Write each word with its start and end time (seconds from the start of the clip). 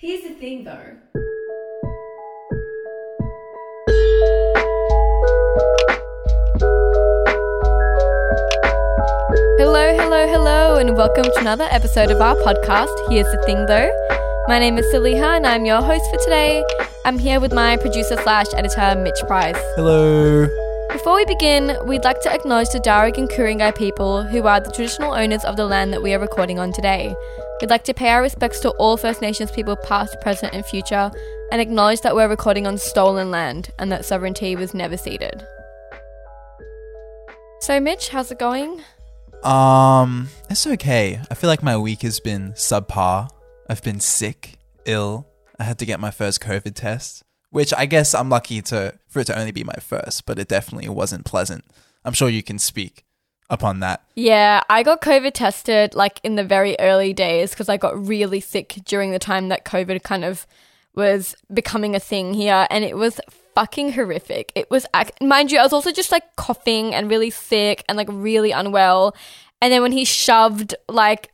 Here's 0.00 0.22
the 0.22 0.28
thing 0.28 0.62
though. 0.62 0.94
Hello, 9.58 9.96
hello, 9.96 10.28
hello, 10.28 10.76
and 10.78 10.96
welcome 10.96 11.24
to 11.24 11.38
another 11.40 11.66
episode 11.72 12.12
of 12.12 12.20
our 12.20 12.36
podcast. 12.36 13.10
Here's 13.10 13.26
the 13.32 13.42
thing 13.44 13.66
though. 13.66 13.90
My 14.46 14.60
name 14.60 14.78
is 14.78 14.86
Saliha, 14.94 15.38
and 15.38 15.44
I'm 15.44 15.64
your 15.64 15.82
host 15.82 16.08
for 16.12 16.18
today. 16.18 16.62
I'm 17.04 17.18
here 17.18 17.40
with 17.40 17.52
my 17.52 17.76
producer 17.76 18.16
slash 18.22 18.46
editor, 18.54 18.94
Mitch 19.02 19.20
Price. 19.26 19.58
Hello. 19.74 20.46
Before 20.92 21.16
we 21.16 21.24
begin, 21.24 21.76
we'd 21.88 22.04
like 22.04 22.20
to 22.20 22.32
acknowledge 22.32 22.68
the 22.68 22.78
Darug 22.78 23.18
and 23.18 23.28
Ku-ring-gai 23.28 23.72
people, 23.72 24.22
who 24.22 24.46
are 24.46 24.60
the 24.60 24.70
traditional 24.70 25.12
owners 25.12 25.44
of 25.44 25.56
the 25.56 25.66
land 25.66 25.92
that 25.92 26.04
we 26.04 26.14
are 26.14 26.20
recording 26.20 26.60
on 26.60 26.72
today. 26.72 27.16
We'd 27.60 27.70
like 27.70 27.84
to 27.84 27.94
pay 27.94 28.10
our 28.10 28.22
respects 28.22 28.60
to 28.60 28.70
all 28.70 28.96
First 28.96 29.20
Nations 29.20 29.50
people, 29.50 29.74
past, 29.74 30.20
present, 30.20 30.54
and 30.54 30.64
future, 30.64 31.10
and 31.50 31.60
acknowledge 31.60 32.02
that 32.02 32.14
we're 32.14 32.28
recording 32.28 32.68
on 32.68 32.78
stolen 32.78 33.32
land 33.32 33.70
and 33.80 33.90
that 33.90 34.04
sovereignty 34.04 34.54
was 34.54 34.74
never 34.74 34.96
ceded. 34.96 35.44
So, 37.60 37.80
Mitch, 37.80 38.10
how's 38.10 38.30
it 38.30 38.38
going? 38.38 38.80
Um, 39.42 40.28
it's 40.48 40.68
okay. 40.68 41.20
I 41.30 41.34
feel 41.34 41.48
like 41.48 41.62
my 41.64 41.76
week 41.76 42.02
has 42.02 42.20
been 42.20 42.52
subpar. 42.52 43.28
I've 43.68 43.82
been 43.82 43.98
sick, 43.98 44.58
ill. 44.84 45.26
I 45.58 45.64
had 45.64 45.80
to 45.80 45.86
get 45.86 45.98
my 45.98 46.12
first 46.12 46.40
COVID 46.40 46.74
test, 46.74 47.24
which 47.50 47.74
I 47.76 47.86
guess 47.86 48.14
I'm 48.14 48.28
lucky 48.28 48.62
to 48.62 48.94
for 49.08 49.20
it 49.20 49.24
to 49.24 49.38
only 49.38 49.50
be 49.50 49.64
my 49.64 49.76
first, 49.80 50.26
but 50.26 50.38
it 50.38 50.46
definitely 50.46 50.88
wasn't 50.88 51.24
pleasant. 51.24 51.64
I'm 52.04 52.12
sure 52.12 52.28
you 52.28 52.44
can 52.44 52.60
speak 52.60 53.04
upon 53.50 53.80
that. 53.80 54.02
Yeah, 54.14 54.62
I 54.68 54.82
got 54.82 55.00
COVID 55.00 55.32
tested 55.32 55.94
like 55.94 56.20
in 56.22 56.34
the 56.36 56.44
very 56.44 56.76
early 56.78 57.12
days 57.12 57.50
because 57.50 57.68
I 57.68 57.76
got 57.76 58.06
really 58.06 58.40
sick 58.40 58.78
during 58.84 59.10
the 59.12 59.18
time 59.18 59.48
that 59.48 59.64
COVID 59.64 60.02
kind 60.02 60.24
of 60.24 60.46
was 60.94 61.34
becoming 61.52 61.94
a 61.94 62.00
thing 62.00 62.34
here, 62.34 62.66
and 62.70 62.84
it 62.84 62.96
was 62.96 63.20
fucking 63.54 63.92
horrific. 63.92 64.52
It 64.54 64.70
was, 64.70 64.86
ac- 64.94 65.12
mind 65.20 65.50
you, 65.52 65.58
I 65.58 65.62
was 65.62 65.72
also 65.72 65.92
just 65.92 66.12
like 66.12 66.36
coughing 66.36 66.94
and 66.94 67.08
really 67.10 67.30
sick 67.30 67.84
and 67.88 67.96
like 67.96 68.08
really 68.10 68.50
unwell. 68.52 69.14
And 69.60 69.72
then 69.72 69.82
when 69.82 69.92
he 69.92 70.04
shoved 70.04 70.74
like 70.88 71.30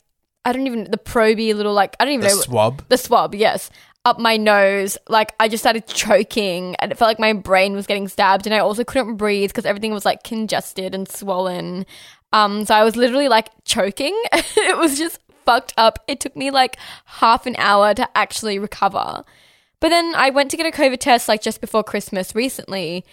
I 0.47 0.53
don't 0.53 0.67
even 0.67 0.91
the 0.91 0.99
proby 0.99 1.55
little 1.55 1.73
like 1.75 1.97
I 1.99 2.05
don't 2.05 2.15
even 2.15 2.25
know 2.27 2.31
The 2.31 2.37
know 2.37 2.43
swab. 2.43 2.85
the 2.89 2.99
swab, 2.99 3.35
yes, 3.35 3.71
up 4.05 4.19
my 4.19 4.37
nose. 4.37 4.99
Like 5.09 5.35
I 5.41 5.49
just 5.49 5.63
started 5.63 5.87
choking, 5.87 6.77
and 6.77 6.93
it 6.93 6.99
felt 6.99 7.09
like 7.09 7.19
my 7.19 7.33
brain 7.33 7.75
was 7.75 7.87
getting 7.87 8.09
stabbed, 8.09 8.47
and 8.47 8.55
I 8.55 8.59
also 8.59 8.85
couldn't 8.85 9.17
breathe 9.17 9.51
because 9.51 9.67
everything 9.67 9.93
was 9.93 10.05
like 10.05 10.23
congested 10.25 10.95
and 10.95 11.09
swollen. 11.09 11.87
Um, 12.33 12.65
so 12.65 12.75
I 12.75 12.85
was 12.85 12.97
literally 12.97 13.29
like 13.29 13.49
choking. 13.65 14.21
it 14.33 14.77
was 14.77 14.99
just 14.99 15.21
fucked 15.45 15.75
up. 15.77 16.01
It 16.09 16.21
took 16.21 16.37
me 16.37 16.51
like 16.51 16.77
half 17.05 17.47
an 17.47 17.57
hour 17.57 17.95
to 17.95 18.09
actually 18.17 18.59
recover. 18.59 19.25
But 19.81 19.91
then 19.91 20.15
I 20.15 20.31
went 20.31 20.51
to 20.51 20.57
get 20.57 20.67
a 20.67 20.77
COVID 20.77 20.99
test 20.99 21.29
like 21.29 21.43
just 21.43 21.61
before 21.61 21.85
Christmas 21.85 22.35
recently, 22.35 23.05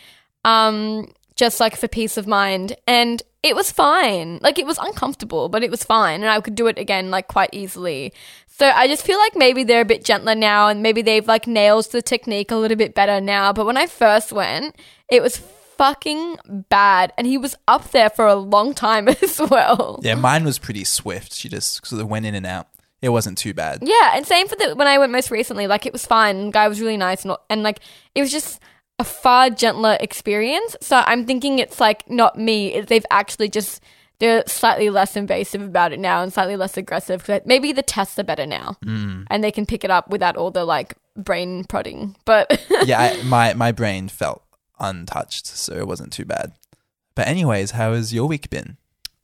um, 0.46 1.12
just 1.42 1.60
like 1.60 1.76
for 1.76 1.88
peace 1.88 2.18
of 2.18 2.28
mind, 2.28 2.76
and 2.86 3.24
it 3.42 3.56
was 3.56 3.72
fine. 3.72 4.38
Like 4.44 4.60
it 4.60 4.68
was 4.68 4.78
uncomfortable, 4.78 5.50
but 5.50 5.64
it 5.64 5.72
was 5.72 5.84
fine, 5.84 6.22
and 6.22 6.30
I 6.30 6.40
could 6.40 6.54
do 6.54 6.68
it 6.68 6.78
again 6.78 7.10
like 7.10 7.28
quite 7.28 7.50
easily. 7.52 8.14
So 8.46 8.70
I 8.70 8.88
just 8.88 9.04
feel 9.04 9.18
like 9.18 9.36
maybe 9.36 9.64
they're 9.64 9.82
a 9.82 9.86
bit 9.86 10.06
gentler 10.06 10.36
now, 10.36 10.68
and 10.68 10.84
maybe 10.84 11.02
they've 11.02 11.28
like 11.28 11.48
nailed 11.48 11.92
the 11.92 12.04
technique 12.04 12.52
a 12.52 12.56
little 12.56 12.78
bit 12.78 12.94
better 12.94 13.20
now. 13.20 13.54
But 13.54 13.66
when 13.66 13.76
I 13.76 13.88
first 13.88 14.32
went, 14.32 14.76
it 15.10 15.24
was 15.24 15.38
fucking 15.38 16.38
bad, 16.70 17.12
and 17.18 17.26
he 17.26 17.40
was 17.40 17.56
up 17.68 17.90
there 17.90 18.12
for 18.12 18.28
a 18.28 18.36
long 18.36 18.76
time 18.76 19.08
as 19.24 19.42
well. 19.50 20.00
Yeah, 20.04 20.14
mine 20.14 20.44
was 20.44 20.60
pretty 20.60 20.84
swift. 20.84 21.34
She 21.34 21.50
just 21.50 21.84
sort 21.84 22.04
of 22.04 22.08
went 22.08 22.28
in 22.28 22.36
and 22.36 22.46
out. 22.46 22.68
It 23.02 23.10
wasn't 23.10 23.40
too 23.40 23.56
bad. 23.56 23.80
Yeah, 23.82 24.12
and 24.14 24.28
same 24.28 24.48
for 24.48 24.56
the 24.58 24.76
when 24.76 24.88
I 24.88 25.00
went 25.00 25.12
most 25.12 25.32
recently. 25.32 25.66
Like 25.66 25.88
it 25.88 25.92
was 25.92 26.06
fine. 26.06 26.46
The 26.46 26.52
guy 26.52 26.68
was 26.68 26.80
really 26.80 26.98
nice, 26.98 27.26
and 27.26 27.36
and 27.50 27.64
like 27.64 27.80
it 28.14 28.22
was 28.22 28.32
just 28.32 28.62
a 29.02 29.04
far 29.04 29.50
gentler 29.50 29.98
experience. 30.00 30.76
So 30.82 30.96
I'm 31.06 31.26
thinking 31.26 31.60
it's 31.60 31.80
like 31.80 32.10
not 32.10 32.38
me. 32.38 32.82
They've 32.82 33.06
actually 33.12 33.50
just 33.50 33.82
they're 34.20 34.44
slightly 34.46 34.90
less 34.92 35.16
invasive 35.16 35.64
about 35.64 35.92
it 35.94 36.00
now 36.00 36.22
and 36.22 36.32
slightly 36.32 36.56
less 36.56 36.78
aggressive. 36.78 37.24
'Cause 37.24 37.42
Maybe 37.46 37.72
the 37.74 37.82
tests 37.82 38.20
are 38.20 38.24
better 38.24 38.46
now, 38.46 38.78
and 39.30 39.44
they 39.44 39.52
can 39.52 39.66
pick 39.66 39.84
it 39.84 39.90
up 39.92 40.10
without 40.10 40.38
all 40.38 40.52
the 40.52 40.64
like 40.66 40.94
brain 41.18 41.64
prodding. 41.66 42.16
But 42.26 42.46
yeah, 42.86 43.00
I, 43.02 43.24
my 43.24 43.54
my 43.56 43.72
brain 43.72 44.08
felt 44.10 44.44
untouched, 44.80 45.48
so 45.48 45.74
it 45.76 45.88
wasn't 45.88 46.14
too 46.14 46.26
bad. 46.26 46.54
But 47.16 47.28
anyways, 47.28 47.72
how 47.72 47.94
has 47.94 48.14
your 48.14 48.28
week 48.28 48.50
been? 48.50 48.78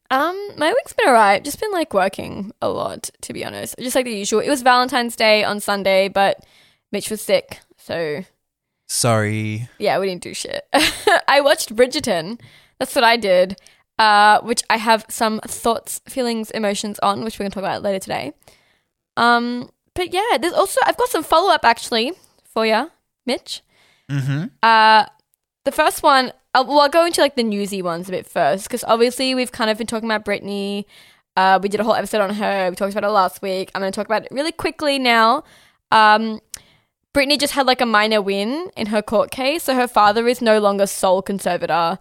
Um, 0.10 0.36
my 0.58 0.70
week's 0.74 0.94
been 0.94 1.08
alright. 1.08 1.44
Just 1.44 1.60
been 1.60 1.72
like 1.72 1.94
working 1.94 2.52
a 2.62 2.70
lot, 2.70 3.10
to 3.22 3.34
be 3.34 3.44
honest. 3.46 3.76
Just 3.80 3.96
like 3.96 4.06
the 4.06 4.16
usual. 4.18 4.40
It 4.40 4.50
was 4.50 4.62
Valentine's 4.62 5.16
Day 5.16 5.44
on 5.44 5.60
Sunday, 5.60 6.08
but 6.08 6.44
Mitch 6.92 7.10
was 7.12 7.22
sick, 7.22 7.60
so 7.78 8.24
Sorry. 8.88 9.70
yeah, 9.80 10.00
we 10.00 10.08
didn't 10.08 10.24
do 10.24 10.34
shit. 10.34 10.68
I 11.28 11.42
watched 11.42 11.76
Bridgerton. 11.76 12.40
That's 12.80 12.96
what 12.96 13.04
I 13.04 13.18
did. 13.18 13.60
Uh, 14.00 14.40
which 14.42 14.64
I 14.70 14.78
have 14.78 15.06
some 15.10 15.40
thoughts, 15.40 16.02
feelings, 16.08 16.52
emotions 16.52 17.00
on, 17.00 17.24
which 17.24 17.40
we're 17.40 17.46
gonna 17.46 17.52
talk 17.52 17.64
about 17.64 17.82
later 17.82 18.00
today. 18.00 18.34
Um, 19.18 19.72
but 19.96 20.14
yeah, 20.14 20.38
there's 20.40 20.54
also 20.54 20.80
I've 20.86 20.98
got 20.98 21.10
some 21.10 21.24
follow 21.24 21.52
up 21.52 21.66
actually 21.66 22.14
for 22.44 22.66
you, 22.66 22.92
Mitch. 23.26 23.64
Mm-hmm. 24.10 24.46
Uh, 24.62 25.06
the 25.66 25.72
first 25.72 26.04
one, 26.04 26.32
uh, 26.54 26.64
well, 26.66 26.80
I'll 26.80 26.90
go 26.90 27.06
into 27.06 27.22
like 27.22 27.36
the 27.36 27.44
newsy 27.44 27.82
ones 27.82 28.08
a 28.08 28.12
bit 28.12 28.28
first 28.28 28.66
because 28.66 28.84
obviously 28.84 29.36
we've 29.36 29.52
kind 29.52 29.70
of 29.70 29.78
been 29.78 29.88
talking 29.88 30.08
about 30.10 30.24
Britney. 30.24 30.86
Uh, 31.36 31.60
we 31.62 31.68
did 31.70 31.80
a 31.80 31.84
whole 31.84 31.94
episode 31.96 32.22
on 32.22 32.34
her. 32.36 32.70
We 32.70 32.76
talked 32.76 32.94
about 32.94 33.04
it 33.08 33.12
last 33.12 33.42
week. 33.42 33.70
I'm 33.76 33.82
going 33.82 33.92
to 33.92 33.96
talk 33.96 34.08
about 34.08 34.26
it 34.26 34.32
really 34.32 34.52
quickly 34.52 34.98
now. 34.98 35.44
Um, 35.92 36.40
Britney 37.18 37.40
just 37.40 37.54
had 37.54 37.66
like 37.66 37.82
a 37.82 37.86
minor 37.88 38.22
win 38.22 38.70
in 38.78 38.88
her 38.88 39.02
court 39.02 39.32
case, 39.32 39.64
so 39.64 39.74
her 39.74 39.88
father 39.88 40.28
is 40.28 40.40
no 40.40 40.60
longer 40.60 40.86
sole 40.86 41.24
conservator. 41.24 41.98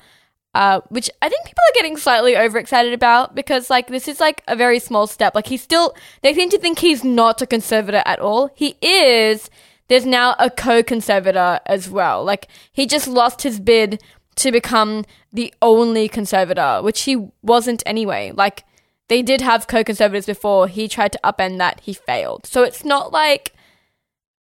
Uh, 0.55 0.81
which 0.89 1.09
I 1.23 1.31
think 1.31 1.47
people 1.47 1.63
are 1.69 1.75
getting 1.75 1.97
slightly 1.97 2.37
overexcited 2.37 2.93
about 2.93 3.35
because, 3.35 3.69
like, 3.71 3.89
this 3.89 4.09
is 4.09 4.21
like 4.21 4.43
a 4.47 4.57
very 4.57 4.79
small 4.79 5.07
step. 5.07 5.35
Like, 5.35 5.47
he's 5.47 5.63
still, 5.63 5.95
they 6.23 6.33
seem 6.33 6.49
to 6.51 6.59
think 6.59 6.79
he's 6.79 7.05
not 7.05 7.43
a 7.43 7.47
conservator 7.47 8.03
at 8.07 8.21
all. 8.21 8.51
He 8.55 8.77
is. 8.81 9.51
There's 9.89 10.07
now 10.07 10.35
a 10.39 10.51
co 10.51 10.83
conservator 10.83 11.61
as 11.67 11.91
well. 11.91 12.23
Like, 12.25 12.49
he 12.73 12.87
just 12.87 13.09
lost 13.09 13.43
his 13.43 13.59
bid 13.61 14.03
to 14.37 14.53
become 14.53 15.05
the 15.33 15.53
only 15.61 16.09
conservator, 16.09 16.81
which 16.83 17.03
he 17.03 17.29
wasn't 17.43 17.83
anyway. 17.87 18.33
Like, 18.35 18.65
they 19.09 19.23
did 19.23 19.41
have 19.41 19.67
co 19.67 19.83
conservators 19.83 20.27
before. 20.27 20.69
He 20.69 20.89
tried 20.89 21.13
to 21.13 21.21
upend 21.25 21.57
that, 21.59 21.81
he 21.81 21.95
failed. 21.95 22.47
So 22.47 22.63
it's 22.63 22.85
not 22.85 23.13
like 23.13 23.56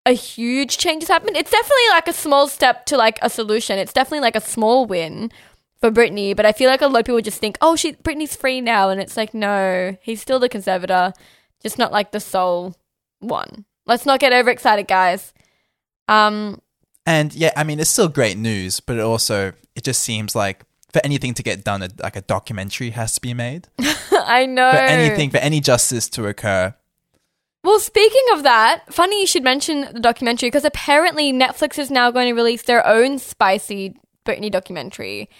a 0.05 0.13
huge 0.13 0.79
change 0.79 1.03
has 1.03 1.09
happened. 1.09 1.37
It's 1.37 1.51
definitely 1.51 1.89
like 1.91 2.09
a 2.09 2.13
small 2.13 2.49
step 2.49 2.87
to 2.87 2.97
like 2.97 3.19
a 3.23 3.31
solution. 3.31 3.79
It's 3.79 3.93
definitely 3.93 4.21
like 4.21 4.37
a 4.37 4.41
small 4.41 4.87
win 4.87 5.31
for 5.81 5.91
Britney, 5.91 6.35
but 6.35 6.47
I 6.47 6.53
feel 6.53 6.71
like 6.71 6.83
a 6.83 6.87
lot 6.87 7.01
of 7.01 7.07
people 7.07 7.21
just 7.21 7.41
think, 7.41 7.57
"Oh, 7.61 7.77
she 7.77 7.93
Britney's 7.95 8.37
free 8.37 8.61
now," 8.61 8.91
and 8.91 9.01
it's 9.01 9.17
like, 9.17 9.35
no, 9.35 9.97
he's 10.03 10.21
still 10.21 10.39
the 10.39 10.49
conservator, 10.49 11.13
just 11.63 11.79
not 11.79 11.93
like 11.93 12.13
the 12.13 12.21
sole 12.21 12.77
one. 13.21 13.65
Let's 13.87 14.07
not 14.07 14.21
get 14.21 14.33
overexcited, 14.33 14.87
guys. 14.89 15.33
Um, 16.09 16.61
And 17.05 17.34
yeah, 17.34 17.53
I 17.57 17.65
mean, 17.65 17.81
it's 17.81 17.91
still 17.91 18.09
great 18.09 18.37
news, 18.37 18.79
but 18.81 18.97
it 18.97 19.03
also 19.03 19.53
it 19.75 19.83
just 19.84 20.03
seems 20.03 20.34
like 20.37 20.65
for 20.93 21.01
anything 21.05 21.34
to 21.34 21.43
get 21.43 21.65
done, 21.65 21.83
a, 21.83 21.89
like 22.01 22.17
a 22.17 22.21
documentary 22.21 22.91
has 22.91 23.15
to 23.15 23.21
be 23.21 23.34
made. 23.34 23.67
I 24.13 24.47
know. 24.47 24.71
For 24.71 24.77
anything, 24.79 25.31
for 25.31 25.39
any 25.39 25.61
justice 25.61 26.09
to 26.11 26.27
occur, 26.27 26.75
Well, 27.65 27.78
speaking 27.78 28.25
of 28.33 28.43
that, 28.43 28.93
funny 28.93 29.21
you 29.21 29.27
should 29.27 29.45
mention 29.45 29.83
the 29.93 30.00
documentary 30.00 30.49
because 30.49 30.65
apparently 30.65 31.33
Netflix 31.33 31.78
is 31.78 31.91
now 31.91 32.11
going 32.11 32.28
to 32.28 32.34
release 32.34 32.62
their 32.62 32.84
own 32.87 33.19
spicy 33.19 33.97
Britney 34.25 34.50
documentary. 34.50 35.31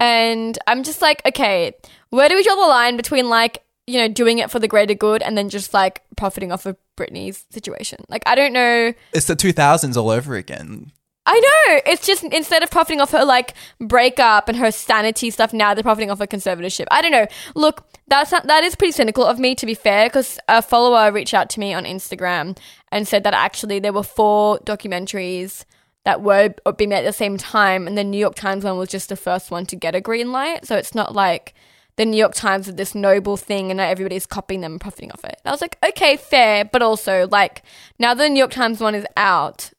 And 0.00 0.58
I'm 0.66 0.82
just 0.82 1.02
like, 1.02 1.24
okay, 1.26 1.74
where 2.10 2.28
do 2.28 2.34
we 2.34 2.42
draw 2.42 2.54
the 2.56 2.62
line 2.62 2.96
between 2.96 3.28
like, 3.28 3.62
you 3.86 3.98
know, 3.98 4.08
doing 4.08 4.38
it 4.38 4.50
for 4.50 4.58
the 4.58 4.68
greater 4.68 4.94
good 4.94 5.22
and 5.22 5.38
then 5.38 5.48
just 5.48 5.72
like 5.72 6.02
profiting 6.16 6.52
off 6.52 6.66
of 6.66 6.76
Britney's 6.96 7.46
situation? 7.50 8.04
Like, 8.08 8.22
I 8.26 8.34
don't 8.34 8.52
know. 8.52 8.92
it's 9.12 9.26
the 9.26 9.36
2000s 9.36 9.96
all 9.96 10.10
over 10.10 10.34
again. 10.34 10.92
I 11.30 11.38
know. 11.38 11.80
It's 11.84 12.06
just 12.06 12.24
instead 12.24 12.62
of 12.62 12.70
profiting 12.70 13.02
off 13.02 13.10
her 13.12 13.24
like 13.24 13.52
breakup 13.78 14.48
and 14.48 14.56
her 14.56 14.70
sanity 14.70 15.30
stuff, 15.30 15.52
now 15.52 15.74
they're 15.74 15.82
profiting 15.82 16.10
off 16.10 16.20
her 16.20 16.26
conservatorship. 16.26 16.86
I 16.90 17.02
don't 17.02 17.12
know. 17.12 17.26
Look, 17.54 17.86
that's 18.06 18.32
not, 18.32 18.46
that 18.46 18.64
is 18.64 18.74
pretty 18.74 18.92
cynical 18.92 19.24
of 19.24 19.38
me 19.38 19.54
to 19.56 19.66
be 19.66 19.74
fair, 19.74 20.08
because 20.08 20.38
a 20.48 20.62
follower 20.62 21.12
reached 21.12 21.34
out 21.34 21.50
to 21.50 21.60
me 21.60 21.74
on 21.74 21.84
Instagram 21.84 22.56
and 22.90 23.06
said 23.06 23.24
that 23.24 23.34
actually 23.34 23.78
there 23.78 23.92
were 23.92 24.02
four 24.02 24.58
documentaries 24.60 25.66
that 26.04 26.22
were 26.22 26.54
being 26.78 26.88
made 26.88 27.00
at 27.00 27.04
the 27.04 27.12
same 27.12 27.36
time, 27.36 27.86
and 27.86 27.98
the 27.98 28.04
New 28.04 28.16
York 28.16 28.34
Times 28.34 28.64
one 28.64 28.78
was 28.78 28.88
just 28.88 29.10
the 29.10 29.16
first 29.16 29.50
one 29.50 29.66
to 29.66 29.76
get 29.76 29.94
a 29.94 30.00
green 30.00 30.32
light. 30.32 30.64
So 30.64 30.76
it's 30.76 30.94
not 30.94 31.14
like 31.14 31.52
the 31.96 32.06
New 32.06 32.16
York 32.16 32.32
Times 32.34 32.64
did 32.64 32.78
this 32.78 32.94
noble 32.94 33.36
thing 33.36 33.70
and 33.70 33.76
now 33.76 33.88
everybody's 33.88 34.24
copying 34.24 34.62
them 34.62 34.72
and 34.72 34.80
profiting 34.80 35.12
off 35.12 35.24
it. 35.24 35.38
And 35.44 35.50
I 35.50 35.50
was 35.50 35.60
like, 35.60 35.76
okay, 35.84 36.16
fair, 36.16 36.64
but 36.64 36.80
also 36.80 37.28
like 37.30 37.62
now 37.98 38.14
the 38.14 38.28
New 38.30 38.38
York 38.38 38.52
Times 38.52 38.80
one 38.80 38.94
is 38.94 39.04
out 39.16 39.72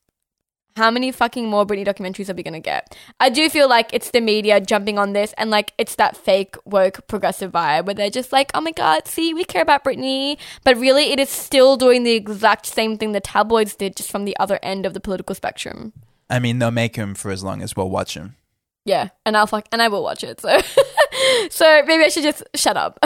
how 0.79 0.89
many 0.89 1.11
fucking 1.11 1.47
more 1.47 1.65
Britney 1.65 1.85
documentaries 1.85 2.29
are 2.29 2.33
we 2.33 2.41
gonna 2.41 2.61
get? 2.61 2.95
I 3.19 3.29
do 3.29 3.49
feel 3.49 3.67
like 3.67 3.93
it's 3.93 4.11
the 4.11 4.21
media 4.21 4.61
jumping 4.61 4.97
on 4.97 5.13
this 5.13 5.33
and 5.37 5.51
like 5.51 5.73
it's 5.77 5.95
that 5.95 6.15
fake 6.15 6.55
woke 6.63 7.05
progressive 7.07 7.51
vibe 7.51 7.85
where 7.85 7.93
they're 7.93 8.09
just 8.09 8.31
like, 8.31 8.49
oh 8.53 8.61
my 8.61 8.71
god, 8.71 9.07
see, 9.07 9.33
we 9.33 9.43
care 9.43 9.61
about 9.61 9.83
Britney, 9.83 10.37
but 10.63 10.77
really 10.77 11.11
it 11.11 11.19
is 11.19 11.29
still 11.29 11.75
doing 11.75 12.03
the 12.03 12.13
exact 12.13 12.65
same 12.65 12.97
thing 12.97 13.11
the 13.11 13.19
tabloids 13.19 13.75
did, 13.75 13.97
just 13.97 14.09
from 14.09 14.23
the 14.23 14.37
other 14.39 14.57
end 14.63 14.85
of 14.85 14.93
the 14.93 15.01
political 15.01 15.35
spectrum. 15.35 15.91
I 16.29 16.39
mean, 16.39 16.59
they'll 16.59 16.71
make 16.71 16.95
him 16.95 17.13
for 17.13 17.31
as 17.31 17.43
long 17.43 17.61
as 17.61 17.75
we'll 17.75 17.89
watch 17.89 18.15
him. 18.15 18.35
Yeah, 18.85 19.09
and 19.25 19.35
I'll 19.35 19.47
fuck, 19.47 19.67
and 19.71 19.81
I 19.81 19.89
will 19.89 20.03
watch 20.03 20.23
it. 20.23 20.39
So, 20.39 20.57
so 21.49 21.83
maybe 21.85 22.05
I 22.05 22.09
should 22.09 22.23
just 22.23 22.43
shut 22.55 22.77
up. 22.77 22.97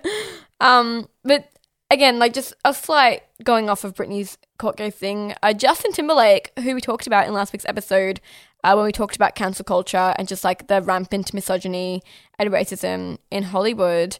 um, 0.60 1.08
but 1.22 1.48
again, 1.92 2.18
like 2.18 2.32
just 2.32 2.54
a 2.64 2.74
slight 2.74 3.22
going 3.44 3.68
off 3.68 3.84
of 3.84 3.94
Britney's 3.94 4.38
court 4.58 4.76
case 4.76 4.94
thing. 4.94 5.34
Uh, 5.42 5.52
Justin 5.52 5.92
Timberlake, 5.92 6.50
who 6.58 6.74
we 6.74 6.80
talked 6.80 7.06
about 7.06 7.26
in 7.26 7.34
last 7.34 7.52
week's 7.52 7.66
episode, 7.66 8.20
uh, 8.64 8.74
when 8.74 8.86
we 8.86 8.92
talked 8.92 9.14
about 9.14 9.34
cancel 9.34 9.64
culture 9.64 10.14
and 10.18 10.26
just 10.26 10.42
like 10.44 10.68
the 10.68 10.80
rampant 10.80 11.34
misogyny 11.34 12.02
and 12.38 12.50
racism 12.50 13.18
in 13.30 13.44
Hollywood. 13.44 14.18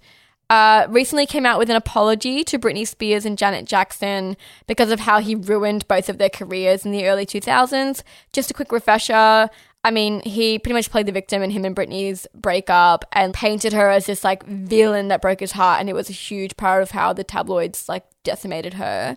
Uh, 0.50 0.86
recently 0.90 1.24
came 1.24 1.46
out 1.46 1.58
with 1.58 1.70
an 1.70 1.76
apology 1.76 2.44
to 2.44 2.58
Britney 2.58 2.86
Spears 2.86 3.24
and 3.24 3.38
Janet 3.38 3.64
Jackson 3.64 4.36
because 4.66 4.90
of 4.90 5.00
how 5.00 5.18
he 5.18 5.34
ruined 5.34 5.88
both 5.88 6.10
of 6.10 6.18
their 6.18 6.28
careers 6.28 6.84
in 6.84 6.92
the 6.92 7.06
early 7.06 7.24
2000s. 7.24 8.02
Just 8.34 8.50
a 8.50 8.54
quick 8.54 8.70
refresher. 8.70 9.48
I 9.84 9.90
mean, 9.90 10.20
he 10.20 10.58
pretty 10.58 10.74
much 10.74 10.90
played 10.90 11.06
the 11.06 11.12
victim 11.12 11.42
in 11.42 11.50
him 11.50 11.64
and 11.64 11.74
Britney's 11.74 12.26
breakup 12.34 13.04
and 13.12 13.34
painted 13.34 13.72
her 13.72 13.90
as 13.90 14.06
this 14.06 14.22
like 14.22 14.44
villain 14.46 15.08
that 15.08 15.20
broke 15.20 15.40
his 15.40 15.52
heart. 15.52 15.80
And 15.80 15.88
it 15.88 15.94
was 15.94 16.08
a 16.08 16.12
huge 16.12 16.56
part 16.56 16.82
of 16.82 16.92
how 16.92 17.12
the 17.12 17.24
tabloids 17.24 17.88
like 17.88 18.04
decimated 18.22 18.74
her. 18.74 19.16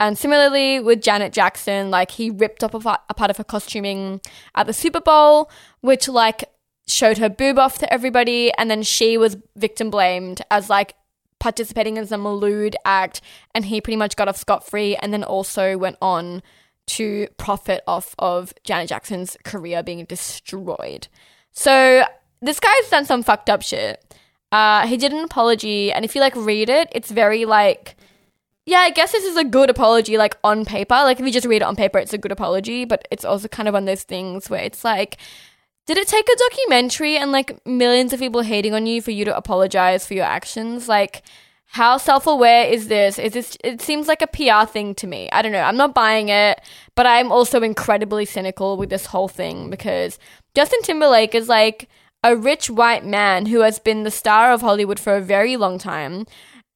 And 0.00 0.16
similarly 0.16 0.80
with 0.80 1.02
Janet 1.02 1.32
Jackson, 1.32 1.90
like 1.90 2.12
he 2.12 2.30
ripped 2.30 2.64
up 2.64 2.74
a, 2.74 2.98
a 3.08 3.14
part 3.14 3.30
of 3.30 3.36
her 3.36 3.44
costuming 3.44 4.20
at 4.54 4.66
the 4.66 4.72
Super 4.72 5.00
Bowl, 5.00 5.50
which 5.80 6.08
like 6.08 6.50
showed 6.86 7.18
her 7.18 7.28
boob 7.28 7.58
off 7.58 7.78
to 7.78 7.92
everybody. 7.92 8.50
And 8.54 8.70
then 8.70 8.82
she 8.82 9.18
was 9.18 9.36
victim 9.54 9.90
blamed 9.90 10.40
as 10.50 10.70
like 10.70 10.94
participating 11.40 11.98
in 11.98 12.06
some 12.06 12.26
lewd 12.26 12.74
act. 12.86 13.20
And 13.54 13.66
he 13.66 13.82
pretty 13.82 13.96
much 13.96 14.16
got 14.16 14.28
off 14.28 14.38
scot 14.38 14.66
free 14.66 14.96
and 14.96 15.12
then 15.12 15.24
also 15.24 15.76
went 15.76 15.98
on 16.00 16.42
to 16.86 17.28
profit 17.36 17.82
off 17.86 18.14
of 18.18 18.54
Janet 18.64 18.88
Jackson's 18.88 19.36
career 19.44 19.82
being 19.82 20.04
destroyed. 20.04 21.08
So 21.52 22.04
this 22.40 22.60
guy's 22.60 22.90
done 22.90 23.04
some 23.04 23.22
fucked 23.22 23.50
up 23.50 23.62
shit. 23.62 24.02
Uh, 24.52 24.86
he 24.86 24.96
did 24.96 25.12
an 25.12 25.24
apology, 25.24 25.92
and 25.92 26.04
if 26.04 26.14
you 26.14 26.20
like 26.20 26.36
read 26.36 26.68
it, 26.68 26.88
it's 26.92 27.10
very 27.10 27.44
like, 27.44 27.96
yeah, 28.64 28.78
I 28.78 28.90
guess 28.90 29.12
this 29.12 29.24
is 29.24 29.36
a 29.36 29.44
good 29.44 29.70
apology, 29.70 30.16
like 30.16 30.36
on 30.44 30.64
paper. 30.64 30.94
Like 30.94 31.18
if 31.18 31.26
you 31.26 31.32
just 31.32 31.46
read 31.46 31.62
it 31.62 31.62
on 31.62 31.76
paper, 31.76 31.98
it's 31.98 32.12
a 32.12 32.18
good 32.18 32.32
apology, 32.32 32.84
but 32.84 33.06
it's 33.10 33.24
also 33.24 33.48
kind 33.48 33.68
of 33.68 33.74
one 33.74 33.84
of 33.84 33.86
those 33.86 34.04
things 34.04 34.48
where 34.48 34.62
it's 34.62 34.84
like, 34.84 35.18
did 35.86 35.98
it 35.98 36.08
take 36.08 36.28
a 36.28 36.36
documentary 36.36 37.16
and 37.16 37.32
like 37.32 37.64
millions 37.66 38.12
of 38.12 38.20
people 38.20 38.42
hating 38.42 38.74
on 38.74 38.86
you 38.86 39.00
for 39.00 39.12
you 39.12 39.24
to 39.24 39.36
apologize 39.36 40.06
for 40.06 40.14
your 40.14 40.24
actions? 40.24 40.88
Like, 40.88 41.22
how 41.66 41.98
self-aware 41.98 42.66
is 42.66 42.88
this? 42.88 43.18
Is 43.18 43.32
this 43.32 43.56
it 43.62 43.80
seems 43.80 44.08
like 44.08 44.22
a 44.22 44.26
pr 44.26 44.70
thing 44.70 44.94
to 44.96 45.06
me. 45.06 45.28
I 45.30 45.42
don't 45.42 45.52
know. 45.52 45.60
I'm 45.60 45.76
not 45.76 45.94
buying 45.94 46.28
it 46.28 46.60
but 46.96 47.06
i'm 47.06 47.30
also 47.30 47.62
incredibly 47.62 48.24
cynical 48.24 48.76
with 48.76 48.90
this 48.90 49.06
whole 49.06 49.28
thing 49.28 49.70
because 49.70 50.18
justin 50.56 50.82
timberlake 50.82 51.34
is 51.34 51.48
like 51.48 51.88
a 52.24 52.34
rich 52.34 52.68
white 52.68 53.04
man 53.04 53.46
who 53.46 53.60
has 53.60 53.78
been 53.78 54.02
the 54.02 54.10
star 54.10 54.50
of 54.50 54.62
hollywood 54.62 54.98
for 54.98 55.14
a 55.14 55.20
very 55.20 55.56
long 55.56 55.78
time. 55.78 56.26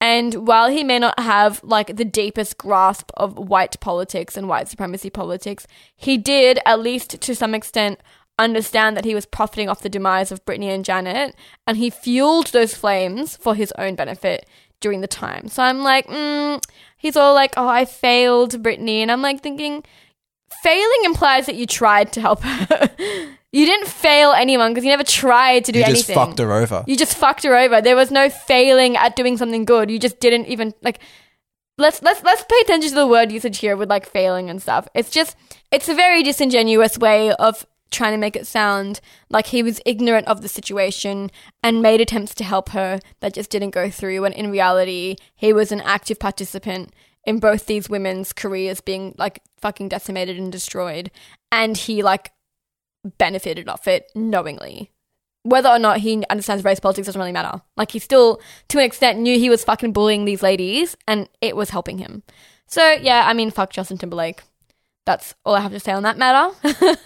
And 0.02 0.46
while 0.48 0.70
he 0.70 0.82
may 0.82 0.98
not 0.98 1.20
have 1.20 1.62
like 1.62 1.96
the 1.96 2.06
deepest 2.06 2.56
grasp 2.56 3.10
of 3.18 3.36
white 3.36 3.78
politics 3.80 4.34
and 4.34 4.48
white 4.48 4.68
supremacy 4.68 5.10
politics 5.10 5.66
he 5.96 6.16
did 6.16 6.58
at 6.64 6.80
least 6.80 7.20
to 7.20 7.34
some 7.34 7.54
extent 7.54 8.00
understand 8.38 8.96
that 8.96 9.04
he 9.04 9.14
was 9.14 9.26
profiting 9.26 9.68
off 9.68 9.82
the 9.82 9.90
demise 9.90 10.32
of 10.32 10.42
Britney 10.46 10.74
and 10.74 10.82
Janet, 10.82 11.34
and 11.66 11.76
he 11.76 11.90
fueled 11.90 12.46
those 12.46 12.74
flames 12.74 13.36
for 13.36 13.54
his 13.54 13.70
own 13.76 13.94
benefit 13.94 14.48
during 14.80 15.00
the 15.00 15.06
time. 15.06 15.48
So 15.48 15.62
I'm 15.62 15.82
like, 15.82 16.06
mm, 16.06 16.62
he's 16.96 17.16
all 17.16 17.34
like, 17.34 17.54
oh, 17.56 17.68
I 17.68 17.84
failed 17.84 18.62
Britney. 18.62 18.98
And 18.98 19.10
I'm 19.10 19.22
like 19.22 19.42
thinking, 19.42 19.84
failing 20.62 21.04
implies 21.04 21.46
that 21.46 21.54
you 21.54 21.66
tried 21.66 22.12
to 22.14 22.20
help 22.20 22.42
her. 22.42 22.90
you 23.52 23.66
didn't 23.66 23.88
fail 23.88 24.32
anyone 24.32 24.72
because 24.72 24.84
you 24.84 24.90
never 24.90 25.04
tried 25.04 25.64
to 25.66 25.72
do 25.72 25.78
you 25.78 25.84
anything. 25.84 26.02
just 26.02 26.12
fucked 26.12 26.38
her 26.38 26.52
over. 26.52 26.84
You 26.86 26.96
just 26.96 27.16
fucked 27.16 27.42
her 27.44 27.56
over. 27.56 27.80
There 27.80 27.96
was 27.96 28.10
no 28.10 28.28
failing 28.28 28.96
at 28.96 29.16
doing 29.16 29.36
something 29.36 29.64
good. 29.64 29.90
You 29.90 29.98
just 29.98 30.20
didn't 30.20 30.46
even 30.46 30.74
like 30.82 31.00
let's 31.78 32.02
let's 32.02 32.22
let's 32.22 32.44
pay 32.44 32.60
attention 32.62 32.90
to 32.90 32.94
the 32.94 33.06
word 33.06 33.32
usage 33.32 33.58
here 33.58 33.76
with 33.76 33.88
like 33.88 34.06
failing 34.06 34.50
and 34.50 34.62
stuff. 34.62 34.86
It's 34.94 35.10
just 35.10 35.36
it's 35.70 35.88
a 35.88 35.94
very 35.94 36.22
disingenuous 36.22 36.98
way 36.98 37.32
of 37.32 37.66
trying 37.90 38.12
to 38.12 38.18
make 38.18 38.36
it 38.36 38.46
sound 38.46 39.00
like 39.28 39.48
he 39.48 39.62
was 39.62 39.80
ignorant 39.84 40.26
of 40.28 40.42
the 40.42 40.48
situation 40.48 41.30
and 41.62 41.82
made 41.82 42.00
attempts 42.00 42.34
to 42.36 42.44
help 42.44 42.70
her 42.70 43.00
that 43.20 43.34
just 43.34 43.50
didn't 43.50 43.70
go 43.70 43.90
through 43.90 44.20
when 44.20 44.32
in 44.32 44.50
reality 44.50 45.16
he 45.34 45.52
was 45.52 45.72
an 45.72 45.80
active 45.80 46.18
participant 46.18 46.94
in 47.24 47.38
both 47.38 47.66
these 47.66 47.90
women's 47.90 48.32
careers 48.32 48.80
being 48.80 49.14
like 49.18 49.42
fucking 49.60 49.88
decimated 49.88 50.38
and 50.38 50.52
destroyed 50.52 51.10
and 51.52 51.76
he 51.76 52.02
like 52.02 52.32
benefited 53.18 53.68
off 53.68 53.86
it 53.86 54.10
knowingly. 54.14 54.90
Whether 55.42 55.70
or 55.70 55.78
not 55.78 56.00
he 56.00 56.22
understands 56.28 56.64
race 56.64 56.80
politics 56.80 57.06
doesn't 57.06 57.18
really 57.18 57.32
matter. 57.32 57.62
Like 57.76 57.92
he 57.92 57.98
still 57.98 58.40
to 58.68 58.78
an 58.78 58.84
extent 58.84 59.18
knew 59.18 59.38
he 59.38 59.50
was 59.50 59.64
fucking 59.64 59.92
bullying 59.92 60.24
these 60.24 60.42
ladies 60.42 60.96
and 61.08 61.28
it 61.40 61.56
was 61.56 61.70
helping 61.70 61.98
him. 61.98 62.22
So 62.66 62.92
yeah 62.92 63.24
i 63.26 63.34
mean 63.34 63.50
fuck 63.50 63.72
justin 63.72 63.98
timberlake 63.98 64.42
that's 65.04 65.34
all 65.44 65.54
I 65.54 65.60
have 65.60 65.72
to 65.72 65.80
say 65.80 65.92
on 65.92 66.02
that 66.02 66.18
matter. 66.18 66.54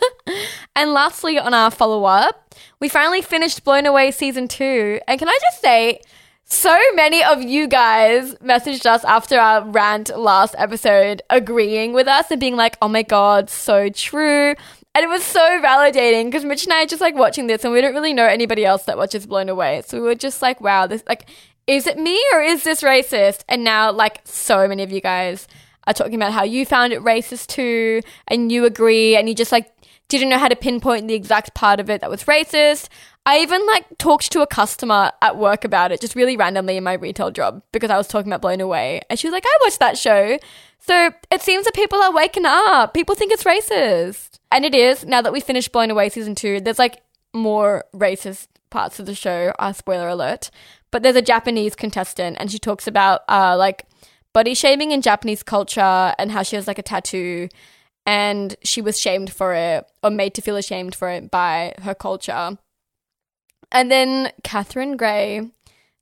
and 0.76 0.93
lastly, 0.93 1.38
on 1.38 1.55
our 1.55 1.70
follow 1.70 2.05
up, 2.05 2.55
we 2.81 2.88
finally 2.88 3.23
finished 3.23 3.64
Blown 3.64 3.87
Away 3.87 4.11
season 4.11 4.49
two. 4.49 5.00
And 5.06 5.19
can 5.19 5.29
I 5.29 5.38
just 5.43 5.61
say, 5.61 6.00
so 6.44 6.79
many 6.94 7.25
of 7.25 7.43
you 7.43 7.67
guys 7.67 8.35
messaged 8.37 8.85
us 8.85 9.02
after 9.05 9.38
our 9.38 9.64
rant 9.67 10.17
last 10.17 10.55
episode, 10.58 11.23
agreeing 11.31 11.94
with 11.94 12.06
us 12.06 12.31
and 12.31 12.41
being 12.41 12.56
like, 12.56 12.76
oh 12.82 12.88
my 12.88 13.02
God, 13.02 13.49
so 13.49 13.88
true. 13.88 14.55
And 14.94 15.02
it 15.02 15.08
was 15.08 15.25
so 15.25 15.41
validating 15.62 16.26
because 16.26 16.44
Mitch 16.44 16.64
and 16.64 16.73
I 16.73 16.82
are 16.82 16.87
just 16.87 17.00
like 17.00 17.14
watching 17.14 17.46
this 17.46 17.64
and 17.64 17.73
we 17.73 17.81
don't 17.81 17.94
really 17.94 18.12
know 18.12 18.26
anybody 18.26 18.64
else 18.64 18.85
that 18.85 18.99
watches 18.99 19.26
Blown 19.26 19.49
Away. 19.49 19.82
So 19.87 19.99
we 19.99 20.05
were 20.05 20.14
just 20.14 20.43
like, 20.43 20.61
wow, 20.61 20.87
this, 20.87 21.02
like, 21.08 21.29
is 21.67 21.87
it 21.87 21.99
me 21.99 22.23
or 22.32 22.43
is 22.43 22.62
this 22.62 22.82
racist? 22.82 23.43
And 23.49 23.64
now, 23.64 23.91
like, 23.91 24.20
so 24.25 24.69
many 24.69 24.82
of 24.82 24.93
you 24.93 25.00
guys 25.00 25.49
are 25.86 25.94
talking 25.94 26.14
about 26.14 26.32
how 26.32 26.44
you 26.44 26.64
found 26.66 26.92
it 26.92 27.00
racist 27.02 27.48
too, 27.48 28.00
and 28.28 28.50
you 28.50 28.64
agree, 28.64 29.16
and 29.16 29.28
you 29.28 29.34
just 29.34 29.52
like 29.52 29.70
didn't 30.08 30.28
know 30.28 30.38
how 30.38 30.48
to 30.48 30.56
pinpoint 30.56 31.08
the 31.08 31.14
exact 31.14 31.54
part 31.54 31.81
of 31.81 31.88
it 31.88 32.00
that 32.00 32.10
was 32.10 32.25
racist. 32.25 32.88
I 33.26 33.38
even 33.38 33.66
like 33.66 33.86
talked 33.96 34.31
to 34.32 34.42
a 34.42 34.46
customer 34.46 35.10
at 35.22 35.38
work 35.38 35.64
about 35.64 35.92
it 35.92 36.00
just 36.00 36.14
really 36.14 36.36
randomly 36.36 36.76
in 36.76 36.84
my 36.84 36.92
retail 36.92 37.31
job 37.31 37.62
because 37.72 37.90
I 37.90 37.96
was 37.96 38.06
talking 38.06 38.31
about 38.31 38.42
Blown 38.42 38.60
Away. 38.60 39.00
And 39.08 39.19
she 39.19 39.26
was 39.26 39.32
like, 39.32 39.44
I 39.46 39.58
watched 39.62 39.78
that 39.78 39.96
show. 39.96 40.38
So 40.78 41.10
it 41.31 41.40
seems 41.40 41.64
that 41.64 41.75
people 41.75 42.02
are 42.02 42.12
waking 42.12 42.44
up. 42.44 42.92
People 42.92 43.14
think 43.14 43.32
it's 43.32 43.44
racist. 43.44 44.41
And 44.53 44.67
it 44.67 44.74
is, 44.74 45.06
now 45.06 45.22
that 45.22 45.32
we 45.32 45.41
finished 45.41 45.72
Blown 45.72 45.91
Away 45.91 46.10
season 46.10 46.34
two, 46.34 46.60
there's 46.60 46.79
like 46.79 47.00
more 47.32 47.86
racist 47.94 48.48
parts 48.69 49.00
of 49.00 49.06
the 49.06 49.14
show. 49.14 49.55
Uh, 49.58 49.72
spoiler 49.72 50.08
alert. 50.08 50.50
But 50.91 51.03
there's 51.03 51.17
a 51.17 51.22
Japanese 51.22 51.74
contestant 51.74 52.36
and 52.38 52.53
she 52.53 52.58
talks 52.58 52.86
about 52.86 53.22
uh, 53.26 53.56
like 53.56 53.86
body 54.34 54.53
shaming 54.53 54.91
in 54.91 55.00
Japanese 55.00 55.43
culture 55.43 56.14
and 56.19 56.31
how 56.31 56.43
she 56.43 56.56
has 56.56 56.67
like 56.67 56.79
a 56.79 56.82
tattoo 56.82 57.48
and 58.05 58.56
she 58.62 58.82
was 58.82 59.00
shamed 59.00 59.32
for 59.32 59.55
it 59.55 59.86
or 60.03 60.10
made 60.10 60.34
to 60.34 60.43
feel 60.43 60.56
ashamed 60.56 60.94
for 60.94 61.08
it 61.08 61.31
by 61.31 61.74
her 61.81 61.94
culture. 61.94 62.58
And 63.72 63.91
then 63.91 64.32
Katherine 64.43 64.98
Gray, 64.98 65.50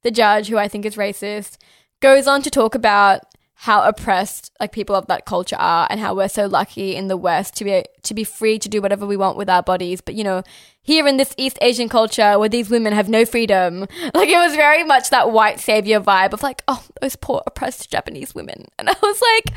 the 0.03 0.11
judge, 0.11 0.49
who 0.49 0.59
I 0.59 0.67
think 0.67 0.85
is 0.85 0.97
racist, 0.97 1.59
goes 2.01 2.27
on 2.27 2.43
to 2.43 2.51
talk 2.51 2.75
about 2.75 3.23
how 3.55 3.83
oppressed 3.83 4.51
like 4.59 4.73
people 4.73 4.97
of 4.97 5.07
that 5.07 5.25
culture 5.25 5.57
are 5.59 5.87
and 5.89 6.01
how 6.01 6.15
we're 6.15 6.29
so 6.29 6.47
lucky 6.47 6.97
in 6.97 7.09
the 7.09 7.17
west 7.17 7.55
to 7.57 7.65
be 7.65 7.85
to 8.03 8.15
be 8.15 8.25
free 8.25 8.59
to 8.59 8.69
do 8.69 8.83
whatever 8.83 9.07
we 9.07 9.17
want 9.17 9.37
with 9.37 9.49
our 9.49 9.63
bodies. 9.63 10.01
But 10.01 10.15
you 10.15 10.25
know 10.25 10.43
here 10.83 11.07
in 11.07 11.17
this 11.17 11.33
east 11.37 11.57
asian 11.61 11.89
culture 11.89 12.39
where 12.39 12.49
these 12.49 12.69
women 12.69 12.93
have 12.93 13.09
no 13.09 13.25
freedom 13.25 13.81
like 14.15 14.29
it 14.29 14.37
was 14.37 14.57
very 14.57 14.83
much 14.83 15.11
that 15.11 15.31
white 15.31 15.61
savior 15.61 16.01
vibe 16.01 16.33
of 16.33 16.43
like 16.43 16.61
oh 16.67 16.85
those 17.01 17.15
poor 17.15 17.41
oppressed 17.47 17.91
japanese 17.91 18.35
women. 18.35 18.67
And 18.79 18.89
i 18.89 18.95
was 19.01 19.23
like 19.23 19.57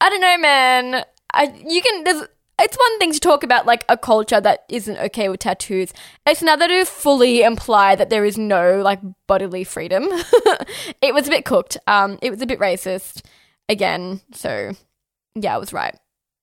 i 0.00 0.10
don't 0.10 0.20
know 0.20 0.38
man. 0.38 1.04
I, 1.32 1.44
you 1.66 1.82
can 1.82 2.04
there's 2.04 2.22
it's 2.58 2.76
one 2.76 2.98
thing 2.98 3.12
to 3.12 3.20
talk 3.20 3.42
about 3.42 3.66
like 3.66 3.84
a 3.88 3.96
culture 3.96 4.40
that 4.40 4.64
isn't 4.68 4.98
okay 4.98 5.28
with 5.28 5.40
tattoos. 5.40 5.92
It's 6.26 6.42
another 6.42 6.68
to 6.68 6.84
fully 6.84 7.42
imply 7.42 7.94
that 7.94 8.10
there 8.10 8.24
is 8.24 8.36
no 8.36 8.82
like 8.82 9.00
bodily 9.26 9.64
freedom. 9.64 10.04
it 11.02 11.14
was 11.14 11.26
a 11.26 11.30
bit 11.30 11.44
cooked. 11.44 11.78
Um, 11.86 12.18
it 12.22 12.30
was 12.30 12.42
a 12.42 12.46
bit 12.46 12.58
racist 12.58 13.22
again. 13.68 14.20
So 14.32 14.72
yeah, 15.34 15.54
I 15.54 15.58
was 15.58 15.72
right. 15.72 15.96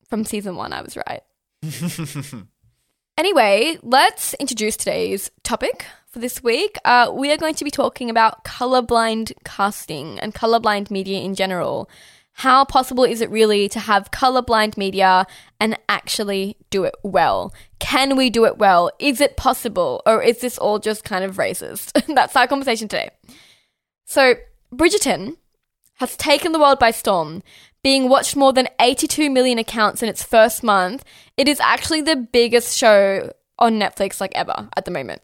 From 0.09 0.23
season 0.23 0.55
one, 0.55 0.71
I 0.71 0.81
was 0.81 0.97
right. 0.97 1.21
anyway, 3.17 3.77
let's 3.81 4.33
introduce 4.35 4.77
today's 4.77 5.31
topic 5.43 5.85
for 6.07 6.19
this 6.19 6.41
week. 6.43 6.77
Uh, 6.85 7.11
we 7.13 7.31
are 7.31 7.37
going 7.37 7.55
to 7.55 7.63
be 7.65 7.71
talking 7.71 8.09
about 8.09 8.45
colorblind 8.45 9.33
casting 9.43 10.19
and 10.19 10.33
colorblind 10.33 10.91
media 10.91 11.19
in 11.19 11.35
general 11.35 11.89
How 12.39 12.65
possible 12.65 13.05
is 13.05 13.21
it 13.21 13.29
really 13.29 13.69
to 13.69 13.79
have 13.79 14.11
colorblind 14.11 14.75
media 14.75 15.25
and 15.57 15.79
actually 15.87 16.57
do 16.69 16.83
it 16.83 16.93
well? 17.01 17.53
Can 17.79 18.17
we 18.17 18.29
do 18.29 18.43
it 18.43 18.57
well? 18.57 18.91
Is 18.99 19.21
it 19.21 19.37
possible? 19.37 20.01
Or 20.05 20.21
is 20.21 20.39
this 20.39 20.57
all 20.57 20.77
just 20.77 21.05
kind 21.05 21.23
of 21.23 21.37
racist? 21.37 21.93
That's 22.13 22.35
our 22.35 22.45
conversation 22.45 22.89
today. 22.89 23.11
So, 24.03 24.35
Bridgerton 24.73 25.37
has 25.95 26.17
taken 26.17 26.51
the 26.51 26.59
world 26.59 26.77
by 26.77 26.91
storm, 26.91 27.41
being 27.83 28.09
watched 28.09 28.35
more 28.35 28.51
than 28.51 28.67
82 28.81 29.29
million 29.29 29.57
accounts 29.57 30.03
in 30.03 30.09
its 30.09 30.21
first 30.21 30.61
month. 30.61 31.05
It 31.37 31.47
is 31.47 31.61
actually 31.61 32.01
the 32.01 32.17
biggest 32.17 32.77
show 32.77 33.31
on 33.57 33.79
Netflix 33.79 34.19
like 34.19 34.33
ever 34.35 34.67
at 34.75 34.83
the 34.83 34.91
moment. 34.91 35.21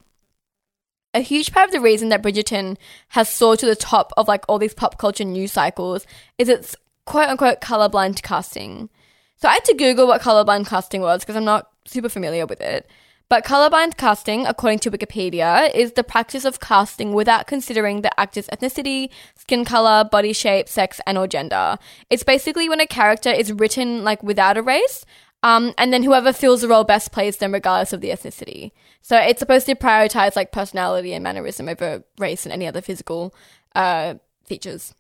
A 1.13 1.19
huge 1.19 1.51
part 1.51 1.65
of 1.65 1.73
the 1.73 1.81
reason 1.81 2.07
that 2.07 2.23
Bridgerton 2.23 2.77
has 3.09 3.27
soared 3.27 3.59
to 3.59 3.65
the 3.65 3.75
top 3.75 4.13
of 4.15 4.29
like 4.29 4.45
all 4.47 4.59
these 4.59 4.73
pop 4.73 4.97
culture 4.97 5.25
news 5.25 5.51
cycles 5.51 6.07
is 6.37 6.47
its 6.47 6.73
quote 7.05 7.29
unquote 7.29 7.61
colorblind 7.61 8.21
casting. 8.21 8.89
So 9.37 9.47
I 9.47 9.53
had 9.53 9.65
to 9.65 9.73
Google 9.73 10.07
what 10.07 10.21
colorblind 10.21 10.67
casting 10.67 11.01
was 11.01 11.21
because 11.21 11.35
I'm 11.35 11.45
not 11.45 11.69
super 11.85 12.09
familiar 12.09 12.45
with 12.45 12.61
it. 12.61 12.89
But 13.31 13.45
colorblind 13.45 13.95
casting, 13.95 14.45
according 14.45 14.79
to 14.79 14.91
Wikipedia, 14.91 15.73
is 15.73 15.93
the 15.93 16.03
practice 16.03 16.43
of 16.43 16.59
casting 16.59 17.13
without 17.13 17.47
considering 17.47 18.01
the 18.01 18.19
actor's 18.19 18.47
ethnicity, 18.47 19.09
skin 19.35 19.63
color, 19.63 20.03
body 20.03 20.33
shape, 20.33 20.67
sex, 20.67 20.99
and 21.07 21.17
or 21.17 21.27
gender. 21.27 21.77
It's 22.09 22.23
basically 22.23 22.67
when 22.67 22.81
a 22.81 22.85
character 22.85 23.29
is 23.29 23.53
written 23.53 24.03
like 24.03 24.21
without 24.21 24.57
a 24.57 24.61
race, 24.61 25.05
um, 25.43 25.73
and 25.77 25.93
then 25.93 26.03
whoever 26.03 26.33
fills 26.33 26.59
the 26.59 26.67
role 26.67 26.83
best 26.83 27.13
plays 27.13 27.37
them 27.37 27.53
regardless 27.53 27.93
of 27.93 28.01
the 28.01 28.09
ethnicity. 28.09 28.73
So 29.01 29.15
it's 29.15 29.39
supposed 29.39 29.65
to 29.67 29.75
prioritize 29.75 30.35
like 30.35 30.51
personality 30.51 31.13
and 31.13 31.23
mannerism 31.23 31.69
over 31.69 32.03
race 32.19 32.45
and 32.45 32.51
any 32.51 32.67
other 32.67 32.81
physical 32.81 33.33
uh, 33.73 34.15
features 34.43 34.93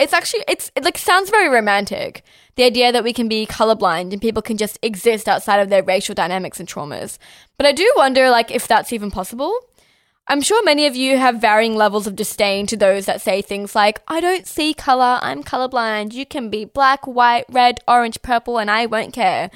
it's 0.00 0.14
actually 0.14 0.42
it's 0.48 0.72
it 0.74 0.82
like 0.82 0.98
sounds 0.98 1.30
very 1.30 1.48
romantic 1.48 2.24
the 2.56 2.64
idea 2.64 2.90
that 2.90 3.04
we 3.04 3.12
can 3.12 3.28
be 3.28 3.46
colorblind 3.46 4.12
and 4.12 4.20
people 4.20 4.42
can 4.42 4.56
just 4.56 4.78
exist 4.82 5.28
outside 5.28 5.60
of 5.60 5.68
their 5.68 5.82
racial 5.82 6.14
dynamics 6.14 6.58
and 6.58 6.68
traumas. 6.68 7.18
But 7.56 7.66
i 7.66 7.72
do 7.72 7.92
wonder 7.96 8.30
like 8.30 8.50
if 8.50 8.66
that's 8.66 8.92
even 8.92 9.10
possible. 9.10 9.56
I'm 10.28 10.42
sure 10.42 10.62
many 10.62 10.86
of 10.86 10.94
you 10.94 11.18
have 11.18 11.40
varying 11.40 11.74
levels 11.74 12.06
of 12.06 12.14
disdain 12.14 12.68
to 12.68 12.76
those 12.76 13.06
that 13.06 13.20
say 13.20 13.42
things 13.42 13.74
like 13.74 14.00
i 14.06 14.20
don't 14.20 14.46
see 14.46 14.72
color 14.74 15.18
i'm 15.22 15.42
colorblind 15.42 16.12
you 16.12 16.24
can 16.24 16.50
be 16.50 16.64
black 16.64 17.04
white 17.06 17.46
red 17.50 17.80
orange 17.88 18.22
purple 18.22 18.58
and 18.58 18.70
i 18.70 18.86
won't 18.86 19.12
care 19.12 19.50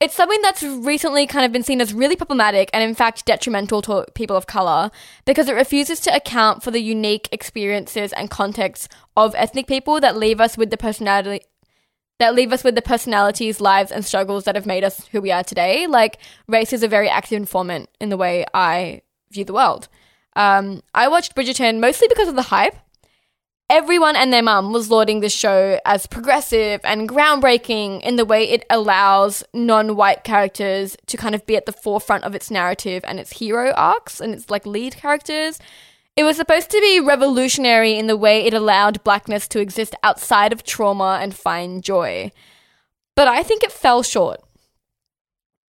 it's 0.00 0.14
something 0.14 0.40
that's 0.42 0.62
recently 0.62 1.26
kind 1.26 1.46
of 1.46 1.52
been 1.52 1.62
seen 1.62 1.80
as 1.80 1.94
really 1.94 2.16
problematic 2.16 2.68
and, 2.72 2.82
in 2.82 2.94
fact, 2.94 3.24
detrimental 3.24 3.80
to 3.82 4.04
people 4.14 4.36
of 4.36 4.46
color 4.46 4.90
because 5.24 5.48
it 5.48 5.54
refuses 5.54 6.00
to 6.00 6.14
account 6.14 6.62
for 6.62 6.70
the 6.70 6.80
unique 6.80 7.28
experiences 7.32 8.12
and 8.12 8.30
contexts 8.30 8.88
of 9.16 9.34
ethnic 9.36 9.66
people 9.66 10.00
that 10.00 10.16
leave 10.16 10.40
us 10.40 10.58
with 10.58 10.70
the 10.70 10.76
personality. 10.76 11.44
That 12.20 12.34
leave 12.34 12.52
us 12.52 12.62
with 12.62 12.74
the 12.76 12.82
personalities, 12.82 13.60
lives, 13.60 13.90
and 13.90 14.04
struggles 14.04 14.44
that 14.44 14.54
have 14.54 14.66
made 14.66 14.84
us 14.84 15.06
who 15.08 15.20
we 15.20 15.32
are 15.32 15.42
today. 15.42 15.86
Like, 15.86 16.18
race 16.46 16.72
is 16.72 16.82
a 16.82 16.88
very 16.88 17.08
active 17.08 17.36
informant 17.36 17.88
in 18.00 18.08
the 18.08 18.16
way 18.16 18.44
I 18.54 19.02
view 19.32 19.44
the 19.44 19.52
world. 19.52 19.88
Um, 20.36 20.82
I 20.94 21.08
watched 21.08 21.34
Bridgerton 21.34 21.80
mostly 21.80 22.08
because 22.08 22.28
of 22.28 22.36
the 22.36 22.42
hype 22.42 22.76
everyone 23.70 24.16
and 24.16 24.32
their 24.32 24.42
mum 24.42 24.72
was 24.72 24.90
lauding 24.90 25.20
this 25.20 25.32
show 25.32 25.78
as 25.84 26.06
progressive 26.06 26.80
and 26.84 27.08
groundbreaking 27.08 28.02
in 28.02 28.16
the 28.16 28.24
way 28.24 28.44
it 28.44 28.64
allows 28.70 29.44
non 29.52 29.96
white 29.96 30.24
characters 30.24 30.96
to 31.06 31.16
kind 31.16 31.34
of 31.34 31.46
be 31.46 31.56
at 31.56 31.66
the 31.66 31.72
forefront 31.72 32.24
of 32.24 32.34
its 32.34 32.50
narrative 32.50 33.02
and 33.06 33.18
its 33.18 33.38
hero 33.38 33.72
arcs 33.72 34.20
and 34.20 34.34
its 34.34 34.50
like 34.50 34.66
lead 34.66 34.96
characters. 34.96 35.58
It 36.16 36.24
was 36.24 36.36
supposed 36.36 36.70
to 36.70 36.80
be 36.80 37.00
revolutionary 37.00 37.94
in 37.94 38.06
the 38.06 38.16
way 38.16 38.44
it 38.44 38.54
allowed 38.54 39.02
blackness 39.02 39.48
to 39.48 39.60
exist 39.60 39.96
outside 40.04 40.52
of 40.52 40.62
trauma 40.62 41.18
and 41.20 41.34
find 41.34 41.82
joy. 41.82 42.30
But 43.16 43.26
I 43.26 43.42
think 43.42 43.64
it 43.64 43.72
fell 43.72 44.02
short. 44.02 44.40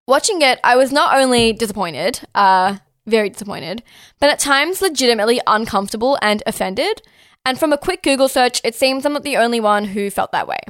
Watching 0.07 0.43
it, 0.43 0.61
I 0.63 0.77
was 0.77 0.93
not 0.93 1.17
only 1.17 1.55
disappointed, 1.55 2.21
uh, 2.35 2.77
very 3.07 3.31
disappointed, 3.31 3.83
but 4.21 4.29
at 4.29 4.39
times 4.39 4.83
legitimately 4.83 5.41
uncomfortable 5.47 6.19
and 6.21 6.43
offended. 6.47 7.01
And 7.45 7.59
from 7.59 7.73
a 7.73 7.79
quick 7.79 8.03
Google 8.03 8.29
search, 8.29 8.61
it 8.65 8.75
seems 8.75 9.05
I'm 9.05 9.13
not 9.13 9.23
the 9.23 9.37
only 9.37 9.61
one 9.61 9.87
who 9.87 10.11
felt 10.11 10.33
that 10.33 10.49
way. 10.49 10.61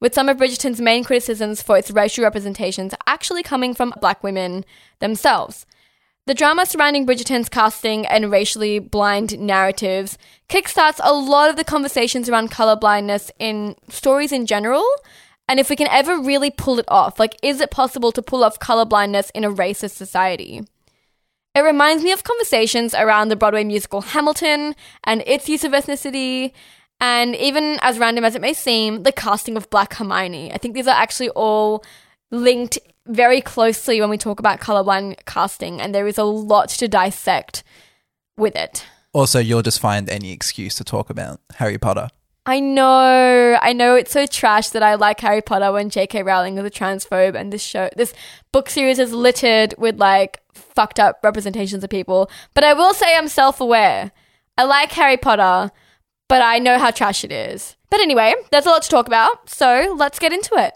With 0.00 0.14
some 0.14 0.28
of 0.28 0.36
Bridgerton's 0.36 0.80
main 0.80 1.02
criticisms 1.02 1.62
for 1.62 1.76
its 1.76 1.90
racial 1.90 2.22
representations 2.22 2.94
actually 3.06 3.42
coming 3.42 3.74
from 3.74 3.94
black 4.00 4.22
women 4.22 4.64
themselves. 5.00 5.66
The 6.26 6.34
drama 6.34 6.66
surrounding 6.66 7.06
Bridgerton's 7.06 7.48
casting 7.48 8.04
and 8.06 8.30
racially 8.30 8.78
blind 8.78 9.38
narratives 9.38 10.18
kickstarts 10.50 11.00
a 11.02 11.14
lot 11.14 11.48
of 11.48 11.56
the 11.56 11.64
conversations 11.64 12.28
around 12.28 12.50
colorblindness 12.50 13.30
in 13.38 13.76
stories 13.88 14.30
in 14.30 14.44
general. 14.44 14.84
And 15.48 15.58
if 15.58 15.70
we 15.70 15.76
can 15.76 15.88
ever 15.88 16.20
really 16.20 16.50
pull 16.50 16.78
it 16.78 16.84
off, 16.88 17.18
like, 17.18 17.34
is 17.42 17.62
it 17.62 17.70
possible 17.70 18.12
to 18.12 18.20
pull 18.20 18.44
off 18.44 18.60
colorblindness 18.60 19.30
in 19.34 19.44
a 19.44 19.50
racist 19.50 19.92
society? 19.92 20.62
It 21.54 21.60
reminds 21.60 22.04
me 22.04 22.12
of 22.12 22.22
conversations 22.24 22.94
around 22.94 23.28
the 23.28 23.36
Broadway 23.36 23.64
musical 23.64 24.00
Hamilton 24.00 24.74
and 25.04 25.22
its 25.26 25.48
use 25.48 25.64
of 25.64 25.72
ethnicity, 25.72 26.52
and 27.00 27.34
even 27.36 27.78
as 27.82 27.98
random 27.98 28.24
as 28.24 28.34
it 28.34 28.42
may 28.42 28.54
seem, 28.54 29.02
the 29.02 29.12
casting 29.12 29.56
of 29.56 29.70
Black 29.70 29.94
Hermione. 29.94 30.52
I 30.52 30.58
think 30.58 30.74
these 30.74 30.86
are 30.86 30.94
actually 30.94 31.30
all 31.30 31.84
linked 32.30 32.78
very 33.06 33.40
closely 33.40 34.00
when 34.00 34.10
we 34.10 34.18
talk 34.18 34.38
about 34.38 34.60
colorblind 34.60 35.24
casting, 35.24 35.80
and 35.80 35.94
there 35.94 36.06
is 36.06 36.18
a 36.18 36.24
lot 36.24 36.68
to 36.68 36.88
dissect 36.88 37.64
with 38.36 38.54
it. 38.54 38.84
Also, 39.12 39.38
you'll 39.38 39.62
just 39.62 39.80
find 39.80 40.08
any 40.08 40.32
excuse 40.32 40.74
to 40.76 40.84
talk 40.84 41.10
about 41.10 41.40
Harry 41.54 41.78
Potter. 41.78 42.08
I 42.48 42.60
know, 42.60 43.58
I 43.60 43.74
know 43.74 43.94
it's 43.94 44.10
so 44.10 44.24
trash 44.24 44.70
that 44.70 44.82
I 44.82 44.94
like 44.94 45.20
Harry 45.20 45.42
Potter 45.42 45.70
when 45.70 45.90
J.K. 45.90 46.22
Rowling 46.22 46.56
is 46.56 46.64
a 46.64 46.70
transphobe, 46.70 47.34
and 47.34 47.52
this 47.52 47.62
show, 47.62 47.90
this 47.94 48.14
book 48.52 48.70
series 48.70 48.98
is 48.98 49.12
littered 49.12 49.74
with 49.76 49.98
like 49.98 50.40
fucked 50.54 50.98
up 50.98 51.18
representations 51.22 51.84
of 51.84 51.90
people. 51.90 52.30
But 52.54 52.64
I 52.64 52.72
will 52.72 52.94
say 52.94 53.14
I'm 53.14 53.28
self 53.28 53.60
aware. 53.60 54.12
I 54.56 54.64
like 54.64 54.92
Harry 54.92 55.18
Potter, 55.18 55.70
but 56.26 56.40
I 56.40 56.58
know 56.58 56.78
how 56.78 56.90
trash 56.90 57.22
it 57.22 57.32
is. 57.32 57.76
But 57.90 58.00
anyway, 58.00 58.34
there's 58.50 58.64
a 58.64 58.70
lot 58.70 58.82
to 58.82 58.88
talk 58.88 59.08
about, 59.08 59.50
so 59.50 59.94
let's 59.98 60.18
get 60.18 60.32
into 60.32 60.54
it. 60.54 60.72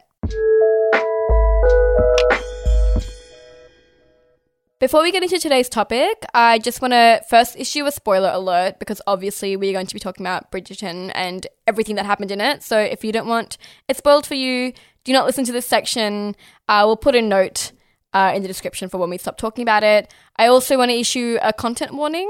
Before 4.82 5.00
we 5.00 5.12
get 5.12 5.22
into 5.22 5.38
today's 5.38 5.68
topic, 5.68 6.24
I 6.34 6.58
just 6.58 6.82
want 6.82 6.90
to 6.90 7.22
first 7.30 7.54
issue 7.56 7.86
a 7.86 7.92
spoiler 7.92 8.30
alert 8.32 8.80
because 8.80 9.00
obviously 9.06 9.54
we're 9.54 9.72
going 9.72 9.86
to 9.86 9.94
be 9.94 10.00
talking 10.00 10.26
about 10.26 10.50
Bridgerton 10.50 11.12
and 11.14 11.46
everything 11.68 11.94
that 11.94 12.04
happened 12.04 12.32
in 12.32 12.40
it. 12.40 12.64
So 12.64 12.80
if 12.80 13.04
you 13.04 13.12
don't 13.12 13.28
want 13.28 13.58
it 13.86 13.96
spoiled 13.96 14.26
for 14.26 14.34
you, 14.34 14.72
do 15.04 15.12
not 15.12 15.24
listen 15.24 15.44
to 15.44 15.52
this 15.52 15.66
section. 15.66 16.34
Uh, 16.66 16.82
we'll 16.84 16.96
put 16.96 17.14
a 17.14 17.22
note 17.22 17.70
uh, 18.12 18.32
in 18.34 18.42
the 18.42 18.48
description 18.48 18.88
for 18.88 18.98
when 18.98 19.08
we 19.08 19.18
stop 19.18 19.38
talking 19.38 19.62
about 19.62 19.84
it. 19.84 20.12
I 20.34 20.48
also 20.48 20.76
want 20.76 20.90
to 20.90 20.96
issue 20.96 21.38
a 21.42 21.52
content 21.52 21.94
warning. 21.94 22.28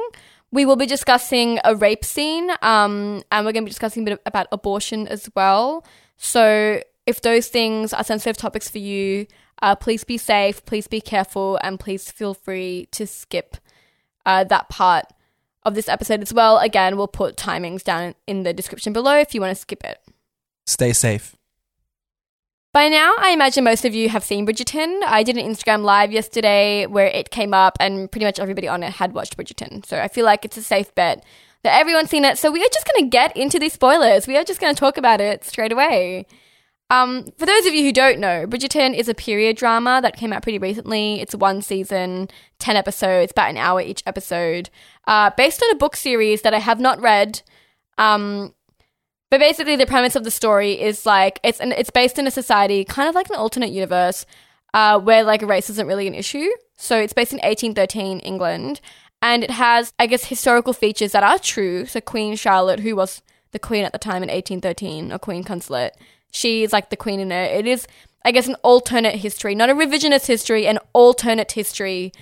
We 0.50 0.66
will 0.66 0.76
be 0.76 0.84
discussing 0.84 1.58
a 1.64 1.74
rape 1.74 2.04
scene, 2.04 2.50
um, 2.60 3.22
and 3.32 3.46
we're 3.46 3.52
going 3.52 3.64
to 3.64 3.70
be 3.70 3.70
discussing 3.70 4.02
a 4.02 4.10
bit 4.10 4.20
about 4.26 4.48
abortion 4.52 5.08
as 5.08 5.26
well. 5.34 5.86
So 6.18 6.82
if 7.06 7.22
those 7.22 7.48
things 7.48 7.94
are 7.94 8.04
sensitive 8.04 8.36
topics 8.36 8.68
for 8.68 8.76
you, 8.76 9.26
uh, 9.62 9.76
please 9.76 10.04
be 10.04 10.18
safe, 10.18 10.64
please 10.66 10.88
be 10.88 11.00
careful, 11.00 11.58
and 11.62 11.80
please 11.80 12.10
feel 12.10 12.34
free 12.34 12.88
to 12.90 13.06
skip 13.06 13.56
uh, 14.26 14.44
that 14.44 14.68
part 14.68 15.06
of 15.62 15.74
this 15.74 15.88
episode 15.88 16.20
as 16.20 16.34
well. 16.34 16.58
Again, 16.58 16.96
we'll 16.96 17.08
put 17.08 17.36
timings 17.36 17.84
down 17.84 18.16
in 18.26 18.42
the 18.42 18.52
description 18.52 18.92
below 18.92 19.16
if 19.16 19.34
you 19.34 19.40
want 19.40 19.56
to 19.56 19.60
skip 19.60 19.84
it. 19.84 20.02
Stay 20.66 20.92
safe. 20.92 21.36
By 22.72 22.88
now, 22.88 23.14
I 23.18 23.30
imagine 23.30 23.64
most 23.64 23.84
of 23.84 23.94
you 23.94 24.08
have 24.08 24.24
seen 24.24 24.46
Bridgerton. 24.46 25.00
I 25.04 25.22
did 25.22 25.36
an 25.36 25.46
Instagram 25.46 25.84
live 25.84 26.10
yesterday 26.10 26.86
where 26.86 27.06
it 27.06 27.30
came 27.30 27.54
up, 27.54 27.76
and 27.78 28.10
pretty 28.10 28.24
much 28.24 28.40
everybody 28.40 28.66
on 28.66 28.82
it 28.82 28.94
had 28.94 29.12
watched 29.12 29.36
Bridgerton. 29.36 29.86
So 29.86 30.00
I 30.00 30.08
feel 30.08 30.24
like 30.24 30.44
it's 30.44 30.56
a 30.56 30.62
safe 30.62 30.92
bet 30.94 31.24
that 31.62 31.78
everyone's 31.78 32.10
seen 32.10 32.24
it. 32.24 32.38
So 32.38 32.50
we 32.50 32.62
are 32.62 32.72
just 32.72 32.88
going 32.90 33.04
to 33.04 33.10
get 33.10 33.36
into 33.36 33.58
these 33.58 33.74
spoilers. 33.74 34.26
We 34.26 34.36
are 34.36 34.44
just 34.44 34.60
going 34.60 34.74
to 34.74 34.78
talk 34.78 34.96
about 34.96 35.20
it 35.20 35.44
straight 35.44 35.70
away. 35.70 36.26
Um, 36.92 37.24
for 37.38 37.46
those 37.46 37.64
of 37.64 37.72
you 37.72 37.84
who 37.84 37.90
don't 37.90 38.18
know, 38.18 38.46
Bridgerton 38.46 38.94
is 38.94 39.08
a 39.08 39.14
period 39.14 39.56
drama 39.56 40.00
that 40.02 40.14
came 40.14 40.30
out 40.30 40.42
pretty 40.42 40.58
recently. 40.58 41.22
It's 41.22 41.34
one 41.34 41.62
season, 41.62 42.28
10 42.58 42.76
episodes, 42.76 43.32
about 43.32 43.48
an 43.48 43.56
hour 43.56 43.80
each 43.80 44.02
episode, 44.04 44.68
uh, 45.06 45.30
based 45.34 45.62
on 45.62 45.70
a 45.70 45.76
book 45.76 45.96
series 45.96 46.42
that 46.42 46.52
I 46.52 46.58
have 46.58 46.78
not 46.78 47.00
read. 47.00 47.40
Um, 47.96 48.52
but 49.30 49.40
basically, 49.40 49.74
the 49.74 49.86
premise 49.86 50.16
of 50.16 50.24
the 50.24 50.30
story 50.30 50.78
is 50.78 51.06
like 51.06 51.40
it's 51.42 51.60
an, 51.60 51.72
it's 51.72 51.88
based 51.88 52.18
in 52.18 52.26
a 52.26 52.30
society, 52.30 52.84
kind 52.84 53.08
of 53.08 53.14
like 53.14 53.30
an 53.30 53.36
alternate 53.36 53.70
universe, 53.70 54.26
uh, 54.74 55.00
where 55.00 55.24
like 55.24 55.40
race 55.40 55.70
isn't 55.70 55.86
really 55.86 56.06
an 56.06 56.14
issue. 56.14 56.50
So 56.76 56.98
it's 56.98 57.14
based 57.14 57.32
in 57.32 57.38
1813 57.38 58.18
England, 58.18 58.82
and 59.22 59.42
it 59.42 59.52
has, 59.52 59.94
I 59.98 60.06
guess, 60.06 60.26
historical 60.26 60.74
features 60.74 61.12
that 61.12 61.22
are 61.22 61.38
true. 61.38 61.86
So 61.86 62.02
Queen 62.02 62.36
Charlotte, 62.36 62.80
who 62.80 62.94
was 62.94 63.22
the 63.52 63.58
queen 63.58 63.86
at 63.86 63.92
the 63.92 63.98
time 63.98 64.22
in 64.22 64.28
1813, 64.28 65.10
or 65.10 65.18
Queen 65.18 65.42
Consort, 65.42 65.92
she 66.32 66.64
is 66.64 66.72
like 66.72 66.90
the 66.90 66.96
queen 66.96 67.20
in 67.20 67.30
it. 67.30 67.52
It 67.52 67.66
is, 67.66 67.86
I 68.24 68.32
guess, 68.32 68.48
an 68.48 68.56
alternate 68.62 69.16
history, 69.16 69.54
not 69.54 69.70
a 69.70 69.74
revisionist 69.74 70.26
history, 70.26 70.66
an 70.66 70.78
alternate 70.92 71.52
history 71.52 72.12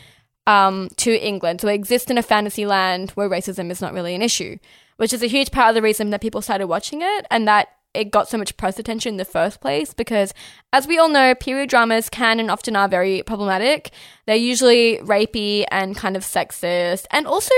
um, 0.47 0.88
to 0.97 1.12
England. 1.12 1.61
So 1.61 1.69
it 1.69 1.75
exists 1.75 2.11
in 2.11 2.19
a 2.19 2.23
fantasy 2.23 2.67
land 2.67 3.12
where 3.12 3.31
racism 3.31 3.71
is 3.71 3.81
not 3.81 3.95
really 3.95 4.14
an 4.14 4.23
issue, 4.23 4.59
which 4.97 5.12
is 5.12 5.23
a 5.23 5.29
huge 5.29 5.52
part 5.52 5.71
of 5.71 5.75
the 5.76 5.83
reason 5.83 6.11
that 6.11 6.21
people 6.21 6.43
started 6.43 6.67
watching 6.67 7.00
it. 7.02 7.26
And 7.31 7.47
that 7.49 7.69
it 7.95 8.11
got 8.11 8.29
so 8.29 8.38
much 8.38 8.57
press 8.57 8.79
attention 8.79 9.14
in 9.14 9.17
the 9.17 9.25
first 9.25 9.61
place 9.61 9.95
because, 9.95 10.35
as 10.73 10.87
we 10.87 10.99
all 10.99 11.09
know, 11.09 11.35
period 11.35 11.71
dramas 11.71 12.09
can 12.09 12.38
and 12.40 12.50
often 12.50 12.76
are 12.76 12.88
very 12.88 13.23
problematic. 13.23 13.90
They're 14.26 14.37
usually 14.37 14.99
rapey 14.99 15.64
and 15.71 15.97
kind 15.97 16.17
of 16.17 16.23
sexist, 16.23 17.07
and 17.11 17.26
also 17.26 17.55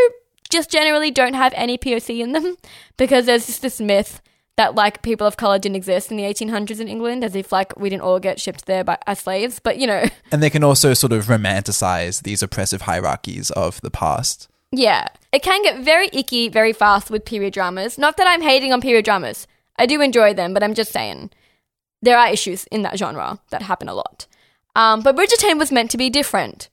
just 0.51 0.71
generally 0.71 1.11
don't 1.11 1.35
have 1.35 1.53
any 1.57 1.79
POC 1.79 2.21
in 2.21 2.33
them 2.33 2.57
because 2.97 3.27
there's 3.27 3.47
just 3.47 3.63
this 3.63 3.81
myth 3.81 4.21
that 4.57 4.75
like 4.75 5.03
people 5.03 5.27
of 5.27 5.37
color 5.37 5.59
didn't 5.59 5.77
exist 5.77 6.11
in 6.11 6.17
the 6.17 6.25
1800s 6.25 6.79
in 6.81 6.89
England, 6.89 7.25
as 7.25 7.35
if 7.35 7.53
like 7.53 7.79
we 7.79 7.89
didn't 7.89 8.03
all 8.03 8.21
get 8.21 8.41
shipped 8.41 8.67
there 8.67 8.85
by 8.85 8.99
as 9.07 9.21
slaves. 9.21 9.59
But 9.59 9.79
you 9.79 9.87
know, 9.87 10.05
And 10.31 10.43
they 10.43 10.51
can 10.51 10.65
also 10.65 10.95
sort 10.95 11.13
of 11.13 11.27
romanticize 11.27 12.23
these 12.23 12.43
oppressive 12.43 12.83
hierarchies 12.83 13.51
of 13.53 13.81
the 13.81 13.91
past. 13.91 14.49
yeah, 14.71 15.09
it 15.33 15.43
can 15.43 15.63
get 15.63 15.81
very 15.85 16.09
icky 16.13 16.49
very 16.49 16.73
fast 16.73 17.11
with 17.11 17.25
period 17.25 17.53
dramas. 17.55 17.97
Not 17.99 18.17
that 18.17 18.27
I'm 18.27 18.43
hating 18.43 18.73
on 18.73 18.81
period 18.81 19.05
dramas. 19.05 19.47
I 19.77 19.87
do 19.87 20.01
enjoy 20.03 20.35
them, 20.35 20.53
but 20.53 20.63
I'm 20.63 20.75
just 20.75 20.93
saying 20.93 21.31
there 22.03 22.19
are 22.19 22.29
issues 22.29 22.65
in 22.65 22.83
that 22.83 22.99
genre 22.99 23.39
that 23.51 23.63
happen 23.63 23.89
a 23.89 23.95
lot. 23.95 24.27
Um, 24.77 25.01
but 25.03 25.17
Bridgerton 25.17 25.59
was 25.59 25.73
meant 25.73 25.91
to 25.93 25.97
be 25.99 26.11
different. 26.11 26.69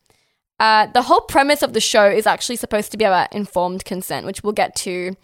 Uh, 0.59 0.87
the 0.87 1.03
whole 1.03 1.21
premise 1.21 1.61
of 1.61 1.71
the 1.73 1.79
show 1.79 2.09
is 2.09 2.27
actually 2.27 2.55
supposed 2.57 2.91
to 2.91 2.97
be 2.97 3.05
about 3.05 3.33
informed 3.33 3.85
consent, 3.85 4.25
which 4.25 4.43
we'll 4.43 4.51
get 4.53 4.75
to 4.75 5.15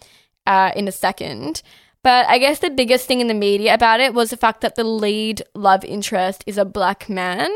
uh, 0.46 0.72
in 0.74 0.88
a 0.88 0.92
second. 0.92 1.62
But 2.06 2.28
I 2.28 2.38
guess 2.38 2.60
the 2.60 2.70
biggest 2.70 3.08
thing 3.08 3.20
in 3.20 3.26
the 3.26 3.34
media 3.34 3.74
about 3.74 3.98
it 3.98 4.14
was 4.14 4.30
the 4.30 4.36
fact 4.36 4.60
that 4.60 4.76
the 4.76 4.84
lead 4.84 5.42
love 5.56 5.84
interest 5.84 6.44
is 6.46 6.56
a 6.56 6.64
black 6.64 7.08
man. 7.08 7.50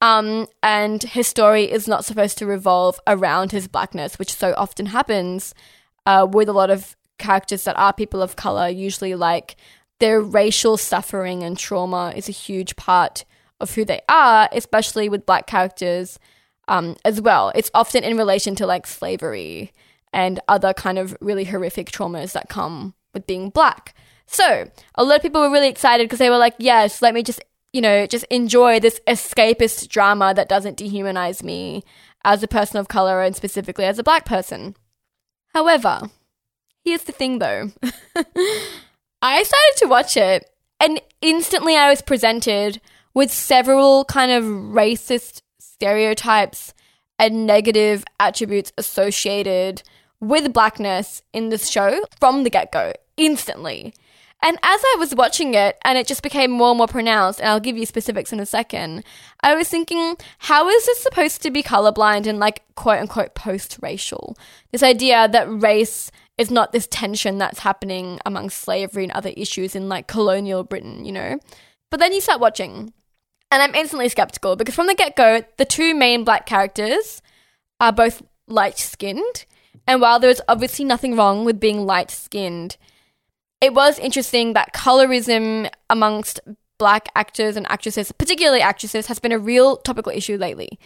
Um, 0.00 0.46
and 0.62 1.02
his 1.02 1.26
story 1.26 1.64
is 1.64 1.88
not 1.88 2.04
supposed 2.04 2.38
to 2.38 2.46
revolve 2.46 3.00
around 3.08 3.50
his 3.50 3.66
blackness, 3.66 4.16
which 4.16 4.32
so 4.32 4.54
often 4.56 4.86
happens 4.86 5.56
uh, 6.06 6.24
with 6.30 6.48
a 6.48 6.52
lot 6.52 6.70
of 6.70 6.96
characters 7.18 7.64
that 7.64 7.76
are 7.76 7.92
people 7.92 8.22
of 8.22 8.36
color. 8.36 8.68
Usually, 8.68 9.16
like 9.16 9.56
their 9.98 10.20
racial 10.20 10.76
suffering 10.76 11.42
and 11.42 11.58
trauma 11.58 12.12
is 12.14 12.28
a 12.28 12.42
huge 12.46 12.76
part 12.76 13.24
of 13.58 13.74
who 13.74 13.84
they 13.84 14.02
are, 14.08 14.48
especially 14.52 15.08
with 15.08 15.26
black 15.26 15.48
characters 15.48 16.20
um, 16.68 16.94
as 17.04 17.20
well. 17.20 17.50
It's 17.56 17.72
often 17.74 18.04
in 18.04 18.16
relation 18.16 18.54
to 18.54 18.68
like 18.68 18.86
slavery 18.86 19.72
and 20.12 20.38
other 20.46 20.72
kind 20.74 20.96
of 20.96 21.16
really 21.20 21.46
horrific 21.46 21.90
traumas 21.90 22.30
that 22.34 22.48
come 22.48 22.94
with 23.14 23.26
being 23.26 23.50
black. 23.50 23.94
So, 24.26 24.70
a 24.94 25.04
lot 25.04 25.16
of 25.16 25.22
people 25.22 25.40
were 25.40 25.50
really 25.50 25.68
excited 25.68 26.04
because 26.04 26.20
they 26.20 26.30
were 26.30 26.38
like, 26.38 26.54
yes, 26.58 27.02
let 27.02 27.14
me 27.14 27.22
just, 27.22 27.42
you 27.72 27.80
know, 27.80 28.06
just 28.06 28.24
enjoy 28.30 28.78
this 28.78 29.00
escapist 29.06 29.88
drama 29.88 30.32
that 30.34 30.48
doesn't 30.48 30.78
dehumanize 30.78 31.42
me 31.42 31.82
as 32.24 32.42
a 32.42 32.48
person 32.48 32.78
of 32.78 32.88
color 32.88 33.22
and 33.22 33.34
specifically 33.34 33.84
as 33.84 33.98
a 33.98 34.04
black 34.04 34.24
person. 34.24 34.76
However, 35.52 36.10
here's 36.84 37.04
the 37.04 37.12
thing 37.12 37.38
though 37.38 37.72
I 39.22 39.42
started 39.42 39.76
to 39.76 39.86
watch 39.86 40.16
it 40.16 40.48
and 40.78 41.00
instantly 41.20 41.76
I 41.76 41.90
was 41.90 42.02
presented 42.02 42.80
with 43.14 43.30
several 43.30 44.04
kind 44.04 44.30
of 44.30 44.44
racist 44.44 45.42
stereotypes 45.58 46.72
and 47.18 47.46
negative 47.46 48.04
attributes 48.18 48.72
associated 48.78 49.82
with 50.20 50.52
blackness 50.52 51.22
in 51.32 51.48
this 51.48 51.68
show 51.68 52.04
from 52.18 52.44
the 52.44 52.50
get 52.50 52.72
go, 52.72 52.92
instantly. 53.16 53.94
And 54.42 54.56
as 54.62 54.80
I 54.82 54.96
was 54.98 55.14
watching 55.14 55.52
it 55.52 55.76
and 55.84 55.98
it 55.98 56.06
just 56.06 56.22
became 56.22 56.50
more 56.50 56.70
and 56.70 56.78
more 56.78 56.86
pronounced, 56.86 57.40
and 57.40 57.48
I'll 57.50 57.60
give 57.60 57.76
you 57.76 57.84
specifics 57.84 58.32
in 58.32 58.40
a 58.40 58.46
second, 58.46 59.04
I 59.42 59.54
was 59.54 59.68
thinking, 59.68 60.16
how 60.38 60.68
is 60.68 60.86
this 60.86 61.02
supposed 61.02 61.42
to 61.42 61.50
be 61.50 61.62
colorblind 61.62 62.26
and 62.26 62.38
like 62.38 62.62
quote 62.74 63.00
unquote 63.00 63.34
post 63.34 63.78
racial? 63.82 64.38
This 64.72 64.82
idea 64.82 65.28
that 65.28 65.62
race 65.62 66.10
is 66.38 66.50
not 66.50 66.72
this 66.72 66.86
tension 66.86 67.36
that's 67.36 67.58
happening 67.58 68.18
among 68.24 68.48
slavery 68.48 69.04
and 69.04 69.12
other 69.12 69.32
issues 69.36 69.76
in 69.76 69.90
like 69.90 70.06
colonial 70.06 70.64
Britain, 70.64 71.04
you 71.04 71.12
know? 71.12 71.38
But 71.90 72.00
then 72.00 72.14
you 72.14 72.22
start 72.22 72.40
watching, 72.40 72.94
and 73.50 73.62
I'm 73.62 73.74
instantly 73.74 74.08
skeptical 74.08 74.56
because 74.56 74.74
from 74.74 74.86
the 74.86 74.94
get 74.94 75.16
go, 75.16 75.42
the 75.58 75.66
two 75.66 75.94
main 75.94 76.24
black 76.24 76.46
characters 76.46 77.20
are 77.78 77.92
both 77.92 78.22
light 78.46 78.78
skinned. 78.78 79.44
And 79.86 80.00
while 80.00 80.20
there's 80.20 80.40
obviously 80.48 80.84
nothing 80.84 81.16
wrong 81.16 81.44
with 81.44 81.60
being 81.60 81.86
light 81.86 82.10
skinned, 82.10 82.76
it 83.60 83.74
was 83.74 83.98
interesting 83.98 84.54
that 84.54 84.72
colorism 84.72 85.70
amongst 85.88 86.40
black 86.78 87.08
actors 87.14 87.56
and 87.56 87.70
actresses, 87.70 88.10
particularly 88.12 88.62
actresses, 88.62 89.06
has 89.06 89.18
been 89.18 89.32
a 89.32 89.38
real 89.38 89.76
topical 89.76 90.12
issue 90.12 90.36
lately. 90.36 90.78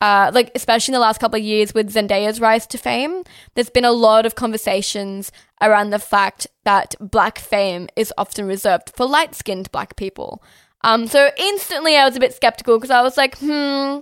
Uh, 0.00 0.30
like 0.32 0.50
especially 0.54 0.92
in 0.92 0.94
the 0.94 1.00
last 1.00 1.20
couple 1.20 1.38
of 1.38 1.44
years 1.44 1.74
with 1.74 1.92
Zendaya's 1.92 2.40
rise 2.40 2.66
to 2.68 2.78
fame, 2.78 3.22
there's 3.54 3.68
been 3.68 3.84
a 3.84 3.92
lot 3.92 4.24
of 4.24 4.34
conversations 4.34 5.30
around 5.60 5.90
the 5.90 5.98
fact 5.98 6.46
that 6.64 6.94
black 7.00 7.38
fame 7.38 7.86
is 7.96 8.14
often 8.16 8.46
reserved 8.46 8.92
for 8.96 9.04
light-skinned 9.04 9.70
black 9.72 9.96
people. 9.96 10.42
Um, 10.82 11.06
so 11.06 11.30
instantly 11.36 11.96
I 11.96 12.06
was 12.06 12.16
a 12.16 12.20
bit 12.20 12.32
skeptical 12.32 12.78
because 12.78 12.90
I 12.90 13.02
was 13.02 13.18
like, 13.18 13.36
hmm, 13.38 13.98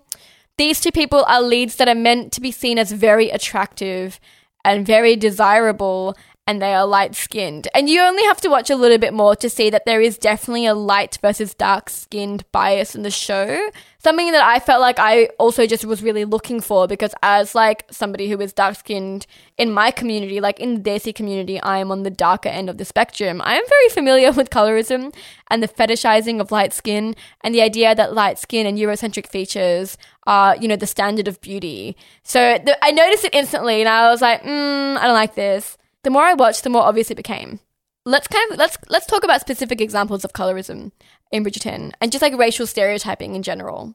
these 0.56 0.80
two 0.80 0.92
people 0.92 1.24
are 1.24 1.42
leads 1.42 1.76
that 1.76 1.88
are 1.88 1.96
meant 1.96 2.32
to 2.34 2.40
be 2.40 2.52
seen 2.52 2.78
as 2.78 2.92
very 2.92 3.30
attractive 3.30 4.20
and 4.68 4.86
very 4.86 5.16
desirable 5.16 6.16
and 6.48 6.62
they 6.62 6.72
are 6.72 6.86
light 6.86 7.14
skinned. 7.14 7.68
And 7.74 7.90
you 7.90 8.00
only 8.00 8.24
have 8.24 8.40
to 8.40 8.48
watch 8.48 8.70
a 8.70 8.74
little 8.74 8.96
bit 8.96 9.12
more 9.12 9.36
to 9.36 9.50
see 9.50 9.68
that 9.68 9.84
there 9.84 10.00
is 10.00 10.16
definitely 10.16 10.64
a 10.64 10.72
light 10.72 11.18
versus 11.20 11.52
dark 11.52 11.90
skinned 11.90 12.50
bias 12.52 12.94
in 12.94 13.02
the 13.02 13.10
show. 13.10 13.68
Something 13.98 14.32
that 14.32 14.42
I 14.42 14.58
felt 14.58 14.80
like 14.80 14.98
I 14.98 15.26
also 15.38 15.66
just 15.66 15.84
was 15.84 16.02
really 16.02 16.24
looking 16.24 16.62
for 16.62 16.86
because 16.86 17.14
as 17.22 17.54
like 17.54 17.84
somebody 17.90 18.30
who 18.30 18.40
is 18.40 18.54
dark 18.54 18.76
skinned 18.76 19.26
in 19.58 19.70
my 19.70 19.90
community, 19.90 20.40
like 20.40 20.58
in 20.58 20.82
the 20.82 20.90
Desi 20.90 21.14
community, 21.14 21.60
I 21.60 21.78
am 21.78 21.92
on 21.92 22.02
the 22.02 22.10
darker 22.10 22.48
end 22.48 22.70
of 22.70 22.78
the 22.78 22.86
spectrum. 22.86 23.42
I 23.44 23.56
am 23.56 23.64
very 23.68 23.90
familiar 23.90 24.32
with 24.32 24.48
colorism 24.48 25.14
and 25.50 25.62
the 25.62 25.68
fetishizing 25.68 26.40
of 26.40 26.50
light 26.50 26.72
skin 26.72 27.14
and 27.42 27.54
the 27.54 27.60
idea 27.60 27.94
that 27.94 28.14
light 28.14 28.38
skin 28.38 28.66
and 28.66 28.78
Eurocentric 28.78 29.26
features 29.26 29.98
are, 30.26 30.56
you 30.56 30.66
know, 30.66 30.76
the 30.76 30.86
standard 30.86 31.28
of 31.28 31.42
beauty. 31.42 31.94
So 32.22 32.58
the, 32.64 32.82
I 32.82 32.90
noticed 32.90 33.26
it 33.26 33.34
instantly 33.34 33.80
and 33.80 33.88
I 33.88 34.08
was 34.10 34.22
like, 34.22 34.42
mm, 34.44 34.96
I 34.96 35.04
don't 35.04 35.12
like 35.12 35.34
this 35.34 35.76
the 36.04 36.10
more 36.10 36.22
I 36.22 36.34
watched, 36.34 36.64
the 36.64 36.70
more 36.70 36.82
obvious 36.82 37.10
it 37.10 37.16
became. 37.16 37.60
Let's 38.04 38.28
kind 38.28 38.50
of 38.52 38.58
let's 38.58 38.78
let's 38.88 39.06
talk 39.06 39.24
about 39.24 39.40
specific 39.40 39.80
examples 39.80 40.24
of 40.24 40.32
colorism 40.32 40.92
in 41.30 41.44
Bridgerton 41.44 41.92
and 42.00 42.10
just 42.10 42.22
like 42.22 42.36
racial 42.36 42.66
stereotyping 42.66 43.34
in 43.34 43.42
general. 43.42 43.94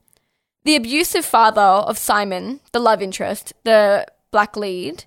The 0.66 0.76
abusive 0.76 1.26
father 1.26 1.62
of 1.62 1.98
Simon, 1.98 2.60
the 2.72 2.80
love 2.80 3.02
interest, 3.02 3.54
the 3.64 4.06
black 4.32 4.56
lead, 4.56 5.06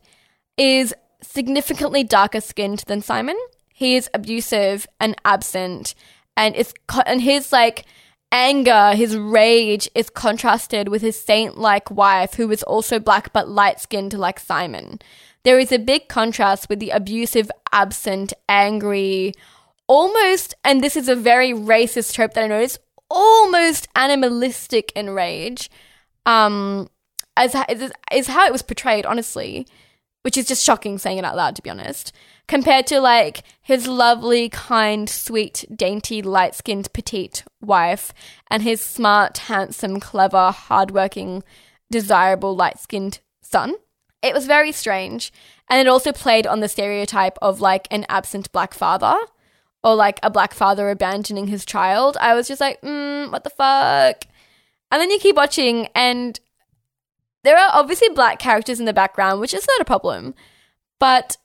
is 0.56 0.94
significantly 1.22 2.04
darker 2.04 2.40
skinned 2.40 2.84
than 2.86 3.00
Simon. 3.00 3.36
He 3.72 3.96
is 3.96 4.10
abusive 4.12 4.86
and 4.98 5.14
absent, 5.24 5.94
and 6.36 6.56
it's 6.56 6.74
co- 6.86 7.02
and 7.06 7.20
his 7.20 7.52
like 7.52 7.84
anger, 8.32 8.92
his 8.94 9.16
rage 9.16 9.88
is 9.94 10.10
contrasted 10.10 10.88
with 10.88 11.02
his 11.02 11.20
saint 11.20 11.56
like 11.56 11.90
wife, 11.90 12.34
who 12.34 12.50
is 12.50 12.62
also 12.62 12.98
black 12.98 13.32
but 13.32 13.48
light 13.48 13.80
skinned 13.80 14.12
like 14.12 14.40
Simon. 14.40 14.98
There 15.46 15.60
is 15.60 15.70
a 15.70 15.78
big 15.78 16.08
contrast 16.08 16.68
with 16.68 16.80
the 16.80 16.90
abusive, 16.90 17.52
absent, 17.70 18.32
angry, 18.48 19.32
almost, 19.86 20.54
and 20.64 20.82
this 20.82 20.96
is 20.96 21.08
a 21.08 21.14
very 21.14 21.52
racist 21.52 22.14
trope 22.14 22.34
that 22.34 22.42
I 22.42 22.48
noticed, 22.48 22.80
almost 23.08 23.86
animalistic 23.94 24.90
in 24.96 25.10
rage, 25.10 25.70
um, 26.26 26.90
as 27.36 27.54
is, 27.68 27.92
is 28.12 28.26
how 28.26 28.44
it 28.44 28.50
was 28.50 28.62
portrayed, 28.62 29.06
honestly, 29.06 29.68
which 30.22 30.36
is 30.36 30.48
just 30.48 30.64
shocking 30.64 30.98
saying 30.98 31.18
it 31.18 31.24
out 31.24 31.36
loud, 31.36 31.54
to 31.54 31.62
be 31.62 31.70
honest, 31.70 32.12
compared 32.48 32.88
to 32.88 32.98
like 32.98 33.44
his 33.62 33.86
lovely, 33.86 34.48
kind, 34.48 35.08
sweet, 35.08 35.64
dainty, 35.72 36.22
light 36.22 36.56
skinned, 36.56 36.92
petite 36.92 37.44
wife 37.60 38.12
and 38.50 38.64
his 38.64 38.80
smart, 38.80 39.38
handsome, 39.38 40.00
clever, 40.00 40.50
hardworking, 40.50 41.44
desirable, 41.88 42.56
light 42.56 42.80
skinned 42.80 43.20
son. 43.42 43.76
It 44.26 44.34
was 44.34 44.46
very 44.46 44.72
strange. 44.72 45.32
And 45.68 45.80
it 45.80 45.90
also 45.90 46.12
played 46.12 46.46
on 46.46 46.60
the 46.60 46.68
stereotype 46.68 47.38
of 47.42 47.60
like 47.60 47.88
an 47.90 48.06
absent 48.08 48.52
black 48.52 48.74
father 48.74 49.16
or 49.82 49.94
like 49.94 50.18
a 50.22 50.30
black 50.30 50.54
father 50.54 50.90
abandoning 50.90 51.48
his 51.48 51.64
child. 51.64 52.16
I 52.20 52.34
was 52.34 52.48
just 52.48 52.60
like, 52.60 52.80
mm, 52.82 53.30
what 53.30 53.44
the 53.44 53.50
fuck? 53.50 54.24
And 54.90 55.00
then 55.00 55.10
you 55.10 55.18
keep 55.18 55.36
watching, 55.36 55.88
and 55.94 56.38
there 57.42 57.56
are 57.56 57.70
obviously 57.72 58.08
black 58.10 58.38
characters 58.38 58.78
in 58.78 58.86
the 58.86 58.92
background, 58.92 59.40
which 59.40 59.54
is 59.54 59.66
not 59.66 59.80
a 59.80 59.84
problem. 59.84 60.34
But 61.00 61.36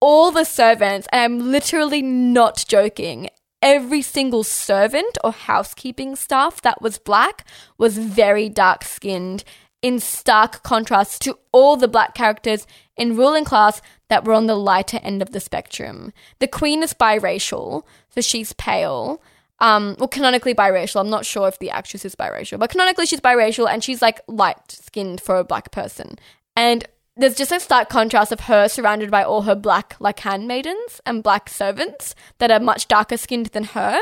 all 0.00 0.30
the 0.30 0.44
servants, 0.44 1.08
and 1.10 1.20
I'm 1.20 1.50
literally 1.50 2.02
not 2.02 2.64
joking, 2.68 3.30
every 3.62 4.02
single 4.02 4.44
servant 4.44 5.18
or 5.22 5.32
housekeeping 5.32 6.16
staff 6.16 6.62
that 6.62 6.80
was 6.80 6.98
black 6.98 7.46
was 7.78 7.98
very 7.98 8.48
dark 8.48 8.84
skinned 8.84 9.44
in 9.82 9.98
stark 9.98 10.62
contrast 10.62 11.22
to 11.22 11.38
all 11.52 11.76
the 11.76 11.88
black 11.88 12.14
characters 12.14 12.66
in 12.96 13.16
ruling 13.16 13.44
class 13.44 13.80
that 14.08 14.24
were 14.24 14.34
on 14.34 14.46
the 14.46 14.54
lighter 14.54 15.00
end 15.02 15.22
of 15.22 15.30
the 15.30 15.40
spectrum. 15.40 16.12
The 16.38 16.48
queen 16.48 16.82
is 16.82 16.92
biracial, 16.92 17.84
so 18.10 18.20
she's 18.20 18.52
pale. 18.54 19.22
Um, 19.58 19.96
well, 19.98 20.08
canonically 20.08 20.54
biracial. 20.54 21.00
I'm 21.00 21.10
not 21.10 21.26
sure 21.26 21.48
if 21.48 21.58
the 21.58 21.70
actress 21.70 22.04
is 22.04 22.14
biracial, 22.14 22.58
but 22.58 22.70
canonically 22.70 23.06
she's 23.06 23.20
biracial 23.20 23.68
and 23.68 23.84
she's 23.84 24.02
like 24.02 24.20
light 24.26 24.70
skinned 24.70 25.20
for 25.20 25.38
a 25.38 25.44
black 25.44 25.70
person. 25.70 26.18
And 26.56 26.86
there's 27.16 27.36
just 27.36 27.52
a 27.52 27.60
stark 27.60 27.88
contrast 27.88 28.32
of 28.32 28.40
her 28.40 28.68
surrounded 28.68 29.10
by 29.10 29.22
all 29.22 29.42
her 29.42 29.54
black 29.54 29.96
like 30.00 30.20
handmaidens 30.20 31.00
and 31.04 31.22
black 31.22 31.48
servants 31.48 32.14
that 32.38 32.50
are 32.50 32.60
much 32.60 32.88
darker 32.88 33.16
skinned 33.16 33.46
than 33.46 33.64
her. 33.64 33.98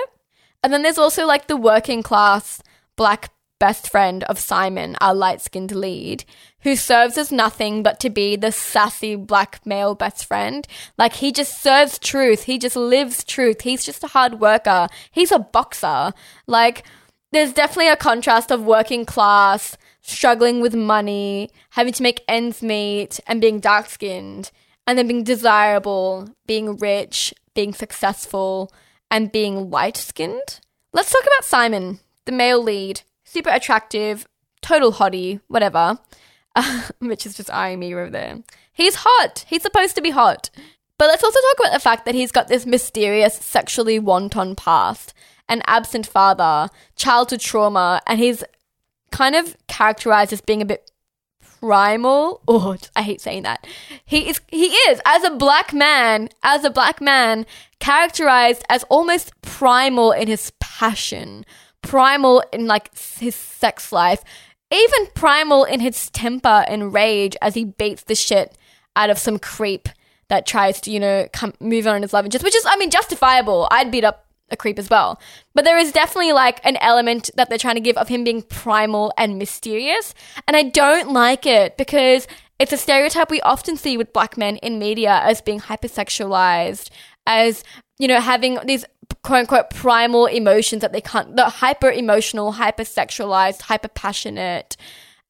And 0.62 0.72
then 0.72 0.82
there's 0.82 0.98
also 0.98 1.26
like 1.26 1.46
the 1.46 1.56
working 1.56 2.02
class 2.02 2.62
black 2.96 3.30
best 3.58 3.90
friend 3.90 4.24
of 4.24 4.38
Simon, 4.38 4.96
our 5.00 5.14
light 5.14 5.40
skinned 5.40 5.74
lead, 5.74 6.24
who 6.60 6.76
serves 6.76 7.18
as 7.18 7.32
nothing 7.32 7.82
but 7.82 8.00
to 8.00 8.10
be 8.10 8.36
the 8.36 8.52
sassy 8.52 9.14
black 9.16 9.64
male 9.66 9.94
best 9.94 10.24
friend. 10.24 10.66
Like 10.96 11.14
he 11.14 11.32
just 11.32 11.62
serves 11.62 11.98
truth. 11.98 12.44
He 12.44 12.58
just 12.58 12.76
lives 12.76 13.24
truth. 13.24 13.62
He's 13.62 13.84
just 13.84 14.04
a 14.04 14.08
hard 14.08 14.40
worker. 14.40 14.88
He's 15.10 15.32
a 15.32 15.38
boxer. 15.38 16.12
Like 16.46 16.84
there's 17.32 17.52
definitely 17.52 17.90
a 17.90 17.96
contrast 17.96 18.50
of 18.50 18.62
working 18.62 19.04
class, 19.04 19.76
struggling 20.00 20.60
with 20.60 20.74
money, 20.74 21.50
having 21.70 21.92
to 21.92 22.02
make 22.02 22.24
ends 22.26 22.62
meet, 22.62 23.20
and 23.26 23.40
being 23.40 23.60
dark 23.60 23.88
skinned, 23.88 24.50
and 24.86 24.98
then 24.98 25.06
being 25.06 25.24
desirable, 25.24 26.28
being 26.46 26.76
rich, 26.78 27.34
being 27.54 27.74
successful, 27.74 28.72
and 29.10 29.32
being 29.32 29.70
light 29.70 29.96
skinned. 29.96 30.60
Let's 30.92 31.10
talk 31.10 31.22
about 31.22 31.44
Simon, 31.44 32.00
the 32.24 32.32
male 32.32 32.62
lead. 32.62 33.02
Super 33.30 33.50
attractive, 33.50 34.26
total 34.62 34.92
hottie, 34.92 35.40
whatever. 35.48 35.98
Uh, 36.56 36.88
Mitch 36.98 37.24
is 37.24 37.36
just 37.36 37.52
eyeing 37.52 37.78
me 37.78 37.94
over 37.94 38.10
there. 38.10 38.42
He's 38.72 38.96
hot. 38.96 39.44
He's 39.46 39.62
supposed 39.62 39.94
to 39.94 40.02
be 40.02 40.10
hot. 40.10 40.50
But 40.96 41.06
let's 41.06 41.22
also 41.22 41.38
talk 41.38 41.60
about 41.60 41.72
the 41.72 41.78
fact 41.78 42.04
that 42.04 42.16
he's 42.16 42.32
got 42.32 42.48
this 42.48 42.66
mysterious 42.66 43.36
sexually 43.36 44.00
wanton 44.00 44.56
past, 44.56 45.14
an 45.48 45.62
absent 45.68 46.04
father, 46.04 46.68
childhood 46.96 47.38
trauma, 47.38 48.00
and 48.08 48.18
he's 48.18 48.42
kind 49.12 49.36
of 49.36 49.56
characterized 49.68 50.32
as 50.32 50.40
being 50.40 50.60
a 50.60 50.64
bit 50.64 50.90
primal. 51.60 52.40
Oh, 52.48 52.76
I 52.96 53.02
hate 53.02 53.20
saying 53.20 53.44
that. 53.44 53.64
He 54.04 54.28
is 54.28 54.40
he 54.48 54.66
is 54.66 55.00
as 55.06 55.22
a 55.22 55.30
black 55.30 55.72
man, 55.72 56.28
as 56.42 56.64
a 56.64 56.70
black 56.70 57.00
man 57.00 57.46
characterized 57.78 58.64
as 58.68 58.82
almost 58.84 59.30
primal 59.42 60.10
in 60.10 60.26
his 60.26 60.50
passion, 60.58 61.44
primal 61.88 62.42
in 62.52 62.66
like 62.66 62.96
his 62.96 63.34
sex 63.34 63.90
life, 63.90 64.22
even 64.70 65.06
primal 65.14 65.64
in 65.64 65.80
his 65.80 66.10
temper 66.10 66.64
and 66.68 66.92
rage 66.92 67.34
as 67.40 67.54
he 67.54 67.64
beats 67.64 68.04
the 68.04 68.14
shit 68.14 68.56
out 68.94 69.08
of 69.08 69.18
some 69.18 69.38
creep 69.38 69.88
that 70.28 70.46
tries 70.46 70.80
to, 70.82 70.90
you 70.90 71.00
know, 71.00 71.26
come 71.32 71.54
move 71.60 71.86
on 71.86 71.96
in 71.96 72.02
his 72.02 72.12
love 72.12 72.26
interest, 72.26 72.44
which 72.44 72.54
is, 72.54 72.66
I 72.66 72.76
mean, 72.76 72.90
justifiable. 72.90 73.66
I'd 73.70 73.90
beat 73.90 74.04
up 74.04 74.26
a 74.50 74.56
creep 74.56 74.78
as 74.78 74.90
well. 74.90 75.18
But 75.54 75.64
there 75.64 75.78
is 75.78 75.92
definitely 75.92 76.32
like 76.32 76.64
an 76.64 76.76
element 76.76 77.30
that 77.36 77.48
they're 77.48 77.58
trying 77.58 77.76
to 77.76 77.80
give 77.80 77.96
of 77.96 78.08
him 78.08 78.24
being 78.24 78.42
primal 78.42 79.12
and 79.16 79.38
mysterious. 79.38 80.14
And 80.46 80.56
I 80.56 80.64
don't 80.64 81.12
like 81.12 81.46
it 81.46 81.78
because 81.78 82.26
it's 82.58 82.72
a 82.72 82.76
stereotype 82.76 83.30
we 83.30 83.40
often 83.40 83.76
see 83.76 83.96
with 83.96 84.12
black 84.12 84.36
men 84.36 84.56
in 84.58 84.78
media 84.78 85.20
as 85.22 85.40
being 85.40 85.60
hypersexualized, 85.60 86.90
as, 87.26 87.64
you 87.98 88.08
know, 88.08 88.20
having 88.20 88.58
these 88.66 88.84
quote 89.22 89.40
unquote 89.40 89.70
primal 89.70 90.26
emotions 90.26 90.82
that 90.82 90.92
they 90.92 91.00
can't, 91.00 91.36
the 91.36 91.44
hyper 91.44 91.90
emotional, 91.90 92.52
hyper 92.52 92.84
sexualized, 92.84 93.62
hyper 93.62 93.88
passionate. 93.88 94.76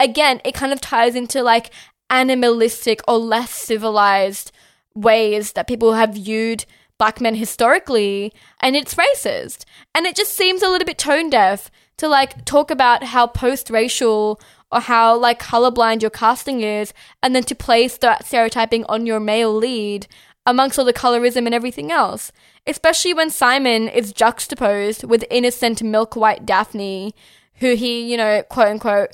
Again, 0.01 0.41
it 0.45 0.55
kind 0.55 0.73
of 0.73 0.81
ties 0.81 1.15
into 1.15 1.43
like 1.43 1.71
animalistic 2.11 3.01
or 3.09 3.19
less 3.19 3.51
civilized 3.51 4.53
ways 4.95 5.53
that 5.53 5.69
people 5.69 5.95
have 5.95 6.15
viewed 6.15 6.65
black 6.99 7.21
men 7.21 7.37
historically, 7.37 8.33
and 8.61 8.75
it's 8.77 8.97
racist. 8.97 9.65
And 9.95 10.07
it 10.07 10.17
just 10.17 10.35
seems 10.35 10.63
a 10.63 10.69
little 10.69 10.87
bit 10.87 10.99
tone 10.99 11.31
deaf 11.31 11.71
to 11.99 12.09
like 12.09 12.45
talk 12.45 12.71
about 12.71 13.05
how 13.05 13.27
post 13.27 13.71
racial 13.71 14.41
or 14.71 14.81
how 14.81 15.17
like 15.17 15.41
colorblind 15.41 16.03
your 16.03 16.11
casting 16.11 16.61
is, 16.61 16.93
and 17.23 17.35
then 17.35 17.45
to 17.45 17.55
place 17.55 17.97
that 17.99 18.27
stereotyping 18.27 18.85
on 18.85 19.07
your 19.07 19.21
male 19.21 19.55
lead 19.55 20.07
amongst 20.49 20.79
all 20.79 20.85
the 20.87 20.95
colorism 20.95 21.45
and 21.45 21.55
everything 21.55 21.93
else. 21.93 22.33
Especially 22.67 23.13
when 23.13 23.29
Simon 23.29 23.87
is 23.87 24.15
juxtaposed 24.15 25.05
with 25.05 25.25
innocent 25.31 25.83
milk 25.83 26.17
white 26.17 26.47
Daphne, 26.47 27.15
who 27.57 27.75
he, 27.75 28.11
you 28.11 28.17
know, 28.17 28.43
quote 28.49 28.69
unquote, 28.69 29.11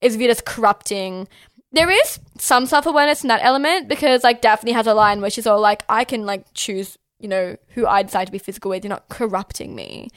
is 0.00 0.14
viewed 0.14 0.30
as 0.30 0.40
corrupting. 0.40 1.26
There 1.72 1.90
is 1.90 2.20
some 2.38 2.66
self 2.66 2.86
awareness 2.86 3.24
in 3.24 3.28
that 3.28 3.42
element 3.42 3.88
because, 3.88 4.22
like, 4.22 4.40
Daphne 4.40 4.72
has 4.72 4.86
a 4.86 4.94
line 4.94 5.20
where 5.20 5.30
she's 5.30 5.46
all 5.46 5.60
like, 5.60 5.82
I 5.88 6.04
can, 6.04 6.24
like, 6.24 6.44
choose, 6.54 6.96
you 7.18 7.28
know, 7.28 7.56
who 7.70 7.86
I 7.86 8.04
decide 8.04 8.26
to 8.26 8.32
be 8.32 8.38
physical 8.38 8.70
with. 8.70 8.84
You're 8.84 8.90
not 8.90 9.08
corrupting 9.08 9.74
me. 9.74 10.08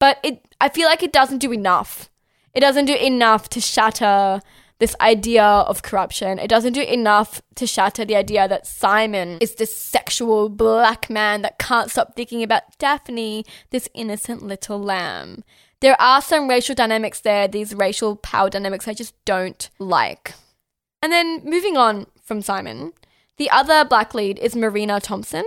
But 0.00 0.18
it, 0.24 0.44
I 0.60 0.68
feel 0.68 0.88
like 0.88 1.04
it 1.04 1.12
doesn't 1.12 1.38
do 1.38 1.52
enough. 1.52 2.10
It 2.52 2.60
doesn't 2.60 2.86
do 2.86 2.96
enough 2.96 3.48
to 3.50 3.60
shatter 3.60 4.40
this 4.78 4.94
idea 5.00 5.42
of 5.44 5.82
corruption. 5.82 6.38
It 6.38 6.48
doesn't 6.48 6.74
do 6.74 6.82
enough 6.82 7.40
to 7.54 7.66
shatter 7.66 8.04
the 8.04 8.16
idea 8.16 8.46
that 8.46 8.66
Simon 8.66 9.38
is 9.40 9.54
this 9.54 9.74
sexual 9.74 10.48
black 10.48 11.08
man 11.08 11.42
that 11.42 11.58
can't 11.58 11.90
stop 11.90 12.14
thinking 12.14 12.42
about 12.42 12.78
Daphne, 12.78 13.44
this 13.70 13.88
innocent 13.94 14.42
little 14.42 14.78
lamb. 14.78 15.44
There 15.80 16.00
are 16.00 16.20
some 16.20 16.48
racial 16.48 16.74
dynamics 16.74 17.20
there, 17.20 17.48
these 17.48 17.74
racial 17.74 18.16
power 18.16 18.50
dynamics 18.50 18.88
I 18.88 18.94
just 18.94 19.14
don't 19.24 19.68
like. 19.78 20.34
And 21.02 21.12
then 21.12 21.42
moving 21.44 21.76
on 21.76 22.06
from 22.22 22.42
Simon, 22.42 22.92
the 23.36 23.50
other 23.50 23.84
black 23.84 24.14
lead 24.14 24.38
is 24.38 24.56
Marina 24.56 25.00
Thompson. 25.00 25.44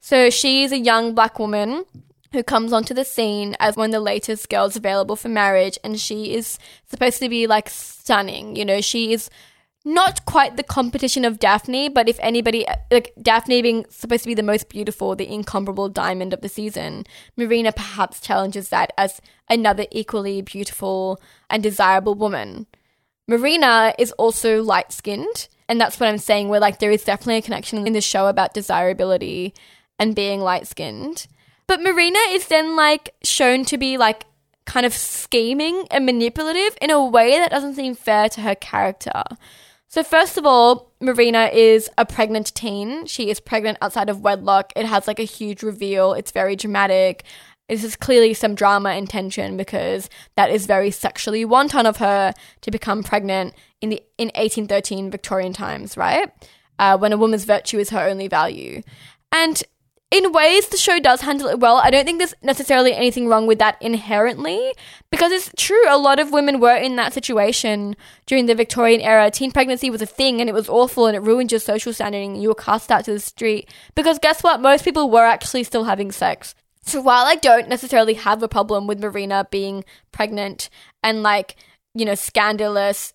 So 0.00 0.30
she's 0.30 0.72
a 0.72 0.78
young 0.78 1.14
black 1.14 1.38
woman 1.38 1.84
who 2.32 2.42
comes 2.42 2.72
onto 2.72 2.94
the 2.94 3.04
scene 3.04 3.56
as 3.60 3.76
one 3.76 3.90
of 3.90 3.92
the 3.92 4.00
latest 4.00 4.48
girls 4.48 4.76
available 4.76 5.16
for 5.16 5.28
marriage, 5.28 5.78
and 5.82 5.98
she 5.98 6.34
is 6.34 6.58
supposed 6.86 7.18
to 7.20 7.28
be 7.28 7.46
like 7.46 7.68
stunning. 7.68 8.56
You 8.56 8.64
know, 8.64 8.80
she 8.80 9.12
is 9.12 9.30
not 9.84 10.24
quite 10.26 10.56
the 10.56 10.62
competition 10.62 11.24
of 11.24 11.38
Daphne, 11.38 11.88
but 11.88 12.08
if 12.08 12.18
anybody, 12.20 12.66
like 12.90 13.12
Daphne 13.20 13.62
being 13.62 13.86
supposed 13.88 14.24
to 14.24 14.28
be 14.28 14.34
the 14.34 14.42
most 14.42 14.68
beautiful, 14.68 15.16
the 15.16 15.32
incomparable 15.32 15.88
diamond 15.88 16.34
of 16.34 16.42
the 16.42 16.48
season, 16.48 17.04
Marina 17.36 17.72
perhaps 17.72 18.20
challenges 18.20 18.68
that 18.68 18.92
as 18.98 19.20
another 19.48 19.86
equally 19.90 20.42
beautiful 20.42 21.20
and 21.48 21.62
desirable 21.62 22.14
woman. 22.14 22.66
Marina 23.26 23.94
is 23.98 24.12
also 24.12 24.62
light 24.62 24.92
skinned, 24.92 25.48
and 25.68 25.80
that's 25.80 25.98
what 25.98 26.08
I'm 26.08 26.18
saying, 26.18 26.48
where 26.48 26.60
like 26.60 26.78
there 26.80 26.90
is 26.90 27.04
definitely 27.04 27.36
a 27.36 27.42
connection 27.42 27.86
in 27.86 27.92
the 27.92 28.00
show 28.00 28.26
about 28.26 28.54
desirability 28.54 29.54
and 29.98 30.14
being 30.14 30.40
light 30.40 30.66
skinned. 30.66 31.26
But 31.68 31.82
Marina 31.82 32.18
is 32.30 32.48
then 32.48 32.74
like 32.74 33.14
shown 33.22 33.64
to 33.66 33.78
be 33.78 33.98
like 33.98 34.24
kind 34.64 34.84
of 34.84 34.92
scheming 34.92 35.86
and 35.90 36.04
manipulative 36.04 36.76
in 36.82 36.90
a 36.90 37.04
way 37.04 37.32
that 37.32 37.50
doesn't 37.50 37.74
seem 37.74 37.94
fair 37.94 38.28
to 38.30 38.40
her 38.40 38.54
character. 38.54 39.22
So, 39.86 40.02
first 40.02 40.36
of 40.36 40.44
all, 40.44 40.92
Marina 41.00 41.50
is 41.52 41.88
a 41.96 42.04
pregnant 42.04 42.54
teen. 42.54 43.06
She 43.06 43.30
is 43.30 43.38
pregnant 43.38 43.78
outside 43.80 44.10
of 44.10 44.20
wedlock. 44.22 44.72
It 44.76 44.86
has 44.86 45.06
like 45.06 45.18
a 45.18 45.24
huge 45.24 45.62
reveal. 45.62 46.14
It's 46.14 46.30
very 46.30 46.56
dramatic. 46.56 47.24
This 47.68 47.84
is 47.84 47.96
clearly 47.96 48.32
some 48.32 48.54
drama 48.54 48.90
and 48.90 49.08
tension 49.08 49.56
because 49.58 50.08
that 50.36 50.50
is 50.50 50.66
very 50.66 50.90
sexually 50.90 51.44
wanton 51.44 51.86
of 51.86 51.98
her 51.98 52.32
to 52.62 52.70
become 52.70 53.02
pregnant 53.02 53.54
in 53.82 53.90
the 53.90 54.02
in 54.16 54.28
1813 54.28 55.10
Victorian 55.10 55.52
times, 55.52 55.96
right? 55.96 56.30
Uh, 56.78 56.96
when 56.96 57.12
a 57.12 57.18
woman's 57.18 57.44
virtue 57.44 57.78
is 57.78 57.90
her 57.90 58.08
only 58.08 58.28
value. 58.28 58.82
And 59.32 59.62
in 60.10 60.32
ways 60.32 60.68
the 60.68 60.78
show 60.78 60.98
does 60.98 61.20
handle 61.20 61.48
it 61.48 61.60
well. 61.60 61.76
I 61.76 61.90
don't 61.90 62.04
think 62.04 62.18
there's 62.18 62.34
necessarily 62.42 62.94
anything 62.94 63.28
wrong 63.28 63.46
with 63.46 63.58
that 63.58 63.76
inherently 63.80 64.72
because 65.10 65.32
it's 65.32 65.50
true 65.56 65.82
a 65.86 65.98
lot 65.98 66.18
of 66.18 66.32
women 66.32 66.60
were 66.60 66.76
in 66.76 66.96
that 66.96 67.12
situation 67.12 67.94
during 68.24 68.46
the 68.46 68.54
Victorian 68.54 69.02
era. 69.02 69.30
Teen 69.30 69.52
pregnancy 69.52 69.90
was 69.90 70.00
a 70.00 70.06
thing 70.06 70.40
and 70.40 70.48
it 70.48 70.54
was 70.54 70.68
awful 70.68 71.06
and 71.06 71.14
it 71.14 71.20
ruined 71.20 71.52
your 71.52 71.60
social 71.60 71.92
standing 71.92 72.32
and 72.32 72.42
you 72.42 72.48
were 72.48 72.54
cast 72.54 72.90
out 72.90 73.04
to 73.04 73.12
the 73.12 73.20
street 73.20 73.70
because 73.94 74.18
guess 74.18 74.42
what? 74.42 74.62
Most 74.62 74.84
people 74.84 75.10
were 75.10 75.26
actually 75.26 75.64
still 75.64 75.84
having 75.84 76.10
sex. 76.10 76.54
So 76.80 77.02
while 77.02 77.26
I 77.26 77.34
don't 77.34 77.68
necessarily 77.68 78.14
have 78.14 78.42
a 78.42 78.48
problem 78.48 78.86
with 78.86 79.00
Marina 79.00 79.46
being 79.50 79.84
pregnant 80.10 80.70
and 81.02 81.22
like, 81.22 81.56
you 81.92 82.06
know, 82.06 82.14
scandalous 82.14 83.12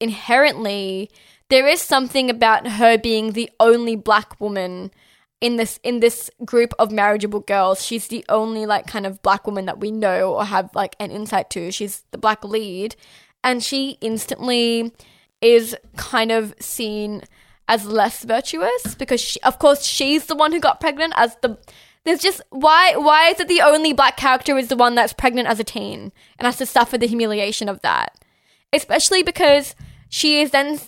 inherently, 0.00 1.10
there 1.48 1.66
is 1.66 1.82
something 1.82 2.30
about 2.30 2.68
her 2.68 2.96
being 2.96 3.32
the 3.32 3.50
only 3.58 3.96
black 3.96 4.40
woman 4.40 4.92
in 5.40 5.56
this 5.56 5.78
in 5.82 6.00
this 6.00 6.30
group 6.44 6.74
of 6.78 6.90
marriageable 6.90 7.40
girls 7.40 7.84
she's 7.84 8.08
the 8.08 8.24
only 8.28 8.66
like 8.66 8.86
kind 8.86 9.06
of 9.06 9.22
black 9.22 9.46
woman 9.46 9.66
that 9.66 9.78
we 9.78 9.90
know 9.90 10.34
or 10.34 10.44
have 10.44 10.74
like 10.74 10.96
an 10.98 11.10
insight 11.10 11.50
to. 11.50 11.70
She's 11.70 12.04
the 12.10 12.18
black 12.18 12.44
lead. 12.44 12.96
And 13.44 13.62
she 13.62 13.98
instantly 14.00 14.92
is 15.40 15.76
kind 15.96 16.32
of 16.32 16.54
seen 16.58 17.22
as 17.68 17.86
less 17.86 18.24
virtuous 18.24 18.94
because 18.96 19.20
she, 19.20 19.40
of 19.42 19.58
course 19.58 19.84
she's 19.84 20.26
the 20.26 20.34
one 20.34 20.52
who 20.52 20.58
got 20.58 20.80
pregnant 20.80 21.12
as 21.16 21.36
the 21.42 21.56
there's 22.04 22.20
just 22.20 22.40
why 22.50 22.96
why 22.96 23.28
is 23.28 23.38
it 23.38 23.46
the 23.46 23.60
only 23.60 23.92
black 23.92 24.16
character 24.16 24.56
is 24.56 24.68
the 24.68 24.76
one 24.76 24.94
that's 24.94 25.12
pregnant 25.12 25.46
as 25.46 25.60
a 25.60 25.64
teen 25.64 26.10
and 26.38 26.46
has 26.46 26.56
to 26.56 26.66
suffer 26.66 26.96
the 26.96 27.06
humiliation 27.06 27.68
of 27.68 27.80
that? 27.82 28.18
Especially 28.72 29.22
because 29.22 29.74
she 30.08 30.40
is 30.40 30.50
then 30.50 30.80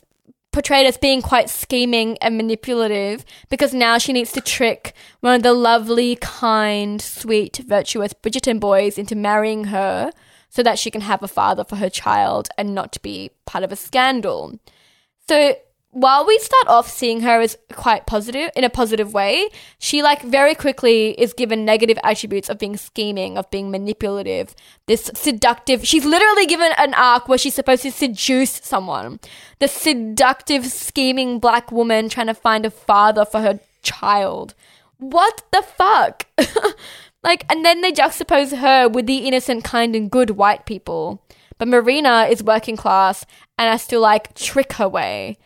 portrayed 0.53 0.87
as 0.87 0.99
being 0.99 1.23
quite 1.23 1.49
scheming 1.49 2.19
and 2.19 2.37
manipulative 2.37 3.25
because 3.49 3.73
now 3.73 3.99
she 3.99 4.13
needs 4.13 4.33
to 4.33 4.41
trick 4.41 4.95
one 5.21 5.35
of 5.35 5.43
the 5.43 5.53
lovely, 5.53 6.17
kind, 6.17 7.01
sweet, 7.01 7.59
virtuous 7.67 8.13
Bridgerton 8.13 8.59
boys 8.59 8.99
into 8.99 9.15
marrying 9.15 9.65
her 9.65 10.11
so 10.49 10.63
that 10.63 10.79
she 10.79 10.91
can 10.91 11.03
have 11.03 11.23
a 11.23 11.29
father 11.29 11.65
for 11.65 11.77
her 11.77 11.89
child 11.91 12.49
and 12.59 12.75
not 12.75 13.01
be 13.03 13.31
part 13.47 13.63
of 13.63 13.71
a 13.71 13.77
scandal. 13.77 14.59
So 15.29 15.55
while 15.93 16.25
we 16.25 16.39
start 16.39 16.69
off 16.69 16.89
seeing 16.89 17.23
her 17.23 17.41
as 17.41 17.59
quite 17.73 18.07
positive 18.07 18.51
in 18.55 18.63
a 18.63 18.71
positive 18.71 19.13
way, 19.13 19.49
she 19.79 20.03
like 20.03 20.23
very 20.23 20.55
quickly 20.55 21.21
is 21.21 21.33
given 21.33 21.65
negative 21.65 21.99
attributes 22.05 22.49
of 22.49 22.59
being 22.59 22.77
scheming, 22.77 23.37
of 23.37 23.51
being 23.51 23.73
manipulative, 23.73 24.55
this 24.87 25.11
seductive. 25.15 25.85
She's 25.85 26.05
literally 26.05 26.47
given 26.47 26.71
an 26.79 26.95
arc 26.95 27.29
where 27.29 27.39
she's 27.39 27.55
supposed 27.55 27.83
to 27.83 27.91
seduce 27.91 28.53
someone. 28.53 29.19
The 29.59 29.67
seductive, 29.67 30.67
scheming 30.67 31.41
black 31.41 31.73
woman 31.73 32.09
trying 32.09 32.29
to 32.29 32.35
find 32.35 32.65
a 32.65 32.71
father 32.71 33.25
for 33.25 33.41
her 33.41 33.59
child. 33.83 34.55
What 34.99 35.43
the 35.51 35.63
fuck? 35.63 36.27
like, 37.25 37.45
and 37.51 37.65
then 37.65 37.81
they 37.81 37.91
juxtapose 37.91 38.57
her 38.59 38.89
with 38.89 39.07
the 39.07 39.27
innocent, 39.27 39.65
kind, 39.65 39.97
and 39.97 40.09
good 40.09 40.31
white 40.31 40.67
people. 40.67 41.21
But 41.59 41.67
Marina 41.67 42.29
is 42.31 42.45
working 42.45 42.77
class 42.77 43.27
and 43.59 43.69
has 43.69 43.89
to 43.89 43.99
like 43.99 44.35
trick 44.35 44.75
her 44.75 44.89
way 44.89 45.37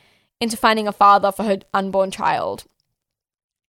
into 0.41 0.57
finding 0.57 0.89
a 0.89 0.93
father 0.93 1.33
for 1.33 1.45
her 1.45 1.59
unborn 1.73 2.11
child. 2.11 2.65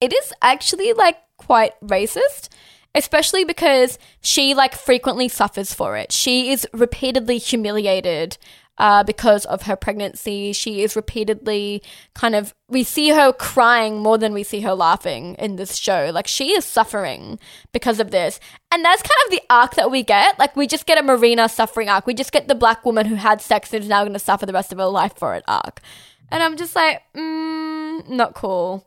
It 0.00 0.12
is 0.12 0.32
actually 0.42 0.92
like 0.92 1.18
quite 1.36 1.72
racist, 1.80 2.48
especially 2.94 3.44
because 3.44 3.98
she 4.20 4.54
like 4.54 4.74
frequently 4.74 5.28
suffers 5.28 5.72
for 5.74 5.96
it. 5.96 6.12
She 6.12 6.50
is 6.50 6.66
repeatedly 6.72 7.38
humiliated 7.38 8.38
uh, 8.78 9.04
because 9.04 9.44
of 9.46 9.62
her 9.62 9.76
pregnancy. 9.76 10.52
She 10.52 10.82
is 10.82 10.96
repeatedly 10.96 11.82
kind 12.14 12.34
of, 12.34 12.54
we 12.68 12.82
see 12.82 13.10
her 13.10 13.32
crying 13.32 13.98
more 13.98 14.18
than 14.18 14.32
we 14.32 14.42
see 14.42 14.60
her 14.62 14.74
laughing 14.74 15.34
in 15.38 15.56
this 15.56 15.76
show. 15.76 16.10
Like, 16.12 16.26
she 16.26 16.52
is 16.52 16.64
suffering 16.64 17.38
because 17.72 18.00
of 18.00 18.10
this. 18.10 18.40
And 18.72 18.84
that's 18.84 19.02
kind 19.02 19.12
of 19.26 19.30
the 19.30 19.42
arc 19.48 19.74
that 19.76 19.90
we 19.90 20.02
get. 20.02 20.38
Like, 20.38 20.56
we 20.56 20.66
just 20.66 20.86
get 20.86 20.98
a 20.98 21.02
Marina 21.02 21.48
suffering 21.48 21.88
arc. 21.88 22.06
We 22.06 22.14
just 22.14 22.32
get 22.32 22.48
the 22.48 22.54
black 22.54 22.84
woman 22.84 23.06
who 23.06 23.14
had 23.14 23.40
sex 23.40 23.72
and 23.72 23.82
is 23.82 23.88
now 23.88 24.02
going 24.02 24.12
to 24.12 24.18
suffer 24.18 24.46
the 24.46 24.52
rest 24.52 24.72
of 24.72 24.78
her 24.78 24.86
life 24.86 25.14
for 25.16 25.34
it 25.34 25.44
arc. 25.46 25.80
And 26.30 26.42
I'm 26.42 26.56
just 26.56 26.74
like, 26.74 27.02
mm, 27.14 28.08
not 28.08 28.34
cool. 28.34 28.86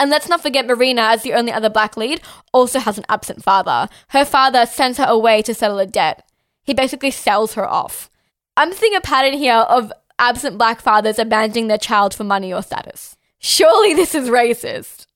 And 0.00 0.10
let's 0.10 0.28
not 0.28 0.42
forget 0.42 0.66
Marina, 0.66 1.02
as 1.02 1.22
the 1.22 1.34
only 1.34 1.52
other 1.52 1.70
black 1.70 1.96
lead, 1.96 2.20
also 2.52 2.78
has 2.80 2.98
an 2.98 3.04
absent 3.08 3.42
father. 3.42 3.88
Her 4.08 4.24
father 4.24 4.66
sends 4.66 4.98
her 4.98 5.06
away 5.06 5.42
to 5.42 5.54
settle 5.54 5.78
a 5.78 5.86
debt. 5.86 6.28
He 6.62 6.74
basically 6.74 7.10
sells 7.10 7.54
her 7.54 7.68
off. 7.68 8.10
I'm 8.56 8.72
seeing 8.72 8.94
a 8.94 9.00
pattern 9.00 9.34
here 9.34 9.54
of 9.54 9.92
absent 10.18 10.58
black 10.58 10.80
fathers 10.80 11.18
abandoning 11.18 11.68
their 11.68 11.78
child 11.78 12.14
for 12.14 12.24
money 12.24 12.52
or 12.52 12.62
status. 12.62 13.16
Surely 13.38 13.94
this 13.94 14.14
is 14.14 14.28
racist. 14.28 15.06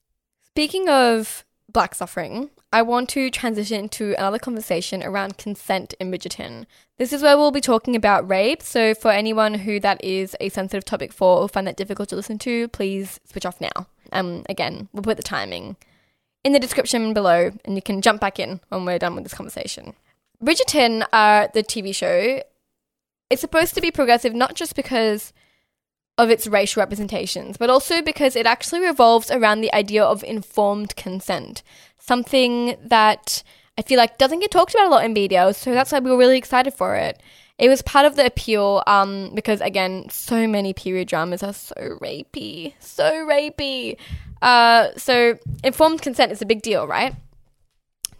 Speaking 0.45 0.89
of 0.89 1.45
black 1.73 1.95
suffering, 1.95 2.51
I 2.71 2.83
want 2.83 3.09
to 3.11 3.31
transition 3.31 3.89
to 3.91 4.13
another 4.19 4.39
conversation 4.39 5.03
around 5.03 5.39
consent 5.39 5.95
in 5.99 6.11
Bridgerton. 6.11 6.67
This 6.99 7.15
is 7.15 7.23
where 7.23 7.39
we'll 7.39 7.51
be 7.51 7.63
talking 7.63 7.97
about 7.97 8.29
rape, 8.29 8.63
so 8.63 8.95
for 8.95 9.11
anyone 9.11 9.55
who 9.55 9.81
that 9.81 10.05
is 10.05 10.37
a 10.39 10.51
sensitive 10.51 10.85
topic 10.85 11.13
for 11.13 11.39
or 11.39 11.49
find 11.49 11.67
that 11.67 11.79
difficult 11.79 12.11
to 12.11 12.17
listen 12.17 12.39
to, 12.41 12.69
please 12.69 13.21
switch 13.25 13.47
off 13.47 13.59
now. 13.59 13.87
Um, 14.13 14.45
again, 14.51 14.89
we'll 14.93 15.03
put 15.03 15.17
the 15.17 15.23
timing 15.23 15.77
in 16.45 16.53
the 16.53 16.61
description 16.61 17.15
below, 17.15 17.53
and 17.65 17.75
you 17.75 17.83
can 17.83 18.03
jump 18.03 18.21
back 18.21 18.39
in 18.39 18.61
when 18.69 18.85
we're 18.85 18.99
done 18.99 19.15
with 19.15 19.25
this 19.25 19.35
conversation. 19.35 19.95
Bridgerton, 20.45 21.07
uh, 21.11 21.49
the 21.55 21.63
TV 21.63 21.95
show, 21.95 22.43
is 23.31 23.41
supposed 23.41 23.75
to 23.77 23.81
be 23.81 23.91
progressive 23.91 24.35
not 24.35 24.55
just 24.55 24.77
because 24.77 25.33
of 26.19 26.31
its 26.31 26.47
racial 26.47 26.81
representations, 26.81 27.57
but 27.57 27.71
also 27.71 28.03
because 28.03 28.35
it 28.37 28.45
actually 28.45 28.81
revolves 28.81 29.31
around 29.31 29.61
the 29.61 29.73
idea 29.73 30.05
of 30.05 30.25
informed 30.25 30.97
consent 30.97 31.63
something 32.09 32.77
that 32.85 33.45
I 33.79 33.83
feel 33.83 33.99
like 33.99 34.19
doesn't 34.19 34.41
get 34.41 34.51
talked 34.51 34.75
about 34.75 34.89
a 34.89 34.91
lot 34.91 35.05
in 35.05 35.13
media. 35.13 35.55
So 35.55 35.73
that's 35.73 35.93
why 35.93 36.01
we 36.01 36.11
were 36.11 36.19
really 36.19 36.39
excited 36.39 36.75
for 36.75 36.97
it. 36.97 37.23
It 37.59 37.69
was 37.69 37.83
part 37.83 38.07
of 38.07 38.17
the 38.17 38.27
appeal 38.27 38.83
um, 38.87 39.33
because, 39.35 39.61
again, 39.61 40.09
so 40.11 40.47
many 40.47 40.73
period 40.73 41.09
dramas 41.09 41.43
are 41.43 41.53
so 41.53 41.75
rapey, 42.01 42.75
so 42.81 43.27
rapey. 43.27 43.97
Uh, 44.41 44.89
so 44.97 45.39
informed 45.65 46.03
consent 46.03 46.33
is 46.33 46.43
a 46.43 46.47
big 46.47 46.63
deal, 46.63 46.87
right? 46.87 47.15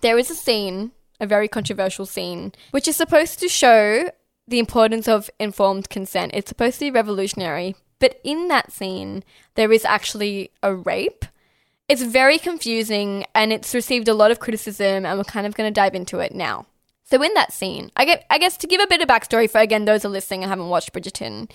There 0.01 0.19
is 0.19 0.31
a 0.31 0.35
scene, 0.35 0.93
a 1.21 1.27
very 1.27 1.49
controversial 1.49 2.07
scene, 2.07 2.53
which 2.73 2.89
is 2.89 2.97
supposed 2.97 3.39
to 3.41 3.49
show 3.49 4.11
the 4.47 4.59
importance 4.59 5.07
of 5.09 5.31
informed 5.39 5.89
consent. 5.89 6.33
It's 6.35 6.49
supposed 6.49 6.79
to 6.79 6.87
be 6.87 6.91
revolutionary, 6.91 7.77
but 8.01 8.21
in 8.25 8.49
that 8.49 8.73
scene, 8.73 9.23
there 9.55 9.73
is 9.73 9.85
actually 9.85 10.51
a 10.63 10.75
rape 10.75 11.25
it's 11.89 12.03
very 12.03 12.39
confusing 12.39 13.25
and 13.35 13.53
it's 13.53 13.75
received 13.75 14.09
a 14.09 14.15
lot 14.15 14.31
of 14.31 14.41
criticism, 14.41 15.07
and 15.07 15.19
we're 15.19 15.25
kind 15.25 15.47
of 15.47 15.55
going 15.55 15.69
to 15.69 15.75
dive 15.75 15.95
into 15.95 16.19
it 16.19 16.35
now. 16.35 16.67
So, 17.05 17.23
in 17.23 17.33
that 17.35 17.53
scene, 17.53 17.91
I, 17.97 18.05
get, 18.05 18.27
I 18.29 18.39
guess 18.39 18.59
to 18.59 18.67
give 18.67 18.83
a 18.83 18.87
bit 18.87 19.01
of 19.01 19.09
backstory 19.09 19.51
for 19.51 19.59
again 19.59 19.87
those 19.87 20.05
are 20.05 20.11
listening 20.11 20.43
and 20.43 20.51
haven't 20.51 20.69
watched 20.69 20.93
Bridgerton, 20.93 21.51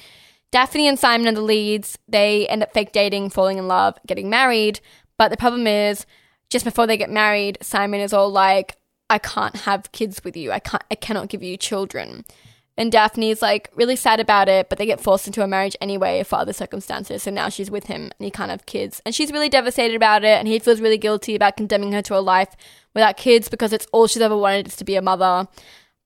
Daphne 0.52 0.88
and 0.88 0.98
Simon 0.98 1.28
are 1.28 1.32
the 1.32 1.42
leads. 1.42 1.98
They 2.08 2.48
end 2.48 2.64
up 2.64 2.74
fake 2.74 2.92
dating, 2.92 3.30
falling 3.30 3.58
in 3.58 3.68
love, 3.68 3.98
getting 4.08 4.30
married. 4.30 4.80
But 5.18 5.30
the 5.30 5.38
problem 5.38 5.68
is, 5.68 6.06
just 6.50 6.66
before 6.66 6.88
they 6.88 6.98
get 6.98 7.10
married, 7.10 7.58
Simon 7.62 8.02
is 8.02 8.14
all 8.14 8.30
like, 8.30 8.78
"I 9.10 9.20
can't 9.20 9.56
have 9.58 9.92
kids 9.92 10.24
with 10.24 10.36
you. 10.36 10.52
I 10.52 10.60
can't. 10.60 10.84
I 10.90 10.96
cannot 10.96 11.30
give 11.30 11.44
you 11.44 11.58
children." 11.58 12.26
And 12.76 12.92
Daphne 12.92 13.30
is 13.30 13.42
like 13.42 13.70
really 13.76 13.96
sad 13.96 14.20
about 14.20 14.50
it, 14.50 14.68
but 14.70 14.80
they 14.80 14.86
get 14.86 15.00
forced 15.00 15.28
into 15.28 15.44
a 15.44 15.48
marriage 15.48 15.78
anyway 15.80 16.24
for 16.24 16.38
other 16.38 16.54
circumstances. 16.54 17.24
So 17.24 17.32
now 17.32 17.50
she's 17.50 17.70
with 17.70 17.86
him 17.86 18.04
and 18.04 18.26
he 18.26 18.32
can't 18.32 18.50
have 18.50 18.66
kids. 18.66 19.02
And 19.06 19.14
she's 19.14 19.32
really 19.32 19.50
devastated 19.50 19.96
about 19.96 20.24
it. 20.24 20.40
And 20.40 20.48
he 20.48 20.58
feels 20.58 20.82
really 20.82 20.98
guilty 20.98 21.36
about 21.36 21.56
condemning 21.56 21.92
her 21.92 22.02
to 22.04 22.18
a 22.18 22.20
life 22.20 22.56
without 22.96 23.18
kids 23.18 23.48
because 23.48 23.74
it's 23.74 23.88
all 23.92 24.08
she's 24.08 24.24
ever 24.24 24.38
wanted 24.38 24.68
is 24.68 24.76
to 24.78 24.84
be 24.84 24.96
a 24.96 25.02
mother. 25.02 25.48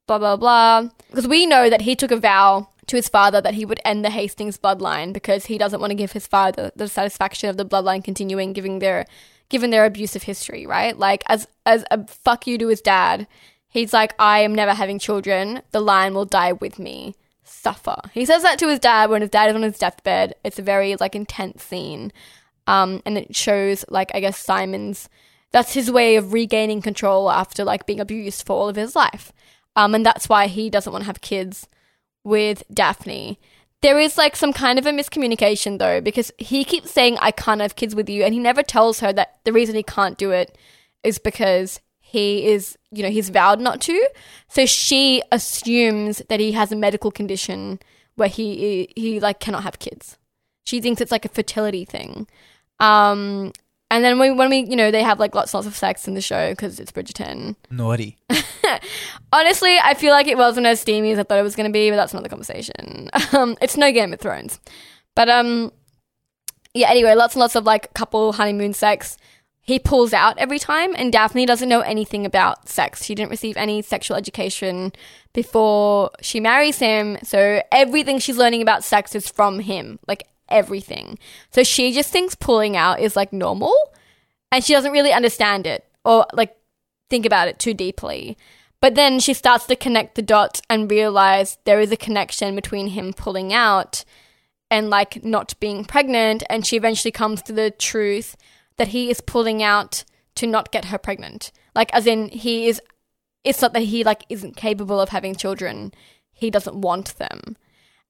Blah, 0.08 0.20
blah, 0.20 0.36
blah. 0.36 0.90
Because 1.10 1.28
we 1.28 1.46
know 1.46 1.70
that 1.70 1.82
he 1.82 1.96
took 1.96 2.12
a 2.12 2.18
vow 2.18 2.70
to 2.88 2.96
his 2.96 3.10
father 3.10 3.42
that 3.42 3.54
he 3.54 3.66
would 3.66 3.80
end 3.86 4.04
the 4.04 4.10
Hastings 4.10 4.58
bloodline 4.58 5.14
because 5.14 5.46
he 5.46 5.58
doesn't 5.58 5.80
want 5.80 5.92
to 5.92 5.96
give 5.96 6.14
his 6.14 6.28
father 6.28 6.72
the 6.76 6.88
satisfaction 6.88 7.50
of 7.50 7.58
the 7.58 7.66
bloodline 7.66 8.04
continuing, 8.04 8.54
giving 8.54 8.80
their, 8.80 9.06
given 9.50 9.70
their 9.70 9.86
abusive 9.86 10.24
history, 10.24 10.66
right? 10.66 10.98
Like, 10.98 11.24
as, 11.28 11.48
as 11.66 11.84
a 11.92 12.06
fuck 12.08 12.48
you 12.48 12.58
to 12.58 12.68
his 12.68 12.82
dad 12.82 13.28
He's 13.68 13.94
like, 13.94 14.14
I 14.18 14.40
am 14.40 14.56
never 14.56 14.74
having 14.74 15.00
children. 15.00 15.62
The 15.72 15.82
lion 15.82 16.14
will 16.14 16.26
die 16.26 16.54
with 16.54 16.80
me. 16.80 17.16
Suffer. 17.44 17.98
He 18.14 18.26
says 18.26 18.44
that 18.44 18.60
to 18.60 18.68
his 18.68 18.80
dad 18.80 19.10
when 19.10 19.22
his 19.22 19.30
dad 19.30 19.50
is 19.50 19.56
on 19.56 19.62
his 19.62 19.78
deathbed. 19.78 20.36
It's 20.44 20.60
a 20.60 20.64
very 20.64 20.96
like 20.96 21.16
intense 21.16 21.64
scene. 21.64 22.12
Um, 22.66 23.02
and 23.06 23.18
it 23.18 23.36
shows 23.36 23.86
like 23.90 24.12
I 24.14 24.20
guess 24.20 24.38
Simon's 24.38 25.10
that's 25.52 25.74
his 25.74 25.90
way 25.92 26.16
of 26.18 26.34
regaining 26.34 26.82
control 26.82 27.32
after 27.32 27.64
like 27.64 27.86
being 27.86 28.00
abused 28.00 28.46
for 28.46 28.54
all 28.54 28.70
of 28.70 28.76
his 28.76 28.96
life. 28.96 29.32
Um, 29.76 29.96
and 29.96 30.06
that's 30.06 30.28
why 30.28 30.48
he 30.48 30.70
doesn't 30.70 30.92
want 30.92 31.04
to 31.04 31.08
have 31.08 31.22
kids 31.22 31.68
with 32.24 32.64
Daphne. 32.74 33.40
There 33.82 34.00
is 34.00 34.18
like 34.18 34.36
some 34.36 34.54
kind 34.54 34.80
of 34.80 34.86
a 34.86 34.92
miscommunication 34.92 35.78
though, 35.78 36.02
because 36.02 36.32
he 36.38 36.64
keeps 36.64 36.92
saying, 36.92 37.18
I 37.22 37.32
can't 37.32 37.62
have 37.62 37.76
kids 37.76 37.96
with 37.96 38.10
you, 38.10 38.24
and 38.24 38.34
he 38.34 38.40
never 38.40 38.64
tells 38.64 39.00
her 39.02 39.14
that 39.14 39.40
the 39.44 39.54
reason 39.54 39.76
he 39.76 39.84
can't 39.84 40.18
do 40.18 40.32
it 40.32 40.58
is 41.04 41.20
because 41.20 41.80
he 42.10 42.46
is, 42.48 42.78
you 42.92 43.04
know, 43.04 43.10
he's 43.10 43.30
vowed 43.30 43.60
not 43.60 43.82
to. 43.82 44.10
So 44.48 44.66
she 44.66 45.22
assumes 45.30 46.22
that 46.30 46.40
he 46.40 46.54
has 46.54 46.72
a 46.72 46.76
medical 46.76 47.12
condition 47.12 47.80
where 48.16 48.30
he 48.30 48.94
he 48.96 49.20
like 49.20 49.42
cannot 49.42 49.64
have 49.64 49.80
kids. 49.80 50.18
She 50.66 50.80
thinks 50.80 51.02
it's 51.02 51.12
like 51.12 51.26
a 51.26 51.30
fertility 51.30 51.84
thing. 51.84 52.26
Um, 52.80 53.52
and 53.92 54.06
then 54.06 54.20
when, 54.20 54.38
when 54.38 54.50
we, 54.50 54.60
you 54.60 54.78
know, 54.78 54.90
they 54.90 55.04
have 55.04 55.20
like 55.20 55.36
lots 55.36 55.54
lots 55.54 55.68
of 55.68 55.76
sex 55.76 56.08
in 56.08 56.14
the 56.14 56.22
show 56.22 56.52
because 56.52 56.80
it's 56.80 56.94
Bridgerton. 56.94 57.58
Naughty. 57.70 58.18
Honestly, 59.34 59.78
I 59.78 59.94
feel 59.94 60.12
like 60.12 60.28
it 60.28 60.38
wasn't 60.38 60.66
as 60.66 60.80
steamy 60.80 61.12
as 61.12 61.20
I 61.20 61.24
thought 61.24 61.40
it 61.40 61.44
was 61.44 61.58
going 61.58 61.70
to 61.70 61.74
be, 61.74 61.90
but 61.90 61.98
that's 61.98 62.14
another 62.14 62.30
conversation. 62.30 63.10
Um, 63.34 63.58
it's 63.62 63.76
no 63.76 63.92
Game 63.92 64.14
of 64.14 64.22
Thrones. 64.22 64.62
But 65.14 65.28
um, 65.28 65.74
yeah. 66.74 66.90
Anyway, 66.90 67.14
lots 67.16 67.36
and 67.36 67.42
lots 67.42 67.56
of 67.58 67.66
like 67.66 67.94
couple 67.94 68.32
honeymoon 68.32 68.74
sex 68.74 69.18
he 69.68 69.80
pulls 69.80 70.14
out 70.14 70.38
every 70.38 70.60
time, 70.60 70.96
and 70.96 71.12
Daphne 71.12 71.46
doesn't 71.46 71.68
know 71.68 71.82
anything 71.82 72.26
about 72.26 72.70
sex. 72.70 73.04
She 73.04 73.14
didn't 73.14 73.32
receive 73.32 73.58
any 73.58 73.82
sexual 73.82 74.16
education 74.16 74.94
before 75.34 76.10
she 76.22 76.40
marries 76.40 76.80
him, 76.80 77.18
so 77.22 77.62
everything 77.70 78.18
she's 78.18 78.38
learning 78.38 78.62
about 78.62 78.86
sex 78.86 79.14
is 79.14 79.30
from 79.30 79.60
him, 79.60 80.00
like 80.08 80.26
everything. 80.48 81.20
So 81.52 81.64
she 81.64 81.92
just 81.92 82.14
thinks 82.14 82.34
pulling 82.34 82.78
out 82.78 83.02
is 83.02 83.18
like 83.18 83.34
normal, 83.34 83.76
and 84.54 84.64
she 84.64 84.72
doesn't 84.72 84.94
really 84.94 85.12
understand 85.12 85.68
it 85.68 85.84
or 86.06 86.26
like 86.32 86.56
think 87.10 87.26
about 87.26 87.50
it 87.50 87.60
too 87.60 87.74
deeply. 87.74 88.38
But 88.80 88.96
then 88.96 89.20
she 89.20 89.34
starts 89.34 89.66
to 89.66 89.76
connect 89.76 90.16
the 90.16 90.22
dots 90.22 90.62
and 90.70 90.90
realize 90.90 91.58
there 91.66 91.82
is 91.82 91.92
a 91.92 91.98
connection 91.98 92.56
between 92.56 92.88
him 92.88 93.12
pulling 93.12 93.52
out 93.52 94.06
and 94.72 94.90
like 94.90 95.26
not 95.26 95.60
being 95.60 95.84
pregnant, 95.84 96.44
and 96.50 96.66
she 96.66 96.78
eventually 96.78 97.12
comes 97.12 97.42
to 97.42 97.52
the 97.52 97.70
truth 97.70 98.38
that 98.78 98.90
he 98.90 99.10
is 99.10 99.22
pulling 99.22 99.62
out 99.62 100.04
to 100.36 100.48
not 100.48 100.72
get 100.72 100.86
her 100.86 100.98
pregnant. 100.98 101.52
Like, 101.76 101.94
as 101.94 102.08
in, 102.08 102.30
he 102.30 102.68
is, 102.68 102.82
it's 103.44 103.62
not 103.62 103.74
that 103.74 103.84
he, 103.84 104.04
like, 104.04 104.24
isn't 104.30 104.56
capable 104.56 105.00
of 105.00 105.10
having 105.10 105.36
children, 105.36 105.94
he 106.32 106.50
doesn't 106.50 106.82
want 106.82 107.18
them. 107.18 107.58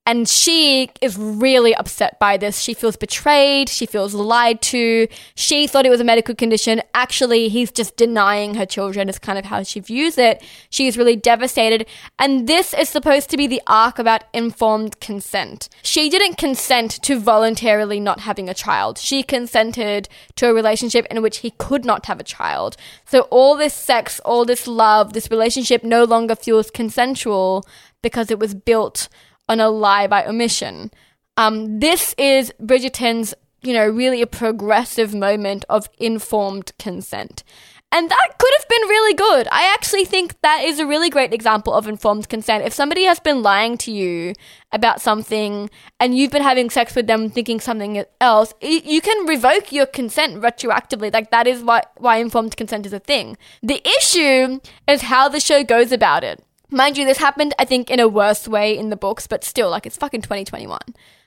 And 0.08 0.28
she 0.28 0.90
is 1.02 1.18
really 1.18 1.76
upset 1.76 2.18
by 2.18 2.38
this. 2.38 2.62
She 2.62 2.74
feels 2.74 2.96
betrayed. 2.96 3.68
She 3.68 3.86
feels 3.86 4.14
lied 4.14 4.62
to. 4.62 5.10
She 5.36 5.68
thought 5.68 5.86
it 5.86 5.90
was 5.90 6.00
a 6.00 6.06
medical 6.06 6.34
condition. 6.34 6.82
Actually, 6.94 7.50
he's 7.50 7.74
just 7.74 7.98
denying 7.98 8.56
her 8.56 8.66
children, 8.66 9.10
is 9.10 9.20
kind 9.20 9.38
of 9.38 9.44
how 9.44 9.64
she 9.64 9.82
views 9.82 10.18
it. 10.18 10.42
She 10.70 10.88
is 10.88 10.98
really 10.98 11.18
devastated. 11.18 11.86
And 12.18 12.48
this 12.48 12.74
is 12.74 12.88
supposed 12.88 13.30
to 13.32 13.38
be 13.38 13.48
the 13.48 13.62
arc 13.68 14.00
about 14.00 14.24
informed 14.32 15.02
consent. 15.02 15.68
She 15.84 16.10
didn't 16.10 16.38
consent 16.38 17.04
to 17.04 17.20
voluntarily 17.20 18.00
not 18.00 18.22
having 18.22 18.48
a 18.48 18.54
child. 18.54 18.98
She 18.98 19.24
consented 19.24 20.08
to 20.38 20.50
a 20.50 20.54
relationship 20.54 21.06
in 21.12 21.22
which 21.22 21.40
he 21.40 21.52
could 21.58 21.84
not 21.84 22.06
have 22.06 22.22
a 22.22 22.24
child. 22.24 22.78
So 23.06 23.24
all 23.24 23.58
this 23.58 23.74
sex, 23.74 24.22
all 24.22 24.46
this 24.46 24.68
love, 24.68 25.12
this 25.12 25.30
relationship 25.30 25.84
no 25.84 26.06
longer 26.06 26.38
feels 26.38 26.72
consensual 26.72 27.68
because 28.02 28.32
it 28.32 28.40
was 28.40 28.54
built 28.54 29.10
on 29.50 29.60
a 29.60 29.70
lie 29.70 30.08
by 30.08 30.26
omission. 30.26 30.92
Um, 31.38 31.80
this 31.80 32.16
is 32.18 32.54
Bridgerton's, 32.62 33.34
you 33.62 33.74
know, 33.74 33.88
really 33.88 34.22
a 34.22 34.28
progressive 34.28 35.14
moment 35.14 35.66
of 35.70 35.90
informed 36.00 36.72
consent. 36.80 37.44
And 37.90 38.10
that 38.10 38.30
could 38.38 38.52
have 38.58 38.68
been 38.68 38.90
really 38.90 39.14
good. 39.14 39.48
I 39.50 39.74
actually 39.74 40.04
think 40.04 40.42
that 40.42 40.64
is 40.64 40.78
a 40.78 40.86
really 40.86 41.10
great 41.10 41.34
example 41.34 41.74
of 41.74 41.88
informed 41.88 42.28
consent. 42.28 42.66
If 42.66 42.74
somebody 42.74 43.06
has 43.06 43.20
been 43.22 43.42
lying 43.42 43.78
to 43.78 43.92
you 43.92 44.34
about 44.74 45.00
something 45.00 45.70
and 45.98 46.18
you've 46.18 46.32
been 46.32 46.42
having 46.42 46.70
sex 46.70 46.96
with 46.96 47.08
them 47.08 47.30
thinking 47.30 47.62
something 47.62 48.04
else, 48.20 48.54
you 48.62 49.00
can 49.00 49.26
revoke 49.26 49.72
your 49.72 49.86
consent 49.86 50.42
retroactively. 50.42 51.14
Like 51.14 51.32
that 51.32 51.48
is 51.48 51.64
why, 51.64 51.82
why 51.96 52.18
informed 52.18 52.58
consent 52.58 52.86
is 52.86 52.92
a 52.92 53.00
thing. 53.00 53.38
The 53.64 53.82
issue 54.00 54.60
is 54.86 55.04
how 55.04 55.30
the 55.30 55.40
show 55.40 55.64
goes 55.64 55.94
about 55.94 56.26
it. 56.26 56.44
Mind 56.70 56.98
you, 56.98 57.06
this 57.06 57.18
happened, 57.18 57.54
I 57.58 57.66
think, 57.66 57.90
in 57.90 58.00
a 58.00 58.08
worse 58.08 58.48
way 58.48 58.78
in 58.78 58.90
the 58.90 58.98
books, 58.98 59.28
but 59.28 59.44
still, 59.44 59.70
like, 59.70 59.86
it's 59.86 59.98
fucking 59.98 60.22
2021. 60.22 60.80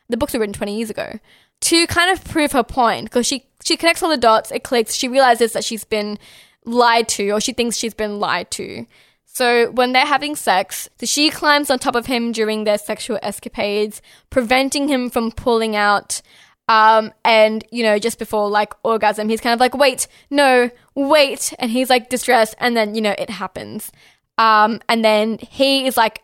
The 0.08 0.16
books 0.16 0.34
were 0.34 0.40
written 0.40 0.52
20 0.52 0.76
years 0.76 0.90
ago. 0.90 1.18
To 1.62 1.86
kind 1.86 2.10
of 2.10 2.24
prove 2.24 2.52
her 2.52 2.62
point, 2.62 3.04
because 3.04 3.26
she, 3.26 3.46
she 3.62 3.76
connects 3.76 4.02
all 4.02 4.10
the 4.10 4.16
dots, 4.16 4.50
it 4.50 4.64
clicks, 4.64 4.94
she 4.94 5.08
realizes 5.08 5.52
that 5.52 5.64
she's 5.64 5.84
been 5.84 6.18
lied 6.64 7.08
to, 7.08 7.30
or 7.30 7.40
she 7.40 7.52
thinks 7.52 7.76
she's 7.76 7.94
been 7.94 8.18
lied 8.18 8.50
to. 8.52 8.86
So 9.32 9.70
when 9.70 9.92
they're 9.92 10.04
having 10.06 10.34
sex, 10.34 10.88
she 11.04 11.30
climbs 11.30 11.70
on 11.70 11.78
top 11.78 11.94
of 11.94 12.06
him 12.06 12.32
during 12.32 12.64
their 12.64 12.78
sexual 12.78 13.18
escapades, 13.22 14.02
preventing 14.28 14.88
him 14.88 15.08
from 15.08 15.30
pulling 15.30 15.76
out. 15.76 16.20
Um, 16.68 17.12
and 17.24 17.64
you 17.70 17.82
know, 17.82 17.98
just 17.98 18.18
before 18.18 18.48
like 18.48 18.74
orgasm, 18.82 19.28
he's 19.28 19.40
kind 19.40 19.54
of 19.54 19.60
like, 19.60 19.74
wait, 19.74 20.08
no, 20.30 20.70
wait. 20.94 21.54
And 21.58 21.70
he's 21.70 21.88
like 21.88 22.08
distressed. 22.08 22.56
And 22.58 22.76
then, 22.76 22.94
you 22.94 23.00
know, 23.00 23.14
it 23.18 23.30
happens. 23.30 23.92
Um, 24.40 24.80
and 24.88 25.04
then 25.04 25.38
he 25.38 25.86
is 25.86 25.98
like 25.98 26.22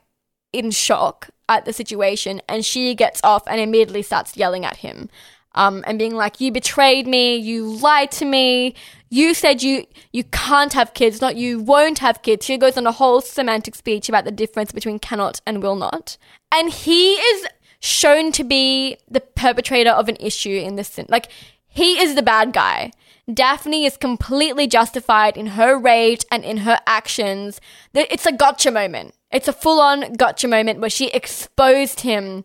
in 0.54 0.70
shock 0.70 1.28
at 1.50 1.66
the 1.66 1.72
situation, 1.72 2.40
and 2.48 2.64
she 2.64 2.94
gets 2.94 3.20
off 3.22 3.42
and 3.46 3.60
immediately 3.60 4.02
starts 4.02 4.36
yelling 4.38 4.64
at 4.64 4.78
him. 4.78 5.10
Um, 5.54 5.84
and 5.86 5.98
being 5.98 6.14
like, 6.14 6.40
"You 6.40 6.50
betrayed 6.50 7.06
me. 7.06 7.36
You 7.36 7.66
lied 7.66 8.10
to 8.12 8.24
me. 8.24 8.74
You 9.10 9.34
said 9.34 9.62
you 9.62 9.86
you 10.12 10.24
can't 10.24 10.72
have 10.72 10.94
kids, 10.94 11.20
not 11.20 11.36
you 11.36 11.60
won't 11.60 11.98
have 11.98 12.22
kids." 12.22 12.46
She 12.46 12.56
goes 12.56 12.78
on 12.78 12.86
a 12.86 12.92
whole 12.92 13.20
semantic 13.20 13.74
speech 13.74 14.08
about 14.08 14.24
the 14.24 14.32
difference 14.32 14.72
between 14.72 14.98
cannot 14.98 15.40
and 15.46 15.62
will 15.62 15.76
not, 15.76 16.16
and 16.50 16.72
he 16.72 17.12
is 17.12 17.46
shown 17.80 18.32
to 18.32 18.44
be 18.44 18.96
the 19.10 19.20
perpetrator 19.20 19.90
of 19.90 20.08
an 20.08 20.16
issue 20.20 20.58
in 20.58 20.76
this. 20.76 20.98
Like 21.08 21.28
he 21.68 22.00
is 22.00 22.14
the 22.14 22.22
bad 22.22 22.54
guy. 22.54 22.92
Daphne 23.32 23.84
is 23.84 23.96
completely 23.96 24.68
justified 24.68 25.36
in 25.36 25.48
her 25.48 25.76
rage 25.76 26.24
and 26.30 26.44
in 26.44 26.58
her 26.58 26.78
actions. 26.86 27.60
It's 27.92 28.26
a 28.26 28.32
gotcha 28.32 28.70
moment. 28.70 29.14
It's 29.32 29.48
a 29.48 29.52
full 29.52 29.80
on 29.80 30.12
gotcha 30.12 30.46
moment 30.46 30.78
where 30.80 30.90
she 30.90 31.08
exposed 31.08 32.00
him 32.00 32.44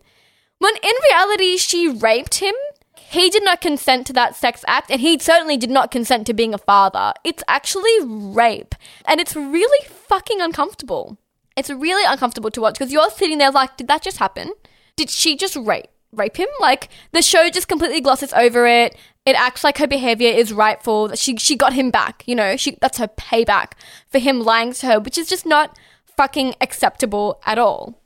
when 0.58 0.74
in 0.76 0.92
reality 1.10 1.56
she 1.56 1.88
raped 1.88 2.36
him. 2.36 2.54
He 2.96 3.30
did 3.30 3.44
not 3.44 3.60
consent 3.60 4.06
to 4.06 4.12
that 4.14 4.34
sex 4.36 4.64
act, 4.66 4.90
and 4.90 5.00
he 5.00 5.18
certainly 5.18 5.58
did 5.58 5.70
not 5.70 5.90
consent 5.90 6.26
to 6.26 6.34
being 6.34 6.54
a 6.54 6.58
father. 6.58 7.12
It's 7.24 7.44
actually 7.46 7.94
rape, 8.02 8.74
and 9.04 9.20
it's 9.20 9.36
really 9.36 9.86
fucking 9.86 10.40
uncomfortable. 10.40 11.18
It's 11.56 11.68
really 11.68 12.04
uncomfortable 12.10 12.50
to 12.50 12.60
watch 12.60 12.78
because 12.78 12.90
you're 12.90 13.10
sitting 13.10 13.36
there 13.36 13.50
like, 13.50 13.76
did 13.76 13.88
that 13.88 14.02
just 14.02 14.16
happen? 14.16 14.52
Did 14.96 15.10
she 15.10 15.36
just 15.36 15.56
rape? 15.56 15.88
rape 16.12 16.36
him. 16.36 16.48
Like 16.60 16.88
the 17.12 17.22
show 17.22 17.50
just 17.50 17.68
completely 17.68 18.00
glosses 18.00 18.32
over 18.32 18.66
it. 18.66 18.96
It 19.24 19.36
acts 19.36 19.62
like 19.62 19.78
her 19.78 19.86
behavior 19.86 20.30
is 20.30 20.52
rightful. 20.52 21.08
That 21.08 21.18
she 21.18 21.36
she 21.36 21.56
got 21.56 21.72
him 21.72 21.90
back. 21.90 22.24
You 22.26 22.34
know, 22.34 22.56
she 22.56 22.76
that's 22.80 22.98
her 22.98 23.08
payback 23.08 23.72
for 24.08 24.18
him 24.18 24.40
lying 24.40 24.72
to 24.74 24.86
her, 24.86 25.00
which 25.00 25.18
is 25.18 25.28
just 25.28 25.46
not 25.46 25.78
fucking 26.16 26.54
acceptable 26.60 27.40
at 27.46 27.58
all. 27.58 28.02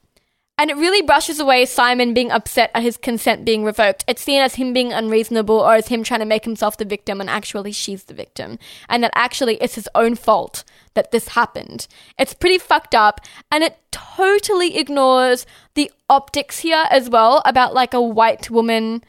And 0.58 0.70
it 0.70 0.76
really 0.76 1.02
brushes 1.02 1.38
away 1.38 1.66
Simon 1.66 2.14
being 2.14 2.30
upset 2.30 2.70
at 2.74 2.82
his 2.82 2.96
consent 2.96 3.44
being 3.44 3.62
revoked. 3.62 4.04
It's 4.08 4.22
seen 4.22 4.40
as 4.40 4.54
him 4.54 4.72
being 4.72 4.90
unreasonable 4.90 5.58
or 5.58 5.74
as 5.74 5.88
him 5.88 6.02
trying 6.02 6.20
to 6.20 6.26
make 6.26 6.46
himself 6.46 6.78
the 6.78 6.86
victim 6.86 7.20
and 7.20 7.28
actually 7.28 7.72
she's 7.72 8.04
the 8.04 8.14
victim. 8.14 8.58
And 8.88 9.04
that 9.04 9.10
actually 9.14 9.56
it's 9.56 9.74
his 9.74 9.88
own 9.94 10.14
fault 10.14 10.64
that 10.94 11.10
this 11.10 11.28
happened. 11.28 11.86
It's 12.18 12.32
pretty 12.32 12.56
fucked 12.56 12.94
up 12.94 13.20
and 13.52 13.62
it 13.62 13.78
totally 13.90 14.78
ignores 14.78 15.44
the 15.74 15.90
optics 16.08 16.60
here 16.60 16.86
as 16.90 17.10
well 17.10 17.42
about 17.44 17.74
like 17.74 17.92
a 17.92 18.00
white 18.00 18.48
woman 18.48 19.04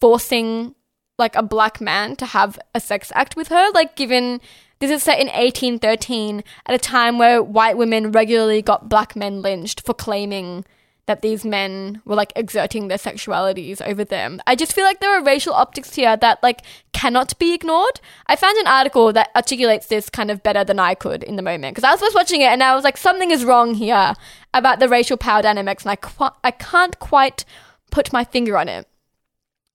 forcing 0.00 0.74
like 1.18 1.34
a 1.34 1.42
black 1.42 1.80
man 1.80 2.16
to 2.16 2.26
have 2.26 2.58
a 2.74 2.80
sex 2.80 3.12
act 3.14 3.36
with 3.36 3.48
her. 3.48 3.70
Like 3.72 3.96
given 3.96 4.40
this 4.78 4.90
is 4.90 5.02
set 5.02 5.18
in 5.18 5.26
1813 5.26 6.44
at 6.66 6.74
a 6.74 6.78
time 6.78 7.18
where 7.18 7.42
white 7.42 7.76
women 7.76 8.12
regularly 8.12 8.62
got 8.62 8.88
black 8.88 9.16
men 9.16 9.42
lynched 9.42 9.80
for 9.80 9.92
claiming 9.92 10.64
that 11.06 11.22
these 11.22 11.44
men 11.44 12.00
were 12.04 12.14
like 12.14 12.32
exerting 12.36 12.86
their 12.86 12.98
sexualities 12.98 13.80
over 13.80 14.04
them. 14.04 14.40
I 14.46 14.54
just 14.54 14.74
feel 14.74 14.84
like 14.84 15.00
there 15.00 15.18
are 15.18 15.24
racial 15.24 15.54
optics 15.54 15.94
here 15.94 16.16
that 16.18 16.40
like 16.42 16.60
cannot 16.92 17.36
be 17.38 17.54
ignored. 17.54 18.00
I 18.26 18.36
found 18.36 18.58
an 18.58 18.66
article 18.66 19.12
that 19.14 19.30
articulates 19.34 19.86
this 19.86 20.10
kind 20.10 20.30
of 20.30 20.42
better 20.42 20.64
than 20.64 20.78
I 20.78 20.94
could 20.94 21.22
in 21.22 21.36
the 21.36 21.42
moment 21.42 21.74
because 21.74 21.88
I 21.88 21.92
was 21.92 22.00
first 22.00 22.14
watching 22.14 22.42
it 22.42 22.52
and 22.52 22.62
I 22.62 22.74
was 22.74 22.84
like 22.84 22.98
something 22.98 23.30
is 23.30 23.44
wrong 23.44 23.74
here 23.74 24.14
about 24.54 24.80
the 24.80 24.88
racial 24.88 25.16
power 25.16 25.42
dynamics 25.42 25.84
and 25.84 25.90
I 25.90 25.96
qu- 25.96 26.36
I 26.44 26.50
can't 26.50 26.98
quite 27.00 27.44
put 27.90 28.12
my 28.12 28.22
finger 28.22 28.56
on 28.56 28.68
it. 28.68 28.87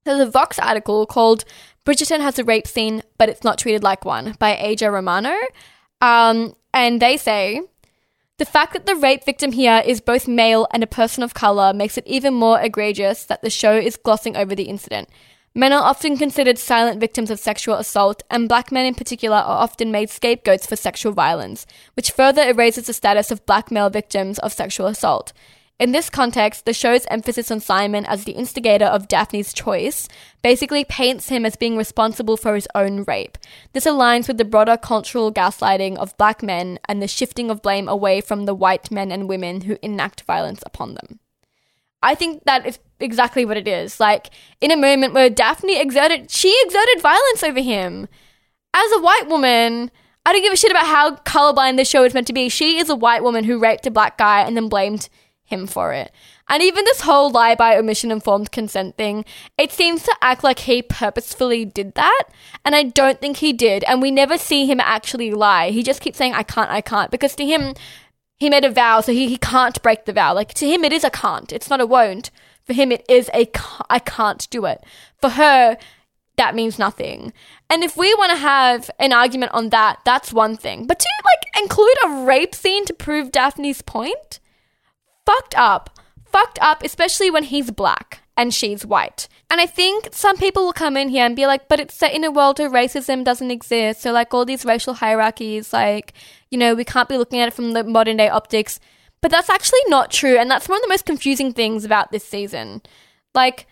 There's 0.04 0.20
a 0.20 0.30
Vox 0.30 0.60
article 0.60 1.06
called 1.06 1.46
Bridgerton 1.86 2.22
has 2.22 2.40
a 2.40 2.44
rape 2.44 2.68
scene, 2.68 3.04
but 3.18 3.30
it's 3.30 3.44
not 3.44 3.58
treated 3.58 3.84
like 3.84 4.06
one 4.06 4.36
by 4.40 4.56
Aja 4.58 4.90
Romano. 4.90 5.34
Um, 6.02 6.56
and 6.74 7.02
they 7.02 7.18
say 7.18 7.62
the 8.38 8.46
fact 8.46 8.74
that 8.74 8.86
the 8.86 8.96
rape 8.96 9.26
victim 9.26 9.52
here 9.52 9.82
is 9.86 10.02
both 10.02 10.28
male 10.28 10.68
and 10.72 10.84
a 10.84 10.88
person 10.88 11.24
of 11.24 11.34
color 11.34 11.74
makes 11.74 11.98
it 11.98 12.08
even 12.08 12.34
more 12.34 12.60
egregious 12.60 13.26
that 13.26 13.42
the 13.42 13.50
show 13.50 13.76
is 13.76 13.96
glossing 13.98 14.36
over 14.36 14.56
the 14.56 14.64
incident. 14.64 15.10
Men 15.56 15.72
are 15.72 15.84
often 15.84 16.18
considered 16.18 16.58
silent 16.58 17.00
victims 17.00 17.30
of 17.30 17.40
sexual 17.40 17.76
assault, 17.76 18.24
and 18.32 18.50
black 18.50 18.72
men 18.72 18.88
in 18.88 18.96
particular 18.96 19.38
are 19.38 19.62
often 19.62 19.92
made 19.92 20.10
scapegoats 20.10 20.66
for 20.66 20.76
sexual 20.76 21.14
violence, 21.14 21.68
which 21.94 22.10
further 22.10 22.42
erases 22.42 22.88
the 22.88 22.94
status 22.94 23.30
of 23.30 23.46
black 23.46 23.70
male 23.70 23.92
victims 23.92 24.40
of 24.40 24.52
sexual 24.52 24.88
assault. 24.88 25.32
In 25.80 25.92
this 25.92 26.10
context, 26.10 26.66
the 26.66 26.74
show's 26.74 27.06
emphasis 27.08 27.50
on 27.50 27.60
Simon 27.60 28.06
as 28.06 28.24
the 28.24 28.34
instigator 28.34 28.86
of 28.86 29.08
Daphne's 29.08 29.54
choice 29.54 30.08
basically 30.44 30.86
paints 30.86 31.30
him 31.30 31.46
as 31.46 31.56
being 31.56 31.76
responsible 31.76 32.38
for 32.38 32.54
his 32.54 32.68
own 32.76 33.04
rape. 33.04 33.38
This 33.74 33.86
aligns 33.86 34.28
with 34.28 34.38
the 34.38 34.46
broader 34.46 34.78
cultural 34.78 35.34
gaslighting 35.34 35.98
of 35.98 36.18
black 36.18 36.44
men 36.44 36.80
and 36.88 37.02
the 37.02 37.08
shifting 37.08 37.50
of 37.50 37.62
blame 37.62 37.90
away 37.90 38.22
from 38.22 38.46
the 38.46 38.54
white 38.54 38.92
men 38.92 39.12
and 39.12 39.28
women 39.28 39.62
who 39.62 39.78
enact 39.82 40.22
violence 40.22 40.62
upon 40.66 40.94
them. 40.94 41.20
I 42.04 42.16
think 42.16 42.44
that 42.44 42.68
is 42.68 42.80
exactly 43.00 43.44
what 43.44 43.58
it 43.58 43.68
is. 43.68 44.00
Like, 44.00 44.30
in 44.62 44.72
a 44.72 44.78
moment 44.78 45.14
where 45.14 45.30
Daphne 45.30 45.80
exerted, 45.80 46.30
she 46.30 46.56
exerted 46.64 47.02
violence 47.02 47.44
over 47.44 47.62
him. 47.62 48.08
As 48.74 48.92
a 48.92 49.02
white 49.02 49.28
woman, 49.28 49.90
I 50.26 50.32
don't 50.32 50.42
give 50.42 50.54
a 50.54 50.58
shit 50.58 50.72
about 50.72 50.88
how 50.88 51.16
colorblind 51.16 51.78
this 51.78 51.90
show 51.90 52.04
is 52.04 52.14
meant 52.14 52.28
to 52.28 52.34
be. 52.34 52.48
She 52.48 52.78
is 52.78 52.90
a 52.90 52.96
white 52.96 53.24
woman 53.24 53.46
who 53.46 53.60
raped 53.60 53.88
a 53.88 53.92
black 53.92 54.18
guy 54.18 54.42
and 54.42 54.56
then 54.56 54.70
blamed 54.70 55.10
him 55.46 55.68
for 55.68 55.94
it. 55.94 56.12
And 56.50 56.62
even 56.62 56.86
this 56.86 57.02
whole 57.02 57.30
lie 57.30 57.56
by 57.56 57.78
omission 57.78 58.12
informed 58.12 58.52
consent 58.52 58.98
thing, 58.98 59.26
it 59.58 59.72
seems 59.72 60.04
to 60.04 60.16
act 60.22 60.44
like 60.44 60.60
he 60.60 60.82
purposefully 60.82 61.66
did 61.66 61.96
that. 61.96 62.24
And 62.66 62.76
I 62.76 62.84
don't 62.84 63.20
think 63.20 63.38
he 63.38 63.54
did. 63.54 63.84
And 63.86 64.02
we 64.02 64.12
never 64.12 64.38
see 64.38 64.66
him 64.66 64.80
actually 64.80 65.32
lie. 65.32 65.70
He 65.70 65.84
just 65.84 66.02
keeps 66.02 66.18
saying, 66.18 66.34
I 66.34 66.44
can't, 66.44 66.70
I 66.70 66.82
can't. 66.82 67.12
Because 67.12 67.36
to 67.36 67.46
him, 67.46 67.76
he 68.40 68.50
made 68.50 68.66
a 68.66 68.72
vow, 68.72 69.02
so 69.02 69.12
he, 69.12 69.28
he 69.28 69.38
can't 69.38 69.82
break 69.82 70.06
the 70.06 70.14
vow. 70.14 70.34
Like 70.34 70.54
to 70.56 70.68
him, 70.68 70.84
it 70.84 70.92
is 70.92 71.04
a 71.04 71.10
can't. 71.10 71.52
It's 71.52 71.70
not 71.70 71.82
a 71.82 71.86
won't. 71.86 72.30
For 72.66 72.74
him, 72.74 72.92
it 72.92 73.06
is 73.10 73.30
a 73.34 73.50
I 73.90 74.00
can't 74.00 74.50
do 74.50 74.66
it. 74.66 74.84
For 75.20 75.30
her, 75.32 75.78
that 76.38 76.56
means 76.56 76.80
nothing. 76.80 77.34
And 77.70 77.84
if 77.84 77.96
we 77.96 78.14
want 78.16 78.32
to 78.32 78.38
have 78.38 78.90
an 79.00 79.14
argument 79.14 79.54
on 79.54 79.70
that, 79.70 80.00
that's 80.06 80.34
one 80.34 80.58
thing. 80.58 80.88
But 80.88 81.00
to 81.00 81.08
like 81.26 81.64
include 81.64 81.96
a 82.06 82.26
rape 82.26 82.56
scene 82.56 82.86
to 82.86 82.94
prove 82.94 83.32
Daphne's 83.32 83.82
point, 83.82 84.40
fucked 85.26 85.56
up. 85.58 85.90
Fucked 86.26 86.60
up, 86.62 86.84
especially 86.84 87.30
when 87.30 87.44
he's 87.44 87.70
black 87.70 88.24
and 88.36 88.54
she's 88.54 88.86
white. 88.86 89.28
And 89.50 89.62
I 89.62 89.68
think 89.68 90.10
some 90.12 90.38
people 90.38 90.66
will 90.66 90.74
come 90.74 90.98
in 90.98 91.10
here 91.10 91.26
and 91.26 91.36
be 91.36 91.46
like, 91.46 91.68
but 91.68 91.80
it's 91.80 91.94
set 91.94 92.14
in 92.14 92.24
a 92.24 92.32
world 92.32 92.58
where 92.58 92.70
racism 92.70 93.24
doesn't 93.24 93.52
exist. 93.52 94.02
So, 94.02 94.12
like, 94.12 94.34
all 94.34 94.46
these 94.46 94.66
racial 94.66 94.96
hierarchies, 94.96 95.72
like, 95.72 96.14
you 96.50 96.58
know, 96.58 96.74
we 96.74 96.84
can't 96.84 97.10
be 97.10 97.18
looking 97.18 97.40
at 97.40 97.50
it 97.50 97.54
from 97.54 97.74
the 97.74 97.84
modern 97.84 98.18
day 98.18 98.30
optics. 98.30 98.80
But 99.22 99.30
that's 99.30 99.50
actually 99.50 99.82
not 99.88 100.10
true. 100.10 100.38
And 100.38 100.50
that's 100.50 100.68
one 100.68 100.78
of 100.78 100.82
the 100.82 100.90
most 100.90 101.06
confusing 101.06 101.54
things 101.54 101.86
about 101.86 102.12
this 102.12 102.26
season. 102.26 102.82
Like, 103.36 103.68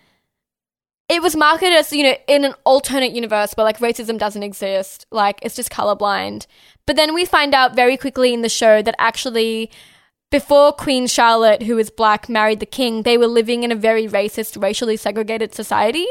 it 1.08 1.20
was 1.20 1.36
marketed 1.36 1.74
as, 1.74 1.92
you 1.92 2.04
know, 2.04 2.14
in 2.26 2.44
an 2.44 2.54
alternate 2.64 3.12
universe 3.12 3.52
where 3.52 3.64
like 3.64 3.80
racism 3.80 4.18
doesn't 4.18 4.42
exist, 4.42 5.04
like 5.10 5.38
it's 5.42 5.54
just 5.54 5.70
colorblind. 5.70 6.46
But 6.86 6.96
then 6.96 7.12
we 7.12 7.26
find 7.26 7.54
out 7.54 7.76
very 7.76 7.98
quickly 7.98 8.32
in 8.32 8.40
the 8.40 8.48
show 8.48 8.80
that 8.80 8.94
actually 8.98 9.70
before 10.32 10.72
Queen 10.72 11.06
Charlotte, 11.06 11.64
who 11.64 11.76
is 11.76 11.90
black, 11.90 12.26
married 12.26 12.58
the 12.58 12.66
king, 12.66 13.02
they 13.02 13.18
were 13.18 13.26
living 13.26 13.64
in 13.64 13.70
a 13.70 13.76
very 13.76 14.08
racist, 14.08 14.60
racially 14.60 14.96
segregated 14.96 15.54
society. 15.54 16.06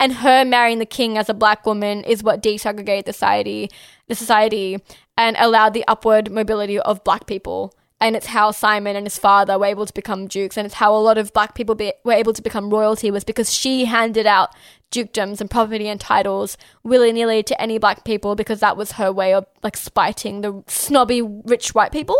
And 0.00 0.14
her 0.14 0.44
marrying 0.44 0.78
the 0.78 0.86
king 0.86 1.18
as 1.18 1.28
a 1.28 1.34
black 1.34 1.66
woman 1.66 2.02
is 2.04 2.22
what 2.22 2.42
desegregated 2.42 3.04
the 3.04 3.12
society, 3.12 3.68
the 4.06 4.14
society, 4.14 4.78
and 5.18 5.36
allowed 5.38 5.74
the 5.74 5.84
upward 5.86 6.30
mobility 6.30 6.78
of 6.80 7.04
black 7.04 7.26
people. 7.26 7.74
And 8.00 8.16
it's 8.16 8.26
how 8.26 8.52
Simon 8.52 8.96
and 8.96 9.04
his 9.04 9.18
father 9.18 9.58
were 9.58 9.66
able 9.66 9.84
to 9.84 9.92
become 9.92 10.28
dukes, 10.28 10.56
and 10.56 10.64
it's 10.64 10.76
how 10.76 10.94
a 10.94 10.96
lot 10.96 11.18
of 11.18 11.32
black 11.34 11.54
people 11.54 11.74
be- 11.74 11.92
were 12.04 12.12
able 12.12 12.32
to 12.32 12.40
become 12.40 12.70
royalty 12.70 13.10
was 13.10 13.24
because 13.24 13.52
she 13.52 13.84
handed 13.84 14.24
out 14.24 14.54
dukedoms 14.90 15.40
and 15.42 15.50
property 15.50 15.88
and 15.88 16.00
titles 16.00 16.56
willy 16.84 17.12
nilly 17.12 17.42
to 17.42 17.60
any 17.60 17.76
black 17.76 18.04
people 18.04 18.34
because 18.34 18.60
that 18.60 18.76
was 18.76 18.92
her 18.92 19.12
way 19.12 19.34
of 19.34 19.44
like 19.62 19.76
spiting 19.76 20.40
the 20.40 20.62
snobby 20.68 21.20
rich 21.20 21.74
white 21.74 21.92
people. 21.92 22.16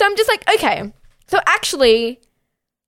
So 0.00 0.06
I'm 0.06 0.16
just 0.16 0.30
like, 0.30 0.48
okay. 0.54 0.90
So 1.26 1.40
actually, 1.46 2.20